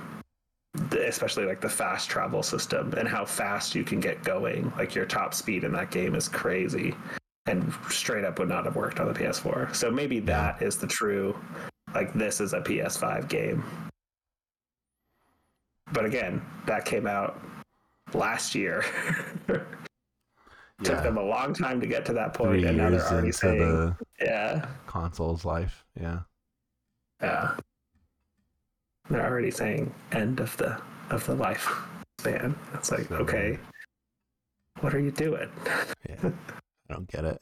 especially 0.97 1.45
like 1.45 1.59
the 1.61 1.69
fast 1.69 2.09
travel 2.09 2.41
system 2.43 2.93
and 2.97 3.07
how 3.07 3.25
fast 3.25 3.75
you 3.75 3.83
can 3.83 3.99
get 3.99 4.23
going. 4.23 4.71
Like 4.77 4.95
your 4.95 5.05
top 5.05 5.33
speed 5.33 5.63
in 5.63 5.71
that 5.73 5.91
game 5.91 6.15
is 6.15 6.27
crazy, 6.29 6.95
and 7.45 7.73
straight 7.89 8.23
up 8.23 8.39
would 8.39 8.49
not 8.49 8.65
have 8.65 8.75
worked 8.75 8.99
on 8.99 9.07
the 9.07 9.13
PS4. 9.13 9.75
So 9.75 9.91
maybe 9.91 10.19
that 10.21 10.61
is 10.61 10.77
the 10.77 10.87
true, 10.87 11.37
like 11.93 12.13
this 12.13 12.39
is 12.39 12.53
a 12.53 12.61
PS5 12.61 13.27
game. 13.27 13.63
But 15.91 16.05
again, 16.05 16.41
that 16.65 16.85
came 16.85 17.05
out 17.05 17.41
last 18.13 18.55
year. 18.55 18.83
Took 20.83 21.03
them 21.03 21.17
a 21.17 21.23
long 21.23 21.53
time 21.53 21.79
to 21.79 21.87
get 21.87 22.05
to 22.07 22.13
that 22.13 22.33
point, 22.33 22.61
Three 22.61 22.67
and 22.67 22.77
now 22.77 22.89
they're 22.89 23.07
already 23.07 23.31
saying, 23.31 23.59
the 23.59 23.95
"Yeah, 24.19 24.65
console's 24.85 25.45
life. 25.45 25.85
Yeah. 25.97 26.21
yeah." 27.21 27.55
They're 29.09 29.25
already 29.25 29.51
saying 29.51 29.93
end 30.11 30.39
of 30.41 30.57
the 30.57 30.81
of 31.09 31.25
the 31.25 31.35
life 31.35 31.73
span. 32.19 32.55
It's 32.73 32.91
like, 32.91 33.07
So 33.07 33.15
okay, 33.17 33.59
what 34.81 34.93
are 34.93 34.99
you 34.99 35.11
doing? 35.11 35.49
Yeah. 36.09 36.31
I 36.93 36.95
don't 36.95 37.09
get 37.11 37.25
it. 37.25 37.41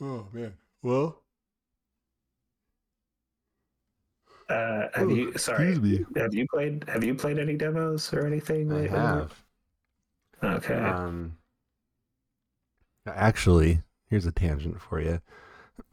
Oh 0.00 0.28
man. 0.32 0.58
Well, 0.82 1.22
Uh, 4.48 4.88
have 4.94 5.08
Oh, 5.08 5.08
you? 5.10 5.36
Sorry, 5.38 5.70
excuse 5.70 5.80
me. 5.80 6.06
have 6.16 6.34
you 6.34 6.46
played? 6.48 6.84
Have 6.88 7.04
you 7.04 7.14
played 7.14 7.38
any 7.38 7.56
demos 7.56 8.12
or 8.12 8.26
anything? 8.26 8.70
I 8.70 8.82
lately? 8.82 8.88
have. 8.88 9.44
Okay. 10.42 10.74
Um, 10.74 11.38
actually, 13.06 13.82
here's 14.08 14.26
a 14.26 14.32
tangent 14.32 14.80
for 14.80 15.00
you. 15.00 15.20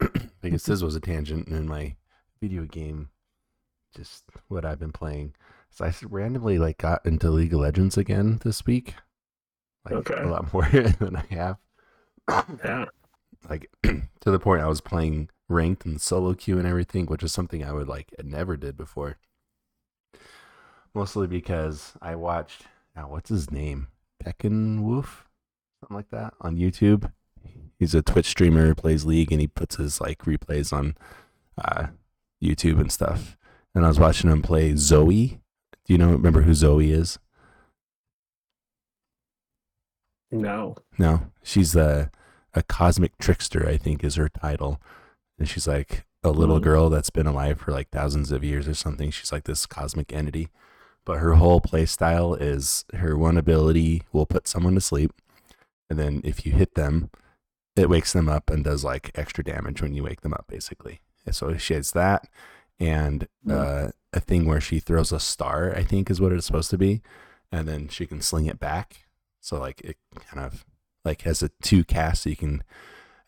I 0.42 0.48
guess 0.50 0.64
this 0.64 0.82
was 0.82 0.96
a 0.96 1.00
tangent 1.00 1.48
in 1.48 1.66
my 1.66 1.96
video 2.40 2.64
game, 2.64 3.10
just 3.96 4.24
what 4.48 4.64
I've 4.64 4.78
been 4.80 4.92
playing. 4.92 5.34
So 5.76 5.84
I 5.84 5.92
randomly 6.08 6.58
like 6.58 6.78
got 6.78 7.04
into 7.04 7.28
League 7.30 7.52
of 7.52 7.60
Legends 7.60 7.98
again 7.98 8.40
this 8.42 8.64
week, 8.64 8.94
like 9.84 9.92
Okay. 10.10 10.14
a 10.22 10.26
lot 10.26 10.50
more 10.54 10.66
than 10.70 11.16
I 11.16 11.34
have. 11.34 11.58
yeah. 12.64 12.86
like 13.50 13.70
to 13.82 14.30
the 14.30 14.38
point 14.38 14.62
I 14.62 14.68
was 14.68 14.80
playing 14.80 15.28
ranked 15.50 15.84
and 15.84 16.00
solo 16.00 16.32
queue 16.32 16.56
and 16.58 16.66
everything, 16.66 17.04
which 17.04 17.22
is 17.22 17.32
something 17.34 17.62
I 17.62 17.72
would 17.72 17.88
like 17.88 18.10
never 18.24 18.56
did 18.56 18.74
before. 18.78 19.18
Mostly 20.94 21.26
because 21.26 21.92
I 22.00 22.14
watched 22.14 22.62
now 22.94 23.10
what's 23.10 23.28
his 23.28 23.50
name? 23.50 23.88
Pecken 24.24 24.80
Wolf? 24.80 25.26
something 25.80 25.94
like 25.98 26.08
that 26.08 26.32
on 26.40 26.56
YouTube. 26.56 27.12
He's 27.78 27.94
a 27.94 28.00
Twitch 28.00 28.24
streamer, 28.28 28.74
plays 28.74 29.04
League, 29.04 29.30
and 29.30 29.42
he 29.42 29.46
puts 29.46 29.76
his 29.76 30.00
like 30.00 30.20
replays 30.20 30.72
on 30.72 30.96
uh, 31.62 31.88
YouTube 32.42 32.80
and 32.80 32.90
stuff. 32.90 33.36
And 33.74 33.84
I 33.84 33.88
was 33.88 34.00
watching 34.00 34.30
him 34.30 34.40
play 34.40 34.74
Zoe. 34.74 35.42
Do 35.86 35.92
you 35.94 35.98
know? 35.98 36.10
Remember 36.10 36.42
who 36.42 36.54
Zoe 36.54 36.90
is? 36.90 37.18
No. 40.30 40.76
No, 40.98 41.30
she's 41.42 41.76
a 41.76 42.10
a 42.54 42.62
cosmic 42.62 43.16
trickster. 43.18 43.68
I 43.68 43.76
think 43.76 44.02
is 44.02 44.16
her 44.16 44.28
title, 44.28 44.80
and 45.38 45.48
she's 45.48 45.68
like 45.68 46.04
a 46.24 46.30
little 46.30 46.58
Mm. 46.58 46.62
girl 46.64 46.90
that's 46.90 47.10
been 47.10 47.26
alive 47.26 47.60
for 47.60 47.70
like 47.70 47.90
thousands 47.90 48.32
of 48.32 48.42
years 48.42 48.66
or 48.66 48.74
something. 48.74 49.10
She's 49.10 49.30
like 49.30 49.44
this 49.44 49.66
cosmic 49.66 50.12
entity, 50.12 50.48
but 51.04 51.18
her 51.18 51.34
whole 51.34 51.60
play 51.60 51.86
style 51.86 52.34
is 52.34 52.84
her 52.94 53.16
one 53.16 53.36
ability 53.36 54.02
will 54.12 54.26
put 54.26 54.48
someone 54.48 54.74
to 54.74 54.80
sleep, 54.80 55.12
and 55.88 55.98
then 55.98 56.20
if 56.24 56.44
you 56.44 56.52
hit 56.52 56.74
them, 56.74 57.10
it 57.76 57.88
wakes 57.90 58.12
them 58.12 58.28
up 58.28 58.50
and 58.50 58.64
does 58.64 58.82
like 58.82 59.12
extra 59.14 59.44
damage 59.44 59.80
when 59.82 59.94
you 59.94 60.02
wake 60.02 60.22
them 60.22 60.32
up, 60.32 60.46
basically. 60.48 61.00
And 61.26 61.34
so 61.34 61.56
she 61.58 61.74
has 61.74 61.92
that, 61.92 62.28
and 62.78 63.26
uh, 63.48 63.88
a 64.12 64.20
thing 64.20 64.46
where 64.46 64.60
she 64.60 64.78
throws 64.80 65.12
a 65.12 65.20
star. 65.20 65.74
I 65.74 65.82
think 65.82 66.10
is 66.10 66.20
what 66.20 66.32
it's 66.32 66.46
supposed 66.46 66.70
to 66.70 66.78
be, 66.78 67.02
and 67.52 67.66
then 67.68 67.88
she 67.88 68.06
can 68.06 68.20
sling 68.20 68.46
it 68.46 68.58
back. 68.60 69.06
So 69.40 69.58
like 69.58 69.80
it 69.82 69.96
kind 70.28 70.44
of 70.44 70.64
like 71.04 71.22
has 71.22 71.42
a 71.42 71.50
two 71.62 71.84
cast, 71.84 72.22
so 72.24 72.30
you 72.30 72.36
can. 72.36 72.62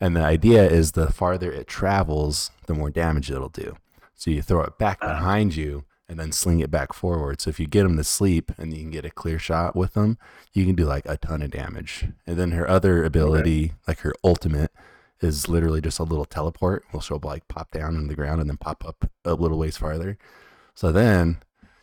And 0.01 0.15
the 0.15 0.23
idea 0.23 0.65
is 0.69 0.93
the 0.93 1.13
farther 1.13 1.51
it 1.51 1.67
travels, 1.67 2.51
the 2.67 2.75
more 2.75 2.91
damage 2.91 3.31
it'll 3.31 3.49
do. 3.49 3.77
So 4.15 4.31
you 4.31 4.43
throw 4.43 4.63
it 4.63 4.79
back 4.79 4.99
Ah. 5.03 5.15
behind 5.15 5.57
you 5.57 5.85
and 6.09 6.19
then 6.21 6.31
sling 6.33 6.61
it 6.61 6.71
back 6.71 6.93
forward. 6.93 7.41
So 7.41 7.51
if 7.51 7.59
you 7.61 7.67
get 7.67 7.83
them 7.83 7.97
to 7.97 8.05
sleep 8.05 8.53
and 8.59 8.73
you 8.73 8.81
can 8.81 8.91
get 8.91 9.05
a 9.05 9.11
clear 9.11 9.39
shot 9.41 9.75
with 9.77 9.95
them, 9.95 10.17
you 10.53 10.65
can 10.65 10.75
do 10.77 10.85
like 10.85 11.05
a 11.07 11.17
ton 11.17 11.43
of 11.43 11.51
damage. 11.51 12.07
And 12.27 12.37
then 12.39 12.53
her 12.53 12.69
other 12.69 13.05
ability, 13.05 13.73
like 13.89 13.99
her 14.01 14.15
ultimate, 14.23 14.71
is 15.21 15.49
literally 15.49 15.81
just 15.81 15.99
a 15.99 16.05
little 16.05 16.25
teleport. 16.25 16.85
Will 16.93 17.01
she'll 17.01 17.21
like 17.23 17.49
pop 17.49 17.71
down 17.71 17.97
on 17.97 18.09
the 18.09 18.15
ground 18.15 18.41
and 18.41 18.49
then 18.49 18.57
pop 18.57 18.85
up 18.87 19.11
a 19.25 19.35
little 19.35 19.59
ways 19.59 19.77
farther. 19.77 20.19
So 20.75 20.93
then 20.93 21.39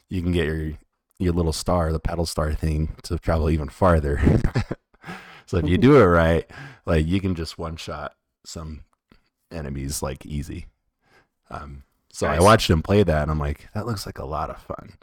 you 0.09 0.21
can 0.21 0.31
get 0.31 0.45
your 0.45 0.73
your 1.17 1.33
little 1.33 1.53
star, 1.53 1.91
the 1.91 1.99
paddle 1.99 2.25
star 2.25 2.53
thing, 2.53 2.95
to 3.03 3.17
travel 3.17 3.49
even 3.49 3.69
farther. 3.69 4.19
so 5.45 5.57
if 5.57 5.67
you 5.67 5.77
do 5.77 5.97
it 5.97 6.05
right, 6.05 6.49
like 6.85 7.05
you 7.05 7.21
can 7.21 7.35
just 7.35 7.57
one 7.57 7.77
shot 7.77 8.13
some 8.45 8.83
enemies 9.51 10.01
like 10.01 10.25
easy. 10.25 10.67
Um, 11.49 11.83
so 12.11 12.27
I 12.27 12.39
watched 12.39 12.69
him 12.69 12.81
play 12.81 13.03
that, 13.03 13.21
and 13.23 13.31
I'm 13.31 13.39
like, 13.39 13.67
that 13.73 13.85
looks 13.85 14.05
like 14.05 14.19
a 14.19 14.25
lot 14.25 14.49
of 14.49 14.61
fun, 14.61 14.93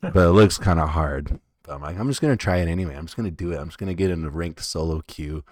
but 0.00 0.28
it 0.28 0.32
looks 0.32 0.58
kind 0.58 0.78
of 0.78 0.90
hard. 0.90 1.40
But 1.62 1.74
I'm 1.74 1.82
like, 1.82 1.98
I'm 1.98 2.08
just 2.08 2.20
gonna 2.20 2.36
try 2.36 2.58
it 2.58 2.68
anyway. 2.68 2.94
I'm 2.94 3.06
just 3.06 3.16
gonna 3.16 3.30
do 3.30 3.52
it. 3.52 3.58
I'm 3.58 3.68
just 3.68 3.78
gonna 3.78 3.94
get 3.94 4.10
in 4.10 4.24
a 4.24 4.30
ranked 4.30 4.64
solo 4.64 5.02
queue, 5.06 5.44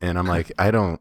and 0.00 0.18
I'm 0.18 0.26
like, 0.26 0.52
I 0.58 0.70
don't. 0.70 1.00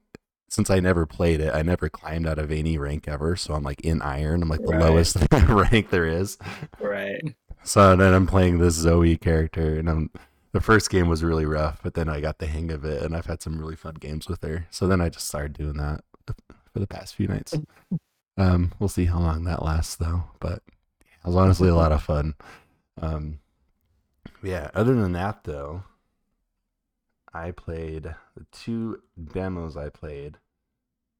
Since 0.52 0.72
I 0.72 0.80
never 0.80 1.06
played 1.06 1.42
it, 1.42 1.54
I 1.54 1.62
never 1.62 1.90
climbed 1.90 2.28
out 2.28 2.40
of 2.40 2.52
any 2.52 2.78
rank 2.80 3.08
ever. 3.08 3.36
So 3.36 3.54
I'm 3.54 3.62
like 3.64 3.82
in 3.82 4.02
iron. 4.02 4.42
I'm 4.42 4.50
like 4.50 4.62
the 4.62 4.70
Right. 4.74 4.82
lowest 4.82 5.18
rank 5.48 5.92
there 5.92 6.08
is. 6.08 6.38
Right. 6.80 7.22
So 7.64 7.96
then 7.96 8.14
I'm 8.16 8.26
playing 8.26 8.58
this 8.58 8.74
Zoe 8.76 9.16
character, 9.18 9.78
and 9.78 9.88
I'm 9.90 10.10
the 10.52 10.62
first 10.62 10.90
game 10.90 11.08
was 11.08 11.24
really 11.24 11.46
rough, 11.46 11.82
but 11.84 11.94
then 11.94 12.10
I 12.10 12.20
got 12.20 12.40
the 12.40 12.48
hang 12.48 12.72
of 12.72 12.84
it, 12.84 13.04
and 13.04 13.16
I've 13.16 13.28
had 13.28 13.44
some 13.44 13.60
really 13.60 13.76
fun 13.76 13.94
games 14.00 14.28
with 14.28 14.42
her. 14.44 14.66
So 14.72 14.88
then 14.88 15.02
I 15.02 15.10
just 15.10 15.28
started 15.28 15.54
doing 15.54 15.78
that 15.78 16.02
for 16.74 16.80
the 16.80 16.88
past 16.88 17.14
few 17.16 17.28
nights. 17.28 17.54
Um, 18.38 18.72
we'll 18.80 18.90
see 18.90 19.06
how 19.06 19.20
long 19.20 19.44
that 19.44 19.64
lasts, 19.64 19.98
though. 19.98 20.24
But 20.40 20.64
it 20.72 21.26
was 21.26 21.36
honestly 21.36 21.70
a 21.70 21.76
lot 21.76 21.92
of 21.92 22.02
fun. 22.02 22.34
Um, 23.00 23.40
yeah. 24.42 24.72
Other 24.74 24.96
than 24.96 25.12
that, 25.12 25.44
though, 25.44 25.84
I 27.34 27.52
played 27.52 28.04
the 28.04 28.46
two 28.52 29.02
demos 29.34 29.78
I 29.78 29.90
played 29.90 30.38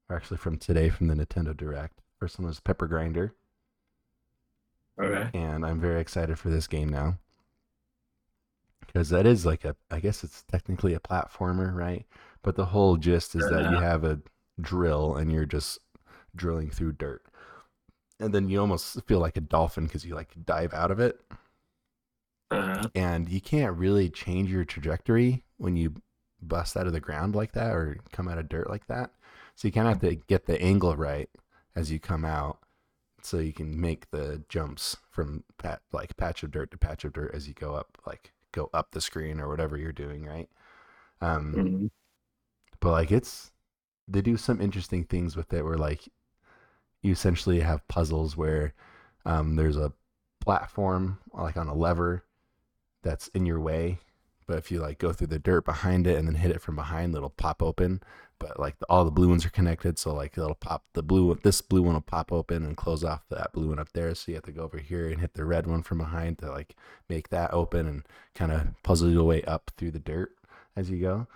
are 0.10 0.16
actually 0.16 0.38
from 0.38 0.58
today 0.58 0.90
from 0.90 1.08
the 1.08 1.14
Nintendo 1.14 1.56
Direct. 1.56 2.02
First 2.20 2.40
one 2.40 2.48
was 2.48 2.60
Pepper 2.60 2.88
Grinder 2.88 3.34
Okay. 5.00 5.30
and 5.38 5.66
I'm 5.66 5.80
very 5.80 6.02
excited 6.02 6.38
for 6.38 6.50
this 6.50 6.68
game 6.68 6.90
now. 6.90 7.18
Because 8.86 9.10
that 9.10 9.26
is 9.28 9.46
like 9.46 9.64
a, 9.66 9.76
I 9.92 10.00
guess 10.00 10.24
it's 10.24 10.44
technically 10.44 10.94
a 10.94 11.00
platformer, 11.00 11.74
right? 11.74 12.06
But 12.42 12.56
the 12.56 12.66
whole 12.66 12.98
gist 12.98 13.36
is 13.36 13.48
that 13.50 13.72
you 13.72 13.78
have 13.78 14.04
a 14.04 14.20
drill 14.60 15.16
and 15.16 15.32
you're 15.32 15.46
just 15.46 15.80
drilling 16.36 16.70
through 16.72 16.94
dirt. 16.94 17.24
And 18.20 18.34
then 18.34 18.50
you 18.50 18.60
almost 18.60 19.02
feel 19.06 19.20
like 19.20 19.38
a 19.38 19.42
dolphin 19.42 19.86
because 19.86 20.06
you 20.06 20.16
like 20.16 20.34
dive 20.46 20.74
out 20.74 20.92
of 20.92 21.00
it. 21.00 21.22
Uh, 22.52 22.88
And 22.96 23.30
you 23.30 23.40
can't 23.40 23.78
really 23.78 24.10
change 24.10 24.50
your 24.52 24.66
trajectory 24.66 25.44
when 25.60 25.76
you 25.76 25.94
bust 26.42 26.76
out 26.76 26.88
of 26.88 26.94
the 26.94 27.00
ground 27.00 27.36
like 27.36 27.52
that 27.54 27.72
or 27.72 27.98
come 28.12 28.28
out 28.28 28.40
of 28.40 28.50
dirt 28.50 28.70
like 28.70 28.88
that. 28.88 29.12
So 29.56 29.68
you 29.68 29.72
kind 29.72 29.88
of 29.88 29.94
have 29.94 30.10
to 30.10 30.16
get 30.28 30.46
the 30.46 30.62
angle 30.62 30.96
right 30.96 31.30
as 31.76 31.92
you 31.92 32.00
come 32.00 32.26
out 32.26 32.60
so 33.22 33.38
you 33.38 33.54
can 33.54 33.80
make 33.80 34.10
the 34.12 34.42
jumps 34.50 34.98
from 35.12 35.44
pat, 35.58 35.82
like 35.92 36.18
patch 36.18 36.44
of 36.44 36.52
dirt 36.52 36.72
to 36.72 36.78
patch 36.78 37.04
of 37.06 37.14
dirt 37.14 37.32
as 37.34 37.48
you 37.48 37.54
go 37.54 37.76
up 37.76 37.98
like 38.08 38.32
go 38.54 38.70
up 38.74 38.92
the 38.92 39.02
screen 39.02 39.40
or 39.40 39.50
whatever 39.50 39.78
you're 39.78 39.92
doing, 39.92 40.26
right? 40.26 40.50
Um 41.22 41.54
mm, 41.54 41.92
but 42.80 42.92
like 42.92 43.12
it's 43.12 43.52
they 44.08 44.22
do 44.22 44.38
some 44.38 44.62
interesting 44.62 45.04
things 45.04 45.36
with 45.36 45.54
it 45.54 45.64
where 45.64 45.78
like 45.78 46.08
you 47.02 47.12
essentially 47.12 47.60
have 47.62 47.88
puzzles 47.88 48.36
where 48.36 48.74
um, 49.26 49.56
there's 49.56 49.78
a 49.78 49.94
platform 50.42 51.20
like 51.34 51.58
on 51.58 51.68
a 51.68 51.76
lever 51.76 52.24
that's 53.04 53.28
in 53.30 53.46
your 53.46 53.60
way 53.60 54.00
but 54.50 54.58
if 54.58 54.72
you 54.72 54.80
like 54.80 54.98
go 54.98 55.14
through 55.14 55.28
the 55.28 55.40
dirt 55.40 55.64
behind 55.64 56.08
it 56.08 56.18
and 56.18 56.28
then 56.28 56.36
hit 56.36 56.52
it 56.52 56.62
from 56.62 56.76
behind 56.76 57.16
it'll 57.16 57.30
pop 57.30 57.62
open 57.62 58.02
but 58.40 58.60
like 58.60 58.80
the, 58.80 58.86
all 58.90 59.06
the 59.06 59.12
blue 59.12 59.30
ones 59.30 59.46
are 59.46 59.50
connected 59.52 60.00
so 60.00 60.14
like 60.14 60.38
it'll 60.38 60.56
pop 60.56 60.84
the 60.94 61.04
blue 61.04 61.38
this 61.44 61.62
blue 61.62 61.82
one 61.84 61.94
will 61.94 62.02
pop 62.02 62.32
open 62.32 62.66
and 62.66 62.76
close 62.76 63.04
off 63.04 63.22
that 63.30 63.54
blue 63.54 63.70
one 63.70 63.80
up 63.80 63.94
there 63.94 64.14
so 64.16 64.32
you 64.32 64.36
have 64.36 64.44
to 64.44 64.52
go 64.52 64.64
over 64.64 64.80
here 64.80 65.08
and 65.08 65.22
hit 65.22 65.34
the 65.36 65.46
red 65.46 65.68
one 65.68 65.84
from 65.84 66.00
behind 66.00 66.40
to 66.40 66.50
like 66.50 66.76
make 67.08 67.30
that 67.30 67.54
open 67.54 67.88
and 67.88 68.04
kind 68.34 68.52
of 68.52 68.68
puzzle 68.84 69.10
your 69.12 69.24
way 69.24 69.44
up 69.44 69.72
through 69.78 69.92
the 69.92 70.00
dirt 70.00 70.32
as 70.76 70.90
you 70.90 71.00
go 71.00 71.28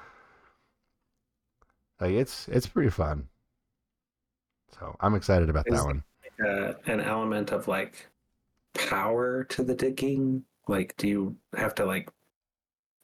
like 2.03 2.11
it's 2.11 2.47
it's 2.49 2.67
pretty 2.67 2.89
fun. 2.89 3.29
So 4.77 4.95
I'm 4.99 5.15
excited 5.15 5.49
about 5.49 5.67
Is- 5.67 5.79
that 5.79 5.85
one. 5.85 6.03
uh, 6.45 6.73
an 6.85 6.99
element 6.99 7.51
of 7.51 7.67
like 7.67 8.07
power 8.73 9.43
to 9.45 9.63
the 9.63 9.75
digging? 9.75 10.43
Like, 10.67 10.95
do 10.97 11.07
you 11.07 11.37
have 11.55 11.75
to 11.75 11.85
like 11.85 12.09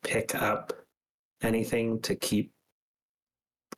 pick 0.03 0.35
up 0.35 0.73
anything 1.41 1.99
to 2.01 2.15
keep 2.15 2.51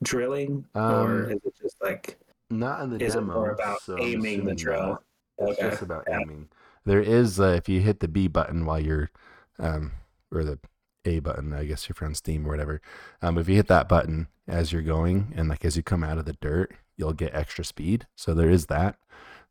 drilling, 0.03 0.65
or 0.73 0.79
Um, 0.81 1.31
is 1.31 1.39
it 1.43 1.53
just 1.61 1.77
like 1.81 2.17
Not 2.49 2.81
in 2.81 2.89
the 2.97 3.05
is 3.05 3.15
it 3.15 3.21
more 3.21 3.51
about 3.51 3.79
so 3.81 3.97
aiming 3.99 4.45
the 4.45 4.55
drill? 4.55 5.01
It's 5.39 5.57
Okay. 5.57 5.69
just 5.69 5.81
about 5.81 6.05
Yeah. 6.07 6.19
aiming. 6.19 6.49
There 6.85 7.01
is 7.01 7.39
uh, 7.39 7.53
if 7.57 7.69
you 7.69 7.81
hit 7.81 7.99
the 7.99 8.07
B 8.07 8.27
button 8.27 8.65
while 8.65 8.79
you're, 8.79 9.11
um, 9.59 9.91
or 10.31 10.43
the 10.43 10.59
A 11.05 11.19
button, 11.19 11.53
I 11.53 11.65
guess 11.65 11.89
if 11.89 12.01
you're 12.01 12.07
on 12.07 12.15
Steam 12.15 12.45
or 12.45 12.49
whatever. 12.49 12.81
Um, 13.21 13.37
if 13.37 13.47
you 13.47 13.55
hit 13.55 13.67
that 13.67 13.87
button 13.87 14.27
as 14.47 14.71
you're 14.73 14.81
going 14.81 15.33
and 15.35 15.47
like 15.49 15.63
as 15.63 15.77
you 15.77 15.83
come 15.83 16.03
out 16.03 16.17
of 16.17 16.25
the 16.25 16.33
dirt, 16.33 16.73
you'll 16.97 17.13
get 17.13 17.33
extra 17.33 17.63
speed. 17.63 18.07
So 18.15 18.33
there 18.33 18.49
is 18.49 18.65
that. 18.67 18.97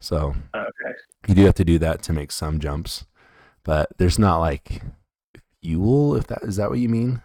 So 0.00 0.34
Okay. 0.54 0.94
you 1.28 1.34
do 1.34 1.44
have 1.44 1.54
to 1.54 1.64
do 1.64 1.78
that 1.78 2.02
to 2.04 2.12
make 2.12 2.32
some 2.32 2.58
jumps, 2.58 3.06
but 3.62 3.90
there's 3.98 4.18
not 4.18 4.38
like 4.38 4.82
fuel. 5.62 6.16
If 6.16 6.26
that 6.28 6.42
is 6.42 6.56
that 6.56 6.70
what 6.70 6.78
you 6.78 6.88
mean, 6.88 7.22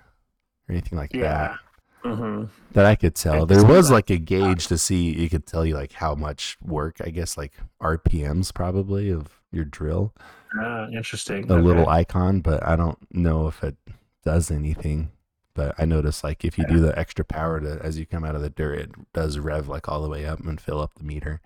or 0.68 0.74
anything 0.74 0.98
like 0.98 1.12
that. 1.12 1.58
Mm-hmm. 2.04 2.44
that 2.74 2.86
I 2.86 2.94
could 2.94 3.16
tell. 3.16 3.44
It 3.44 3.48
There 3.48 3.66
was 3.66 3.90
like- 3.90 4.12
a 4.12 4.18
gauge 4.18 4.68
to 4.68 4.78
see. 4.78 5.20
You 5.20 5.28
could 5.28 5.48
tell 5.48 5.66
you 5.66 5.74
like 5.74 5.94
how 5.94 6.14
much 6.14 6.56
work. 6.62 6.98
I 7.04 7.10
guess 7.10 7.36
like 7.36 7.54
RPMs 7.82 8.54
probably 8.54 9.10
of 9.10 9.40
your 9.52 9.66
drill. 9.66 10.14
Ah, 10.60 10.88
interesting. 10.90 11.50
A 11.50 11.56
Okay. 11.56 11.62
little 11.64 11.90
icon, 11.90 12.42
but 12.42 12.64
I 12.64 12.76
don't 12.76 13.00
know 13.12 13.48
if 13.48 13.64
it 13.64 13.76
does 14.24 14.52
anything. 14.52 15.10
But 15.56 15.74
I 15.80 15.86
noticed 15.86 16.24
like 16.24 16.46
if 16.46 16.60
you 16.60 16.66
do 16.68 16.80
the 16.80 16.98
extra 17.00 17.26
power 17.26 17.60
to 17.60 17.80
as 17.82 17.98
you 17.98 18.06
come 18.06 18.24
out 18.24 18.36
of 18.36 18.42
the 18.42 18.50
dirt, 18.52 18.78
it 18.78 18.92
does 19.14 19.40
rev 19.40 19.68
like 19.68 19.90
all 19.90 20.04
the 20.04 20.10
way 20.10 20.26
up 20.28 20.42
and 20.42 20.62
fill 20.62 20.82
up 20.82 20.94
the 20.96 21.04
meter. 21.04 21.42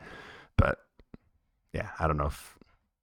But 0.57 0.80
yeah, 1.72 1.90
I 1.99 2.07
don't 2.07 2.18
know 2.18 2.26
if 2.26 2.57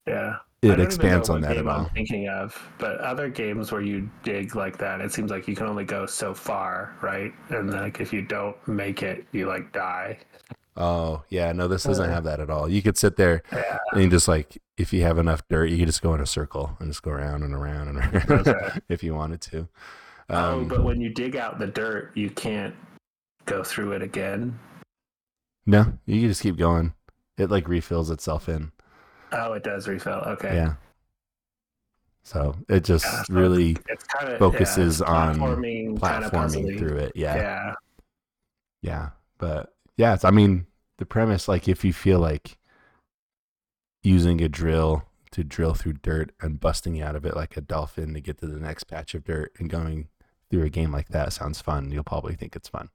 Yeah. 0.07 0.37
It 0.63 0.81
expands 0.81 1.29
on 1.29 1.43
that 1.43 1.51
at 1.53 1.57
game 1.59 1.69
I'm 1.69 1.81
all. 1.83 1.91
thinking 1.95 2.29
of, 2.29 2.61
but 2.79 2.97
other 2.99 3.29
games 3.29 3.71
where 3.71 3.83
you 3.83 4.11
dig 4.25 4.57
like 4.57 4.79
that, 4.79 5.01
it 5.01 5.13
seems 5.13 5.31
like 5.31 5.47
you 5.47 5.55
can 5.55 5.67
only 5.67 5.85
go 5.85 6.07
so 6.07 6.35
far, 6.35 6.97
right? 7.03 7.33
And 7.51 7.71
like 7.71 8.01
if 8.01 8.13
you 8.13 8.23
don't 8.23 8.57
make 8.67 9.03
it, 9.03 9.27
you 9.33 9.47
like 9.47 9.71
die. 9.73 10.19
Oh 10.77 11.23
yeah, 11.29 11.53
no, 11.53 11.69
this 11.69 11.85
doesn't 11.85 12.11
Uh, 12.11 12.13
have 12.13 12.25
that 12.25 12.41
at 12.41 12.51
all. 12.51 12.69
You 12.69 12.83
could 12.83 12.99
sit 12.99 13.17
there 13.17 13.43
Yeah. 13.53 13.79
and 13.93 14.11
just 14.11 14.27
like 14.29 14.61
if 14.77 14.93
you 14.93 15.03
have 15.03 15.19
enough 15.19 15.43
dirt, 15.49 15.67
you 15.71 15.79
could 15.79 15.87
just 15.87 16.03
go 16.03 16.15
in 16.15 16.21
a 16.21 16.27
circle 16.27 16.77
and 16.81 16.91
just 16.91 17.03
go 17.03 17.13
around 17.13 17.43
and 17.45 17.55
around 17.55 17.89
and 17.89 17.99
around 17.99 18.49
Okay. 18.49 18.79
if 18.89 19.05
you 19.05 19.15
wanted 19.15 19.41
to. 19.43 19.69
oh, 20.31 20.59
Um, 20.59 20.69
but 20.69 20.83
when 20.83 21.01
you 21.01 21.11
dig 21.11 21.37
out 21.37 21.59
the 21.61 21.67
dirt, 21.69 22.11
you 22.17 22.31
can't 22.31 22.75
go 23.45 23.63
through 23.63 23.93
it 23.93 24.03
again. 24.03 24.59
no, 25.67 25.93
you 26.07 26.21
can 26.23 26.29
just 26.31 26.43
keep 26.43 26.57
going. 26.57 26.95
It 27.39 27.51
like 27.51 27.69
refills 27.69 28.11
itself 28.11 28.49
in. 28.49 28.73
Oh, 29.33 29.53
it 29.55 29.63
does 29.63 29.89
refill. 29.89 30.23
Okay. 30.27 30.55
Yeah. 30.55 30.75
So 32.23 32.57
it 32.69 32.85
just 32.85 33.05
Yeah, 33.05 33.23
so 33.23 33.35
really 33.35 33.75
kind 33.75 34.33
of 34.33 34.39
Focuses 34.39 35.01
on 35.01 35.37
platforming, 35.37 36.01
kind 36.01 36.25
of 36.25 36.33
platforming 36.33 36.79
through 36.79 36.97
it. 36.99 37.13
Yeah. 37.15 37.37
Yeah. 37.37 37.75
Yeah. 38.83 39.11
But 39.39 39.75
yeah, 39.97 40.15
it's, 40.15 40.25
I 40.25 40.31
mean, 40.31 40.67
the 40.99 41.07
premise, 41.07 41.49
like, 41.49 41.69
if 41.69 41.85
you 41.85 41.93
feel 41.93 42.19
like 42.19 42.59
using 44.03 44.41
a 44.41 44.49
drill 44.49 45.05
to 45.33 45.45
drill 45.45 45.75
through 45.75 45.95
dirt 45.95 46.33
and 46.41 46.61
busting 46.61 47.01
out 47.03 47.17
of 47.17 47.25
it 47.27 47.37
like 47.37 47.57
a 47.57 47.61
dolphin 47.61 48.15
to 48.15 48.21
get 48.21 48.39
to 48.39 48.47
the 48.47 48.61
next 48.61 48.85
patch 48.85 49.15
of 49.15 49.25
dirt 49.25 49.53
and 49.59 49.69
going 49.69 50.09
through 50.51 50.63
a 50.63 50.71
game 50.71 50.93
like 50.93 51.09
that 51.09 51.33
sounds 51.33 51.61
fun, 51.61 51.91
you'll 51.91 52.05
probably 52.05 52.35
think 52.35 52.57
it's 52.57 52.69
fun. 52.69 52.89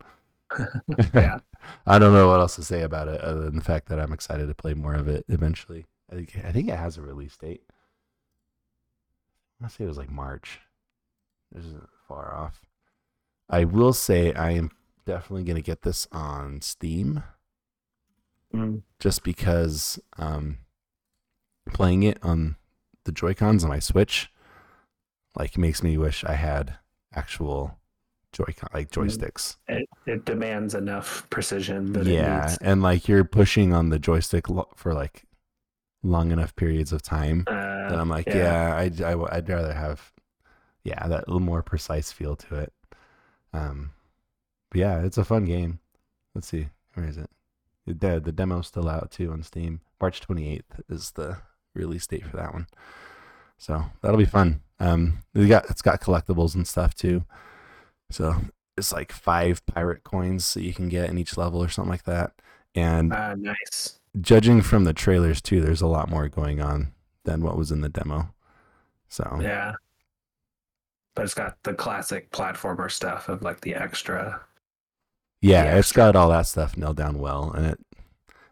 Yeah. 1.13 1.39
I 1.85 1.99
don't 1.99 2.13
know 2.13 2.27
what 2.27 2.39
else 2.39 2.55
to 2.55 2.63
say 2.63 2.81
about 2.81 3.07
it 3.07 3.21
other 3.21 3.41
than 3.41 3.55
the 3.55 3.63
fact 3.63 3.87
that 3.89 3.99
I'm 3.99 4.11
excited 4.11 4.47
to 4.47 4.55
play 4.55 4.73
more 4.73 4.95
of 4.95 5.07
it 5.07 5.25
eventually. 5.29 5.85
I 6.11 6.15
think, 6.15 6.41
I 6.45 6.51
think 6.51 6.69
it 6.69 6.77
has 6.77 6.97
a 6.97 7.01
release 7.01 7.37
date. 7.37 7.63
I 9.63 9.67
say 9.67 9.83
it 9.83 9.87
was 9.87 9.97
like 9.97 10.11
March. 10.11 10.59
This 11.51 11.65
isn't 11.65 11.89
far 12.07 12.33
off. 12.33 12.61
I 13.49 13.63
will 13.65 13.93
say 13.93 14.33
I 14.33 14.51
am 14.51 14.71
definitely 15.05 15.43
going 15.43 15.55
to 15.57 15.61
get 15.61 15.83
this 15.83 16.07
on 16.11 16.61
Steam 16.61 17.23
Mm. 18.53 18.81
just 18.99 19.23
because 19.23 19.97
um, 20.17 20.57
playing 21.71 22.03
it 22.03 22.17
on 22.21 22.57
the 23.05 23.13
Joy 23.13 23.33
Cons 23.33 23.63
on 23.63 23.69
my 23.69 23.79
Switch 23.79 24.29
like 25.37 25.57
makes 25.57 25.81
me 25.81 25.97
wish 25.97 26.25
I 26.25 26.33
had 26.33 26.75
actual 27.15 27.79
Joy 28.33 28.53
like 28.73 28.89
Mm. 28.91 29.05
joysticks. 29.05 29.55
It, 29.69 29.87
it 30.05 30.25
demands 30.25 30.75
enough 30.75 31.29
precision 31.29 31.93
that 31.93 32.07
it 32.07 32.13
Yeah, 32.13 32.57
and 32.61 32.81
like 32.81 33.07
you're 33.07 33.23
pushing 33.23 33.73
on 33.73 33.87
the 33.87 33.99
joystick 33.99 34.47
for 34.75 34.93
like 34.93 35.23
long 36.03 36.31
enough 36.31 36.55
periods 36.55 36.91
of 36.91 37.01
time 37.01 37.43
Uh, 37.47 37.89
that 37.89 37.99
I'm 37.99 38.09
like, 38.09 38.27
yeah, 38.27 38.75
I'd, 38.77 39.01
I, 39.01 39.15
would 39.15 39.49
rather 39.49 39.73
have, 39.73 40.11
yeah, 40.83 41.07
that 41.07 41.27
little 41.27 41.39
more 41.39 41.61
precise 41.61 42.11
feel 42.11 42.35
to 42.37 42.55
it. 42.55 42.73
Um, 43.53 43.91
but 44.69 44.79
yeah, 44.79 45.03
it's 45.03 45.17
a 45.17 45.25
fun 45.25 45.45
game. 45.45 45.79
Let's 46.33 46.47
see, 46.47 46.67
where 46.93 47.05
is 47.07 47.17
it? 47.17 47.29
The 47.85 48.19
the 48.19 48.31
demo's 48.31 48.67
still 48.67 48.87
out 48.87 49.11
too 49.11 49.31
on 49.31 49.43
Steam. 49.43 49.81
March 49.99 50.21
28th 50.21 50.81
is 50.89 51.11
the 51.11 51.37
release 51.75 52.07
date 52.07 52.25
for 52.25 52.37
that 52.37 52.53
one. 52.53 52.67
So 53.57 53.83
that'll 54.01 54.17
be 54.17 54.25
fun. 54.25 54.61
Um, 54.79 55.19
we 55.33 55.47
got 55.47 55.69
it's 55.69 55.81
got 55.81 56.01
collectibles 56.01 56.55
and 56.55 56.67
stuff 56.67 56.95
too. 56.95 57.25
So 58.11 58.35
it's 58.77 58.93
like 58.93 59.11
five 59.11 59.65
pirate 59.65 60.03
coins 60.03 60.53
that 60.53 60.63
you 60.63 60.73
can 60.73 60.89
get 60.89 61.09
in 61.09 61.17
each 61.17 61.37
level 61.37 61.61
or 61.61 61.69
something 61.69 61.91
like 61.91 62.03
that. 62.03 62.33
And 62.75 63.13
Ah, 63.13 63.35
nice. 63.37 63.99
Judging 64.19 64.61
from 64.61 64.83
the 64.83 64.93
trailers 64.93 65.41
too, 65.41 65.61
there's 65.61 65.81
a 65.81 65.87
lot 65.87 66.09
more 66.09 66.27
going 66.27 66.61
on 66.61 66.93
than 67.23 67.41
what 67.43 67.57
was 67.57 67.71
in 67.71 67.81
the 67.81 67.89
demo. 67.89 68.33
So 69.09 69.39
Yeah. 69.41 69.73
But 71.15 71.25
it's 71.25 71.33
got 71.33 71.57
the 71.63 71.73
classic 71.73 72.31
platformer 72.31 72.89
stuff 72.89 73.29
of 73.29 73.41
like 73.41 73.61
the 73.61 73.75
extra. 73.75 74.41
yeah, 75.41 75.65
Yeah. 75.65 75.77
it's 75.79 75.91
got 75.91 76.15
all 76.15 76.29
that 76.29 76.47
stuff 76.47 76.77
nailed 76.77 76.97
down 76.97 77.19
well, 77.19 77.51
and 77.51 77.65
it. 77.65 77.79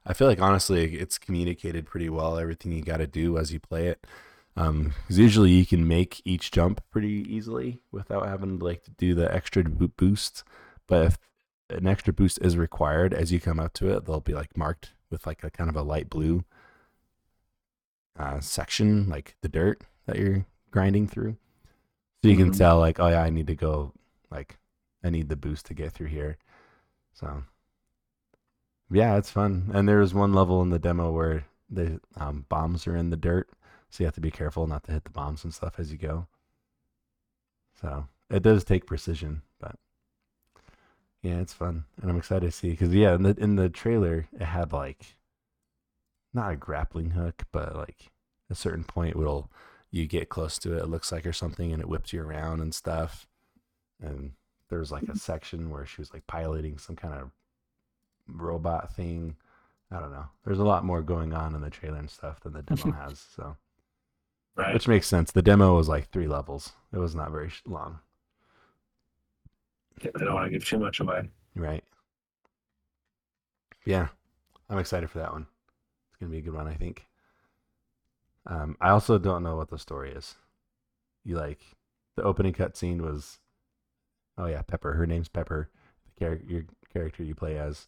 I 0.05 0.13
feel 0.13 0.27
like 0.27 0.41
honestly, 0.41 0.95
it's 0.95 1.17
communicated 1.17 1.85
pretty 1.85 2.09
well. 2.09 2.37
Everything 2.39 2.71
you 2.71 2.81
got 2.81 2.97
to 2.97 3.07
do 3.07 3.37
as 3.37 3.53
you 3.53 3.59
play 3.59 3.87
it, 3.87 4.05
um, 4.55 4.93
because 5.01 5.19
usually 5.19 5.51
you 5.51 5.65
can 5.65 5.87
make 5.87 6.21
each 6.25 6.51
jump 6.51 6.81
pretty 6.89 7.25
easily 7.33 7.81
without 7.91 8.27
having 8.27 8.57
to 8.59 8.65
like 8.65 8.83
to 8.83 8.91
do 8.91 9.13
the 9.13 9.31
extra 9.33 9.63
bo- 9.63 9.87
boost. 9.95 10.43
But 10.87 11.05
if 11.05 11.17
an 11.69 11.85
extra 11.87 12.11
boost 12.11 12.39
is 12.41 12.57
required 12.57 13.13
as 13.13 13.31
you 13.31 13.39
come 13.39 13.59
up 13.59 13.73
to 13.73 13.89
it, 13.95 14.05
they'll 14.05 14.19
be 14.21 14.33
like 14.33 14.57
marked 14.57 14.93
with 15.11 15.25
like 15.27 15.43
a 15.43 15.49
kind 15.49 15.69
of 15.69 15.75
a 15.75 15.81
light 15.83 16.09
blue 16.09 16.43
uh, 18.17 18.39
section, 18.39 19.09
like 19.09 19.35
the 19.41 19.49
dirt 19.49 19.83
that 20.05 20.17
you're 20.17 20.45
grinding 20.71 21.07
through. 21.07 21.37
So 22.23 22.29
you 22.29 22.37
can 22.37 22.51
Mhm. 22.51 22.57
tell 22.57 22.79
like, 22.79 22.99
oh 22.99 23.07
yeah, 23.09 23.23
I 23.23 23.29
need 23.29 23.47
to 23.47 23.55
go 23.55 23.93
like 24.31 24.57
I 25.03 25.09
need 25.09 25.29
the 25.29 25.35
boost 25.35 25.65
to 25.67 25.73
get 25.73 25.93
through 25.93 26.07
here. 26.07 26.37
So 27.13 27.43
yeah, 28.91 29.17
it's 29.17 29.29
fun. 29.31 29.69
And 29.73 29.87
there's 29.87 30.13
one 30.13 30.33
level 30.33 30.61
in 30.61 30.69
the 30.69 30.79
demo 30.79 31.11
where 31.11 31.45
the 31.69 31.99
um, 32.15 32.45
bombs 32.49 32.87
are 32.87 32.95
in 32.95 33.09
the 33.11 33.17
dirt, 33.17 33.49
so 33.89 34.03
you 34.03 34.05
have 34.07 34.15
to 34.15 34.21
be 34.21 34.31
careful 34.31 34.67
not 34.67 34.83
to 34.85 34.91
hit 34.91 35.03
the 35.03 35.11
bombs 35.11 35.43
and 35.43 35.53
stuff 35.53 35.75
as 35.79 35.91
you 35.91 35.97
go. 35.97 36.27
So 37.81 38.07
it 38.29 38.43
does 38.43 38.63
take 38.63 38.85
precision, 38.85 39.41
but 39.59 39.75
yeah, 41.21 41.39
it's 41.39 41.53
fun, 41.53 41.85
and 42.01 42.09
I'm 42.09 42.17
excited 42.17 42.45
to 42.45 42.51
see 42.51 42.71
because 42.71 42.93
yeah, 42.93 43.15
in 43.15 43.23
the 43.23 43.35
in 43.37 43.55
the 43.55 43.69
trailer 43.69 44.27
it 44.33 44.45
had 44.45 44.71
like 44.73 45.17
not 46.33 46.51
a 46.51 46.55
grappling 46.55 47.11
hook, 47.11 47.43
but 47.51 47.75
like 47.75 48.11
a 48.49 48.55
certain 48.55 48.83
point 48.83 49.15
will 49.15 49.49
you 49.91 50.05
get 50.05 50.29
close 50.29 50.57
to 50.59 50.73
it, 50.73 50.83
it 50.83 50.89
looks 50.89 51.11
like 51.11 51.25
or 51.25 51.33
something, 51.33 51.71
and 51.71 51.81
it 51.81 51.89
whips 51.89 52.13
you 52.13 52.21
around 52.21 52.61
and 52.61 52.73
stuff. 52.73 53.27
And 54.01 54.33
there's 54.69 54.91
like 54.91 55.03
a 55.03 55.07
mm-hmm. 55.07 55.17
section 55.17 55.69
where 55.69 55.85
she 55.85 56.01
was 56.01 56.13
like 56.13 56.27
piloting 56.27 56.77
some 56.77 56.95
kind 56.95 57.15
of 57.15 57.31
robot 58.27 58.93
thing. 58.95 59.35
I 59.91 59.99
don't 59.99 60.11
know. 60.11 60.25
There's 60.45 60.59
a 60.59 60.63
lot 60.63 60.85
more 60.85 61.01
going 61.01 61.33
on 61.33 61.55
in 61.55 61.61
the 61.61 61.71
trailer 61.71 61.97
and 61.97 62.09
stuff 62.09 62.39
than 62.41 62.53
the 62.53 62.61
demo 62.61 62.91
has. 63.07 63.19
So, 63.35 63.57
Right. 64.55 64.73
which 64.73 64.89
makes 64.89 65.07
sense. 65.07 65.31
The 65.31 65.41
demo 65.41 65.75
was 65.77 65.87
like 65.87 66.09
three 66.09 66.27
levels. 66.27 66.73
It 66.91 66.97
was 66.99 67.15
not 67.15 67.31
very 67.31 67.49
long, 67.65 67.99
I 70.05 70.23
don't 70.23 70.33
want 70.33 70.45
to 70.45 70.51
give 70.51 70.65
too 70.65 70.79
much 70.79 70.99
away. 70.99 71.29
right? 71.55 71.83
Yeah, 73.85 74.07
I'm 74.69 74.77
excited 74.79 75.09
for 75.09 75.19
that 75.19 75.31
one. 75.31 75.47
It's 76.09 76.17
gonna 76.19 76.31
be 76.31 76.39
a 76.39 76.41
good 76.41 76.53
one, 76.53 76.67
I 76.67 76.75
think. 76.75 77.05
Um, 78.45 78.77
I 78.81 78.89
also 78.89 79.17
don't 79.17 79.43
know 79.43 79.55
what 79.55 79.69
the 79.69 79.79
story 79.79 80.11
is. 80.11 80.35
You 81.23 81.37
like 81.37 81.61
the 82.15 82.23
opening 82.23 82.53
cutscene 82.53 83.01
was, 83.01 83.39
oh 84.37 84.45
yeah, 84.47 84.61
Pepper. 84.61 84.93
Her 84.93 85.05
name's 85.05 85.29
Pepper. 85.29 85.69
The 86.05 86.19
character, 86.19 86.45
your 86.51 86.65
character 86.91 87.23
you 87.23 87.35
play 87.35 87.57
as, 87.57 87.87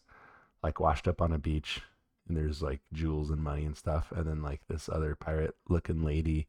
like 0.64 0.80
washed 0.80 1.08
up 1.08 1.22
on 1.22 1.34
a 1.34 1.38
beach, 1.38 1.82
and 2.28 2.38
there's 2.38 2.62
like 2.62 2.82
jewels 2.94 3.30
and 3.30 3.42
money 3.42 3.66
and 3.66 3.76
stuff, 3.78 4.12
and 4.16 4.26
then 4.26 4.42
like 4.42 4.62
this 4.68 4.90
other 4.90 5.16
pirate-looking 5.16 6.04
lady 6.04 6.48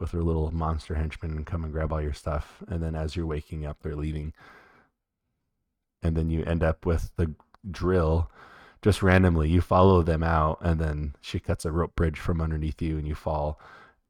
with 0.00 0.12
her 0.12 0.22
little 0.22 0.50
monster 0.50 0.94
henchmen 0.94 1.44
come 1.44 1.62
and 1.62 1.72
grab 1.72 1.92
all 1.92 2.00
your 2.02 2.12
stuff, 2.12 2.62
and 2.68 2.82
then 2.82 2.94
as 2.94 3.14
you're 3.14 3.26
waking 3.26 3.64
up, 3.66 3.78
they're 3.82 3.94
leaving, 3.96 4.32
and 6.02 6.16
then 6.16 6.30
you 6.30 6.44
end 6.44 6.62
up 6.62 6.84
with 6.84 7.12
the 7.16 7.32
drill 7.70 8.30
just 8.82 9.02
randomly. 9.02 9.48
You 9.48 9.60
follow 9.60 10.02
them 10.02 10.22
out 10.22 10.58
and 10.60 10.80
then 10.80 11.14
she 11.20 11.38
cuts 11.38 11.64
a 11.64 11.72
rope 11.72 11.94
bridge 11.94 12.18
from 12.18 12.40
underneath 12.40 12.82
you 12.82 12.98
and 12.98 13.06
you 13.06 13.14
fall 13.14 13.60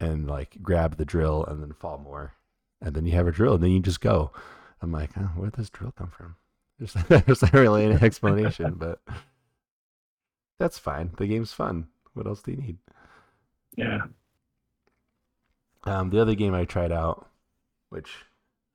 and 0.01 0.27
like 0.27 0.57
grab 0.63 0.97
the 0.97 1.05
drill 1.05 1.45
and 1.45 1.63
then 1.63 1.73
fall 1.73 1.99
more. 1.99 2.33
And 2.81 2.95
then 2.95 3.07
you 3.07 3.13
have 3.13 3.29
a 3.29 3.33
drill 3.33 3.55
and 3.55 3.63
then 3.63 3.71
you 3.71 3.81
just 3.81 4.01
go. 4.01 4.33
I'm 4.81 4.91
like 4.91 5.11
oh, 5.19 5.31
where'd 5.37 5.53
this 5.55 5.71
drill 5.71 5.93
come 5.93 6.11
from? 6.11 6.37
There's, 6.79 6.95
there's 7.27 7.43
not 7.43 7.53
really 7.53 7.85
an 7.85 8.03
explanation 8.03 8.75
but 8.79 9.01
that's 10.59 10.79
fine. 10.79 11.11
The 11.19 11.27
game's 11.27 11.53
fun. 11.53 11.89
What 12.15 12.27
else 12.27 12.43
do 12.43 12.53
you 12.53 12.57
need? 12.57 12.79
Yeah. 13.77 14.01
um, 15.85 16.11
the 16.11 16.21
other 16.21 16.35
game 16.35 16.55
i 16.55 16.67
tried 16.67 16.93
out 16.93 17.27
which 17.89 18.27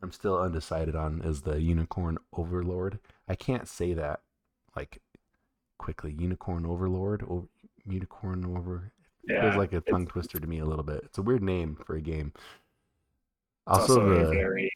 i'm 0.01 0.11
still 0.11 0.37
undecided 0.39 0.95
on 0.95 1.21
is 1.21 1.41
the 1.41 1.61
unicorn 1.61 2.17
overlord 2.33 2.99
i 3.27 3.35
can't 3.35 3.67
say 3.67 3.93
that 3.93 4.21
like 4.75 5.01
quickly 5.77 6.11
unicorn 6.11 6.65
overlord 6.65 7.23
or 7.27 7.47
unicorn 7.85 8.43
over 8.45 8.91
Yeah. 9.27 9.41
feels 9.41 9.55
like 9.55 9.73
a 9.73 9.81
tongue 9.81 10.07
twister 10.07 10.39
to 10.39 10.47
me 10.47 10.59
a 10.59 10.65
little 10.65 10.83
bit. 10.83 11.01
It's 11.05 11.17
a 11.17 11.21
weird 11.21 11.43
name 11.43 11.77
for 11.85 11.95
a 11.95 12.01
game. 12.01 12.33
Also, 13.65 13.93
also, 13.93 14.01
a 14.11 14.25
the 14.25 14.29
very 14.31 14.71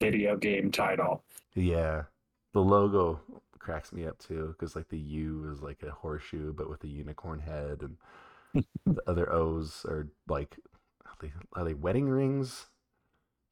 video 0.00 0.36
game 0.36 0.70
title. 0.70 1.24
yeah, 1.54 2.04
the 2.52 2.60
logo 2.60 3.20
cracks 3.58 3.92
me 3.92 4.06
up 4.06 4.18
too 4.18 4.54
because 4.58 4.76
like 4.76 4.88
the 4.88 4.98
U 4.98 5.50
is 5.52 5.60
like 5.62 5.82
a 5.82 5.90
horseshoe 5.90 6.52
but 6.52 6.70
with 6.70 6.84
a 6.84 6.88
unicorn 6.88 7.40
head, 7.40 7.82
and 7.82 8.64
the 8.86 9.02
other 9.08 9.32
O's 9.32 9.84
are 9.88 10.08
like 10.28 10.56
are 11.04 11.14
they, 11.20 11.32
are 11.54 11.64
they 11.64 11.74
wedding 11.74 12.08
rings? 12.08 12.66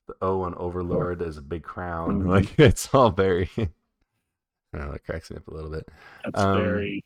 The 0.06 0.14
O 0.20 0.42
on 0.42 0.54
Overlord 0.56 1.22
is 1.22 1.38
a 1.38 1.42
big 1.42 1.62
crown. 1.74 2.26
Like 2.26 2.54
it's 2.58 2.92
all 2.94 3.10
very. 3.10 3.48
I 3.58 3.68
know. 4.78 4.92
It 4.92 5.04
cracks 5.04 5.30
me 5.30 5.36
up 5.36 5.48
a 5.48 5.54
little 5.54 5.70
bit. 5.70 5.88
That's 6.24 6.40
Um, 6.40 6.58
very. 6.62 7.04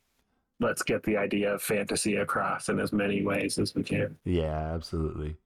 Let's 0.61 0.83
get 0.83 1.03
the 1.03 1.15
idea 1.15 1.53
of 1.53 1.61
fantasy 1.61 2.17
across 2.17 2.67
in 2.67 2.79
as 2.79 2.91
many 2.91 3.23
ways 3.23 3.57
as 3.57 3.73
we 3.73 3.83
can. 3.83 4.17
Yeah, 4.25 4.73
absolutely. 4.73 5.37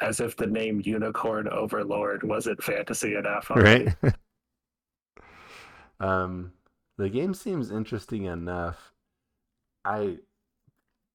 As 0.00 0.20
if 0.20 0.36
the 0.36 0.46
name 0.46 0.80
Unicorn 0.84 1.48
Overlord 1.48 2.22
wasn't 2.22 2.62
fantasy 2.62 3.16
enough. 3.16 3.50
already. 3.50 3.92
right 4.02 4.14
um 6.00 6.52
the 6.98 7.08
game 7.08 7.34
seems 7.34 7.70
interesting 7.70 8.24
enough 8.24 8.92
i 9.84 10.16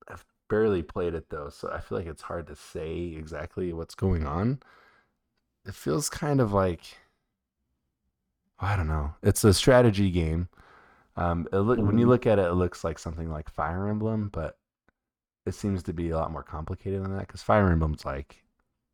have 0.09 0.23
barely 0.49 0.83
played 0.83 1.13
it 1.15 1.29
though 1.29 1.49
so 1.49 1.69
i 1.71 1.79
feel 1.79 1.97
like 1.97 2.07
it's 2.07 2.21
hard 2.23 2.45
to 2.47 2.55
say 2.55 3.15
exactly 3.17 3.73
what's 3.73 3.95
going 3.95 4.25
on 4.27 4.59
it 5.65 5.73
feels 5.75 6.09
kind 6.09 6.39
of 6.39 6.53
like 6.53 6.97
i 8.59 8.75
don't 8.75 8.87
know 8.87 9.13
it's 9.21 9.43
a 9.43 9.53
strategy 9.53 10.09
game 10.09 10.47
um 11.17 11.47
it 11.53 11.57
look, 11.59 11.81
when 11.81 11.97
you 11.97 12.05
Mhm. 12.05 12.09
look 12.09 12.27
at 12.27 12.39
it 12.39 12.47
it 12.47 12.53
looks 12.55 12.83
like 12.83 12.99
something 12.99 13.31
like 13.31 13.49
fire 13.49 13.87
emblem 13.89 14.29
but 14.29 14.57
it 15.45 15.55
seems 15.55 15.83
to 15.83 15.93
be 15.93 16.09
a 16.11 16.17
lot 16.17 16.31
more 16.31 16.43
complicated 16.43 17.03
than 17.03 17.13
that 17.15 17.27
because 17.27 17.43
fire 17.43 17.71
emblem's 17.71 18.05
like 18.05 18.43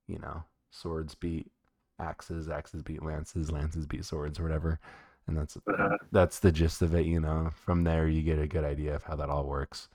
you 0.08 0.20
know 0.20 0.44
swords 0.72 1.16
beat 1.16 1.52
axes, 2.00 2.50
axes 2.50 2.82
beat 2.84 3.04
lances, 3.04 3.52
lances 3.52 3.86
beat 3.86 4.06
swords, 4.06 4.40
or 4.40 4.44
whatever. 4.44 4.80
And 5.28 5.38
that's 5.38 5.58
Uh, 5.68 5.98
that's 6.12 6.40
the 6.40 6.52
gist 6.52 6.82
of 6.82 6.96
it. 6.96 7.06
You 7.06 7.20
know, 7.22 7.52
from 7.54 7.84
there 7.86 8.08
you 8.08 8.24
get 8.24 8.40
a 8.40 8.48
good 8.48 8.64
idea 8.66 8.96
of 8.96 9.04
how 9.06 9.16
that 9.18 9.30
all 9.30 9.46
works. 9.46 9.90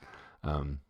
Um, 0.44 0.81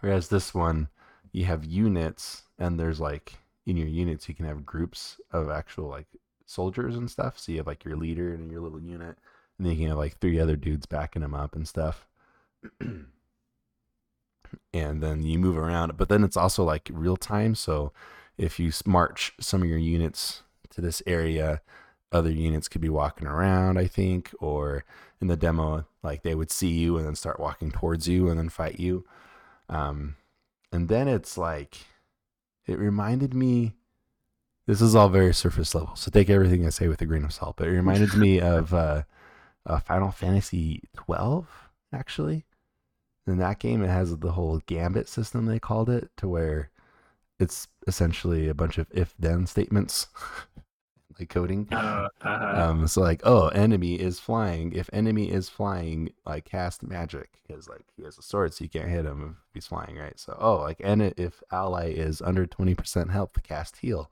whereas 0.00 0.28
this 0.28 0.54
one, 0.54 0.88
you 1.32 1.44
have 1.44 1.64
units, 1.64 2.42
and 2.58 2.78
there's 2.78 3.00
like 3.00 3.34
in 3.66 3.76
your 3.76 3.88
units 3.88 4.28
you 4.28 4.34
can 4.34 4.46
have 4.46 4.66
groups 4.66 5.20
of 5.32 5.50
actual 5.50 5.88
like 5.88 6.06
soldiers 6.46 6.96
and 6.96 7.10
stuff. 7.10 7.38
So 7.38 7.52
you 7.52 7.58
have 7.58 7.66
like 7.66 7.84
your 7.84 7.96
leader 7.96 8.34
and 8.34 8.50
your 8.50 8.60
little 8.60 8.80
unit, 8.80 9.16
and 9.58 9.66
then 9.66 9.72
you 9.72 9.78
can 9.78 9.88
have 9.88 9.98
like 9.98 10.18
three 10.18 10.40
other 10.40 10.56
dudes 10.56 10.86
backing 10.86 11.22
them 11.22 11.34
up 11.34 11.54
and 11.54 11.66
stuff. 11.66 12.06
and 14.72 15.02
then 15.02 15.22
you 15.22 15.38
move 15.38 15.56
around, 15.56 15.96
but 15.96 16.08
then 16.08 16.24
it's 16.24 16.36
also 16.36 16.64
like 16.64 16.90
real 16.92 17.16
time. 17.16 17.54
So 17.54 17.92
if 18.36 18.58
you 18.58 18.72
march 18.84 19.32
some 19.40 19.62
of 19.62 19.68
your 19.68 19.78
units 19.78 20.42
to 20.70 20.80
this 20.80 21.02
area, 21.06 21.60
other 22.12 22.30
units 22.30 22.68
could 22.68 22.80
be 22.80 22.88
walking 22.88 23.28
around, 23.28 23.78
I 23.78 23.86
think, 23.86 24.34
or 24.40 24.84
in 25.20 25.28
the 25.28 25.36
demo, 25.36 25.86
like 26.02 26.22
they 26.22 26.34
would 26.34 26.50
see 26.50 26.68
you 26.68 26.96
and 26.96 27.06
then 27.06 27.14
start 27.14 27.38
walking 27.38 27.70
towards 27.70 28.08
you 28.08 28.28
and 28.28 28.38
then 28.38 28.48
fight 28.48 28.80
you. 28.80 29.04
Um, 29.68 30.16
and 30.72 30.88
then 30.88 31.06
it's 31.06 31.36
like, 31.36 31.78
it 32.70 32.78
reminded 32.78 33.34
me. 33.34 33.74
This 34.66 34.80
is 34.80 34.94
all 34.94 35.08
very 35.08 35.34
surface 35.34 35.74
level, 35.74 35.96
so 35.96 36.10
take 36.10 36.30
everything 36.30 36.64
I 36.64 36.70
say 36.70 36.86
with 36.86 37.02
a 37.02 37.06
grain 37.06 37.24
of 37.24 37.32
salt. 37.32 37.56
But 37.56 37.68
it 37.68 37.72
reminded 37.72 38.14
me 38.14 38.40
of 38.40 38.72
uh, 38.72 39.02
uh, 39.66 39.80
Final 39.80 40.10
Fantasy 40.10 40.88
twelve, 40.94 41.48
actually. 41.92 42.46
In 43.26 43.38
that 43.38 43.58
game, 43.58 43.82
it 43.82 43.88
has 43.88 44.16
the 44.16 44.32
whole 44.32 44.60
gambit 44.66 45.08
system 45.08 45.46
they 45.46 45.58
called 45.58 45.90
it, 45.90 46.10
to 46.18 46.28
where 46.28 46.70
it's 47.38 47.68
essentially 47.86 48.48
a 48.48 48.54
bunch 48.54 48.78
of 48.78 48.86
if-then 48.92 49.46
statements, 49.46 50.06
like 51.20 51.28
coding. 51.30 51.68
uh, 51.72 52.08
uh, 52.22 52.28
Um, 52.52 52.88
so 52.88 53.00
like, 53.02 53.22
oh, 53.24 53.48
enemy 53.48 53.94
is 53.94 54.20
flying. 54.20 54.72
If 54.72 54.90
enemy 54.92 55.30
is 55.30 55.48
flying, 55.48 56.12
like 56.26 56.44
cast 56.46 56.82
magic 56.82 57.30
because 57.46 57.68
like 57.68 57.84
he 57.96 58.04
has 58.04 58.18
a 58.18 58.22
sword, 58.22 58.54
so 58.54 58.64
you 58.64 58.70
can't 58.70 58.88
hit 58.90 59.04
him 59.06 59.36
if 59.48 59.54
he's 59.54 59.66
flying, 59.68 59.96
right? 59.96 60.18
So 60.18 60.36
oh, 60.40 60.56
like 60.58 60.80
and 60.84 61.02
if 61.02 61.42
ally 61.52 61.90
is 61.92 62.20
under 62.22 62.46
twenty 62.46 62.74
percent 62.74 63.10
health, 63.10 63.32
cast 63.44 63.78
heal. 63.78 64.10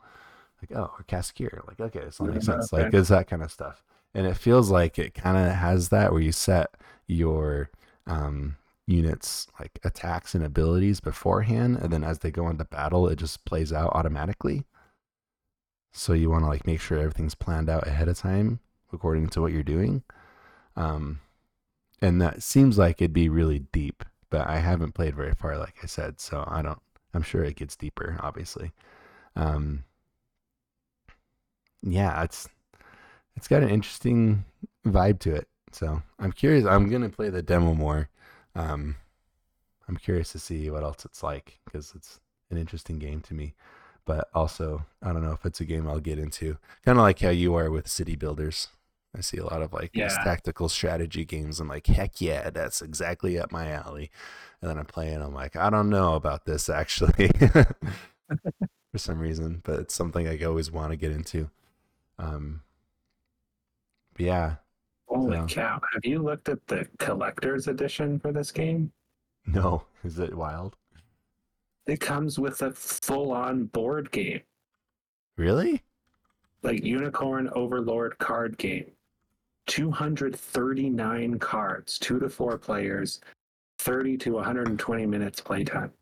Like 0.62 0.78
oh, 0.78 0.90
or 0.98 1.04
cast 1.06 1.34
cure. 1.34 1.62
Like 1.68 1.80
okay, 1.80 2.00
this 2.04 2.20
all 2.20 2.26
makes 2.28 2.46
Yeah, 2.46 2.46
sense. 2.46 2.72
okay. 2.74 2.90
Like 2.90 2.94
it's 2.94 3.08
that 3.10 3.28
kind 3.28 3.42
of 3.42 3.52
stuff, 3.52 3.82
and 4.14 4.26
it 4.26 4.36
feels 4.36 4.70
like 4.70 4.98
it 4.98 5.14
kind 5.14 5.36
of 5.36 5.54
has 5.54 5.88
that 5.90 6.12
where 6.12 6.20
you 6.22 6.32
set 6.32 6.70
your 7.06 7.70
um 8.06 8.56
units 8.86 9.46
like 9.60 9.78
attacks 9.84 10.34
and 10.34 10.44
abilities 10.44 11.00
beforehand, 11.00 11.76
and 11.78 11.92
then 11.92 12.02
as 12.04 12.20
they 12.20 12.30
go 12.30 12.48
into 12.48 12.64
battle, 12.64 13.08
it 13.08 13.16
just 13.16 13.44
plays 13.44 13.72
out 13.72 13.92
automatically. 13.94 14.64
So 15.98 16.12
you 16.12 16.30
want 16.30 16.44
to 16.44 16.48
like 16.48 16.64
make 16.64 16.80
sure 16.80 16.96
everything's 16.96 17.34
planned 17.34 17.68
out 17.68 17.88
ahead 17.88 18.06
of 18.06 18.16
time 18.16 18.60
according 18.92 19.28
to 19.30 19.40
what 19.40 19.52
you're 19.52 19.64
doing. 19.64 20.04
Um, 20.76 21.18
and 22.00 22.22
that 22.22 22.40
seems 22.40 22.78
like 22.78 23.02
it'd 23.02 23.12
be 23.12 23.28
really 23.28 23.58
deep, 23.72 24.04
but 24.30 24.46
I 24.46 24.60
haven't 24.60 24.92
played 24.92 25.16
very 25.16 25.34
far, 25.34 25.58
like 25.58 25.74
I 25.82 25.86
said, 25.86 26.20
so 26.20 26.44
I 26.46 26.62
don't. 26.62 26.78
I'm 27.12 27.22
sure 27.22 27.42
it 27.42 27.56
gets 27.56 27.74
deeper, 27.74 28.16
obviously. 28.20 28.70
Um, 29.34 29.82
yeah, 31.82 32.22
it's 32.22 32.48
it's 33.34 33.48
got 33.48 33.64
an 33.64 33.70
interesting 33.70 34.44
vibe 34.86 35.18
to 35.20 35.34
it. 35.34 35.48
So 35.72 36.00
I'm 36.20 36.30
curious. 36.30 36.64
I'm 36.64 36.88
gonna 36.88 37.08
play 37.08 37.28
the 37.28 37.42
demo 37.42 37.74
more. 37.74 38.08
Um, 38.54 38.94
I'm 39.88 39.96
curious 39.96 40.30
to 40.30 40.38
see 40.38 40.70
what 40.70 40.84
else 40.84 41.04
it's 41.04 41.24
like 41.24 41.58
because 41.64 41.92
it's 41.96 42.20
an 42.50 42.56
interesting 42.56 43.00
game 43.00 43.20
to 43.22 43.34
me. 43.34 43.54
But 44.08 44.30
also, 44.32 44.86
I 45.02 45.12
don't 45.12 45.22
know 45.22 45.32
if 45.32 45.44
it's 45.44 45.60
a 45.60 45.66
game 45.66 45.86
I'll 45.86 46.00
get 46.00 46.18
into. 46.18 46.56
Kind 46.82 46.96
of 46.96 47.02
like 47.02 47.20
how 47.20 47.28
you 47.28 47.54
are 47.56 47.70
with 47.70 47.86
City 47.86 48.16
Builders. 48.16 48.68
I 49.14 49.20
see 49.20 49.36
a 49.36 49.44
lot 49.44 49.60
of 49.60 49.74
like 49.74 49.92
these 49.92 50.14
tactical 50.24 50.70
strategy 50.70 51.26
games. 51.26 51.60
I'm 51.60 51.68
like, 51.68 51.86
heck 51.86 52.18
yeah, 52.18 52.48
that's 52.48 52.80
exactly 52.80 53.38
up 53.38 53.52
my 53.52 53.70
alley. 53.70 54.10
And 54.62 54.70
then 54.70 54.78
I'm 54.78 54.86
playing. 54.86 55.20
I'm 55.20 55.34
like, 55.34 55.56
I 55.56 55.68
don't 55.68 55.90
know 55.90 56.14
about 56.14 56.46
this 56.46 56.70
actually, 56.70 57.28
for 57.38 58.96
some 58.96 59.18
reason, 59.18 59.60
but 59.62 59.78
it's 59.78 59.94
something 59.94 60.26
I 60.26 60.42
always 60.44 60.70
want 60.72 60.92
to 60.92 60.96
get 60.96 61.12
into. 61.12 61.50
Um, 62.18 62.62
but 64.14 64.24
yeah, 64.24 64.54
holy 65.06 65.36
so- 65.36 65.46
cow! 65.48 65.82
Have 65.92 66.06
you 66.06 66.22
looked 66.22 66.48
at 66.48 66.66
the 66.66 66.88
collector's 66.98 67.68
edition 67.68 68.18
for 68.18 68.32
this 68.32 68.52
game? 68.52 68.90
no, 69.44 69.84
is 70.02 70.18
it 70.18 70.34
wild? 70.34 70.76
It 71.88 72.00
comes 72.00 72.38
with 72.38 72.60
a 72.62 72.70
full-on 72.72 73.64
board 73.64 74.10
game, 74.10 74.42
Really? 75.36 75.82
like 76.62 76.84
Unicorn 76.84 77.48
Overlord 77.54 78.18
card 78.18 78.58
game. 78.58 78.90
239 79.68 81.38
cards, 81.38 81.98
two 81.98 82.18
to 82.18 82.28
four 82.28 82.58
players, 82.58 83.20
30 83.78 84.16
to 84.18 84.32
120 84.32 85.06
minutes 85.06 85.40
playtime. 85.40 85.92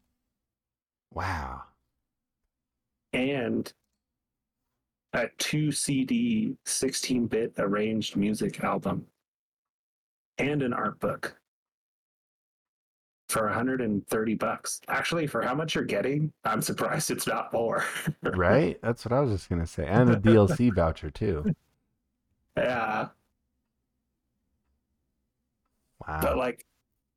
Wow. 1.15 1.63
and 3.13 3.73
a 5.15 5.29
two 5.39 5.73
CD 5.73 6.57
16 6.67 7.27
bit 7.27 7.55
arranged 7.59 8.17
music 8.17 8.63
album 8.63 9.07
and 10.39 10.63
an 10.63 10.73
art 10.75 10.99
book 11.01 11.39
for 13.29 13.45
130 13.47 14.35
bucks. 14.35 14.81
Actually, 14.89 15.27
for 15.27 15.43
how 15.43 15.55
much 15.55 15.75
you're 15.75 15.85
getting, 15.85 16.33
I'm 16.45 16.63
surprised 16.63 17.11
it's 17.11 17.27
not 17.27 17.53
more. 17.53 17.85
Right? 18.23 18.79
That's 18.83 19.05
what 19.05 19.13
I 19.13 19.21
was 19.21 19.31
just 19.33 19.49
gonna 19.49 19.67
say, 19.67 19.87
and 19.87 20.11
a 20.11 20.17
DLC 20.17 20.73
voucher 20.75 21.11
too. 21.11 21.55
yeah, 22.57 23.09
Wow. 26.07 26.21
but 26.23 26.37
like 26.37 26.65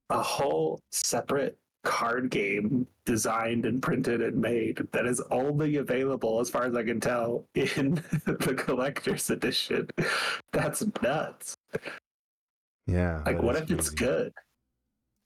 a 0.10 0.22
whole 0.22 0.82
separate 0.92 1.58
card 1.84 2.30
game 2.30 2.86
designed 3.06 3.66
and 3.66 3.82
printed 3.82 4.22
and 4.22 4.36
made 4.38 4.86
that 4.92 5.06
is 5.06 5.22
only 5.32 5.78
available 5.78 6.40
as 6.40 6.50
far 6.50 6.66
as 6.66 6.76
I 6.76 6.84
can 6.84 7.00
tell 7.00 7.46
in 7.56 7.96
the 8.26 8.56
collector's 8.58 9.30
edition. 9.30 9.88
That's 10.52 10.84
nuts. 11.02 11.56
yeah. 12.88 13.22
Like, 13.26 13.42
what 13.42 13.56
if 13.56 13.70
it's 13.72 13.90
good? 13.90 14.34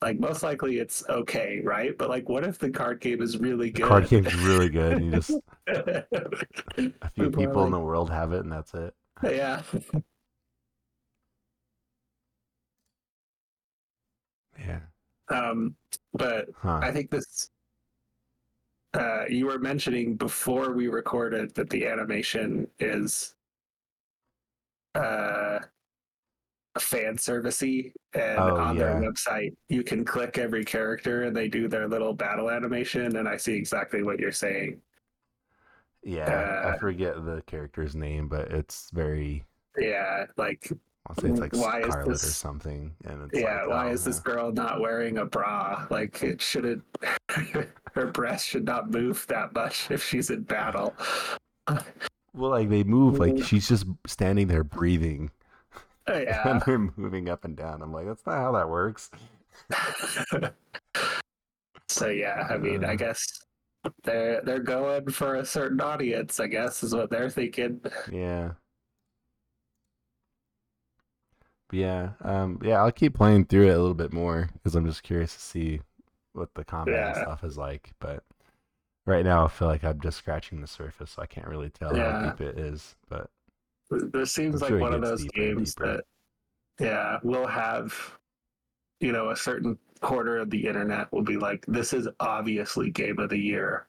Like, 0.04 0.20
most 0.20 0.44
likely 0.44 0.80
it's 0.80 1.02
okay, 1.08 1.62
right? 1.64 1.98
But 1.98 2.10
like, 2.10 2.28
what 2.28 2.44
if 2.44 2.60
the 2.60 2.70
card 2.70 3.00
game 3.00 3.22
is 3.22 3.38
really 3.38 3.72
good? 3.72 3.86
card 3.86 4.10
game's 4.10 4.36
really 4.36 4.68
good. 4.68 4.98
And 4.98 5.06
you 5.06 5.12
just 5.12 5.32
a 5.68 7.10
few 7.16 7.32
people 7.32 7.64
in 7.66 7.72
the 7.72 7.80
world 7.80 8.10
have 8.10 8.34
it, 8.34 8.42
and 8.42 8.52
that's 8.52 8.74
it. 8.74 8.94
yeah. 9.24 9.62
Yeah. 14.60 14.80
Um, 15.30 15.76
but 16.14 16.50
Huh. 16.58 16.80
I 16.84 16.92
think 16.92 17.10
this. 17.10 17.50
Uh, 18.94 19.24
you 19.30 19.46
were 19.46 19.58
mentioning 19.58 20.16
before 20.16 20.74
we 20.74 20.90
recorded 20.90 21.56
that 21.56 21.70
the 21.70 21.88
animation 21.88 22.68
is 22.80 23.36
uh, 24.96 25.60
fan 26.80 27.18
servicey, 27.18 27.92
and 28.14 28.40
Oh, 28.40 28.58
on 28.58 28.78
their 28.78 28.96
website 28.96 29.56
you 29.70 29.84
can 29.84 30.04
click 30.04 30.38
every 30.38 30.66
character 30.66 31.24
and 31.24 31.36
they 31.36 31.48
do 31.48 31.68
their 31.68 31.88
little 31.88 32.14
battle 32.14 32.50
animation, 32.50 33.16
and 33.18 33.28
I 33.28 33.38
see 33.38 33.54
exactly 33.54 34.04
what 34.04 34.20
you're 34.20 34.32
saying. 34.32 34.82
Yeah. 36.04 36.30
I 36.66 36.70
uh, 36.72 36.78
forget 36.80 37.24
the 37.26 37.42
character's 37.46 37.96
name, 37.96 38.28
but 38.28 38.52
it's 38.52 38.90
very. 38.92 39.46
Yeah, 39.78 40.26
like 40.38 40.72
I'll 41.08 41.16
say 41.16 41.30
it's 41.30 41.40
like 41.40 41.54
Why 41.56 41.80
is 41.82 41.86
Scarlet 41.94 42.14
or 42.14 42.18
something, 42.18 42.96
and 43.06 43.24
it's 43.24 43.40
yeah, 43.40 43.62
like, 43.62 43.70
why 43.70 43.90
oh, 43.90 43.94
is 43.94 44.04
this 44.04 44.20
girl 44.20 44.52
not 44.52 44.80
wearing 44.82 45.18
a 45.18 45.26
bra? 45.26 45.86
Like 45.90 46.22
it 46.24 46.42
shouldn't 46.42 46.84
her 47.94 48.08
breast 48.08 48.48
should 48.48 48.66
not 48.66 48.90
move 48.92 49.26
that 49.28 49.54
much 49.54 49.90
if 49.92 50.04
she's 50.04 50.30
in 50.30 50.42
battle. 50.44 50.94
Well, 52.34 52.52
like 52.52 52.70
they 52.70 52.84
move, 52.84 53.20
like 53.20 53.36
Mm. 53.36 53.44
she's 53.46 53.68
just 53.70 53.86
standing 54.08 54.48
there 54.48 54.64
breathing, 54.64 55.32
and 56.08 56.24
yeah. 56.26 56.60
they're 56.66 56.92
moving 56.98 57.30
up 57.30 57.46
and 57.46 57.56
down. 57.56 57.82
I'm 57.82 57.94
like, 57.94 58.06
that's 58.08 58.26
not 58.26 58.38
how 58.38 58.52
that 58.54 58.70
works. 58.70 59.10
so 61.88 62.08
yeah, 62.08 62.48
I 62.50 62.58
mean, 62.58 62.84
I 62.86 62.94
Uh. 62.94 62.96
guess 62.96 63.26
they're 64.04 64.42
they're 64.42 64.60
going 64.60 65.10
for 65.12 65.36
a 65.36 65.46
certain 65.46 65.82
audience, 65.82 66.40
I 66.40 66.48
guess 66.48 66.84
is 66.84 66.96
what 66.96 67.10
they're 67.10 67.30
thinking. 67.30 67.82
Yeah. 68.12 68.54
But 71.70 71.80
yeah, 71.80 72.10
um, 72.22 72.60
yeah, 72.64 72.82
I'll 72.82 72.92
keep 72.92 73.14
playing 73.16 73.46
through 73.46 73.68
it 73.70 73.74
a 73.76 73.80
little 73.80 73.94
bit 73.94 74.14
more 74.14 74.50
because 74.54 74.76
I'm 74.76 74.86
just 74.86 75.04
curious 75.04 75.34
to 75.34 75.40
see 75.42 75.82
what 76.34 76.54
the 76.56 76.64
combat 76.66 77.08
and 77.08 77.16
Yeah. 77.16 77.22
stuff 77.24 77.44
is 77.44 77.58
like. 77.58 77.92
But 78.00 78.24
right 79.06 79.24
now, 79.26 79.46
I 79.46 79.48
feel 79.50 79.68
like 79.68 79.84
I'm 79.84 80.00
just 80.02 80.18
scratching 80.18 80.62
the 80.62 80.68
surface, 80.68 81.12
so 81.12 81.22
I 81.22 81.26
can't 81.28 81.48
really 81.48 81.70
tell 81.70 81.96
Yeah. 81.96 82.12
how 82.22 82.30
deep 82.32 82.42
it 82.42 82.58
is. 82.60 82.96
But 83.10 83.30
There 83.90 84.26
seems 84.26 84.56
I'm 84.56 84.62
like 84.62 84.70
sure 84.70 84.80
one 84.80 84.94
of 84.94 85.02
those 85.02 85.24
games 85.26 85.76
that 85.76 86.04
yeah, 86.80 87.20
will 87.24 87.48
have 87.48 87.94
you 89.00 89.12
know, 89.12 89.32
a 89.32 89.36
certain 89.36 89.78
quarter 90.00 90.38
of 90.38 90.50
the 90.50 90.66
internet 90.66 91.12
will 91.12 91.24
be 91.24 91.36
like, 91.38 91.66
this 91.68 91.92
is 91.92 92.08
obviously 92.22 92.90
game 92.90 93.20
of 93.20 93.30
the 93.30 93.38
year. 93.38 93.88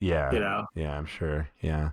Yeah. 0.00 0.30
You 0.32 0.38
know, 0.38 0.66
Yeah, 0.76 0.96
I'm 0.96 1.06
sure. 1.06 1.48
Yeah. 1.60 1.90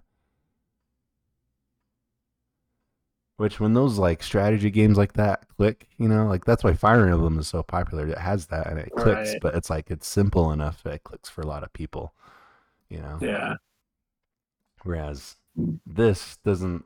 Which 3.38 3.60
when 3.60 3.74
those 3.74 3.98
like 3.98 4.22
strategy 4.22 4.70
games 4.70 4.98
like 4.98 5.14
that 5.14 5.48
click, 5.58 5.88
you 5.98 6.08
know, 6.08 6.28
like 6.28 6.46
that's 6.46 6.64
why 6.64 6.74
Fire 6.74 7.08
Emblem 7.08 7.40
is 7.40 7.48
so 7.48 7.64
popular. 7.64 8.08
It 8.08 8.18
has 8.20 8.46
that 8.48 8.68
and 8.68 8.78
it 8.78 8.92
clicks, 8.96 9.32
Right. 9.32 9.42
but 9.42 9.56
it's 9.56 9.70
like 9.70 9.90
it's 9.90 10.08
simple 10.08 10.52
enough 10.52 10.84
that 10.84 10.94
it 10.94 11.04
clicks 11.04 11.30
for 11.30 11.42
a 11.42 11.48
lot 11.48 11.64
of 11.64 11.74
people. 11.74 12.14
You 12.90 13.00
know? 13.00 13.18
yeah, 13.22 13.56
Whereas 14.84 15.38
this 15.86 16.38
doesn't 16.46 16.86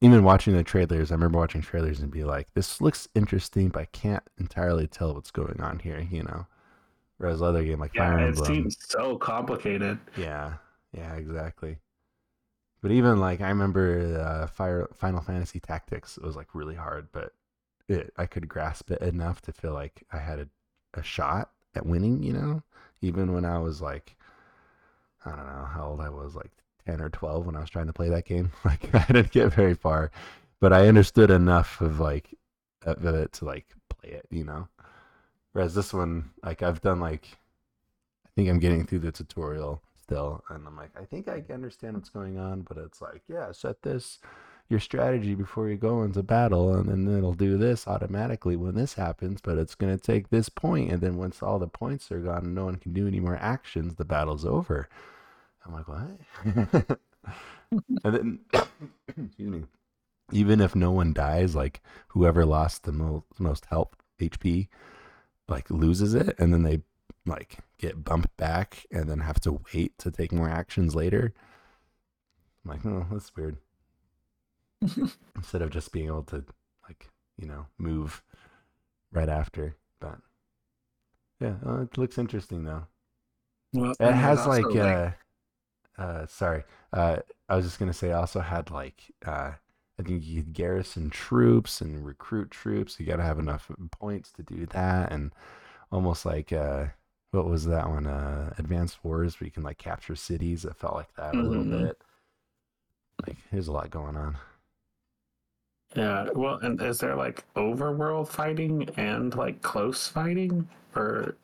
even 0.00 0.24
watching 0.24 0.54
the 0.54 0.62
trailers, 0.62 1.10
I 1.10 1.14
remember 1.14 1.38
watching 1.38 1.62
trailers 1.62 2.00
and 2.00 2.10
be 2.10 2.24
like, 2.24 2.48
this 2.54 2.80
looks 2.80 3.08
interesting, 3.14 3.68
but 3.68 3.80
I 3.80 3.84
can't 3.86 4.22
entirely 4.38 4.86
tell 4.86 5.14
what's 5.14 5.30
going 5.30 5.60
on 5.60 5.78
here, 5.78 6.06
you 6.10 6.22
know. 6.22 6.46
Whereas 7.18 7.40
other 7.40 7.64
game 7.64 7.78
like 7.78 7.94
Fire 7.94 8.18
yeah. 8.18 8.24
It 8.24 8.28
Emblem. 8.28 8.44
seems 8.46 8.76
so 8.80 9.16
complicated. 9.16 9.98
Yeah, 10.16 10.54
yeah, 10.92 11.14
exactly. 11.14 11.78
But 12.82 12.90
even 12.90 13.18
like 13.18 13.40
I 13.40 13.48
remember 13.48 14.20
uh, 14.20 14.46
Fire 14.46 14.88
Final 14.94 15.22
Fantasy 15.22 15.58
Tactics 15.58 16.18
it 16.18 16.22
was 16.22 16.36
like 16.36 16.54
really 16.54 16.74
hard, 16.74 17.08
but 17.12 17.32
it 17.88 18.12
I 18.18 18.26
could 18.26 18.48
grasp 18.48 18.90
it 18.90 19.00
enough 19.00 19.40
to 19.42 19.52
feel 19.52 19.72
like 19.72 20.02
I 20.12 20.18
had 20.18 20.40
a, 20.40 20.48
a 20.92 21.02
shot 21.02 21.50
at 21.74 21.86
winning. 21.86 22.22
You 22.22 22.34
know, 22.34 22.62
even 23.00 23.32
when 23.32 23.44
I 23.44 23.58
was 23.58 23.80
like, 23.80 24.16
I 25.24 25.30
don't 25.30 25.46
know 25.46 25.64
how 25.64 25.86
old 25.90 26.00
I 26.00 26.10
was, 26.10 26.34
like 26.34 26.52
ten 26.86 27.00
or 27.00 27.08
twelve 27.08 27.46
when 27.46 27.56
I 27.56 27.60
was 27.60 27.70
trying 27.70 27.86
to 27.86 27.92
play 27.92 28.08
that 28.08 28.26
game. 28.26 28.52
Like 28.64 28.94
I 28.94 29.04
didn't 29.12 29.32
get 29.32 29.52
very 29.52 29.74
far, 29.74 30.10
but 30.60 30.72
I 30.72 30.88
understood 30.88 31.30
enough 31.30 31.80
of 31.80 32.00
like 32.00 32.34
of 32.82 33.04
it 33.04 33.32
to 33.34 33.44
like 33.44 33.66
play 33.88 34.10
it. 34.10 34.26
You 34.30 34.44
know, 34.44 34.68
whereas 35.52 35.74
this 35.74 35.92
one, 35.92 36.30
like 36.42 36.62
I've 36.62 36.80
done 36.80 37.00
like 37.00 37.28
I 38.26 38.28
think 38.34 38.48
I'm 38.48 38.58
getting 38.58 38.86
through 38.86 39.00
the 39.00 39.12
tutorial 39.12 39.82
still, 40.02 40.44
and 40.50 40.66
I'm 40.66 40.76
like, 40.76 40.90
I 41.00 41.04
think 41.04 41.28
I 41.28 41.42
understand 41.52 41.94
what's 41.94 42.10
going 42.10 42.38
on, 42.38 42.62
but 42.62 42.76
it's 42.76 43.00
like, 43.00 43.22
yeah, 43.28 43.52
set 43.52 43.82
this 43.82 44.18
your 44.70 44.80
strategy 44.80 45.34
before 45.34 45.68
you 45.68 45.76
go 45.76 46.02
into 46.02 46.22
battle, 46.22 46.74
and 46.74 46.88
then 46.88 47.18
it'll 47.18 47.34
do 47.34 47.58
this 47.58 47.86
automatically 47.86 48.56
when 48.56 48.74
this 48.74 48.94
happens, 48.94 49.40
but 49.42 49.58
it's 49.58 49.74
gonna 49.74 49.98
take 49.98 50.28
this 50.30 50.48
point, 50.48 50.90
and 50.90 51.00
then 51.00 51.16
once 51.16 51.42
all 51.42 51.58
the 51.58 51.68
points 51.68 52.10
are 52.10 52.20
gone 52.20 52.54
no 52.54 52.64
one 52.64 52.76
can 52.76 52.92
do 52.92 53.06
any 53.06 53.20
more 53.20 53.36
actions, 53.36 53.96
the 53.96 54.04
battle's 54.04 54.44
over. 54.44 54.88
I'm 55.64 55.72
like, 55.72 55.88
what? 55.88 56.98
and 58.04 58.14
then, 58.14 58.38
excuse 59.08 59.50
me. 59.50 59.64
Even 60.32 60.60
if 60.60 60.74
no 60.74 60.90
one 60.90 61.12
dies, 61.12 61.54
like 61.54 61.80
whoever 62.08 62.44
lost 62.46 62.84
the 62.84 62.92
most 62.92 63.24
most 63.38 63.66
health 63.66 63.94
HP, 64.20 64.68
like 65.48 65.70
loses 65.70 66.14
it, 66.14 66.34
and 66.38 66.52
then 66.52 66.62
they 66.62 66.82
like 67.26 67.58
get 67.78 68.04
bumped 68.04 68.34
back 68.36 68.86
and 68.90 69.08
then 69.08 69.20
have 69.20 69.40
to 69.40 69.60
wait 69.72 69.96
to 69.98 70.10
take 70.10 70.32
more 70.32 70.48
actions 70.48 70.94
later. 70.94 71.34
I'm 72.64 72.70
like, 72.70 72.86
oh, 72.86 73.06
that's 73.10 73.34
weird. 73.36 73.58
Instead 75.36 75.62
of 75.62 75.70
just 75.70 75.92
being 75.92 76.06
able 76.06 76.24
to 76.24 76.44
like, 76.88 77.08
you 77.36 77.46
know, 77.46 77.66
move 77.78 78.22
right 79.12 79.28
after. 79.28 79.76
But 80.00 80.18
yeah, 81.40 81.54
uh, 81.66 81.82
it 81.82 81.98
looks 81.98 82.18
interesting 82.18 82.64
though. 82.64 82.86
Well, 83.74 83.94
It 84.00 84.12
has 84.12 84.46
like, 84.46 84.74
uh 84.76 85.10
uh 85.98 86.26
sorry. 86.26 86.64
Uh 86.92 87.18
I 87.48 87.56
was 87.56 87.64
just 87.64 87.78
gonna 87.78 87.92
say 87.92 88.10
it 88.10 88.12
also 88.14 88.40
had 88.40 88.70
like 88.70 89.12
uh 89.26 89.52
I 89.98 90.02
think 90.02 90.24
you 90.26 90.42
could 90.42 90.52
garrison 90.52 91.10
troops 91.10 91.80
and 91.80 92.04
recruit 92.04 92.50
troops. 92.50 92.98
You 92.98 93.06
gotta 93.06 93.22
have 93.22 93.38
enough 93.38 93.70
points 93.92 94.32
to 94.32 94.42
do 94.42 94.66
that 94.66 95.12
and 95.12 95.32
almost 95.92 96.26
like 96.26 96.52
uh 96.52 96.86
what 97.32 97.46
was 97.46 97.66
that 97.66 97.88
one? 97.88 98.06
Uh 98.06 98.54
Advanced 98.58 99.04
Wars 99.04 99.40
where 99.40 99.46
you 99.46 99.52
can 99.52 99.64
like 99.64 99.78
capture 99.78 100.16
cities. 100.16 100.64
It 100.64 100.76
felt 100.76 100.94
like 100.96 101.14
that 101.16 101.38
a 101.38 101.42
little 101.42 101.64
Mhm. 101.64 101.66
bit. 101.66 101.98
Like 103.26 103.38
there's 103.50 103.68
a 103.68 103.72
lot 103.72 103.90
going 103.90 104.16
on. 104.16 104.38
Yeah. 105.96 106.28
Well, 106.34 106.56
and 106.58 106.80
is 106.82 106.98
there 106.98 107.14
like 107.16 107.44
overworld 107.54 108.28
fighting 108.28 108.88
and 108.96 109.34
like 109.34 109.62
close 109.62 110.08
fighting, 110.08 110.68
or 110.94 111.36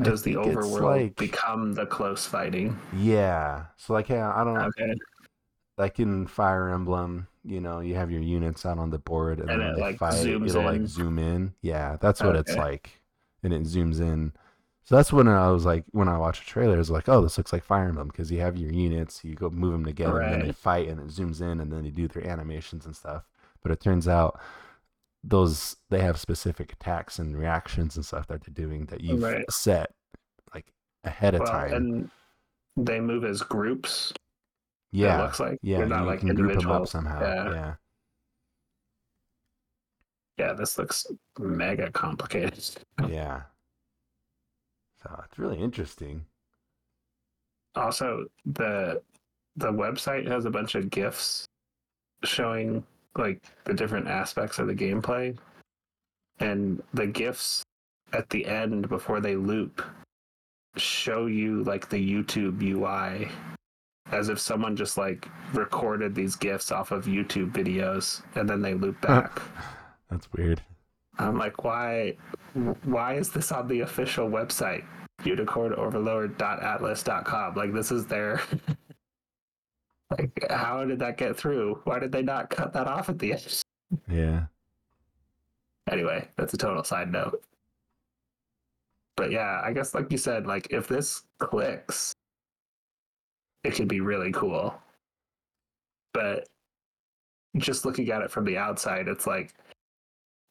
does 0.00 0.22
the 0.22 0.34
overworld 0.34 0.80
like- 0.82 1.16
become 1.16 1.72
the 1.74 1.86
close 1.86 2.26
fighting? 2.26 2.78
Yeah. 2.96 3.64
So 3.76 3.92
like 3.92 4.08
yeah, 4.08 4.32
I 4.34 4.44
don't 4.44 4.54
know 4.54 4.70
Okay. 4.78 4.94
like 5.78 5.98
in 6.00 6.26
Fire 6.26 6.70
Emblem, 6.70 7.26
you 7.44 7.60
know, 7.60 7.80
you 7.80 7.94
have 7.94 8.10
your 8.10 8.20
units 8.22 8.66
out 8.66 8.78
on 8.78 8.90
the 8.90 8.98
board, 8.98 9.40
and, 9.40 9.50
And 9.50 9.60
then 9.62 9.74
they 9.74 9.80
like, 9.80 9.98
fight, 9.98 10.14
zooms 10.14 10.48
it'll 10.50 10.64
like 10.64 10.86
zoom 10.86 11.18
in. 11.18 11.54
Yeah, 11.62 11.96
that's 12.00 12.22
what 12.22 12.36
it's 12.36 12.54
like, 12.56 13.00
and 13.42 13.52
it 13.52 13.62
zooms 13.62 14.00
in. 14.00 14.32
So 14.84 14.96
that's 14.96 15.12
when 15.12 15.28
I 15.28 15.50
was 15.50 15.64
like, 15.64 15.84
when 15.92 16.08
I 16.08 16.18
watched 16.18 16.44
the 16.44 16.50
trailer, 16.50 16.74
I 16.74 16.78
was 16.78 16.90
like, 16.90 17.08
oh, 17.08 17.22
this 17.22 17.38
looks 17.38 17.52
like 17.52 17.62
Fire 17.62 17.88
Emblem 17.88 18.08
because 18.08 18.30
you 18.32 18.40
have 18.40 18.56
your 18.56 18.72
units, 18.72 19.24
you 19.24 19.34
go 19.34 19.48
move 19.48 19.72
them 19.72 19.84
together, 19.84 20.20
and 20.20 20.32
then 20.34 20.46
they 20.46 20.52
fight, 20.52 20.88
and 20.88 20.98
it 21.00 21.06
zooms 21.08 21.40
in, 21.40 21.60
and 21.60 21.72
then 21.72 21.84
they 21.84 21.90
do 21.90 22.08
their 22.08 22.26
animations 22.26 22.86
and 22.86 22.96
stuff. 22.96 23.22
But 23.62 23.72
it 23.72 23.80
turns 23.80 24.08
out 24.08 24.40
those 25.22 25.76
they 25.90 26.00
have 26.00 26.18
specific 26.18 26.72
attacks 26.72 27.18
and 27.18 27.36
reactions 27.38 27.96
and 27.96 28.04
stuff 28.06 28.26
that 28.28 28.42
they're 28.44 28.54
doing 28.54 28.86
that 28.86 29.00
you've 29.02 29.22
Right. 29.22 29.50
set 29.50 29.90
like 30.54 30.72
ahead 31.04 31.34
of 31.34 31.40
Well, 31.40 31.50
time. 31.52 31.72
and 31.74 32.10
they 32.76 33.00
move 33.00 33.24
as 33.24 33.42
groups. 33.42 34.12
Yeah, 34.92 35.20
it 35.20 35.22
looks 35.24 35.40
like 35.40 35.58
yeah, 35.62 35.78
They're 35.78 35.86
not 35.86 36.00
you 36.02 36.06
like 36.06 36.20
can 36.20 36.34
group 36.34 36.58
them 36.58 36.70
up 36.70 36.88
somehow. 36.88 37.20
Yeah. 37.20 37.52
yeah. 37.52 37.74
Yeah. 40.38 40.52
This 40.54 40.78
looks 40.78 41.06
mega 41.38 41.90
complicated. 41.92 42.64
yeah. 43.08 43.42
So 45.02 45.22
it's 45.24 45.38
really 45.38 45.58
interesting. 45.58 46.24
Also, 47.74 48.26
the 48.46 49.02
the 49.56 49.70
website 49.72 50.26
has 50.26 50.44
a 50.44 50.50
bunch 50.50 50.74
of 50.74 50.90
gifs 50.90 51.44
showing 52.24 52.84
like 53.16 53.42
the 53.64 53.74
different 53.74 54.08
aspects 54.08 54.58
of 54.58 54.66
the 54.66 54.74
gameplay, 54.74 55.36
and 56.38 56.82
the 56.94 57.06
gifs 57.06 57.62
at 58.12 58.28
the 58.30 58.46
end 58.46 58.88
before 58.88 59.20
they 59.20 59.36
loop 59.36 59.82
show 60.76 61.26
you 61.26 61.62
like 61.64 61.88
the 61.88 61.96
YouTube 61.96 62.62
UI 62.62 63.28
as 64.12 64.28
if 64.28 64.38
someone 64.38 64.76
just 64.76 64.98
like 64.98 65.28
recorded 65.52 66.14
these 66.14 66.36
gifs 66.36 66.70
off 66.72 66.92
of 66.92 67.06
YouTube 67.06 67.52
videos 67.52 68.22
and 68.34 68.48
then 68.48 68.62
they 68.62 68.74
loop 68.74 69.00
back. 69.00 69.42
That's 70.10 70.32
weird. 70.32 70.60
I'm 71.18 71.36
like, 71.38 71.64
why 71.64 72.16
why 72.84 73.14
is 73.14 73.30
this 73.30 73.50
on 73.52 73.68
the 73.68 73.80
official 73.80 74.28
website? 74.28 74.84
unicornoverlord.atlus.com. 75.22 77.54
Like 77.54 77.72
this 77.72 77.92
is 77.92 78.06
their 78.06 78.40
like 80.10 80.46
how 80.50 80.84
did 80.84 80.98
that 80.98 81.16
get 81.16 81.36
through? 81.36 81.80
Why 81.84 81.98
did 81.98 82.12
they 82.12 82.22
not 82.22 82.50
cut 82.50 82.72
that 82.72 82.86
off 82.86 83.08
at 83.08 83.18
the 83.18 83.32
end? 83.34 83.62
Yeah. 84.08 84.44
Anyway, 85.90 86.28
that's 86.36 86.54
a 86.54 86.58
total 86.58 86.84
side 86.84 87.10
note. 87.10 87.42
But 89.16 89.30
yeah, 89.30 89.60
I 89.64 89.72
guess 89.72 89.94
like 89.94 90.10
you 90.10 90.18
said, 90.18 90.46
like 90.46 90.68
if 90.70 90.88
this 90.88 91.22
clicks, 91.38 92.14
it 93.64 93.74
could 93.74 93.88
be 93.88 94.00
really 94.00 94.32
cool. 94.32 94.74
But 96.12 96.48
just 97.56 97.84
looking 97.84 98.10
at 98.10 98.22
it 98.22 98.30
from 98.30 98.44
the 98.44 98.56
outside, 98.56 99.08
it's 99.08 99.26
like 99.26 99.54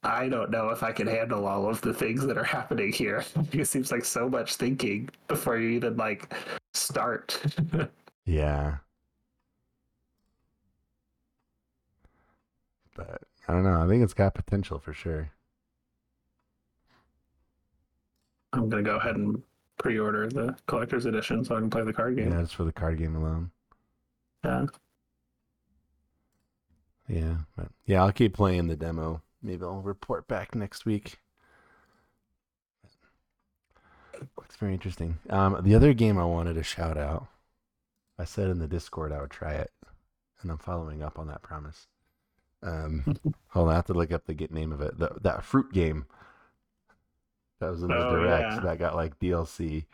I 0.03 0.29
don't 0.29 0.51
know 0.51 0.69
if 0.69 0.83
I 0.83 0.91
can 0.93 1.07
handle 1.07 1.45
all 1.45 1.67
of 1.69 1.81
the 1.81 1.93
things 1.93 2.25
that 2.25 2.37
are 2.37 2.43
happening 2.43 2.93
here. 2.93 3.25
it 3.51 3.65
seems 3.65 3.91
like 3.91 4.05
so 4.05 4.29
much 4.29 4.55
thinking 4.55 5.09
before 5.27 5.57
you 5.57 5.69
even 5.69 5.97
like 5.97 6.33
start. 6.73 7.41
Yeah. 8.25 8.77
But 12.99 13.21
I 13.47 13.53
don't 13.53 13.63
know. 13.63 13.81
I 13.81 13.87
think 13.87 14.03
it's 14.03 14.13
got 14.13 14.33
potential 14.33 14.77
for 14.77 14.91
sure. 14.91 15.31
I'm 18.51 18.67
gonna 18.67 18.83
go 18.83 18.97
ahead 18.97 19.15
and 19.15 19.41
pre-order 19.77 20.27
the 20.27 20.53
collector's 20.67 21.05
edition 21.05 21.45
so 21.45 21.55
I 21.55 21.59
can 21.59 21.69
play 21.69 21.83
the 21.83 21.93
card 21.93 22.17
game. 22.17 22.31
Yeah, 22.31 22.41
just 22.41 22.55
for 22.55 22.65
the 22.65 22.73
card 22.73 22.97
game 22.97 23.15
alone. 23.15 23.51
Yeah. 24.43 24.65
Yeah. 27.07 27.35
But 27.55 27.69
yeah, 27.85 28.03
I'll 28.03 28.11
keep 28.11 28.33
playing 28.33 28.67
the 28.67 28.75
demo. 28.75 29.21
Maybe 29.41 29.63
I'll 29.63 29.81
report 29.81 30.27
back 30.27 30.53
next 30.53 30.85
week. 30.85 31.19
It's 34.43 34.57
very 34.57 34.73
interesting. 34.73 35.19
Um, 35.29 35.57
the 35.63 35.75
other 35.75 35.93
game 35.93 36.17
I 36.17 36.25
wanted 36.25 36.55
to 36.55 36.63
shout 36.63 36.97
out, 36.97 37.27
I 38.17 38.25
said 38.25 38.49
in 38.49 38.59
the 38.59 38.67
Discord 38.67 39.13
I 39.13 39.21
would 39.21 39.31
try 39.31 39.53
it, 39.53 39.71
and 40.41 40.51
I'm 40.51 40.57
following 40.57 41.01
up 41.01 41.17
on 41.17 41.27
that 41.27 41.41
promise. 41.41 41.87
Um, 42.63 43.05
hold 43.49 43.67
on, 43.67 43.73
I 43.73 43.75
have 43.77 43.85
to 43.87 43.93
look 43.93 44.11
up 44.11 44.25
the 44.25 44.33
get 44.33 44.51
name 44.51 44.71
of 44.71 44.81
it. 44.81 44.97
The, 44.99 45.17
that 45.21 45.43
fruit 45.45 45.71
game 45.73 46.05
that 47.59 47.71
was 47.71 47.83
in 47.83 47.93
the 47.93 48.03
Oh, 48.03 48.05
direct 48.05 48.55
yeah. 48.55 48.61
that 48.61 48.79
got 48.79 48.95
like 48.95 49.19
DLC, 49.19 49.85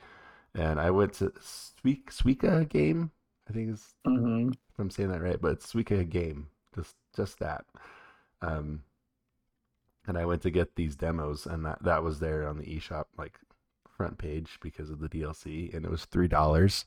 and 0.53 0.79
I 0.79 0.91
went 0.91 1.13
to 1.15 1.31
Suika, 1.31 2.05
Suika 2.09 2.67
game. 2.69 3.11
I 3.49 3.53
think 3.53 3.71
is 3.71 3.93
hmm 4.05 4.51
if 4.71 4.79
I'm 4.79 4.89
saying 4.91 5.11
that 5.11 5.21
right, 5.21 5.41
but 5.41 5.53
it's 5.53 5.73
Suika 5.73 6.07
game, 6.09 6.49
just 6.75 6.95
just 7.15 7.39
that. 7.39 7.65
Um, 8.41 8.83
and 10.07 10.17
I 10.17 10.25
went 10.25 10.41
to 10.43 10.51
get 10.51 10.75
these 10.75 10.95
demos, 10.95 11.45
and 11.45 11.65
that 11.65 11.83
that 11.83 12.03
was 12.03 12.19
there 12.19 12.47
on 12.47 12.57
the 12.57 12.65
eShop 12.65 13.05
like 13.17 13.39
front 13.89 14.17
page 14.17 14.57
because 14.61 14.89
of 14.89 14.99
the 14.99 15.09
DLC, 15.09 15.69
and 15.73 15.85
it 15.85 15.91
was 15.91 16.05
three 16.05 16.27
dollars. 16.27 16.85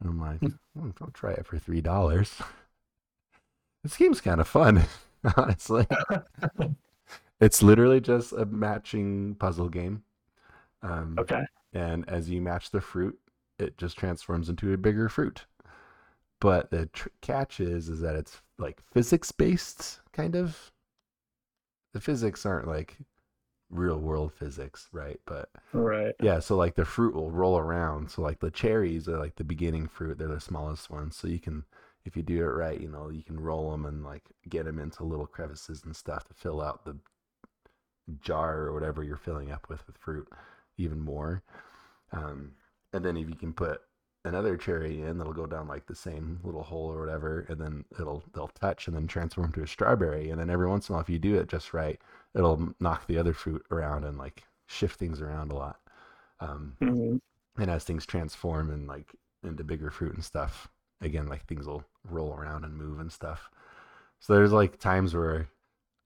And 0.00 0.10
I'm 0.10 0.20
like, 0.20 0.42
"Hmm, 0.74 0.90
I'll 1.00 1.10
try 1.12 1.32
it 1.32 1.46
for 1.46 1.58
three 1.58 1.80
dollars. 1.80 2.34
This 3.82 3.96
game's 3.96 4.20
kind 4.20 4.40
of 4.40 4.46
fun, 4.48 4.84
honestly. 5.36 5.86
it's 7.40 7.62
literally 7.62 8.00
just 8.00 8.32
a 8.32 8.46
matching 8.46 9.34
puzzle 9.36 9.68
game. 9.68 10.02
Um, 10.82 11.16
Okay. 11.18 11.42
and 11.72 12.08
as 12.08 12.28
you 12.30 12.40
match 12.40 12.70
the 12.70 12.80
fruit, 12.80 13.18
it 13.58 13.76
just 13.78 13.98
transforms 13.98 14.48
into 14.48 14.72
a 14.72 14.76
bigger 14.76 15.08
fruit. 15.08 15.46
But 16.40 16.70
the 16.70 16.86
tr- 16.86 17.08
catch 17.20 17.60
is, 17.60 17.88
is 17.88 18.00
that 18.00 18.16
it's 18.16 18.40
like 18.58 18.80
physics 18.92 19.30
based, 19.32 20.00
kind 20.12 20.34
of. 20.36 20.72
The 21.92 22.00
physics 22.00 22.46
aren't 22.46 22.66
like 22.68 22.96
real 23.70 23.98
world 23.98 24.32
physics, 24.32 24.88
right? 24.92 25.20
But 25.26 25.50
Right. 25.72 26.14
yeah, 26.20 26.40
so 26.40 26.56
like 26.56 26.74
the 26.74 26.84
fruit 26.84 27.14
will 27.14 27.30
roll 27.30 27.58
around. 27.58 28.10
So 28.10 28.22
like 28.22 28.40
the 28.40 28.50
cherries 28.50 29.08
are 29.08 29.18
like 29.18 29.36
the 29.36 29.44
beginning 29.44 29.88
fruit; 29.88 30.18
they're 30.18 30.28
the 30.28 30.40
smallest 30.40 30.90
ones. 30.90 31.16
So 31.16 31.28
you 31.28 31.38
can, 31.38 31.64
if 32.04 32.16
you 32.16 32.22
do 32.22 32.40
it 32.42 32.46
right, 32.46 32.80
you 32.80 32.88
know, 32.88 33.10
you 33.10 33.22
can 33.22 33.38
roll 33.40 33.70
them 33.70 33.86
and 33.86 34.04
like 34.04 34.24
get 34.48 34.64
them 34.64 34.78
into 34.78 35.04
little 35.04 35.26
crevices 35.26 35.82
and 35.84 35.94
stuff 35.94 36.26
to 36.28 36.34
fill 36.34 36.60
out 36.60 36.84
the 36.84 36.96
jar 38.20 38.58
or 38.62 38.72
whatever 38.72 39.02
you're 39.02 39.16
filling 39.16 39.50
up 39.50 39.68
with 39.68 39.86
with 39.86 39.96
fruit 39.96 40.28
even 40.76 41.00
more. 41.00 41.42
Um, 42.12 42.52
and 42.92 43.04
then 43.04 43.16
if 43.16 43.28
you 43.28 43.36
can 43.36 43.52
put 43.52 43.80
another 44.24 44.56
cherry 44.56 45.02
in, 45.02 45.18
that'll 45.18 45.32
go 45.32 45.46
down 45.46 45.68
like 45.68 45.86
the 45.86 45.94
same 45.94 46.40
little 46.44 46.62
hole 46.62 46.92
or 46.92 47.00
whatever, 47.00 47.40
and 47.48 47.60
then 47.60 47.84
it'll 47.98 48.24
they'll 48.34 48.48
touch 48.48 48.86
and 48.86 48.96
then 48.96 49.06
transform 49.06 49.52
to 49.52 49.62
a 49.62 49.66
strawberry. 49.66 50.30
And 50.30 50.40
then 50.40 50.50
every 50.50 50.68
once 50.68 50.88
in 50.88 50.94
a 50.94 50.96
while, 50.96 51.02
if 51.02 51.10
you 51.10 51.18
do 51.18 51.36
it 51.36 51.48
just 51.48 51.72
right, 51.74 52.00
it'll 52.34 52.74
knock 52.80 53.06
the 53.06 53.18
other 53.18 53.34
fruit 53.34 53.64
around 53.70 54.04
and 54.04 54.18
like 54.18 54.44
shift 54.66 54.98
things 54.98 55.20
around 55.20 55.52
a 55.52 55.56
lot. 55.56 55.80
Um, 56.40 56.78
Mhm. 56.80 57.20
and 57.58 57.70
as 57.70 57.84
things 57.84 58.06
transform 58.06 58.70
and 58.70 58.86
like 58.88 59.14
into 59.42 59.64
bigger 59.64 59.90
fruit 59.90 60.14
and 60.14 60.24
stuff, 60.24 60.68
again, 61.02 61.26
like 61.28 61.46
things 61.46 61.66
will 61.66 61.84
roll 62.08 62.34
around 62.34 62.64
and 62.64 62.76
move 62.76 63.00
and 63.00 63.12
stuff. 63.12 63.50
So 64.20 64.34
there's 64.34 64.52
like 64.52 64.78
times 64.78 65.14
where 65.14 65.48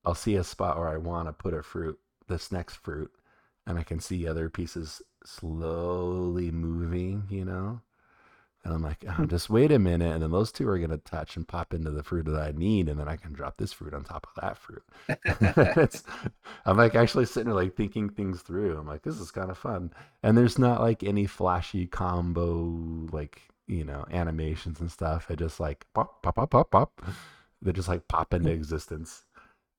I'll 0.04 0.14
see 0.14 0.36
a 0.36 0.44
spot 0.44 0.78
where 0.78 0.88
I 0.88 0.96
want 0.96 1.28
to 1.28 1.32
put 1.32 1.54
a 1.54 1.62
fruit, 1.62 1.98
this 2.28 2.50
next 2.50 2.76
fruit, 2.76 3.12
and 3.66 3.78
I 3.78 3.82
can 3.82 4.00
see 4.00 4.26
other 4.26 4.48
pieces 4.48 5.02
slowly 5.24 6.50
moving, 6.50 7.24
you 7.28 7.44
know? 7.44 7.80
And 8.66 8.74
I'm 8.74 8.82
like, 8.82 9.04
oh, 9.16 9.26
just 9.26 9.48
wait 9.48 9.70
a 9.70 9.78
minute. 9.78 10.12
And 10.12 10.20
then 10.24 10.32
those 10.32 10.50
two 10.50 10.68
are 10.68 10.76
going 10.76 10.90
to 10.90 10.98
touch 10.98 11.36
and 11.36 11.46
pop 11.46 11.72
into 11.72 11.92
the 11.92 12.02
fruit 12.02 12.24
that 12.24 12.42
I 12.42 12.50
need. 12.50 12.88
And 12.88 12.98
then 12.98 13.06
I 13.06 13.14
can 13.14 13.32
drop 13.32 13.58
this 13.58 13.72
fruit 13.72 13.94
on 13.94 14.02
top 14.02 14.26
of 14.26 14.42
that 14.42 14.58
fruit. 14.58 14.82
it's, 15.76 16.02
I'm 16.64 16.76
like 16.76 16.96
actually 16.96 17.26
sitting 17.26 17.46
there 17.46 17.62
like 17.62 17.76
thinking 17.76 18.08
things 18.08 18.42
through. 18.42 18.76
I'm 18.76 18.88
like, 18.88 19.02
this 19.02 19.20
is 19.20 19.30
kind 19.30 19.52
of 19.52 19.56
fun. 19.56 19.92
And 20.24 20.36
there's 20.36 20.58
not 20.58 20.80
like 20.80 21.04
any 21.04 21.26
flashy 21.26 21.86
combo, 21.86 23.08
like, 23.12 23.40
you 23.68 23.84
know, 23.84 24.04
animations 24.10 24.80
and 24.80 24.90
stuff. 24.90 25.30
It 25.30 25.38
just 25.38 25.60
like 25.60 25.86
pop, 25.94 26.20
pop, 26.24 26.34
pop, 26.34 26.50
pop, 26.50 26.70
pop. 26.72 27.02
They 27.62 27.70
just 27.70 27.88
like 27.88 28.08
pop 28.08 28.34
into 28.34 28.50
mm. 28.50 28.54
existence. 28.54 29.26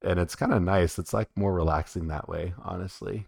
And 0.01 0.18
it's 0.18 0.35
kind 0.35 0.53
of 0.53 0.61
nice. 0.61 0.97
It's 0.97 1.14
like 1.14 1.27
more 1.35 1.53
relaxing 1.53 2.07
that 2.07 2.30
way, 2.30 2.53
honestly. 2.64 3.27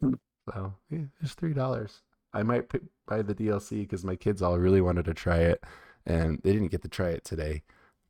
Hmm. 0.00 0.14
So 0.48 0.72
yeah, 0.88 1.04
it's 1.20 1.34
three 1.34 1.52
dollars. 1.52 2.00
I 2.34 2.42
might 2.44 2.68
pick, 2.68 2.82
buy 3.06 3.22
the 3.22 3.34
DLC 3.34 3.82
because 3.82 4.04
my 4.04 4.16
kids 4.16 4.42
all 4.42 4.58
really 4.58 4.82
wanted 4.82 5.06
to 5.06 5.14
try 5.14 5.38
it, 5.38 5.64
and 6.06 6.40
they 6.42 6.52
didn't 6.52 6.70
get 6.72 6.82
to 6.82 6.88
try 6.88 7.10
it 7.10 7.24
today. 7.24 7.62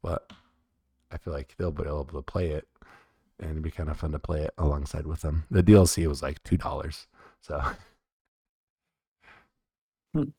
But 0.02 0.32
I 1.12 1.18
feel 1.18 1.32
like 1.34 1.54
they'll 1.58 1.72
be 1.72 1.84
able 1.84 2.04
to 2.06 2.22
play 2.22 2.50
it, 2.52 2.68
and 3.40 3.50
it'd 3.52 3.62
be 3.62 3.70
kind 3.72 3.90
of 3.90 3.98
fun 3.98 4.12
to 4.12 4.18
play 4.20 4.42
it 4.42 4.54
alongside 4.58 5.06
with 5.06 5.22
them. 5.22 5.44
The 5.50 5.62
DLC 5.62 6.06
was 6.06 6.22
like 6.22 6.42
two 6.44 6.56
dollars, 6.58 7.06
so 7.40 7.62
Hmm. 10.14 10.30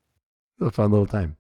a 0.61 0.71
fun 0.71 0.91
little 0.91 1.07
time. 1.07 1.37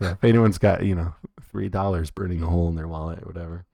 So 0.00 0.10
if 0.10 0.22
anyone's 0.24 0.58
got 0.58 0.84
you 0.84 0.94
know 0.94 1.14
three 1.42 1.68
dollars 1.68 2.10
burning 2.10 2.42
a 2.42 2.46
hole 2.46 2.68
in 2.68 2.74
their 2.76 2.88
wallet 2.88 3.22
or 3.22 3.26
whatever, 3.26 3.66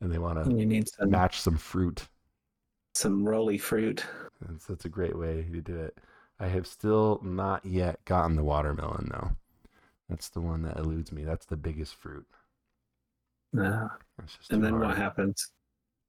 and 0.00 0.12
they 0.12 0.18
want 0.18 0.44
to 0.44 0.52
You 0.56 0.66
need 0.66 0.88
some 0.88 1.10
match 1.10 1.40
some 1.40 1.56
fruit, 1.58 2.08
some 2.94 3.28
roly 3.28 3.58
fruit. 3.58 4.04
that's, 4.40 4.66
that's 4.66 4.84
a 4.84 4.88
great 4.88 5.16
way 5.16 5.46
to 5.52 5.60
do 5.60 5.76
it. 5.76 5.98
I 6.38 6.48
have 6.48 6.66
still 6.66 7.20
not 7.22 7.64
yet 7.64 8.04
gotten 8.04 8.36
the 8.36 8.44
watermelon 8.44 9.08
though. 9.10 9.30
That's 10.08 10.28
the 10.28 10.40
one 10.40 10.62
that 10.62 10.76
eludes 10.76 11.10
me. 11.10 11.24
That's 11.24 11.46
the 11.46 11.56
biggest 11.56 11.94
fruit. 11.94 12.26
Just 14.26 14.52
and 14.52 14.62
then 14.64 14.78
what 14.78 14.96
happens? 14.96 15.50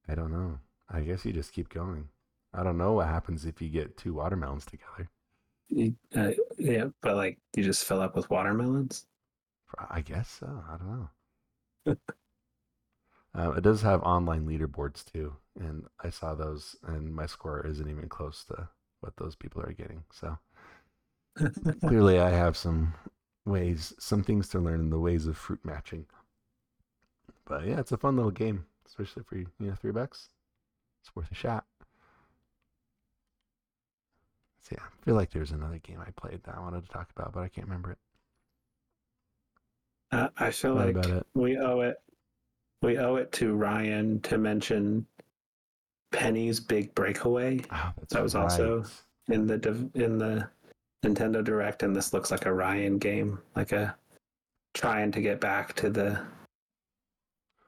I 0.08 0.14
don't 0.14 0.32
know. 0.32 0.58
I 0.90 1.00
guess 1.00 1.24
you 1.24 1.32
just 1.32 1.52
keep 1.52 1.68
going. 1.68 2.08
I 2.54 2.62
don't 2.62 2.78
know 2.78 2.94
what 2.94 3.08
happens 3.08 3.44
if 3.44 3.60
you 3.60 3.68
get 3.68 3.96
two 3.96 4.14
watermelons 4.14 4.64
together. 4.64 5.08
Uh, 6.16 6.32
yeah, 6.58 6.86
but 7.02 7.16
like 7.16 7.38
you 7.54 7.62
just 7.62 7.84
fill 7.84 8.00
up 8.00 8.16
with 8.16 8.30
watermelons. 8.30 9.06
I 9.90 10.00
guess 10.00 10.30
so. 10.30 10.64
I 10.68 10.76
don't 10.76 10.88
know. 11.86 11.96
uh, 13.34 13.50
it 13.56 13.62
does 13.62 13.82
have 13.82 14.02
online 14.02 14.46
leaderboards 14.46 15.04
too, 15.04 15.36
and 15.60 15.84
I 16.02 16.10
saw 16.10 16.34
those, 16.34 16.76
and 16.86 17.14
my 17.14 17.26
score 17.26 17.66
isn't 17.66 17.88
even 17.88 18.08
close 18.08 18.44
to 18.44 18.68
what 19.00 19.16
those 19.16 19.36
people 19.36 19.62
are 19.62 19.72
getting. 19.72 20.04
So 20.12 20.38
clearly, 21.80 22.18
I 22.18 22.30
have 22.30 22.56
some 22.56 22.94
ways, 23.44 23.94
some 23.98 24.22
things 24.22 24.48
to 24.50 24.58
learn 24.58 24.80
in 24.80 24.90
the 24.90 24.98
ways 24.98 25.26
of 25.26 25.36
fruit 25.36 25.60
matching. 25.64 26.06
But 27.46 27.66
yeah, 27.66 27.80
it's 27.80 27.92
a 27.92 27.96
fun 27.96 28.16
little 28.16 28.30
game, 28.30 28.66
especially 28.86 29.22
for 29.22 29.36
you 29.36 29.46
know 29.58 29.74
three 29.74 29.92
bucks. 29.92 30.28
It's 31.02 31.14
worth 31.14 31.30
a 31.30 31.34
shot. 31.34 31.64
So 34.62 34.76
yeah, 34.78 34.84
I 34.84 35.04
feel 35.04 35.14
like 35.14 35.30
there's 35.30 35.52
another 35.52 35.78
game 35.78 36.00
I 36.06 36.10
played 36.10 36.42
that 36.44 36.56
I 36.56 36.60
wanted 36.60 36.84
to 36.86 36.92
talk 36.92 37.08
about, 37.16 37.32
but 37.32 37.40
I 37.42 37.48
can't 37.48 37.66
remember 37.66 37.92
it. 37.92 37.98
Uh, 40.10 40.28
I 40.38 40.50
feel 40.50 40.74
What 40.74 40.94
like 40.94 41.22
we 41.34 41.58
owe 41.58 41.80
it. 41.80 41.96
We 42.82 42.98
owe 42.98 43.16
it 43.16 43.32
to 43.32 43.54
Ryan 43.54 44.20
to 44.22 44.38
mention 44.38 45.06
Penny's 46.12 46.60
big 46.60 46.94
breakaway. 46.94 47.60
Oh, 47.70 47.92
That 48.10 48.22
was 48.22 48.34
also- 48.34 48.84
in 49.28 49.46
the 49.46 49.90
in 49.94 50.16
the 50.18 50.48
Nintendo 51.04 51.44
Direct, 51.44 51.82
and 51.82 51.94
this 51.94 52.12
looks 52.12 52.30
like 52.30 52.46
a 52.46 52.52
Ryan 52.52 52.98
game, 52.98 53.38
like 53.54 53.72
a 53.72 53.94
trying 54.74 55.12
to 55.12 55.20
get 55.20 55.40
back 55.40 55.74
to 55.74 55.90
the 55.90 56.24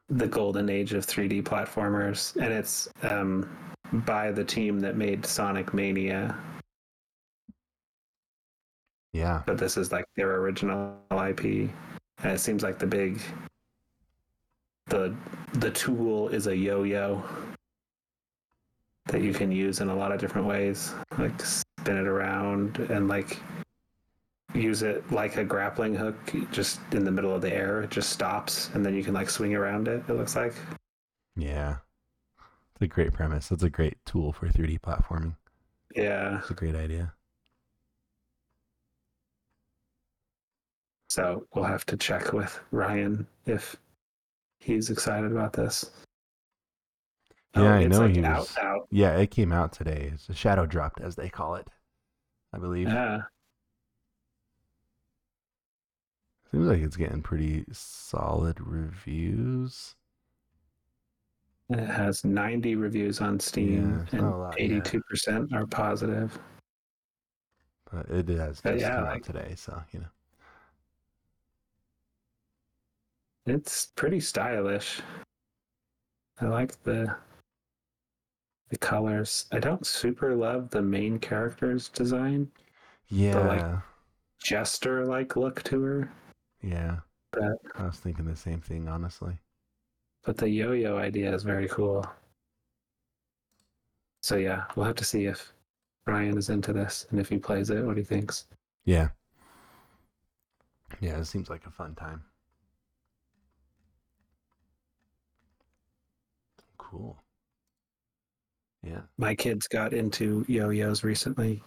the 0.08 0.26
golden 0.26 0.68
age 0.68 0.92
of 0.94 1.06
3D 1.06 1.42
platformers, 1.42 2.34
and 2.36 2.52
it's 2.52 2.88
um, 3.02 3.48
by 3.92 4.32
the 4.32 4.42
team 4.44 4.80
that 4.80 4.96
made 4.96 5.24
Sonic 5.24 5.72
Mania, 5.72 6.36
Yeah, 9.12 9.42
but 9.46 9.58
this 9.58 9.76
is 9.76 9.92
like 9.92 10.04
their 10.16 10.36
original 10.36 10.96
IP, 11.10 11.70
and 12.22 12.32
it 12.32 12.40
seems 12.40 12.62
like 12.62 12.78
the 12.78 12.86
big 12.86 13.20
the 14.86 15.14
the 15.54 15.70
tool 15.70 16.28
is 16.28 16.46
a 16.48 16.56
yo-yo 16.56 17.22
that 19.10 19.22
you 19.22 19.32
can 19.32 19.50
use 19.50 19.80
in 19.80 19.88
a 19.88 19.94
lot 19.94 20.12
of 20.12 20.20
different 20.20 20.46
ways, 20.46 20.94
like 21.18 21.40
spin 21.44 21.96
it 21.96 22.06
around 22.06 22.78
and 22.90 23.08
like 23.08 23.38
use 24.54 24.82
it 24.82 25.10
like 25.12 25.36
a 25.36 25.44
grappling 25.44 25.94
hook, 25.94 26.16
just 26.52 26.80
in 26.92 27.04
the 27.04 27.10
middle 27.10 27.34
of 27.34 27.42
the 27.42 27.52
air. 27.52 27.82
It 27.82 27.90
just 27.90 28.10
stops, 28.10 28.70
and 28.74 28.84
then 28.84 28.94
you 28.94 29.02
can 29.02 29.14
like 29.14 29.30
swing 29.30 29.54
around 29.54 29.88
it. 29.88 30.02
It 30.08 30.14
looks 30.14 30.36
like. 30.36 30.54
yeah. 31.36 31.76
It's 32.74 32.82
a 32.82 32.86
great 32.86 33.12
premise. 33.12 33.50
It's 33.50 33.62
a 33.62 33.68
great 33.68 33.98
tool 34.06 34.32
for 34.32 34.48
3D 34.48 34.80
platforming. 34.80 35.36
Yeah. 35.94 36.38
It's 36.38 36.50
a 36.50 36.54
great 36.54 36.74
idea. 36.74 37.12
So 41.10 41.44
we'll 41.54 41.64
have 41.64 41.84
to 41.86 41.96
check 41.96 42.32
with 42.32 42.58
Ryan 42.70 43.26
if 43.44 43.76
he's 44.60 44.88
excited 44.90 45.30
about 45.32 45.52
this. 45.52 45.90
Oh, 47.54 47.62
yeah, 47.62 47.68
Oh, 47.68 47.74
I 47.74 47.80
it's 47.80 47.90
know 47.98 48.04
like 48.06 48.14
he 48.14 48.20
was. 48.20 48.56
out. 48.58 48.86
Yeah, 48.90 49.16
it 49.16 49.30
came 49.30 49.52
out 49.52 49.72
today. 49.72 50.10
It's 50.12 50.28
a 50.28 50.34
shadow 50.34 50.66
dropped, 50.66 51.00
as 51.00 51.16
they 51.16 51.28
call 51.28 51.56
it, 51.56 51.68
I 52.52 52.58
believe. 52.58 52.88
Yeah. 52.88 53.22
Seems 56.50 56.66
like 56.68 56.80
it's 56.80 56.96
getting 56.96 57.22
pretty 57.22 57.64
solid 57.72 58.60
reviews. 58.60 59.94
It 61.70 61.78
has 61.88 62.24
90 62.24 62.74
reviews 62.74 63.20
on 63.20 63.38
Steam, 63.38 63.94
Yeah, 63.96 64.02
it's 64.02 64.12
not 64.12 64.22
a 64.22 64.26
and 64.26 64.40
lot, 64.40 64.56
82% 64.58 65.52
are 65.52 65.66
positive. 65.66 66.36
But 67.92 68.06
it 68.08 68.28
has 68.28 68.60
just 68.60 68.80
yeah, 68.80 68.96
come 68.96 69.04
like- 69.04 69.16
out 69.18 69.22
today, 69.22 69.54
so 69.56 69.80
you 69.92 70.00
know. 70.00 70.06
It's 73.46 73.86
pretty 73.96 74.20
stylish. 74.20 75.00
I 76.40 76.46
like 76.46 76.80
the 76.82 77.14
the 78.70 78.78
colors. 78.78 79.46
I 79.52 79.58
don't 79.58 79.86
super 79.86 80.34
love 80.34 80.70
the 80.70 80.80
main 80.82 81.18
character's 81.18 81.88
design. 81.88 82.50
Yeah, 83.08 83.32
The, 83.34 83.44
like- 83.44 83.78
Jester 84.42 85.04
like 85.04 85.36
look 85.36 85.62
to 85.64 85.82
her, 85.82 86.12
yeah. 86.62 87.00
But- 87.32 87.58
I 87.76 87.84
was 87.84 87.98
thinking 87.98 88.24
the 88.24 88.34
same 88.36 88.60
thing, 88.60 88.88
honestly. 88.88 89.38
but 90.24 90.36
the 90.36 90.48
yo-yo 90.48 90.96
idea 90.98 91.34
is 91.34 91.42
very 91.42 91.68
cool. 91.68 92.06
So 94.22 94.36
yeah, 94.36 94.64
we'll 94.76 94.86
have 94.86 94.96
to 94.96 95.04
see 95.04 95.26
if 95.26 95.52
Ryan 96.06 96.36
is 96.38 96.48
into 96.50 96.72
this 96.72 97.06
and 97.10 97.18
if 97.20 97.28
he 97.28 97.38
plays 97.38 97.70
it, 97.70 97.84
what 97.84 97.96
he 97.96 98.02
thinks. 98.02 98.46
Yeah. 98.84 99.08
Yeah, 101.00 101.18
it 101.18 101.24
seems 101.26 101.48
like 101.48 101.66
a 101.66 101.70
fun 101.70 101.94
time. 101.94 102.22
Cool. 106.78 107.16
Yeah. 108.82 109.00
My 109.18 109.34
kids 109.34 109.66
got 109.68 109.92
into 109.92 110.44
yo-yos 110.48 111.04
recently. 111.04 111.62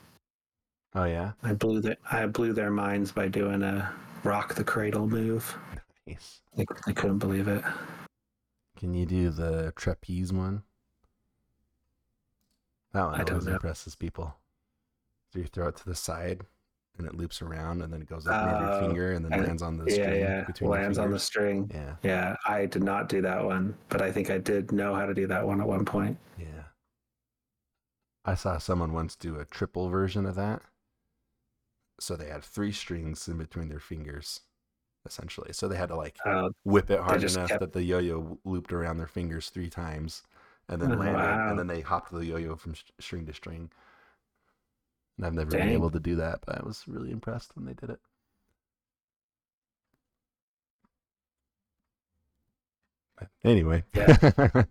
Oh 0.95 1.03
yeah. 1.05 1.31
I 1.43 1.53
blew 1.53 1.79
the, 1.81 1.97
I 2.11 2.25
blew 2.25 2.53
their 2.53 2.71
minds 2.71 3.11
by 3.11 3.27
doing 3.27 3.61
a 3.63 3.91
rock 4.23 4.55
the 4.55 4.63
cradle 4.63 5.07
move. 5.07 5.55
Nice. 6.05 6.41
They, 6.57 6.65
they 6.85 6.91
couldn't 6.91 7.19
believe 7.19 7.47
it. 7.47 7.63
Can 8.77 8.93
you 8.93 9.05
do 9.05 9.29
the 9.29 9.71
trapeze 9.77 10.33
one? 10.33 10.61
That 12.91 13.05
one 13.05 13.21
I 13.21 13.23
always 13.23 13.45
know. 13.45 13.53
impresses 13.53 13.95
people. 13.95 14.35
So 15.31 15.39
you 15.39 15.45
throw 15.45 15.69
it 15.69 15.77
to 15.77 15.85
the 15.85 15.95
side 15.95 16.41
and 16.97 17.07
it 17.07 17.15
loops 17.15 17.41
around 17.41 17.81
and 17.83 17.93
then 17.93 18.01
it 18.01 18.09
goes 18.09 18.27
up 18.27 18.45
near 18.45 18.59
your 18.59 18.71
Oh, 18.73 18.79
finger 18.81 19.13
and 19.13 19.23
then 19.23 19.43
lands 19.45 19.61
on 19.61 19.77
the 19.77 19.85
yeah, 19.85 19.93
string 19.93 20.19
yeah. 20.19 20.43
between 20.43 20.69
Lands 20.71 20.97
on 20.97 21.09
the 21.11 21.19
string. 21.19 21.71
Yeah, 21.73 21.95
Yeah, 22.03 22.35
I 22.45 22.65
did 22.65 22.83
not 22.83 23.07
do 23.07 23.21
that 23.21 23.41
one, 23.43 23.73
but 23.87 24.01
I 24.01 24.11
think 24.11 24.29
I 24.29 24.37
did 24.39 24.73
know 24.73 24.93
how 24.93 25.05
to 25.05 25.13
do 25.13 25.25
that 25.27 25.47
one 25.47 25.61
at 25.61 25.67
one 25.67 25.85
point. 25.85 26.17
yeah. 26.37 26.45
I 28.25 28.35
saw 28.35 28.57
someone 28.57 28.91
once 28.91 29.15
do 29.15 29.39
a 29.39 29.45
triple 29.45 29.87
version 29.87 30.25
of 30.25 30.35
that. 30.35 30.61
So 31.99 32.15
they 32.15 32.29
had 32.29 32.43
three 32.43 32.71
strings 32.71 33.27
in 33.27 33.37
between 33.37 33.69
their 33.69 33.79
fingers, 33.79 34.41
essentially. 35.05 35.53
So 35.53 35.67
they 35.67 35.77
had 35.77 35.89
to 35.89 35.95
like 35.95 36.23
Uh, 36.25 36.49
whip 36.63 36.89
it 36.91 36.99
hard 37.01 37.23
enough 37.23 37.49
kept- 37.49 37.59
that 37.59 37.73
the 37.73 37.83
yo-yo 37.83 38.39
looped 38.45 38.73
around 38.73 38.97
their 38.97 39.07
fingers 39.07 39.49
three 39.49 39.69
times, 39.69 40.23
and 40.69 40.81
then 40.81 40.91
Oh, 40.91 40.97
landed, 40.97 41.37
wow. 41.37 41.49
and 41.49 41.59
then 41.59 41.67
they 41.67 41.81
hopped 41.81 42.11
the 42.11 42.25
yo-yo 42.25 42.55
from 42.55 42.73
sh- 42.73 42.83
string 42.99 43.25
to 43.27 43.33
string. 43.33 43.71
And 45.17 45.25
I've 45.25 45.33
never 45.33 45.49
Dang. 45.51 45.61
been 45.65 45.73
able 45.73 45.89
to 45.91 45.99
do 45.99 46.15
that, 46.17 46.41
but 46.45 46.59
I 46.59 46.63
was 46.63 46.87
really 46.87 47.09
impressed 47.11 47.55
when 47.55 47.65
they 47.65 47.73
did 47.73 47.89
it. 47.89 47.99
But 53.17 53.29
anyway, 53.43 53.83
Yeah. 53.93 54.07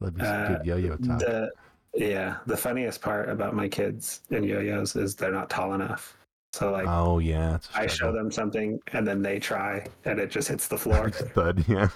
that'd 0.00 0.14
be 0.14 0.24
some 0.24 0.42
Uh, 0.42 0.44
good 0.44 0.64
yo-yo 0.64 0.96
talk. 0.96 1.20
the 1.20 1.50
yeah, 1.94 2.36
the 2.46 2.56
funniest 2.56 3.00
part 3.00 3.28
about 3.28 3.54
my 3.54 3.68
kids 3.68 4.22
and 4.30 4.44
yo-yos 4.44 4.96
is 4.96 5.14
they're 5.14 5.32
not 5.32 5.50
tall 5.50 5.74
enough. 5.74 6.16
So 6.52 6.72
like 6.72 6.86
oh 6.88 7.18
yeah, 7.18 7.58
I 7.74 7.86
show 7.86 8.12
them 8.12 8.30
something 8.30 8.80
and 8.92 9.06
then 9.06 9.22
they 9.22 9.38
try 9.38 9.86
and 10.04 10.18
it 10.18 10.30
just 10.30 10.48
hits 10.48 10.68
the 10.68 10.78
floor. 10.84 11.10
Thud, 11.10 11.64
yeah. 11.68 11.88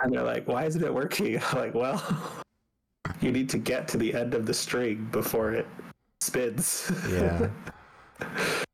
and 0.00 0.12
they're 0.12 0.22
like, 0.22 0.46
"Why 0.46 0.64
isn't 0.64 0.82
it 0.82 0.92
working?" 0.92 1.40
I'm 1.52 1.58
like, 1.58 1.74
"Well, 1.74 2.02
you 3.20 3.32
need 3.32 3.48
to 3.50 3.58
get 3.58 3.88
to 3.88 3.96
the 3.96 4.14
end 4.14 4.34
of 4.34 4.46
the 4.46 4.54
string 4.54 5.08
before 5.10 5.52
it 5.52 5.66
spins." 6.20 6.90
Yeah. 7.10 7.50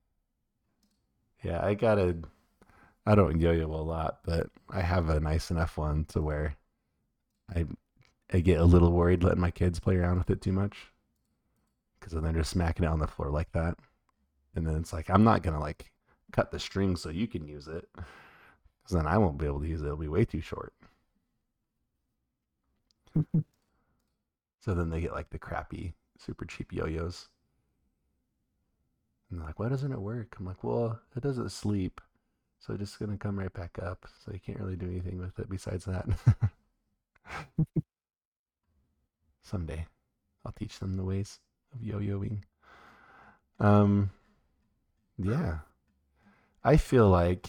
Yeah, 1.42 1.64
I 1.64 1.74
gotta. 1.74 2.16
I 3.04 3.16
don't 3.16 3.40
yo-yo 3.40 3.66
a 3.66 3.82
lot, 3.82 4.20
but 4.24 4.48
I 4.70 4.80
have 4.80 5.08
a 5.08 5.18
nice 5.18 5.50
enough 5.50 5.76
one 5.76 6.04
to 6.10 6.22
where 6.22 6.54
I 7.54 7.66
I 8.32 8.40
get 8.40 8.60
a 8.60 8.64
little 8.64 8.92
worried 8.92 9.22
letting 9.22 9.40
my 9.40 9.50
kids 9.50 9.78
play 9.80 9.96
around 9.96 10.18
with 10.18 10.30
it 10.30 10.40
too 10.40 10.52
much 10.52 10.76
because 11.98 12.12
then 12.12 12.22
they're 12.24 12.32
just 12.32 12.50
smacking 12.50 12.84
it 12.84 12.88
on 12.88 12.98
the 12.98 13.06
floor 13.06 13.30
like 13.30 13.52
that, 13.52 13.78
and 14.54 14.66
then 14.66 14.76
it's 14.76 14.92
like 14.92 15.10
I'm 15.10 15.24
not 15.24 15.42
gonna 15.42 15.60
like 15.60 15.92
cut 16.32 16.50
the 16.50 16.58
string 16.58 16.96
so 16.96 17.10
you 17.10 17.26
can 17.28 17.46
use 17.46 17.68
it, 17.68 17.88
because 17.94 18.96
then 18.96 19.06
I 19.06 19.18
won't 19.18 19.38
be 19.38 19.46
able 19.46 19.60
to 19.60 19.68
use 19.68 19.82
it. 19.82 19.86
It'll 19.86 19.96
be 19.96 20.08
way 20.08 20.24
too 20.24 20.40
short. 20.40 20.72
so 24.60 24.74
then 24.74 24.90
they 24.90 25.00
get 25.00 25.12
like 25.12 25.30
the 25.30 25.38
crappy, 25.38 25.94
super 26.18 26.44
cheap 26.46 26.72
yo-yos. 26.72 27.28
And 29.30 29.40
they're 29.40 29.46
like, 29.46 29.58
why 29.58 29.68
doesn't 29.68 29.92
it 29.92 30.00
work? 30.00 30.36
I'm 30.38 30.46
like, 30.46 30.62
well, 30.62 31.00
it 31.16 31.22
doesn't 31.22 31.50
sleep. 31.50 32.00
So 32.60 32.74
it's 32.74 32.80
just 32.80 32.98
going 32.98 33.10
to 33.10 33.16
come 33.18 33.38
right 33.38 33.52
back 33.52 33.78
up. 33.82 34.06
So 34.24 34.32
you 34.32 34.40
can't 34.40 34.60
really 34.60 34.76
do 34.76 34.86
anything 34.86 35.18
with 35.18 35.38
it 35.38 35.48
besides 35.48 35.84
that. 35.86 36.06
Someday 39.42 39.86
I'll 40.44 40.52
teach 40.52 40.78
them 40.78 40.96
the 40.96 41.04
ways 41.04 41.38
of 41.74 41.82
yo 41.82 41.98
yoing. 41.98 42.42
Um, 43.60 44.10
yeah. 45.18 45.58
I 46.64 46.76
feel 46.76 47.08
like, 47.08 47.48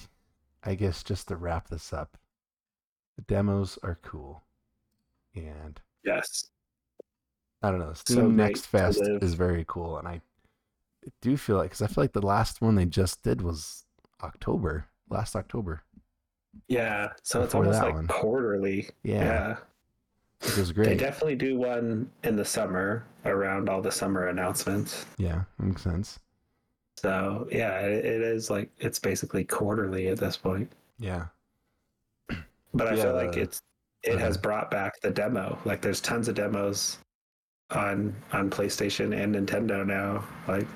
I 0.63 0.75
guess 0.75 1.03
just 1.03 1.27
to 1.27 1.35
wrap 1.35 1.69
this 1.69 1.93
up, 1.93 2.17
the 3.15 3.23
demos 3.23 3.77
are 3.83 3.99
cool. 4.01 4.43
And 5.35 5.79
yes. 6.03 6.49
I 7.61 7.71
don't 7.71 7.79
know. 7.79 7.93
So 7.93 8.01
Steam 8.05 8.35
great 8.35 8.47
Next 8.47 8.65
Fest 8.65 9.01
is 9.21 9.35
very 9.35 9.65
cool, 9.67 9.97
and 9.97 10.07
I 10.07 10.21
do 11.21 11.37
feel 11.37 11.57
like 11.57 11.71
because 11.71 11.81
I 11.81 11.87
feel 11.87 12.03
like 12.03 12.13
the 12.13 12.21
last 12.21 12.61
one 12.61 12.75
they 12.75 12.85
just 12.85 13.23
did 13.23 13.41
was 13.41 13.85
October, 14.21 14.87
last 15.09 15.35
October. 15.35 15.83
Yeah. 16.67 17.09
So 17.23 17.41
it's 17.41 17.55
almost 17.55 17.81
like 17.81 17.93
one. 17.93 18.07
quarterly. 18.07 18.89
Yeah, 19.03 19.23
yeah. 19.23 19.55
It 20.43 20.57
was 20.57 20.73
They 20.73 20.95
definitely 20.95 21.35
do 21.35 21.57
one 21.57 22.09
in 22.23 22.35
the 22.35 22.45
summer 22.45 23.05
around 23.25 23.69
all 23.69 23.81
the 23.81 23.91
summer 23.91 24.27
announcements. 24.27 25.05
yeah, 25.17 25.43
makes 25.57 25.81
sense. 25.83 26.19
So 26.97 27.47
yeah, 27.51 27.79
it, 27.79 28.05
it 28.05 28.21
is 28.21 28.49
like 28.49 28.69
it's 28.79 28.99
basically 28.99 29.43
quarterly 29.43 30.07
at 30.09 30.19
this 30.19 30.37
point. 30.37 30.71
Yeah, 30.99 31.25
But 32.73 32.87
I 32.87 32.95
Yeah, 32.95 33.03
feel 33.03 33.13
like 33.13 33.37
it's 33.37 33.61
it 34.03 34.19
has 34.19 34.37
brought 34.37 34.69
back 34.69 34.99
the 35.01 35.09
demo. 35.11 35.57
Like 35.65 35.81
there's 35.81 36.01
tons 36.01 36.27
of 36.27 36.35
demos 36.35 36.97
on 37.71 38.13
on 38.31 38.49
PlayStation 38.49 39.15
and 39.17 39.35
Nintendo 39.35 39.85
now. 39.85 40.23
Like 40.47 40.67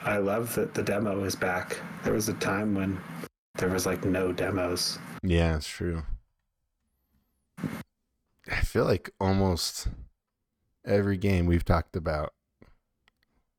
I 0.00 0.18
love 0.18 0.54
that 0.54 0.74
the 0.74 0.82
demo 0.82 1.24
is 1.24 1.36
back. 1.36 1.78
There 2.04 2.12
was 2.14 2.28
a 2.28 2.34
time 2.34 2.74
when 2.74 2.98
there 3.58 3.68
was 3.68 3.86
like 3.86 4.04
no 4.04 4.32
demos. 4.32 4.98
yeah, 5.22 5.56
it's 5.56 5.68
true. 5.68 6.02
I 8.50 8.60
feel 8.60 8.84
like 8.84 9.10
almost 9.20 9.88
every 10.84 11.16
game 11.16 11.46
we've 11.46 11.64
talked 11.64 11.96
about. 11.96 12.32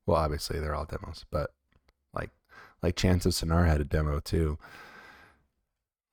Well, 0.06 0.18
obviously 0.18 0.60
they're 0.60 0.76
all 0.76 0.86
demos, 0.86 1.26
but 1.30 1.52
like 2.14 2.30
like 2.82 2.96
Chants 2.96 3.26
of 3.26 3.34
Sennaar 3.34 3.68
had 3.68 3.82
a 3.82 3.86
demo 3.86 4.20
too. 4.20 4.58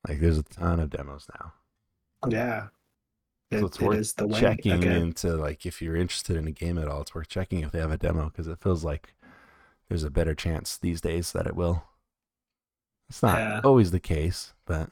Like 0.07 0.19
there's 0.19 0.37
a 0.37 0.43
ton 0.43 0.79
of 0.79 0.89
demos 0.89 1.27
now. 1.39 1.53
Yeah. 2.29 2.67
It, 3.51 3.59
So 3.59 3.65
it's 3.67 3.79
it 3.79 3.83
worth 3.85 4.15
the 4.15 4.27
way 4.27 4.39
checking 4.39 4.71
again. 4.73 5.01
into 5.03 5.35
like 5.35 5.65
if 5.65 5.81
you're 5.81 5.95
interested 5.95 6.35
in 6.35 6.47
a 6.47 6.51
game 6.51 6.77
at 6.77 6.87
all, 6.87 7.01
it's 7.01 7.15
worth 7.15 7.29
checking 7.29 7.61
if 7.61 7.71
they 7.71 7.79
have 7.79 7.91
a 7.91 7.97
demo 7.97 8.25
because 8.25 8.47
it 8.47 8.59
feels 8.61 8.83
like 8.83 9.13
there's 9.87 10.03
a 10.03 10.09
better 10.11 10.35
chance 10.35 10.77
these 10.77 10.99
days 10.99 11.31
that 11.31 11.47
it 11.47 11.55
will. 11.55 11.83
It's 13.07 13.21
not 13.23 13.37
Yeah. 13.37 13.61
always 13.63 13.91
the 13.91 13.99
case, 13.99 14.53
but 14.65 14.89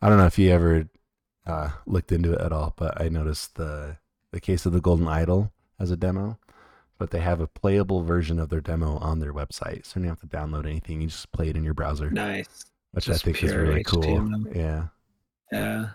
I 0.00 0.08
don't 0.08 0.18
know 0.18 0.26
if 0.26 0.38
you 0.38 0.50
ever 0.50 0.88
uh, 1.48 1.70
looked 1.86 2.12
into 2.12 2.32
it 2.34 2.40
at 2.40 2.52
all. 2.52 2.74
But 2.76 3.00
I 3.00 3.08
noticed 3.08 3.56
the 3.56 3.96
the 4.32 4.40
case 4.40 4.66
of 4.66 4.72
the 4.72 4.80
Golden 4.80 5.08
Idol 5.08 5.52
as 5.80 5.90
a 5.90 5.96
demo, 5.96 6.38
but 6.98 7.10
they 7.10 7.20
have 7.20 7.40
a 7.40 7.46
playable 7.46 8.02
version 8.02 8.38
of 8.38 8.50
their 8.50 8.60
demo 8.60 8.98
on 8.98 9.18
their 9.20 9.32
website, 9.32 9.86
so 9.86 9.98
you 9.98 10.06
don't 10.06 10.18
have 10.20 10.20
to 10.20 10.26
download 10.36 10.66
anything. 10.66 11.00
You 11.00 11.08
just 11.08 11.32
play 11.32 11.48
it 11.48 11.56
in 11.56 11.64
your 11.64 11.74
browser, 11.74 12.10
Nice. 12.10 12.66
which 12.92 13.06
just 13.06 13.22
I 13.22 13.32
think 13.32 13.42
is 13.42 13.54
really 13.54 13.82
cool. 13.84 14.30
Yeah. 14.54 14.88
Yeah. 15.50 15.88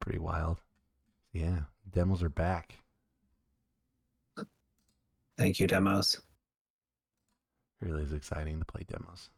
pretty 0.00 0.18
wild. 0.18 0.58
Yeah, 1.32 1.60
demos 1.90 2.22
are 2.22 2.28
back. 2.28 2.74
Thank 5.38 5.58
you, 5.60 5.66
demos. 5.66 6.20
Really 7.80 8.02
is 8.02 8.12
exciting 8.12 8.58
to 8.58 8.64
play 8.66 8.84
demos. 8.86 9.30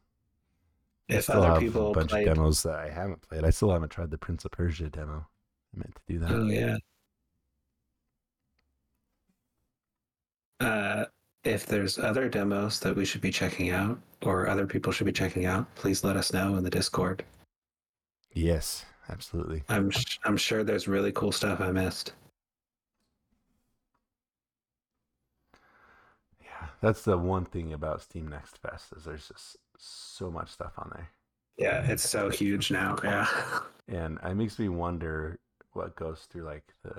I 1.09 1.15
If 1.15 1.23
still 1.23 1.43
other 1.43 1.47
have 1.53 1.59
people 1.59 1.91
a 1.91 1.93
bunch 1.93 2.09
played, 2.09 2.27
of 2.27 2.35
demos 2.35 2.63
that 2.63 2.75
I 2.75 2.89
haven't 2.89 3.21
played. 3.21 3.43
I 3.43 3.49
still 3.49 3.71
haven't 3.71 3.89
tried 3.89 4.09
the 4.11 4.17
Prince 4.17 4.45
of 4.45 4.51
Persia 4.51 4.89
demo. 4.89 5.27
I 5.75 5.77
meant 5.77 5.95
to 5.95 6.01
do 6.13 6.19
that. 6.19 6.31
Oh 6.31 6.45
yeah. 6.45 6.77
Uh, 10.59 11.05
if 11.43 11.65
there's 11.65 11.99
other 11.99 12.29
demos 12.29 12.79
that 12.79 12.95
we 12.95 13.03
should 13.03 13.19
be 13.21 13.31
checking 13.31 13.71
out 13.71 13.99
or 14.21 14.47
other 14.47 14.65
people 14.65 14.93
should 14.93 15.05
be 15.05 15.11
checking 15.11 15.45
out, 15.45 15.73
please 15.75 16.03
let 16.03 16.15
us 16.15 16.31
know 16.31 16.55
in 16.55 16.63
the 16.63 16.69
Discord. 16.69 17.25
Yes, 18.33 18.85
absolutely. 19.09 19.63
I'm 19.67 19.91
sh- 19.91 20.19
I'm 20.23 20.37
sure 20.37 20.63
there's 20.63 20.87
really 20.87 21.11
cool 21.11 21.33
stuff 21.33 21.59
I 21.59 21.71
missed. 21.71 22.13
Yeah, 26.41 26.67
that's 26.81 27.01
the 27.03 27.17
one 27.17 27.43
thing 27.45 27.73
about 27.73 28.01
Steam 28.01 28.27
Next 28.29 28.57
Fest 28.59 28.93
is 28.95 29.03
there's 29.03 29.27
just 29.27 29.57
so 29.77 30.29
much 30.31 30.49
stuff 30.51 30.73
on 30.77 30.91
there, 30.95 31.09
Yeah, 31.57 31.89
it's 31.91 32.07
so 32.07 32.29
huge 32.29 32.71
now. 32.71 32.97
Yeah. 33.03 33.27
and 33.87 34.19
it 34.23 34.35
makes 34.35 34.57
me 34.59 34.69
wonder 34.69 35.39
what 35.73 35.95
goes 35.95 36.27
through 36.29 36.43
like 36.43 36.73
the 36.83 36.95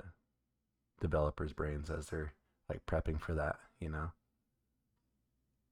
developers' 1.01 1.53
brains 1.53 1.89
as 1.89 2.07
they're 2.07 2.33
like 2.69 2.85
prepping 2.85 3.19
for 3.19 3.33
that. 3.33 3.57
You 3.79 3.89
know, 3.89 4.11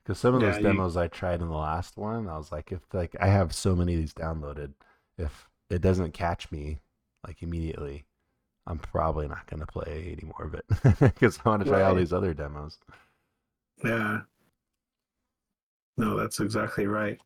because 0.04 0.20
some 0.20 0.36
of 0.36 0.42
Yeah, 0.42 0.50
those 0.52 0.58
you- 0.58 0.64
demos 0.64 0.98
I 0.98 1.08
tried 1.08 1.42
in 1.42 1.48
the 1.50 1.56
last 1.56 1.98
one, 1.98 2.28
I 2.28 2.38
was 2.38 2.52
like, 2.52 2.72
if 2.72 2.82
like 2.94 3.16
I 3.20 3.28
have 3.28 3.54
so 3.54 3.76
many 3.76 3.94
of 3.94 4.00
these 4.00 4.14
downloaded, 4.14 4.74
if 5.18 5.50
it 5.70 5.82
doesn't 5.82 6.14
catch 6.14 6.52
me 6.52 6.80
like 7.26 7.42
immediately, 7.42 8.06
I'm 8.68 8.80
probably 8.80 9.28
not 9.28 9.48
going 9.48 9.60
to 9.62 9.66
play 9.68 10.16
any 10.18 10.26
more 10.28 10.46
of 10.46 10.54
it 10.54 10.66
because 11.00 11.40
I 11.44 11.50
want 11.50 11.64
to 11.64 11.70
try 11.70 11.82
all 11.84 11.96
these 11.96 12.14
other 12.14 12.34
demos. 12.34 12.78
Yeah. 13.84 14.22
No, 15.98 16.18
that's 16.18 16.40
exactly 16.40 16.88
right. 16.88 17.20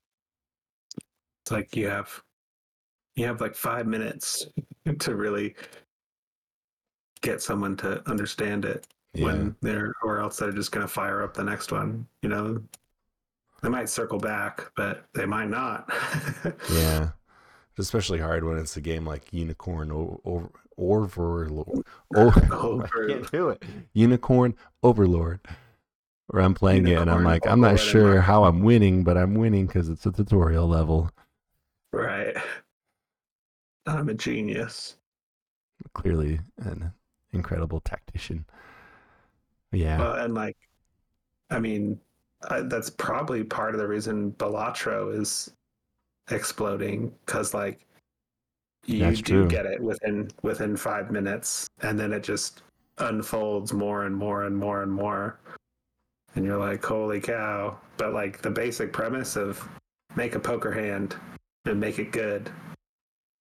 It's 1.44 1.52
like 1.52 1.76
you 1.76 1.88
have 1.88 2.10
you 3.16 3.26
have 3.26 3.42
like 3.42 3.56
five 3.56 3.88
minutes 3.88 4.46
to 5.00 5.16
really 5.16 5.56
get 7.22 7.42
someone 7.42 7.76
to 7.78 8.08
understand 8.10 8.66
it 8.66 8.86
Yeah. 9.14 9.26
when 9.26 9.56
they're 9.62 9.94
or 10.04 10.20
else 10.20 10.38
they're 10.38 10.52
just 10.52 10.72
gonna 10.72 10.88
fire 10.88 11.24
up 11.24 11.34
the 11.34 11.44
next 11.44 11.72
one. 11.72 12.06
You 12.22 12.30
know, 12.30 12.62
they 13.62 13.70
might 13.70 13.90
circle 13.90 14.20
back, 14.20 14.72
but 14.76 15.06
they 15.14 15.26
might 15.26 15.50
not. 15.50 15.90
Yeah. 16.72 17.10
It's 17.72 17.86
especially 17.86 18.18
hard 18.20 18.44
when 18.44 18.58
it's 18.58 18.76
a 18.78 18.82
game 18.82 19.06
like 19.06 19.32
Unicorn 19.32 19.92
or 19.92 20.20
or 20.24 20.50
Overlord. 20.78 21.84
Oh, 22.16 22.82
I 22.84 23.08
can't 23.08 23.32
do 23.32 23.50
it. 23.50 23.64
Unicorn 23.94 24.56
Overlord. 24.84 25.40
Where 26.28 26.44
I'm 26.44 26.54
playing 26.54 26.88
it 26.88 26.98
and 26.98 27.10
I'm 27.10 27.24
like, 27.24 27.48
I'm 27.48 27.62
not 27.62 27.80
sure 27.80 28.20
how 28.20 28.44
I'm 28.44 28.62
winning, 28.62 29.04
but 29.04 29.18
I'm 29.18 29.36
winning 29.36 29.66
because 29.66 29.88
it's 29.90 30.06
a 30.06 30.12
tutorial 30.12 30.68
level. 30.68 31.10
right. 31.94 32.36
I'm 33.86 34.10
a 34.10 34.14
genius. 34.14 34.98
Clearly 35.94 36.42
an 36.58 36.92
incredible 37.32 37.80
tactician. 37.80 38.46
Yeah. 39.72 40.00
Well, 40.00 40.14
and 40.16 40.34
like, 40.34 40.58
I 41.50 41.60
mean, 41.60 41.98
I, 42.50 42.62
that's 42.62 42.90
probably 42.90 43.44
part 43.46 43.74
of 43.74 43.80
the 43.80 43.88
reason 43.88 44.34
Balatro 44.34 45.18
is 45.18 45.50
exploding 46.30 47.14
because 47.26 47.54
like 47.54 47.88
you 48.86 49.00
That's 49.00 49.22
do 49.22 49.42
true. 49.42 49.48
get 49.48 49.66
it 49.66 49.82
within 49.82 50.30
within 50.44 50.76
five 50.78 51.12
minutes, 51.12 51.68
and 51.82 52.00
then 52.00 52.14
it 52.14 52.24
just 52.24 52.62
unfolds 53.00 53.74
more 53.74 54.06
and 54.06 54.16
more 54.16 54.44
and 54.44 54.56
more 54.56 54.82
and 54.82 54.92
more, 54.92 55.40
and 56.36 56.46
you're 56.46 56.58
like, 56.58 56.84
holy 56.84 57.20
cow! 57.20 57.78
But 57.98 58.14
like 58.14 58.42
the 58.42 58.50
basic 58.52 58.94
premise 58.94 59.36
of 59.36 59.68
make 60.16 60.36
a 60.36 60.40
poker 60.40 60.72
hand 60.72 61.16
and 61.66 61.80
make 61.80 62.00
it 62.00 62.12
good. 62.12 62.50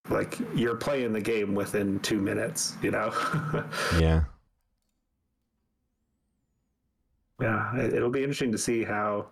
Like 0.08 0.38
you're 0.54 0.76
playing 0.76 1.12
the 1.12 1.20
game 1.20 1.54
within 1.54 1.98
two 2.00 2.20
minutes, 2.20 2.76
you 2.82 2.90
know. 2.90 3.12
yeah. 3.98 4.24
Yeah, 7.40 7.76
it- 7.76 7.92
it'll 7.94 8.10
be 8.10 8.20
interesting 8.22 8.52
to 8.52 8.58
see 8.58 8.82
how 8.84 9.26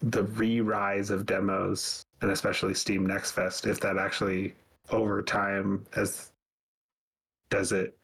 the 0.00 0.22
re-rise 0.22 1.10
of 1.10 1.26
demos, 1.26 2.06
and 2.22 2.30
especially 2.30 2.72
Steam 2.72 3.04
Next 3.04 3.32
Fest, 3.32 3.66
if 3.66 3.80
that 3.80 3.98
actually 3.98 4.54
over 4.90 5.20
time 5.22 5.84
as 5.96 6.30
does 7.50 7.72
it 7.72 7.97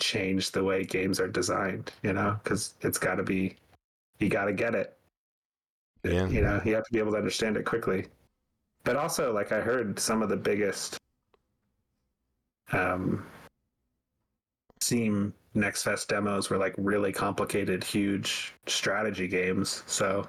change 0.00 0.50
the 0.50 0.64
way 0.64 0.84
games 0.84 1.20
are 1.20 1.28
designed? 1.28 1.92
You 2.02 2.12
know, 2.12 2.38
because 2.42 2.74
it's 2.80 2.98
got 2.98 3.16
to 3.16 3.22
be, 3.22 3.56
you 4.18 4.28
got 4.28 4.46
to 4.46 4.52
get 4.52 4.74
it. 4.74 4.96
Yeah. 6.02 6.26
You 6.28 6.40
know, 6.40 6.60
you 6.64 6.74
have 6.74 6.84
to 6.84 6.92
be 6.92 6.98
able 6.98 7.12
to 7.12 7.18
understand 7.18 7.56
it 7.56 7.64
quickly. 7.64 8.06
But 8.84 8.96
also, 8.96 9.32
like 9.32 9.52
I 9.52 9.60
heard, 9.60 9.98
some 9.98 10.22
of 10.22 10.28
the 10.28 10.36
biggest 10.36 10.96
um, 12.72 13.26
Steam 14.80 15.34
Next 15.54 15.82
Fest 15.82 16.08
demos 16.08 16.48
were 16.48 16.56
like 16.56 16.74
really 16.78 17.12
complicated, 17.12 17.84
huge 17.84 18.54
strategy 18.66 19.28
games. 19.28 19.82
So, 19.86 20.26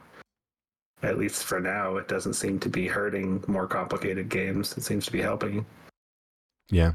at 1.03 1.17
least 1.17 1.45
for 1.45 1.59
now, 1.59 1.97
it 1.97 2.07
doesn't 2.07 2.33
seem 2.33 2.59
to 2.59 2.69
be 2.69 2.87
hurting 2.87 3.43
more 3.47 3.67
complicated 3.67 4.29
games. 4.29 4.77
It 4.77 4.83
seems 4.83 5.05
to 5.05 5.11
be 5.11 5.21
helping. 5.21 5.65
Yeah. 6.69 6.93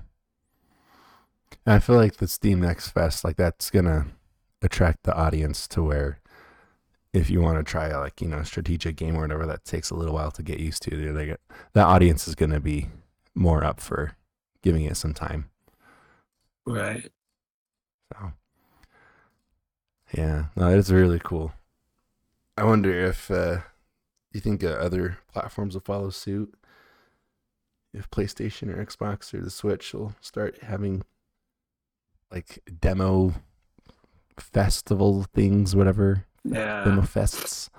And 1.64 1.74
I 1.74 1.78
feel 1.78 1.96
like 1.96 2.16
the 2.16 2.28
Steam 2.28 2.60
Next 2.60 2.90
Fest, 2.90 3.24
like 3.24 3.36
that's 3.36 3.70
gonna 3.70 4.06
attract 4.62 5.04
the 5.04 5.14
audience 5.14 5.66
to 5.68 5.82
where 5.82 6.20
if 7.12 7.30
you 7.30 7.40
want 7.40 7.58
to 7.58 7.64
try 7.64 7.94
like, 7.96 8.20
you 8.20 8.28
know, 8.28 8.38
a 8.38 8.44
strategic 8.44 8.96
game 8.96 9.16
or 9.16 9.22
whatever 9.22 9.46
that 9.46 9.64
takes 9.64 9.90
a 9.90 9.94
little 9.94 10.14
while 10.14 10.30
to 10.32 10.42
get 10.42 10.60
used 10.60 10.82
to, 10.82 11.12
they 11.12 11.26
get 11.26 11.40
that 11.72 11.86
audience 11.86 12.28
is 12.28 12.34
gonna 12.34 12.60
be 12.60 12.88
more 13.34 13.64
up 13.64 13.80
for 13.80 14.16
giving 14.62 14.84
it 14.84 14.96
some 14.96 15.14
time. 15.14 15.48
Right. 16.66 17.10
So 18.12 18.32
yeah, 20.16 20.46
no, 20.56 20.68
it's 20.68 20.90
really 20.90 21.20
cool. 21.22 21.52
I 22.56 22.64
wonder 22.64 22.92
if 22.92 23.30
uh, 23.30 23.58
you 24.32 24.40
think 24.40 24.64
uh, 24.64 24.68
other 24.68 25.18
platforms 25.32 25.74
will 25.74 25.82
follow 25.82 26.10
suit. 26.10 26.54
If 27.92 28.10
PlayStation 28.10 28.68
or 28.68 28.84
Xbox 28.84 29.32
or 29.34 29.40
the 29.40 29.50
Switch 29.50 29.92
will 29.94 30.14
start 30.20 30.62
having 30.62 31.02
like 32.36 32.58
demo 32.80 33.32
festival 34.38 35.24
things, 35.34 35.74
whatever 35.74 36.26
Yeah. 36.44 36.84
demo 36.84 37.00
fests. 37.02 37.70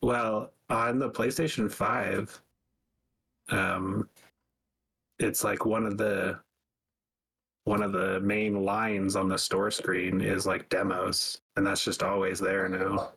Well, 0.00 0.52
on 0.70 0.98
the 0.98 1.10
PlayStation 1.10 1.70
5, 1.70 2.40
um, 3.50 4.08
it's 5.18 5.44
like 5.44 5.66
one 5.66 5.84
of 5.84 5.98
the 5.98 6.40
one 7.64 7.82
of 7.82 7.90
the 7.92 8.20
main 8.20 8.64
lines 8.64 9.16
on 9.16 9.28
the 9.28 9.36
store 9.36 9.72
screen 9.72 10.20
is 10.20 10.46
like 10.46 10.68
demos, 10.68 11.42
and 11.56 11.66
that's 11.66 11.84
just 11.84 12.00
always 12.02 12.38
there 12.38 12.68
now. 12.68 13.12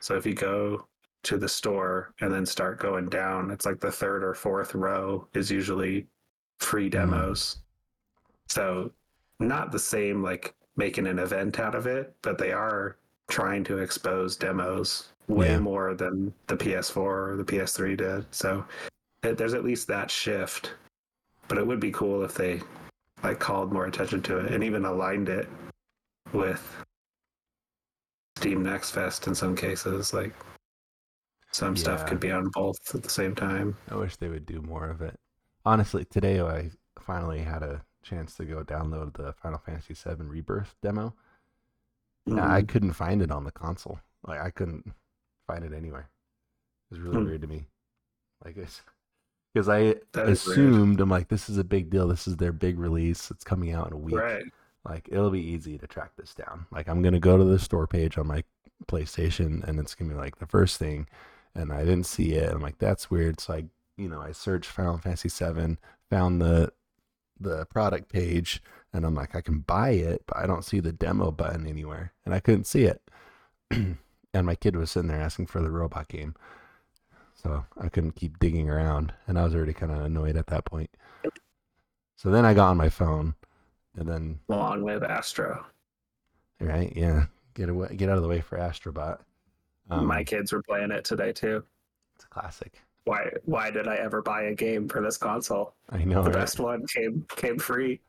So 0.00 0.16
if 0.16 0.24
you 0.24 0.32
go 0.34 0.88
to 1.24 1.36
the 1.36 1.48
store 1.48 2.14
and 2.22 2.32
then 2.32 2.46
start 2.46 2.80
going 2.80 3.10
down, 3.10 3.50
it's 3.50 3.66
like 3.66 3.78
the 3.78 3.92
third 3.92 4.24
or 4.24 4.32
fourth 4.34 4.74
row 4.74 5.28
is 5.34 5.50
usually 5.50 6.08
free 6.60 6.88
demos. 6.88 7.58
So 8.48 8.90
not 9.40 9.72
the 9.72 9.78
same 9.78 10.22
like 10.22 10.54
making 10.76 11.06
an 11.06 11.18
event 11.18 11.58
out 11.60 11.74
of 11.74 11.86
it, 11.86 12.14
but 12.22 12.38
they 12.38 12.52
are 12.52 12.96
trying 13.28 13.64
to 13.64 13.78
expose 13.78 14.36
demos 14.36 15.12
way 15.28 15.50
Yeah. 15.52 15.58
more 15.60 15.94
than 15.94 16.32
the 16.46 16.56
PS4 16.56 16.96
or 17.32 17.36
the 17.36 17.44
PS3 17.44 17.96
did. 17.96 18.26
So 18.30 18.64
there's 19.22 19.54
at 19.54 19.64
least 19.64 19.86
that 19.88 20.10
shift. 20.10 20.74
But 21.48 21.58
it 21.58 21.66
would 21.66 21.80
be 21.80 21.92
cool 21.92 22.24
if 22.24 22.34
they 22.34 22.60
like 23.22 23.38
called 23.38 23.72
more 23.72 23.86
attention 23.86 24.22
to 24.22 24.38
it 24.38 24.52
and 24.52 24.64
even 24.64 24.84
aligned 24.84 25.28
it 25.28 25.48
with 26.32 26.76
Steam 28.36 28.62
Next 28.62 28.90
Fest 28.90 29.26
in 29.26 29.34
some 29.34 29.54
cases. 29.54 30.12
Like 30.12 30.34
some 31.52 31.76
stuff 31.76 32.06
could 32.06 32.18
be 32.20 32.30
on 32.32 32.48
both 32.54 32.78
at 32.94 33.02
the 33.02 33.10
same 33.10 33.34
time. 33.34 33.76
I 33.90 33.96
wish 33.96 34.16
they 34.16 34.28
would 34.28 34.46
do 34.46 34.62
more 34.62 34.88
of 34.88 35.02
it. 35.02 35.14
Honestly, 35.64 36.04
today 36.06 36.40
I 36.40 36.70
finally 36.98 37.40
had 37.40 37.62
a 37.62 37.82
chance 38.02 38.34
to 38.36 38.44
go 38.44 38.62
download 38.64 39.14
the 39.14 39.32
Final 39.32 39.58
Fantasy 39.58 39.94
VII 39.94 40.24
Rebirth 40.24 40.74
demo. 40.82 41.14
Yeah, 42.26 42.50
I 42.52 42.62
couldn't 42.62 42.92
find 42.92 43.20
it 43.22 43.30
on 43.30 43.44
the 43.44 43.50
console. 43.50 43.98
Like 44.26 44.40
I 44.40 44.50
couldn't 44.50 44.92
find 45.46 45.64
it 45.64 45.72
anywhere. 45.72 46.08
It 46.90 46.94
was 46.94 47.00
really 47.00 47.18
Hmm. 47.18 47.24
weird 47.26 47.40
to 47.42 47.46
me. 47.48 47.66
Like 48.44 48.56
it's 48.56 48.82
because 49.52 49.68
I 49.68 49.78
is 49.80 50.02
weird. 50.14 50.28
assumed 50.30 51.00
I'm 51.00 51.08
like 51.10 51.28
this 51.28 51.48
is 51.48 51.58
a 51.58 51.64
big 51.64 51.90
deal. 51.90 52.06
This 52.08 52.26
is 52.28 52.36
their 52.36 52.52
big 52.52 52.78
release. 52.78 53.30
It's 53.30 53.44
coming 53.44 53.72
out 53.72 53.88
in 53.88 53.92
a 53.92 53.96
week. 53.98 54.14
right. 54.16 54.44
Like 54.84 55.08
it'll 55.10 55.30
be 55.30 55.40
easy 55.40 55.78
to 55.78 55.86
track 55.86 56.12
this 56.16 56.34
down. 56.34 56.66
Like 56.70 56.88
I'm 56.88 57.02
gonna 57.02 57.20
go 57.20 57.36
to 57.36 57.44
the 57.44 57.58
store 57.58 57.86
page 57.86 58.18
on 58.18 58.26
my 58.26 58.44
PlayStation 58.86 59.62
and 59.64 59.78
it's 59.78 59.94
gonna 59.94 60.10
be 60.12 60.16
like 60.18 60.38
the 60.38 60.46
first 60.46 60.78
thing, 60.78 61.06
and 61.54 61.72
I 61.72 61.80
didn't 61.84 62.06
see 62.06 62.32
it. 62.34 62.52
I'm 62.52 62.60
like 62.60 62.78
that's 62.78 63.10
weird. 63.10 63.40
So 63.40 63.54
I 63.54 63.64
you 63.96 64.08
know 64.08 64.20
I 64.20 64.32
searched 64.32 64.70
Final 64.70 64.98
Fantasy 64.98 65.28
VII, 65.28 65.76
found 66.10 66.40
the 66.40 66.72
the 67.42 67.66
product 67.66 68.12
page, 68.12 68.62
and 68.92 69.04
I'm 69.04 69.14
like 69.14 69.34
I 69.34 69.40
can 69.40 69.60
buy 69.60 69.90
it, 69.90 70.24
but 70.26 70.36
I 70.36 70.46
don't 70.46 70.64
see 70.64 70.80
the 70.80 70.92
demo 70.92 71.30
button 71.30 71.66
anywhere, 71.66 72.12
and 72.24 72.34
I 72.34 72.40
couldn't 72.40 72.66
see 72.66 72.84
it. 72.84 73.02
and 73.70 73.96
my 74.34 74.54
kid 74.54 74.76
was 74.76 74.90
sitting 74.90 75.08
there 75.08 75.20
asking 75.20 75.46
for 75.46 75.60
the 75.60 75.70
robot 75.70 76.08
game, 76.08 76.34
so 77.34 77.64
I 77.80 77.88
couldn't 77.88 78.16
keep 78.16 78.38
digging 78.38 78.70
around, 78.70 79.12
and 79.26 79.38
I 79.38 79.44
was 79.44 79.54
already 79.54 79.72
kind 79.72 79.92
of 79.92 80.00
annoyed 80.00 80.36
at 80.36 80.46
that 80.48 80.64
point. 80.64 80.90
So 82.16 82.30
then 82.30 82.44
I 82.44 82.54
got 82.54 82.70
on 82.70 82.76
my 82.76 82.88
phone, 82.88 83.34
and 83.96 84.08
then 84.08 84.38
Along 84.48 84.82
with 84.82 85.02
Astro. 85.02 85.66
Right? 86.60 86.92
Yeah. 86.94 87.26
Get 87.54 87.68
away. 87.68 87.94
Get 87.96 88.08
out 88.08 88.16
of 88.16 88.22
the 88.22 88.28
way 88.28 88.40
for 88.40 88.56
Astrobot. 88.56 89.18
Um, 89.90 90.06
My 90.06 90.24
kids 90.24 90.52
were 90.52 90.62
playing 90.62 90.90
it 90.90 91.04
today 91.04 91.32
too. 91.32 91.64
It's 92.14 92.24
a 92.24 92.28
classic. 92.28 92.80
Why 93.04 93.30
why 93.44 93.70
did 93.70 93.88
I 93.88 93.96
ever 93.96 94.22
buy 94.22 94.42
a 94.44 94.54
game 94.54 94.88
for 94.88 95.02
this 95.02 95.16
console? 95.16 95.74
I 95.90 96.04
know. 96.04 96.22
the 96.22 96.30
right? 96.30 96.38
best 96.38 96.60
one 96.60 96.86
came 96.86 97.26
came 97.36 97.58
free. 97.58 98.00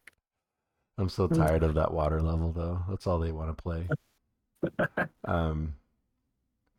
I'm 0.98 1.10
so 1.10 1.28
tired 1.28 1.64
of 1.64 1.74
that 1.74 1.92
water 1.92 2.22
level, 2.22 2.52
though. 2.52 2.80
That's 2.88 3.08
all 3.08 3.18
they 3.18 3.32
want 3.32 3.56
to 3.56 3.62
play. 3.62 3.88
Um, 5.26 5.76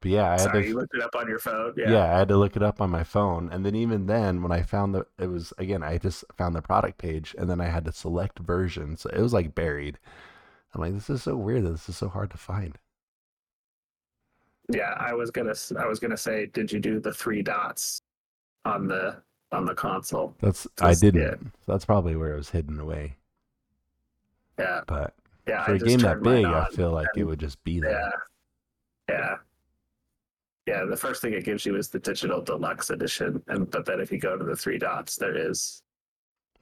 but 0.00 0.10
yeah, 0.10 0.30
I 0.30 0.40
had 0.40 0.52
to. 0.52 0.66
you 0.66 0.74
looked 0.74 0.94
it 0.94 1.02
up 1.02 1.14
on 1.16 1.28
your 1.28 1.38
phone. 1.38 1.74
yeah. 1.76 1.90
Yeah. 1.90 2.14
I 2.14 2.18
had 2.18 2.28
to 2.28 2.36
look 2.36 2.56
it 2.56 2.62
up 2.62 2.80
on 2.80 2.88
my 2.90 3.04
phone, 3.04 3.50
and 3.52 3.64
then 3.64 3.74
even 3.74 4.06
then, 4.06 4.42
when 4.42 4.52
I 4.52 4.62
found 4.62 4.94
the, 4.94 5.06
it 5.18 5.26
was 5.26 5.52
again, 5.58 5.82
I 5.82 5.98
just 5.98 6.24
found 6.36 6.54
the 6.54 6.62
product 6.62 6.96
page, 6.98 7.34
and 7.38 7.48
then 7.50 7.60
I 7.60 7.66
had 7.66 7.84
to 7.86 7.92
select 7.92 8.38
version, 8.38 8.96
so 8.96 9.10
it 9.10 9.20
was 9.20 9.32
like 9.34 9.54
buried. 9.54 9.98
I'm 10.74 10.80
like, 10.80 10.94
this 10.94 11.10
is 11.10 11.22
so 11.22 11.36
weird 11.36 11.64
that 11.64 11.70
this 11.70 11.88
is 11.88 11.96
so 11.96 12.08
hard 12.08 12.30
to 12.30 12.38
find. 12.38 12.78
Yeah, 14.70 14.94
I 14.98 15.12
was 15.14 15.30
gonna 15.30 15.50
s- 15.50 15.72
I 15.78 15.86
was 15.86 15.98
gonna 16.00 16.16
say, 16.16 16.46
did 16.46 16.72
you 16.72 16.80
do 16.80 17.00
the 17.00 17.12
three 17.12 17.42
dots 17.42 18.00
on 18.64 18.88
the 18.88 19.22
on 19.52 19.64
the 19.64 19.74
console? 19.74 20.34
That's 20.40 20.66
I 20.80 20.94
didn't. 20.94 21.52
So 21.64 21.72
that's 21.72 21.84
probably 21.84 22.16
where 22.16 22.32
it 22.34 22.36
was 22.36 22.50
hidden 22.50 22.80
away. 22.80 23.16
Yeah, 24.58 24.80
But 24.86 25.14
yeah. 25.48 25.64
for 25.64 25.72
I 25.72 25.76
a 25.76 25.78
game 25.78 25.98
that 26.00 26.22
big, 26.22 26.44
I 26.44 26.66
feel 26.68 26.92
like 26.92 27.08
it 27.16 27.24
would 27.24 27.40
just 27.40 27.62
be 27.64 27.80
there. 27.80 28.12
Yeah, 29.08 29.14
yeah. 29.16 29.36
yeah, 30.66 30.84
the 30.84 30.96
first 30.96 31.20
thing 31.22 31.32
it 31.34 31.44
gives 31.44 31.66
you 31.66 31.76
is 31.76 31.88
the 31.88 31.98
digital 31.98 32.40
deluxe 32.40 32.90
edition, 32.90 33.42
and 33.48 33.70
but 33.70 33.84
then 33.84 34.00
if 34.00 34.10
you 34.12 34.18
go 34.18 34.36
to 34.36 34.44
the 34.44 34.56
three 34.56 34.78
dots, 34.78 35.16
there 35.16 35.36
is 35.36 35.82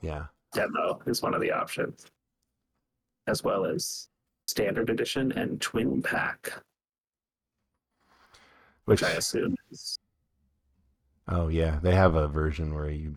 Yeah. 0.01 0.27
demo 0.55 1.01
is 1.07 1.21
one 1.23 1.35
of 1.35 1.41
the 1.43 1.53
options, 1.53 2.07
as 3.27 3.43
well 3.45 3.65
as 3.67 4.09
standard 4.47 4.91
edition 4.91 5.33
and 5.33 5.61
twin 5.61 6.03
pack, 6.03 6.53
Which 8.87 9.03
which 9.03 9.11
I 9.11 9.13
assume 9.17 9.55
is 9.71 9.99
oh 11.29 11.49
yeah, 11.49 11.79
they 11.83 11.95
have 11.95 12.15
a 12.15 12.29
version 12.29 12.75
where 12.75 12.91
you 12.91 13.17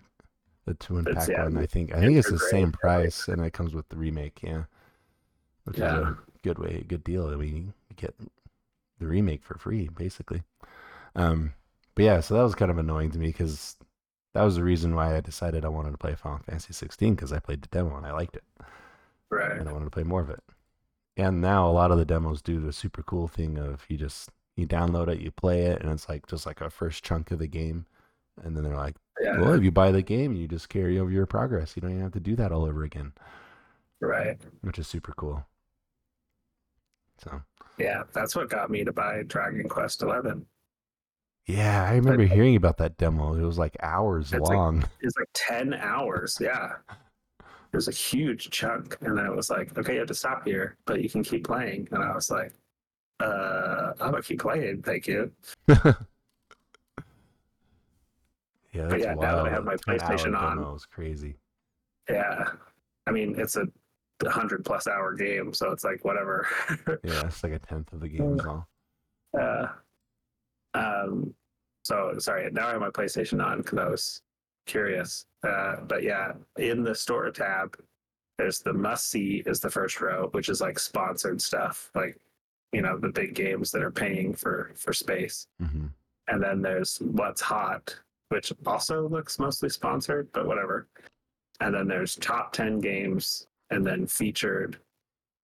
the 0.65 0.73
twin 0.73 1.07
It's- 1.07 1.27
pack 1.27 1.35
yeah, 1.37 1.43
one. 1.43 1.57
I 1.57 1.65
think 1.65 1.93
I 1.93 1.99
think 1.99 2.17
it's 2.17 2.29
the 2.31 2.39
same 2.39 2.71
price, 2.71 3.27
and 3.27 3.43
it 3.45 3.51
comes 3.53 3.73
with 3.73 3.87
the 3.89 3.97
remake. 3.97 4.39
Yeah, 4.43 4.63
which 5.65 5.77
is 5.77 5.83
a 5.83 6.17
good 6.43 6.59
way, 6.59 6.83
good 6.87 7.03
deal. 7.03 7.27
I 7.27 7.35
mean, 7.35 7.73
you 7.89 7.95
get 7.95 8.15
the 8.99 9.07
remake 9.07 9.43
for 9.43 9.57
free, 9.57 9.89
basically. 9.89 10.43
Um, 11.15 11.53
but 11.95 12.03
yeah, 12.05 12.19
so 12.19 12.33
that 12.35 12.43
was 12.43 12.55
kind 12.55 12.71
of 12.71 12.77
annoying 12.77 13.11
to 13.11 13.19
me 13.19 13.27
because 13.27 13.75
that 14.33 14.43
was 14.43 14.55
the 14.55 14.63
reason 14.63 14.95
why 14.95 15.15
I 15.15 15.21
decided 15.21 15.63
I 15.63 15.69
wanted 15.69 15.91
to 15.91 15.97
play 15.97 16.13
Final 16.15 16.39
Fantasy 16.39 16.73
16 16.73 17.15
because 17.15 17.31
I 17.31 17.39
played 17.39 17.61
the 17.61 17.69
demo 17.69 17.95
and 17.95 18.05
I 18.05 18.11
liked 18.11 18.35
it. 18.35 18.43
right. 19.29 19.57
and 19.57 19.69
I 19.69 19.71
wanted 19.71 19.85
to 19.85 19.91
play 19.91 20.03
more 20.03 20.21
of 20.21 20.29
it. 20.29 20.43
And 21.15 21.39
now 21.39 21.69
a 21.69 21.71
lot 21.71 21.91
of 21.91 21.97
the 21.97 22.03
demos 22.05 22.41
do 22.41 22.59
the 22.59 22.73
super 22.73 23.01
cool 23.01 23.29
thing 23.29 23.57
of 23.57 23.85
you 23.87 23.97
just 23.97 24.29
you 24.57 24.67
download 24.67 25.07
it, 25.07 25.21
you 25.21 25.31
play 25.31 25.61
it, 25.63 25.81
and 25.81 25.89
it's 25.91 26.09
like 26.09 26.27
just 26.27 26.45
like 26.45 26.59
a 26.59 26.69
first 26.69 27.03
chunk 27.03 27.31
of 27.31 27.39
the 27.39 27.47
game, 27.47 27.85
and 28.43 28.55
then 28.55 28.63
they're 28.63 28.75
like, 28.75 28.95
Yeah, 29.21 29.39
well, 29.39 29.53
if 29.53 29.63
you 29.63 29.71
buy 29.71 29.91
the 29.91 30.01
game, 30.01 30.33
you 30.35 30.47
just 30.47 30.69
carry 30.69 30.99
over 30.99 31.09
your 31.11 31.25
progress. 31.25 31.73
You 31.75 31.81
don't 31.81 31.91
even 31.91 32.03
have 32.03 32.11
to 32.13 32.19
do 32.19 32.35
that 32.35 32.51
all 32.51 32.65
over 32.65 32.83
again, 32.83 33.13
right. 34.01 34.37
which 34.61 34.79
is 34.79 34.87
super 34.87 35.13
cool. 35.17 35.45
So 37.23 37.41
Yeah, 37.77 38.03
that's 38.13 38.35
what 38.35 38.49
got 38.49 38.69
me 38.69 38.83
to 38.83 38.91
buy 38.91 39.23
Dragon 39.23 39.67
Quest 39.69 40.01
Eleven. 40.01 40.45
yeah, 41.45 41.83
I 41.83 41.95
remember 41.95 42.25
hearing 42.25 42.55
about 42.55 42.77
that 42.77 42.97
demo. 42.97 43.35
It 43.35 43.43
was 43.45 43.57
like 43.57 43.77
hours 43.81 44.33
It's 44.33 44.41
like- 44.41 44.57
long. 44.57 44.83
It's 45.01 45.15
like 45.17 45.29
ten 45.33 45.73
hours. 45.73 46.37
Yeah, 46.41 46.73
it 47.39 47.75
was 47.75 47.87
a 47.87 47.91
huge 47.91 48.49
chunk, 48.49 48.97
and 49.01 49.19
I 49.19 49.29
was 49.29 49.49
like, 49.49 49.77
okay, 49.77 49.93
you 49.93 49.99
have 49.99 50.07
to 50.09 50.13
stop 50.13 50.45
here, 50.45 50.77
but 50.85 51.01
you 51.01 51.09
can 51.09 51.23
keep 51.23 51.45
playing. 51.45 51.87
And 51.91 52.03
I 52.03 52.13
was 52.13 52.29
like, 52.29 52.53
uh, 53.21 53.93
I'm 54.01 54.11
gonna 54.11 54.21
keep 54.21 54.41
playing, 54.41 54.81
thank 54.81 55.07
you. 55.07 55.31
yeah, 58.75 58.87
that's 58.87 59.03
yeah, 59.03 59.13
now 59.13 59.37
that 59.37 59.45
I 59.47 59.49
have 59.49 59.63
my 59.63 59.73
A 59.73 59.77
10 59.77 59.93
hour 59.93 59.99
PlayStation 60.17 60.37
on- 60.37 60.57
demo 60.57 60.75
is 60.75 60.85
crazy. 60.85 61.35
Yeah, 62.09 62.49
I 63.07 63.11
mean, 63.11 63.35
it's 63.39 63.55
a 63.57 63.65
hundred 64.29 64.63
plus 64.65 64.87
hour 64.87 65.13
game, 65.13 65.53
so 65.53 65.71
it's 65.71 65.83
like 65.83 66.03
whatever. 66.05 66.47
Yeah, 67.03 67.21
it's 67.25 67.43
like 67.43 67.53
a 67.53 67.59
tenth 67.59 67.91
of 67.93 67.99
the 67.99 68.07
game 68.09 68.39
is 68.39 68.45
all. 68.45 68.67
uh, 69.39 69.67
um, 70.73 71.33
so 71.83 72.13
sorry. 72.19 72.49
Now 72.51 72.67
I 72.67 72.71
have 72.71 72.81
my 72.81 72.89
PlayStation 72.89 73.43
on 73.43 73.57
because 73.61 73.79
I 73.79 73.87
was 73.89 74.21
curious. 74.65 75.25
Uh, 75.43 75.77
but 75.87 76.03
yeah, 76.03 76.33
in 76.57 76.83
the 76.83 76.93
store 76.95 77.29
tab, 77.31 77.77
there's 78.37 78.59
the 78.59 78.73
must 78.73 79.09
see 79.09 79.43
is 79.45 79.59
the 79.59 79.69
first 79.69 80.01
row, 80.01 80.29
which 80.31 80.49
is 80.49 80.61
like 80.61 80.79
sponsored 80.79 81.41
stuff, 81.41 81.89
like 81.95 82.17
you 82.73 82.81
know 82.81 82.97
the 82.97 83.09
big 83.09 83.33
games 83.35 83.71
that 83.71 83.81
are 83.83 83.91
paying 83.91 84.33
for 84.33 84.71
for 84.75 84.93
space. 84.93 85.47
hmm 85.59 85.87
And 86.27 86.41
then 86.43 86.61
there's 86.61 86.97
what's 86.97 87.41
hot, 87.41 87.95
which 88.29 88.51
also 88.65 89.07
looks 89.07 89.39
mostly 89.39 89.69
sponsored, 89.69 90.27
but 90.33 90.45
whatever. 90.45 90.87
And 91.59 91.73
then 91.73 91.87
there's 91.87 92.15
top 92.15 92.51
10 92.53 92.79
games, 92.79 93.47
and 93.69 93.85
then 93.85 94.05
featured, 94.07 94.77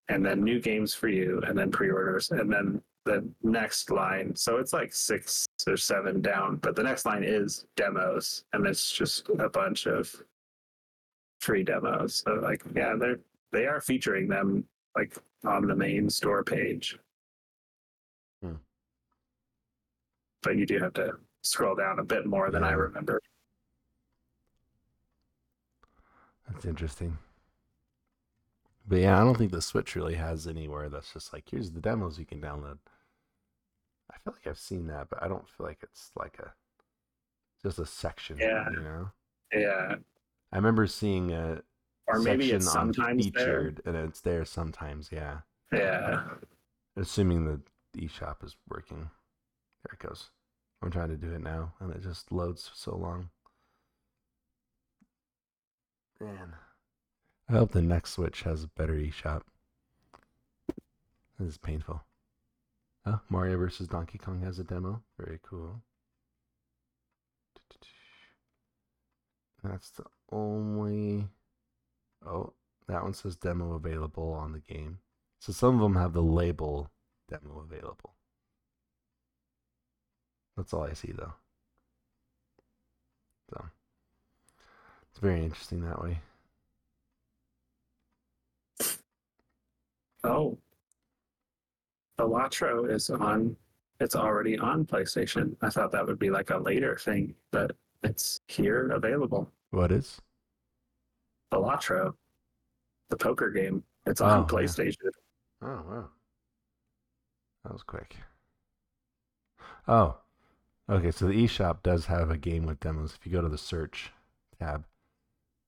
and 0.10 0.26
then 0.26 0.43
new 0.43 0.60
games 0.60 0.93
for 0.93 1.07
you, 1.07 1.41
and 1.47 1.57
then 1.57 1.72
pre 1.72 1.89
orders, 1.89 2.31
and 2.31 2.51
then 2.51 2.81
the 3.06 3.27
next 3.43 3.91
line. 3.91 4.35
So 4.35 4.57
it's 4.57 4.73
like 4.73 4.93
six 4.93 5.45
or 5.68 5.77
seven 5.77 6.22
down, 6.22 6.57
but 6.57 6.76
the 6.76 6.84
next 6.84 7.06
line 7.06 7.23
is 7.23 7.65
demos, 7.76 8.43
and 8.53 8.65
it's 8.65 8.91
just 8.91 9.30
a 9.39 9.49
bunch 9.49 9.88
of 9.88 10.14
free 11.41 11.64
demos. 11.64 12.23
So, 12.26 12.35
like, 12.35 12.64
yeah, 12.76 12.95
they're 12.99 13.19
they 13.51 13.65
are 13.65 13.81
featuring 13.81 14.27
them 14.27 14.64
like 14.95 15.15
on 15.45 15.68
the 15.68 15.76
main 15.76 16.10
store 16.10 16.43
page. 16.43 16.97
Hmm. 18.41 18.56
But 20.43 20.57
you 20.57 20.65
do 20.65 20.80
have 20.80 20.93
to 20.93 21.14
scroll 21.41 21.76
down 21.76 21.99
a 21.99 22.03
bit 22.03 22.26
more 22.26 22.52
than 22.52 22.64
I 22.64 22.72
remember. 22.72 23.22
That's 26.52 26.66
interesting. 26.66 27.18
But 28.88 28.99
yeah, 28.99 29.22
I 29.22 29.24
don't 29.24 29.38
think 29.38 29.52
the 29.52 29.61
Switch 29.61 29.95
really 29.95 30.16
has 30.16 30.48
anywhere 30.48 30.90
that's 30.90 31.14
just 31.14 31.32
like 31.32 31.44
here's 31.49 31.72
the 31.72 31.80
demos 31.80 32.18
you 32.18 32.26
can 32.26 32.41
download. 32.41 32.80
I 34.11 34.18
feel 34.24 34.34
like 34.34 34.48
I've 34.48 34.57
seen 34.57 34.88
that, 34.88 35.10
but 35.10 35.22
I 35.22 35.28
don't 35.28 35.48
feel 35.48 35.68
like 35.68 35.80
it's 35.84 36.10
like 36.16 36.40
a 36.40 36.53
just 37.64 37.78
a 37.78 37.86
section. 37.86 38.38
Yeah. 38.40 38.70
You 38.72 38.80
know? 38.80 39.11
Yeah. 39.53 39.95
I 40.52 40.56
remember 40.56 40.88
seeing 40.88 41.32
a 41.32 41.61
Or 42.07 42.20
maybe 42.20 42.45
section 42.45 42.56
it's 42.57 42.68
on 42.68 42.94
sometimes 42.94 43.26
there. 43.32 43.32
featured 43.45 43.82
and 43.86 43.95
it's 43.95 44.22
there 44.22 44.44
sometimes, 44.45 45.10
yeah. 45.11 45.40
Yeah. 45.72 46.24
Assuming 46.98 47.45
the 47.45 47.61
eShop 48.02 48.44
is 48.44 48.56
working. 48.68 49.11
There 49.84 49.94
it 49.94 49.99
goes. 49.99 50.32
I'm 50.81 50.91
trying 50.91 51.10
to 51.10 51.18
do 51.18 51.34
it 51.34 51.41
now 51.41 51.73
and 51.80 51.93
it 51.93 52.01
just 52.01 52.31
loads 52.31 52.69
so 52.73 52.95
long. 52.95 53.30
Man. 56.19 56.53
I 57.49 57.53
hope 57.53 57.72
the 57.72 57.81
next 57.81 58.11
Switch 58.11 58.43
has 58.43 58.64
a 58.64 58.68
better 58.68 58.93
eShop. 58.93 59.41
This 61.39 61.49
is 61.49 61.57
painful. 61.57 62.03
Oh, 63.06 63.22
Mario 63.30 63.57
vs. 63.57 63.88
Donkey 63.88 64.18
Kong 64.18 64.41
has 64.41 64.60
a 64.60 64.64
demo. 64.64 65.01
Very 65.18 65.39
cool. 65.41 65.81
That's 69.64 69.89
the 69.91 70.06
only. 70.31 71.27
Oh, 72.26 72.53
that 72.88 73.03
one 73.03 73.14
says 73.14 73.35
demo 73.35 73.73
available 73.73 74.31
on 74.34 74.51
the 74.51 74.60
game. 74.60 74.99
So 75.39 75.53
some 75.53 75.76
of 75.76 75.81
them 75.81 75.95
have 75.95 76.14
the 76.14 76.22
label 76.22 76.91
demo 77.30 77.60
available. 77.60 78.15
That's 80.60 80.73
all 80.73 80.84
I 80.84 80.91
see 80.91 81.14
though. 81.14 81.31
So 83.49 83.64
it's 85.10 85.19
very 85.22 85.41
interesting 85.41 85.80
that 85.84 86.02
way. 86.03 86.19
Oh. 90.26 90.57
Balatro 92.19 92.91
is 92.94 93.10
on 93.10 93.56
it's 94.02 94.18
already 94.18 94.60
on 94.60 94.86
PlayStation. 94.86 95.56
I 95.61 95.69
thought 95.69 95.94
that 95.94 96.06
would 96.06 96.19
be 96.19 96.30
like 96.30 96.49
a 96.49 96.57
later 96.57 96.98
thing, 96.98 97.36
but 97.52 97.72
it's 98.03 98.41
here 98.49 98.90
available. 98.90 99.49
What 99.72 99.94
is? 99.94 100.19
Balatro. 101.53 102.15
The 103.10 103.15
poker 103.15 103.49
game. 103.49 103.81
It's 104.06 104.19
Oh, 104.19 104.26
on 104.26 104.40
yeah. 104.41 104.45
PlayStation. 104.48 105.10
Oh 105.61 105.81
wow. 105.88 106.10
That 107.64 107.72
was 107.72 107.84
quick. 107.84 108.18
Oh. 109.88 110.18
Okay, 110.90 111.11
so 111.11 111.28
the 111.28 111.34
eShop 111.34 111.84
does 111.84 112.07
have 112.07 112.32
a 112.32 112.38
game 112.38 112.66
with 112.66 112.80
demos. 112.80 113.14
If 113.14 113.26
you 113.26 113.32
go 113.32 113.41
to 113.41 113.49
the 113.49 113.60
search 113.60 114.11
tab 114.60 114.86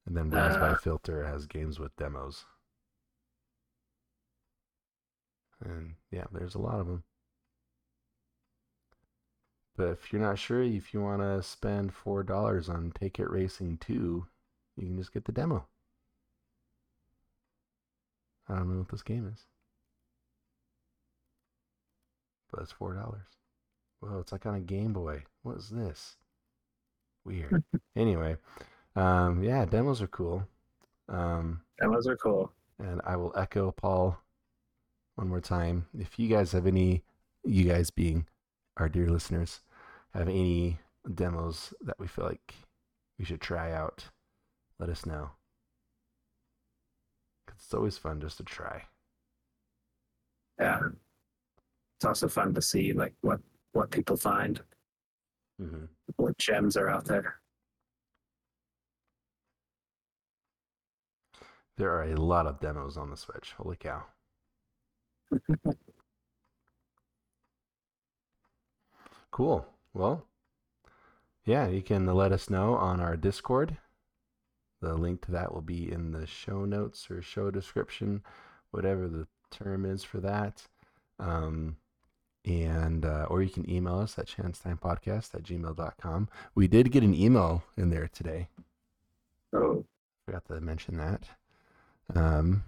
and 0.06 0.18
then 0.18 0.30
browse 0.30 0.58
by 0.58 0.70
Ah. 0.72 0.76
filter 0.76 1.24
it 1.24 1.28
has 1.28 1.46
games 1.46 1.80
with 1.80 1.96
demos. 1.96 2.46
And 5.60 5.96
yeah, 6.10 6.26
there's 6.32 6.56
a 6.56 6.60
lot 6.60 6.80
of 6.80 6.88
them. 6.88 7.04
But 9.76 9.90
if 9.90 10.12
you're 10.12 10.22
not 10.22 10.40
sure 10.40 10.64
if 10.64 10.94
you 10.94 11.02
want 11.02 11.22
to 11.22 11.44
spend 11.44 11.94
four 11.94 12.24
dollars 12.24 12.68
on 12.68 12.92
Take 12.92 13.20
It 13.20 13.30
Racing 13.30 13.78
2, 13.78 14.28
you 14.76 14.88
can 14.88 14.98
just 14.98 15.14
get 15.14 15.26
the 15.26 15.32
demo. 15.32 15.68
I 18.50 18.56
don't 18.56 18.70
know 18.72 18.80
what 18.80 18.90
this 18.90 19.04
game 19.04 19.28
is. 19.28 19.46
But 22.52 22.64
it's 22.64 22.72
four 22.72 22.94
dollars. 22.96 23.41
Whoa, 24.02 24.20
it's 24.20 24.32
like 24.32 24.46
on 24.46 24.56
a 24.56 24.60
Game 24.60 24.94
Boy. 24.94 25.24
What 25.44 25.58
is 25.58 25.70
this? 25.70 26.18
Weird. 27.24 27.64
anyway, 27.96 28.36
um, 28.96 29.44
yeah, 29.44 29.64
demos 29.66 30.02
are 30.02 30.08
cool. 30.08 30.44
Um, 31.08 31.62
Demos 31.80 32.08
are 32.08 32.18
cool. 32.18 32.52
and 32.80 33.00
I 33.06 33.16
will 33.16 33.34
echo 33.38 33.72
Paul 33.72 34.18
one 35.16 35.28
more 35.28 35.42
time. 35.42 35.86
If 35.98 36.18
you 36.18 36.28
guys 36.28 36.52
have 36.54 36.66
any, 36.66 37.04
you 37.44 37.66
guys 37.66 37.92
being 37.92 38.26
our 38.78 38.90
dear 38.90 39.08
listeners, 39.10 39.62
have 40.14 40.28
any 40.28 40.80
demos 41.14 41.74
that 41.82 42.00
we 42.00 42.08
feel 42.08 42.26
like 42.26 42.56
we 43.20 43.26
should 43.26 43.42
try 43.42 43.72
out, 43.72 44.06
let 44.80 44.90
us 44.90 45.06
know. 45.06 45.32
Cause 47.48 47.58
it's 47.64 47.74
always 47.74 47.98
fun 47.98 48.20
just 48.20 48.38
to 48.38 48.44
try. 48.44 48.84
Yeah. 50.60 50.80
It's 51.98 52.06
also 52.06 52.28
fun 52.28 52.54
to 52.56 52.62
see 52.62 52.94
like 52.94 53.14
what 53.22 53.40
what 53.74 53.92
people 53.92 54.18
find, 54.18 54.62
Mm-hmm. 55.62 55.86
what 56.16 56.38
gems 56.40 56.76
are 56.76 56.90
out 56.90 57.06
there. 57.06 57.36
There 61.78 61.92
are 61.92 62.04
a 62.04 62.16
lot 62.16 62.48
of 62.48 62.60
demos 62.60 62.98
on 62.98 63.10
the 63.12 63.18
Switch. 63.18 63.54
Holy 63.58 63.76
cow. 63.76 64.04
cool. 69.32 69.66
Well, 69.94 70.26
yeah, 71.46 71.68
you 71.68 71.82
can 71.82 72.06
let 72.08 72.32
us 72.32 72.50
know 72.50 72.76
on 72.76 73.00
our 73.00 73.16
Discord. 73.18 73.78
The 74.82 74.96
link 74.96 75.22
to 75.26 75.32
that 75.32 75.54
will 75.54 75.62
be 75.62 75.92
in 75.92 76.12
the 76.12 76.26
show 76.26 76.66
notes 76.66 77.10
or 77.12 77.22
show 77.22 77.52
description, 77.52 78.24
whatever 78.72 79.08
the 79.08 79.28
term 79.52 79.86
is 79.86 80.04
for 80.04 80.20
that. 80.22 80.64
Um, 81.20 81.78
and 82.46 83.06
uh, 83.06 83.26
or 83.30 83.42
you 83.42 83.50
can 83.50 83.70
email 83.70 84.00
us 84.00 84.18
at 84.18 84.28
chancetimepodcast 84.28 85.36
at 85.36 85.44
gmail.com. 85.44 86.30
We 86.56 86.68
did 86.68 86.92
get 86.92 87.04
an 87.04 87.14
email 87.14 87.64
in 87.78 87.90
there 87.90 88.10
today. 88.12 88.48
Oh, 89.54 89.86
Forgot 90.26 90.46
to 90.46 90.62
mention 90.62 90.98
that. 90.98 91.24
Um, 92.16 92.64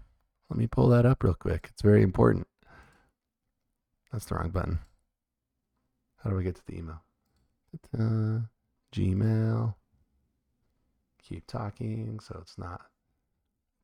let 0.50 0.58
me 0.58 0.68
pull 0.68 0.90
that 0.90 1.06
up 1.06 1.24
real 1.24 1.34
quick. 1.34 1.70
It's 1.72 1.82
very 1.82 2.04
important. 2.04 2.48
That's 4.12 4.26
the 4.26 4.36
wrong 4.36 4.50
button. 4.50 4.80
How 6.24 6.30
do 6.30 6.36
we 6.36 6.44
get 6.44 6.56
to 6.56 6.66
the 6.66 6.78
email? 6.78 7.02
Ta-ta. 7.92 8.42
Gmail. 8.94 9.76
Keep 11.24 11.48
talking 11.48 12.20
so 12.22 12.38
it's 12.42 12.58
not 12.58 12.82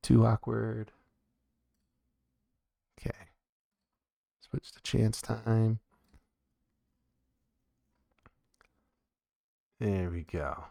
too 0.03 0.25
awkward. 0.25 0.91
Switch 4.49 4.71
to 4.71 4.81
chance 4.81 5.21
time. 5.21 5.79
There 9.79 10.09
we 10.09 10.23
go. 10.23 10.65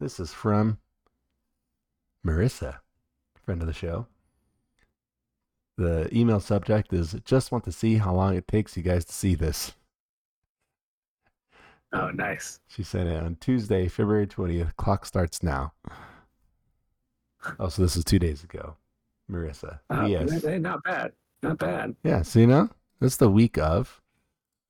This 0.00 0.20
is 0.20 0.32
from 0.32 0.78
Marissa, 2.24 2.78
friend 3.44 3.60
of 3.60 3.66
the 3.66 3.72
show. 3.72 4.06
The 5.76 6.08
email 6.16 6.40
subject 6.40 6.92
is 6.92 7.16
just 7.24 7.50
want 7.50 7.64
to 7.64 7.72
see 7.72 7.96
how 7.96 8.14
long 8.14 8.36
it 8.36 8.46
takes 8.46 8.76
you 8.76 8.82
guys 8.82 9.04
to 9.06 9.12
see 9.12 9.34
this. 9.34 9.72
oh, 11.92 12.10
nice. 12.10 12.60
She 12.68 12.82
sent 12.84 13.08
it 13.08 13.22
on 13.22 13.36
Tuesday, 13.40 13.88
February 13.88 14.26
20th. 14.26 14.76
Clock 14.76 15.04
starts 15.06 15.42
now. 15.42 15.72
Oh, 17.58 17.68
so 17.68 17.82
this 17.82 17.96
is 17.96 18.04
two 18.04 18.18
days 18.18 18.42
ago. 18.44 18.76
Marissa. 19.30 19.80
Uh, 19.90 20.06
yes. 20.08 20.42
hey, 20.42 20.58
not 20.58 20.82
bad. 20.82 21.12
Not 21.42 21.58
bad. 21.58 21.94
Yeah, 22.02 22.22
so 22.22 22.40
you 22.40 22.46
know, 22.46 22.68
that's 23.00 23.16
the 23.16 23.30
week 23.30 23.58
of. 23.58 24.00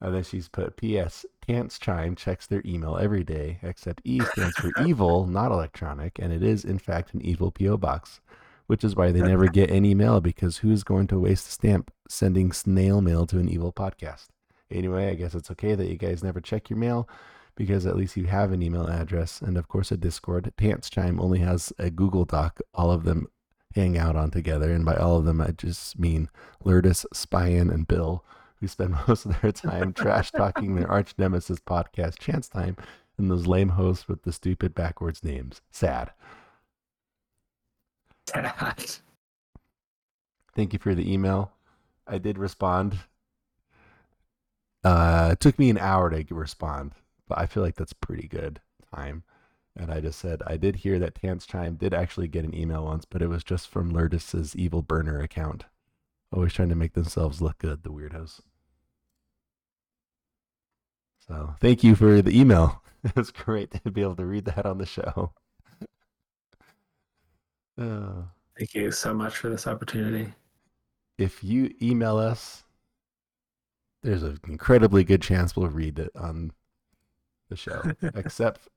And 0.00 0.14
then 0.14 0.22
she's 0.22 0.48
put 0.48 0.76
P.S. 0.76 1.26
Tance 1.46 1.78
Chime 1.78 2.14
checks 2.14 2.46
their 2.46 2.62
email 2.64 2.96
every 2.96 3.24
day, 3.24 3.58
except 3.62 4.02
E 4.04 4.20
stands 4.20 4.54
for 4.56 4.70
evil, 4.86 5.26
not 5.26 5.50
electronic, 5.50 6.18
and 6.20 6.32
it 6.32 6.42
is, 6.42 6.64
in 6.64 6.78
fact, 6.78 7.14
an 7.14 7.22
evil 7.22 7.50
P.O. 7.50 7.78
box, 7.78 8.20
which 8.68 8.84
is 8.84 8.94
why 8.94 9.10
they 9.10 9.20
never 9.20 9.48
get 9.48 9.70
any 9.70 9.94
mail 9.94 10.20
because 10.20 10.58
who's 10.58 10.84
going 10.84 11.08
to 11.08 11.18
waste 11.18 11.48
a 11.48 11.50
stamp 11.50 11.90
sending 12.08 12.52
snail 12.52 13.00
mail 13.00 13.26
to 13.26 13.38
an 13.38 13.48
evil 13.48 13.72
podcast? 13.72 14.26
Anyway, 14.70 15.08
I 15.08 15.14
guess 15.14 15.34
it's 15.34 15.50
okay 15.50 15.74
that 15.74 15.88
you 15.88 15.96
guys 15.96 16.22
never 16.22 16.40
check 16.40 16.70
your 16.70 16.78
mail 16.78 17.08
because 17.56 17.86
at 17.86 17.96
least 17.96 18.16
you 18.16 18.26
have 18.26 18.52
an 18.52 18.62
email 18.62 18.86
address 18.86 19.40
and, 19.40 19.56
of 19.56 19.66
course, 19.66 19.90
a 19.90 19.96
Discord. 19.96 20.52
Tance 20.56 20.90
Chime 20.90 21.18
only 21.18 21.40
has 21.40 21.72
a 21.78 21.90
Google 21.90 22.24
Doc, 22.24 22.60
all 22.72 22.92
of 22.92 23.02
them 23.02 23.26
hang 23.74 23.96
out 23.98 24.16
on 24.16 24.30
together. 24.30 24.72
And 24.72 24.84
by 24.84 24.96
all 24.96 25.18
of 25.18 25.24
them, 25.24 25.40
I 25.40 25.50
just 25.50 25.98
mean 25.98 26.28
Lourdes, 26.64 27.06
Spyan, 27.14 27.72
and 27.72 27.86
Bill, 27.86 28.24
who 28.60 28.68
spend 28.68 28.96
most 29.08 29.26
of 29.26 29.40
their 29.40 29.52
time 29.52 29.92
trash 29.92 30.30
talking 30.30 30.74
their 30.74 30.90
arch 30.90 31.14
nemesis 31.18 31.60
podcast, 31.60 32.18
Chance 32.18 32.48
Time, 32.48 32.76
and 33.16 33.30
those 33.30 33.46
lame 33.46 33.70
hosts 33.70 34.08
with 34.08 34.22
the 34.22 34.32
stupid 34.32 34.74
backwards 34.74 35.24
names. 35.24 35.60
Sad. 35.70 36.10
Sad. 38.28 38.96
Thank 40.54 40.72
you 40.72 40.78
for 40.78 40.94
the 40.94 41.10
email. 41.12 41.52
I 42.06 42.18
did 42.18 42.38
respond. 42.38 42.98
Uh, 44.82 45.30
it 45.32 45.40
took 45.40 45.58
me 45.58 45.70
an 45.70 45.78
hour 45.78 46.10
to 46.10 46.34
respond, 46.34 46.92
but 47.26 47.38
I 47.38 47.46
feel 47.46 47.62
like 47.62 47.76
that's 47.76 47.92
pretty 47.92 48.26
good 48.26 48.60
time. 48.94 49.24
And 49.78 49.92
I 49.92 50.00
just 50.00 50.18
said 50.18 50.42
I 50.46 50.56
did 50.56 50.76
hear 50.76 50.98
that 50.98 51.14
Tance 51.14 51.46
Chime 51.46 51.76
did 51.76 51.94
actually 51.94 52.26
get 52.28 52.44
an 52.44 52.54
email 52.54 52.84
once, 52.84 53.04
but 53.04 53.22
it 53.22 53.28
was 53.28 53.44
just 53.44 53.68
from 53.68 53.90
Lourdes's 53.90 54.56
evil 54.56 54.82
burner 54.82 55.20
account. 55.20 55.64
Always 56.32 56.52
trying 56.52 56.68
to 56.70 56.74
make 56.74 56.94
themselves 56.94 57.40
look 57.40 57.58
good, 57.58 57.84
the 57.84 57.90
weirdos. 57.90 58.40
So 61.26 61.54
thank 61.60 61.84
you 61.84 61.94
for 61.94 62.22
the 62.22 62.38
email. 62.38 62.82
It 63.04 63.14
was 63.14 63.30
great 63.30 63.70
to 63.84 63.92
be 63.92 64.02
able 64.02 64.16
to 64.16 64.26
read 64.26 64.44
that 64.46 64.66
on 64.66 64.78
the 64.78 64.86
show. 64.86 65.32
Uh, 67.80 68.22
Thank 68.58 68.74
you 68.74 68.90
so 68.90 69.14
much 69.14 69.36
for 69.36 69.48
this 69.48 69.68
opportunity. 69.68 70.34
if 71.16 71.44
you 71.44 71.72
email 71.80 72.16
us, 72.16 72.64
there's 74.02 74.24
an 74.24 74.40
incredibly 74.48 75.04
good 75.04 75.22
chance 75.22 75.54
we'll 75.56 75.68
read 75.68 75.98
it 76.00 76.10
on 76.16 76.50
the 77.48 77.56
show. 77.56 77.92
Except 78.14 78.68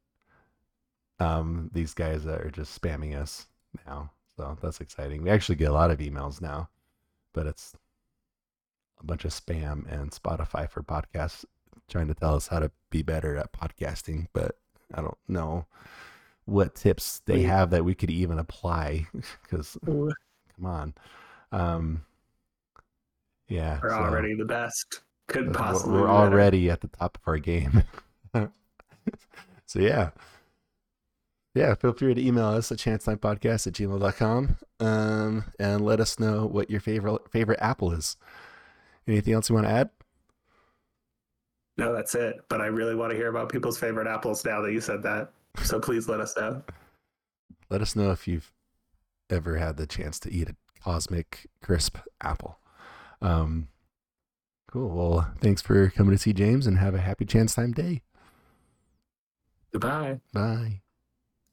um, 1.22 1.69
these 1.72 1.93
guys 1.93 2.23
that 2.23 2.41
are 2.41 2.49
just 2.49 2.80
spamming 2.80 3.15
us 3.15 3.45
now. 3.85 4.11
So 4.35 4.57
that's 4.61 4.81
exciting. 4.81 5.22
We 5.22 5.30
actually 5.30 5.56
get 5.56 5.69
a 5.69 5.73
lot 5.73 5.91
of 5.91 5.99
emails 5.99 6.41
now, 6.41 6.69
but 7.31 7.45
it's 7.45 7.76
a 8.99 9.06
bunch 9.06 9.23
of 9.23 9.31
spam 9.31 9.89
and 9.91 10.11
Spotify 10.11 10.68
for 10.68 10.81
podcasts 10.81 11.45
trying 11.88 12.07
to 12.07 12.15
tell 12.15 12.35
us 12.35 12.48
how 12.48 12.60
to 12.60 12.72
be 12.89 13.03
better 13.03 13.38
at 13.38 13.53
podcasting, 13.53 14.27
but 14.34 14.56
I 14.93 15.02
don't 15.02 15.18
know 15.27 15.65
what 16.45 16.73
tips 16.76 17.22
they 17.26 17.43
have 17.43 17.69
that 17.69 17.85
we 17.85 17.93
could 17.93 18.10
even 18.10 18.39
apply 18.39 19.06
because 19.43 19.77
come 19.85 20.65
on. 20.65 20.93
Um, 21.52 22.06
yeah, 23.48 23.80
so 23.81 23.89
already 23.89 24.34
the 24.34 24.45
best. 24.45 25.02
Could 25.27 25.48
we're- 25.48 25.53
possibly. 25.53 26.02
we're 26.02 26.10
already 26.10 26.69
at 26.69 26.81
the 26.81 26.88
top 26.88 27.18
of 27.18 27.27
our 27.27 27.38
game. 27.38 27.84
so 28.34 29.80
yeah. 29.80 30.10
Yeah, 31.53 31.75
feel 31.75 31.91
free 31.93 32.13
to 32.13 32.25
email 32.25 32.45
us 32.45 32.71
at 32.71 32.77
chancetimepodcast 32.77 33.67
at 33.67 33.73
gmail.com 33.73 34.57
um, 34.79 35.43
and 35.59 35.83
let 35.83 35.99
us 35.99 36.17
know 36.17 36.45
what 36.45 36.69
your 36.69 36.79
favorite 36.79 37.29
favorite 37.29 37.59
apple 37.61 37.91
is. 37.91 38.15
Anything 39.07 39.33
else 39.33 39.49
you 39.49 39.55
want 39.55 39.67
to 39.67 39.73
add? 39.73 39.89
No, 41.77 41.93
that's 41.93 42.15
it. 42.15 42.41
But 42.47 42.61
I 42.61 42.67
really 42.67 42.95
want 42.95 43.11
to 43.11 43.17
hear 43.17 43.27
about 43.27 43.49
people's 43.49 43.77
favorite 43.77 44.07
apples 44.07 44.45
now 44.45 44.61
that 44.61 44.71
you 44.71 44.79
said 44.79 45.03
that. 45.03 45.31
So 45.63 45.79
please 45.79 46.07
let 46.07 46.21
us 46.21 46.35
know. 46.37 46.63
Let 47.69 47.81
us 47.81 47.95
know 47.95 48.11
if 48.11 48.27
you've 48.27 48.51
ever 49.29 49.57
had 49.57 49.77
the 49.77 49.87
chance 49.87 50.19
to 50.21 50.31
eat 50.31 50.49
a 50.49 50.55
cosmic 50.81 51.47
crisp 51.61 51.97
apple. 52.21 52.59
Um, 53.21 53.67
cool. 54.71 54.89
Well, 54.89 55.33
thanks 55.41 55.61
for 55.61 55.89
coming 55.89 56.11
to 56.11 56.17
see 56.17 56.33
James 56.33 56.67
and 56.67 56.77
have 56.77 56.95
a 56.95 57.01
happy 57.01 57.25
chance 57.25 57.55
time 57.55 57.71
day. 57.71 58.01
Goodbye. 59.71 60.19
Bye. 60.33 60.81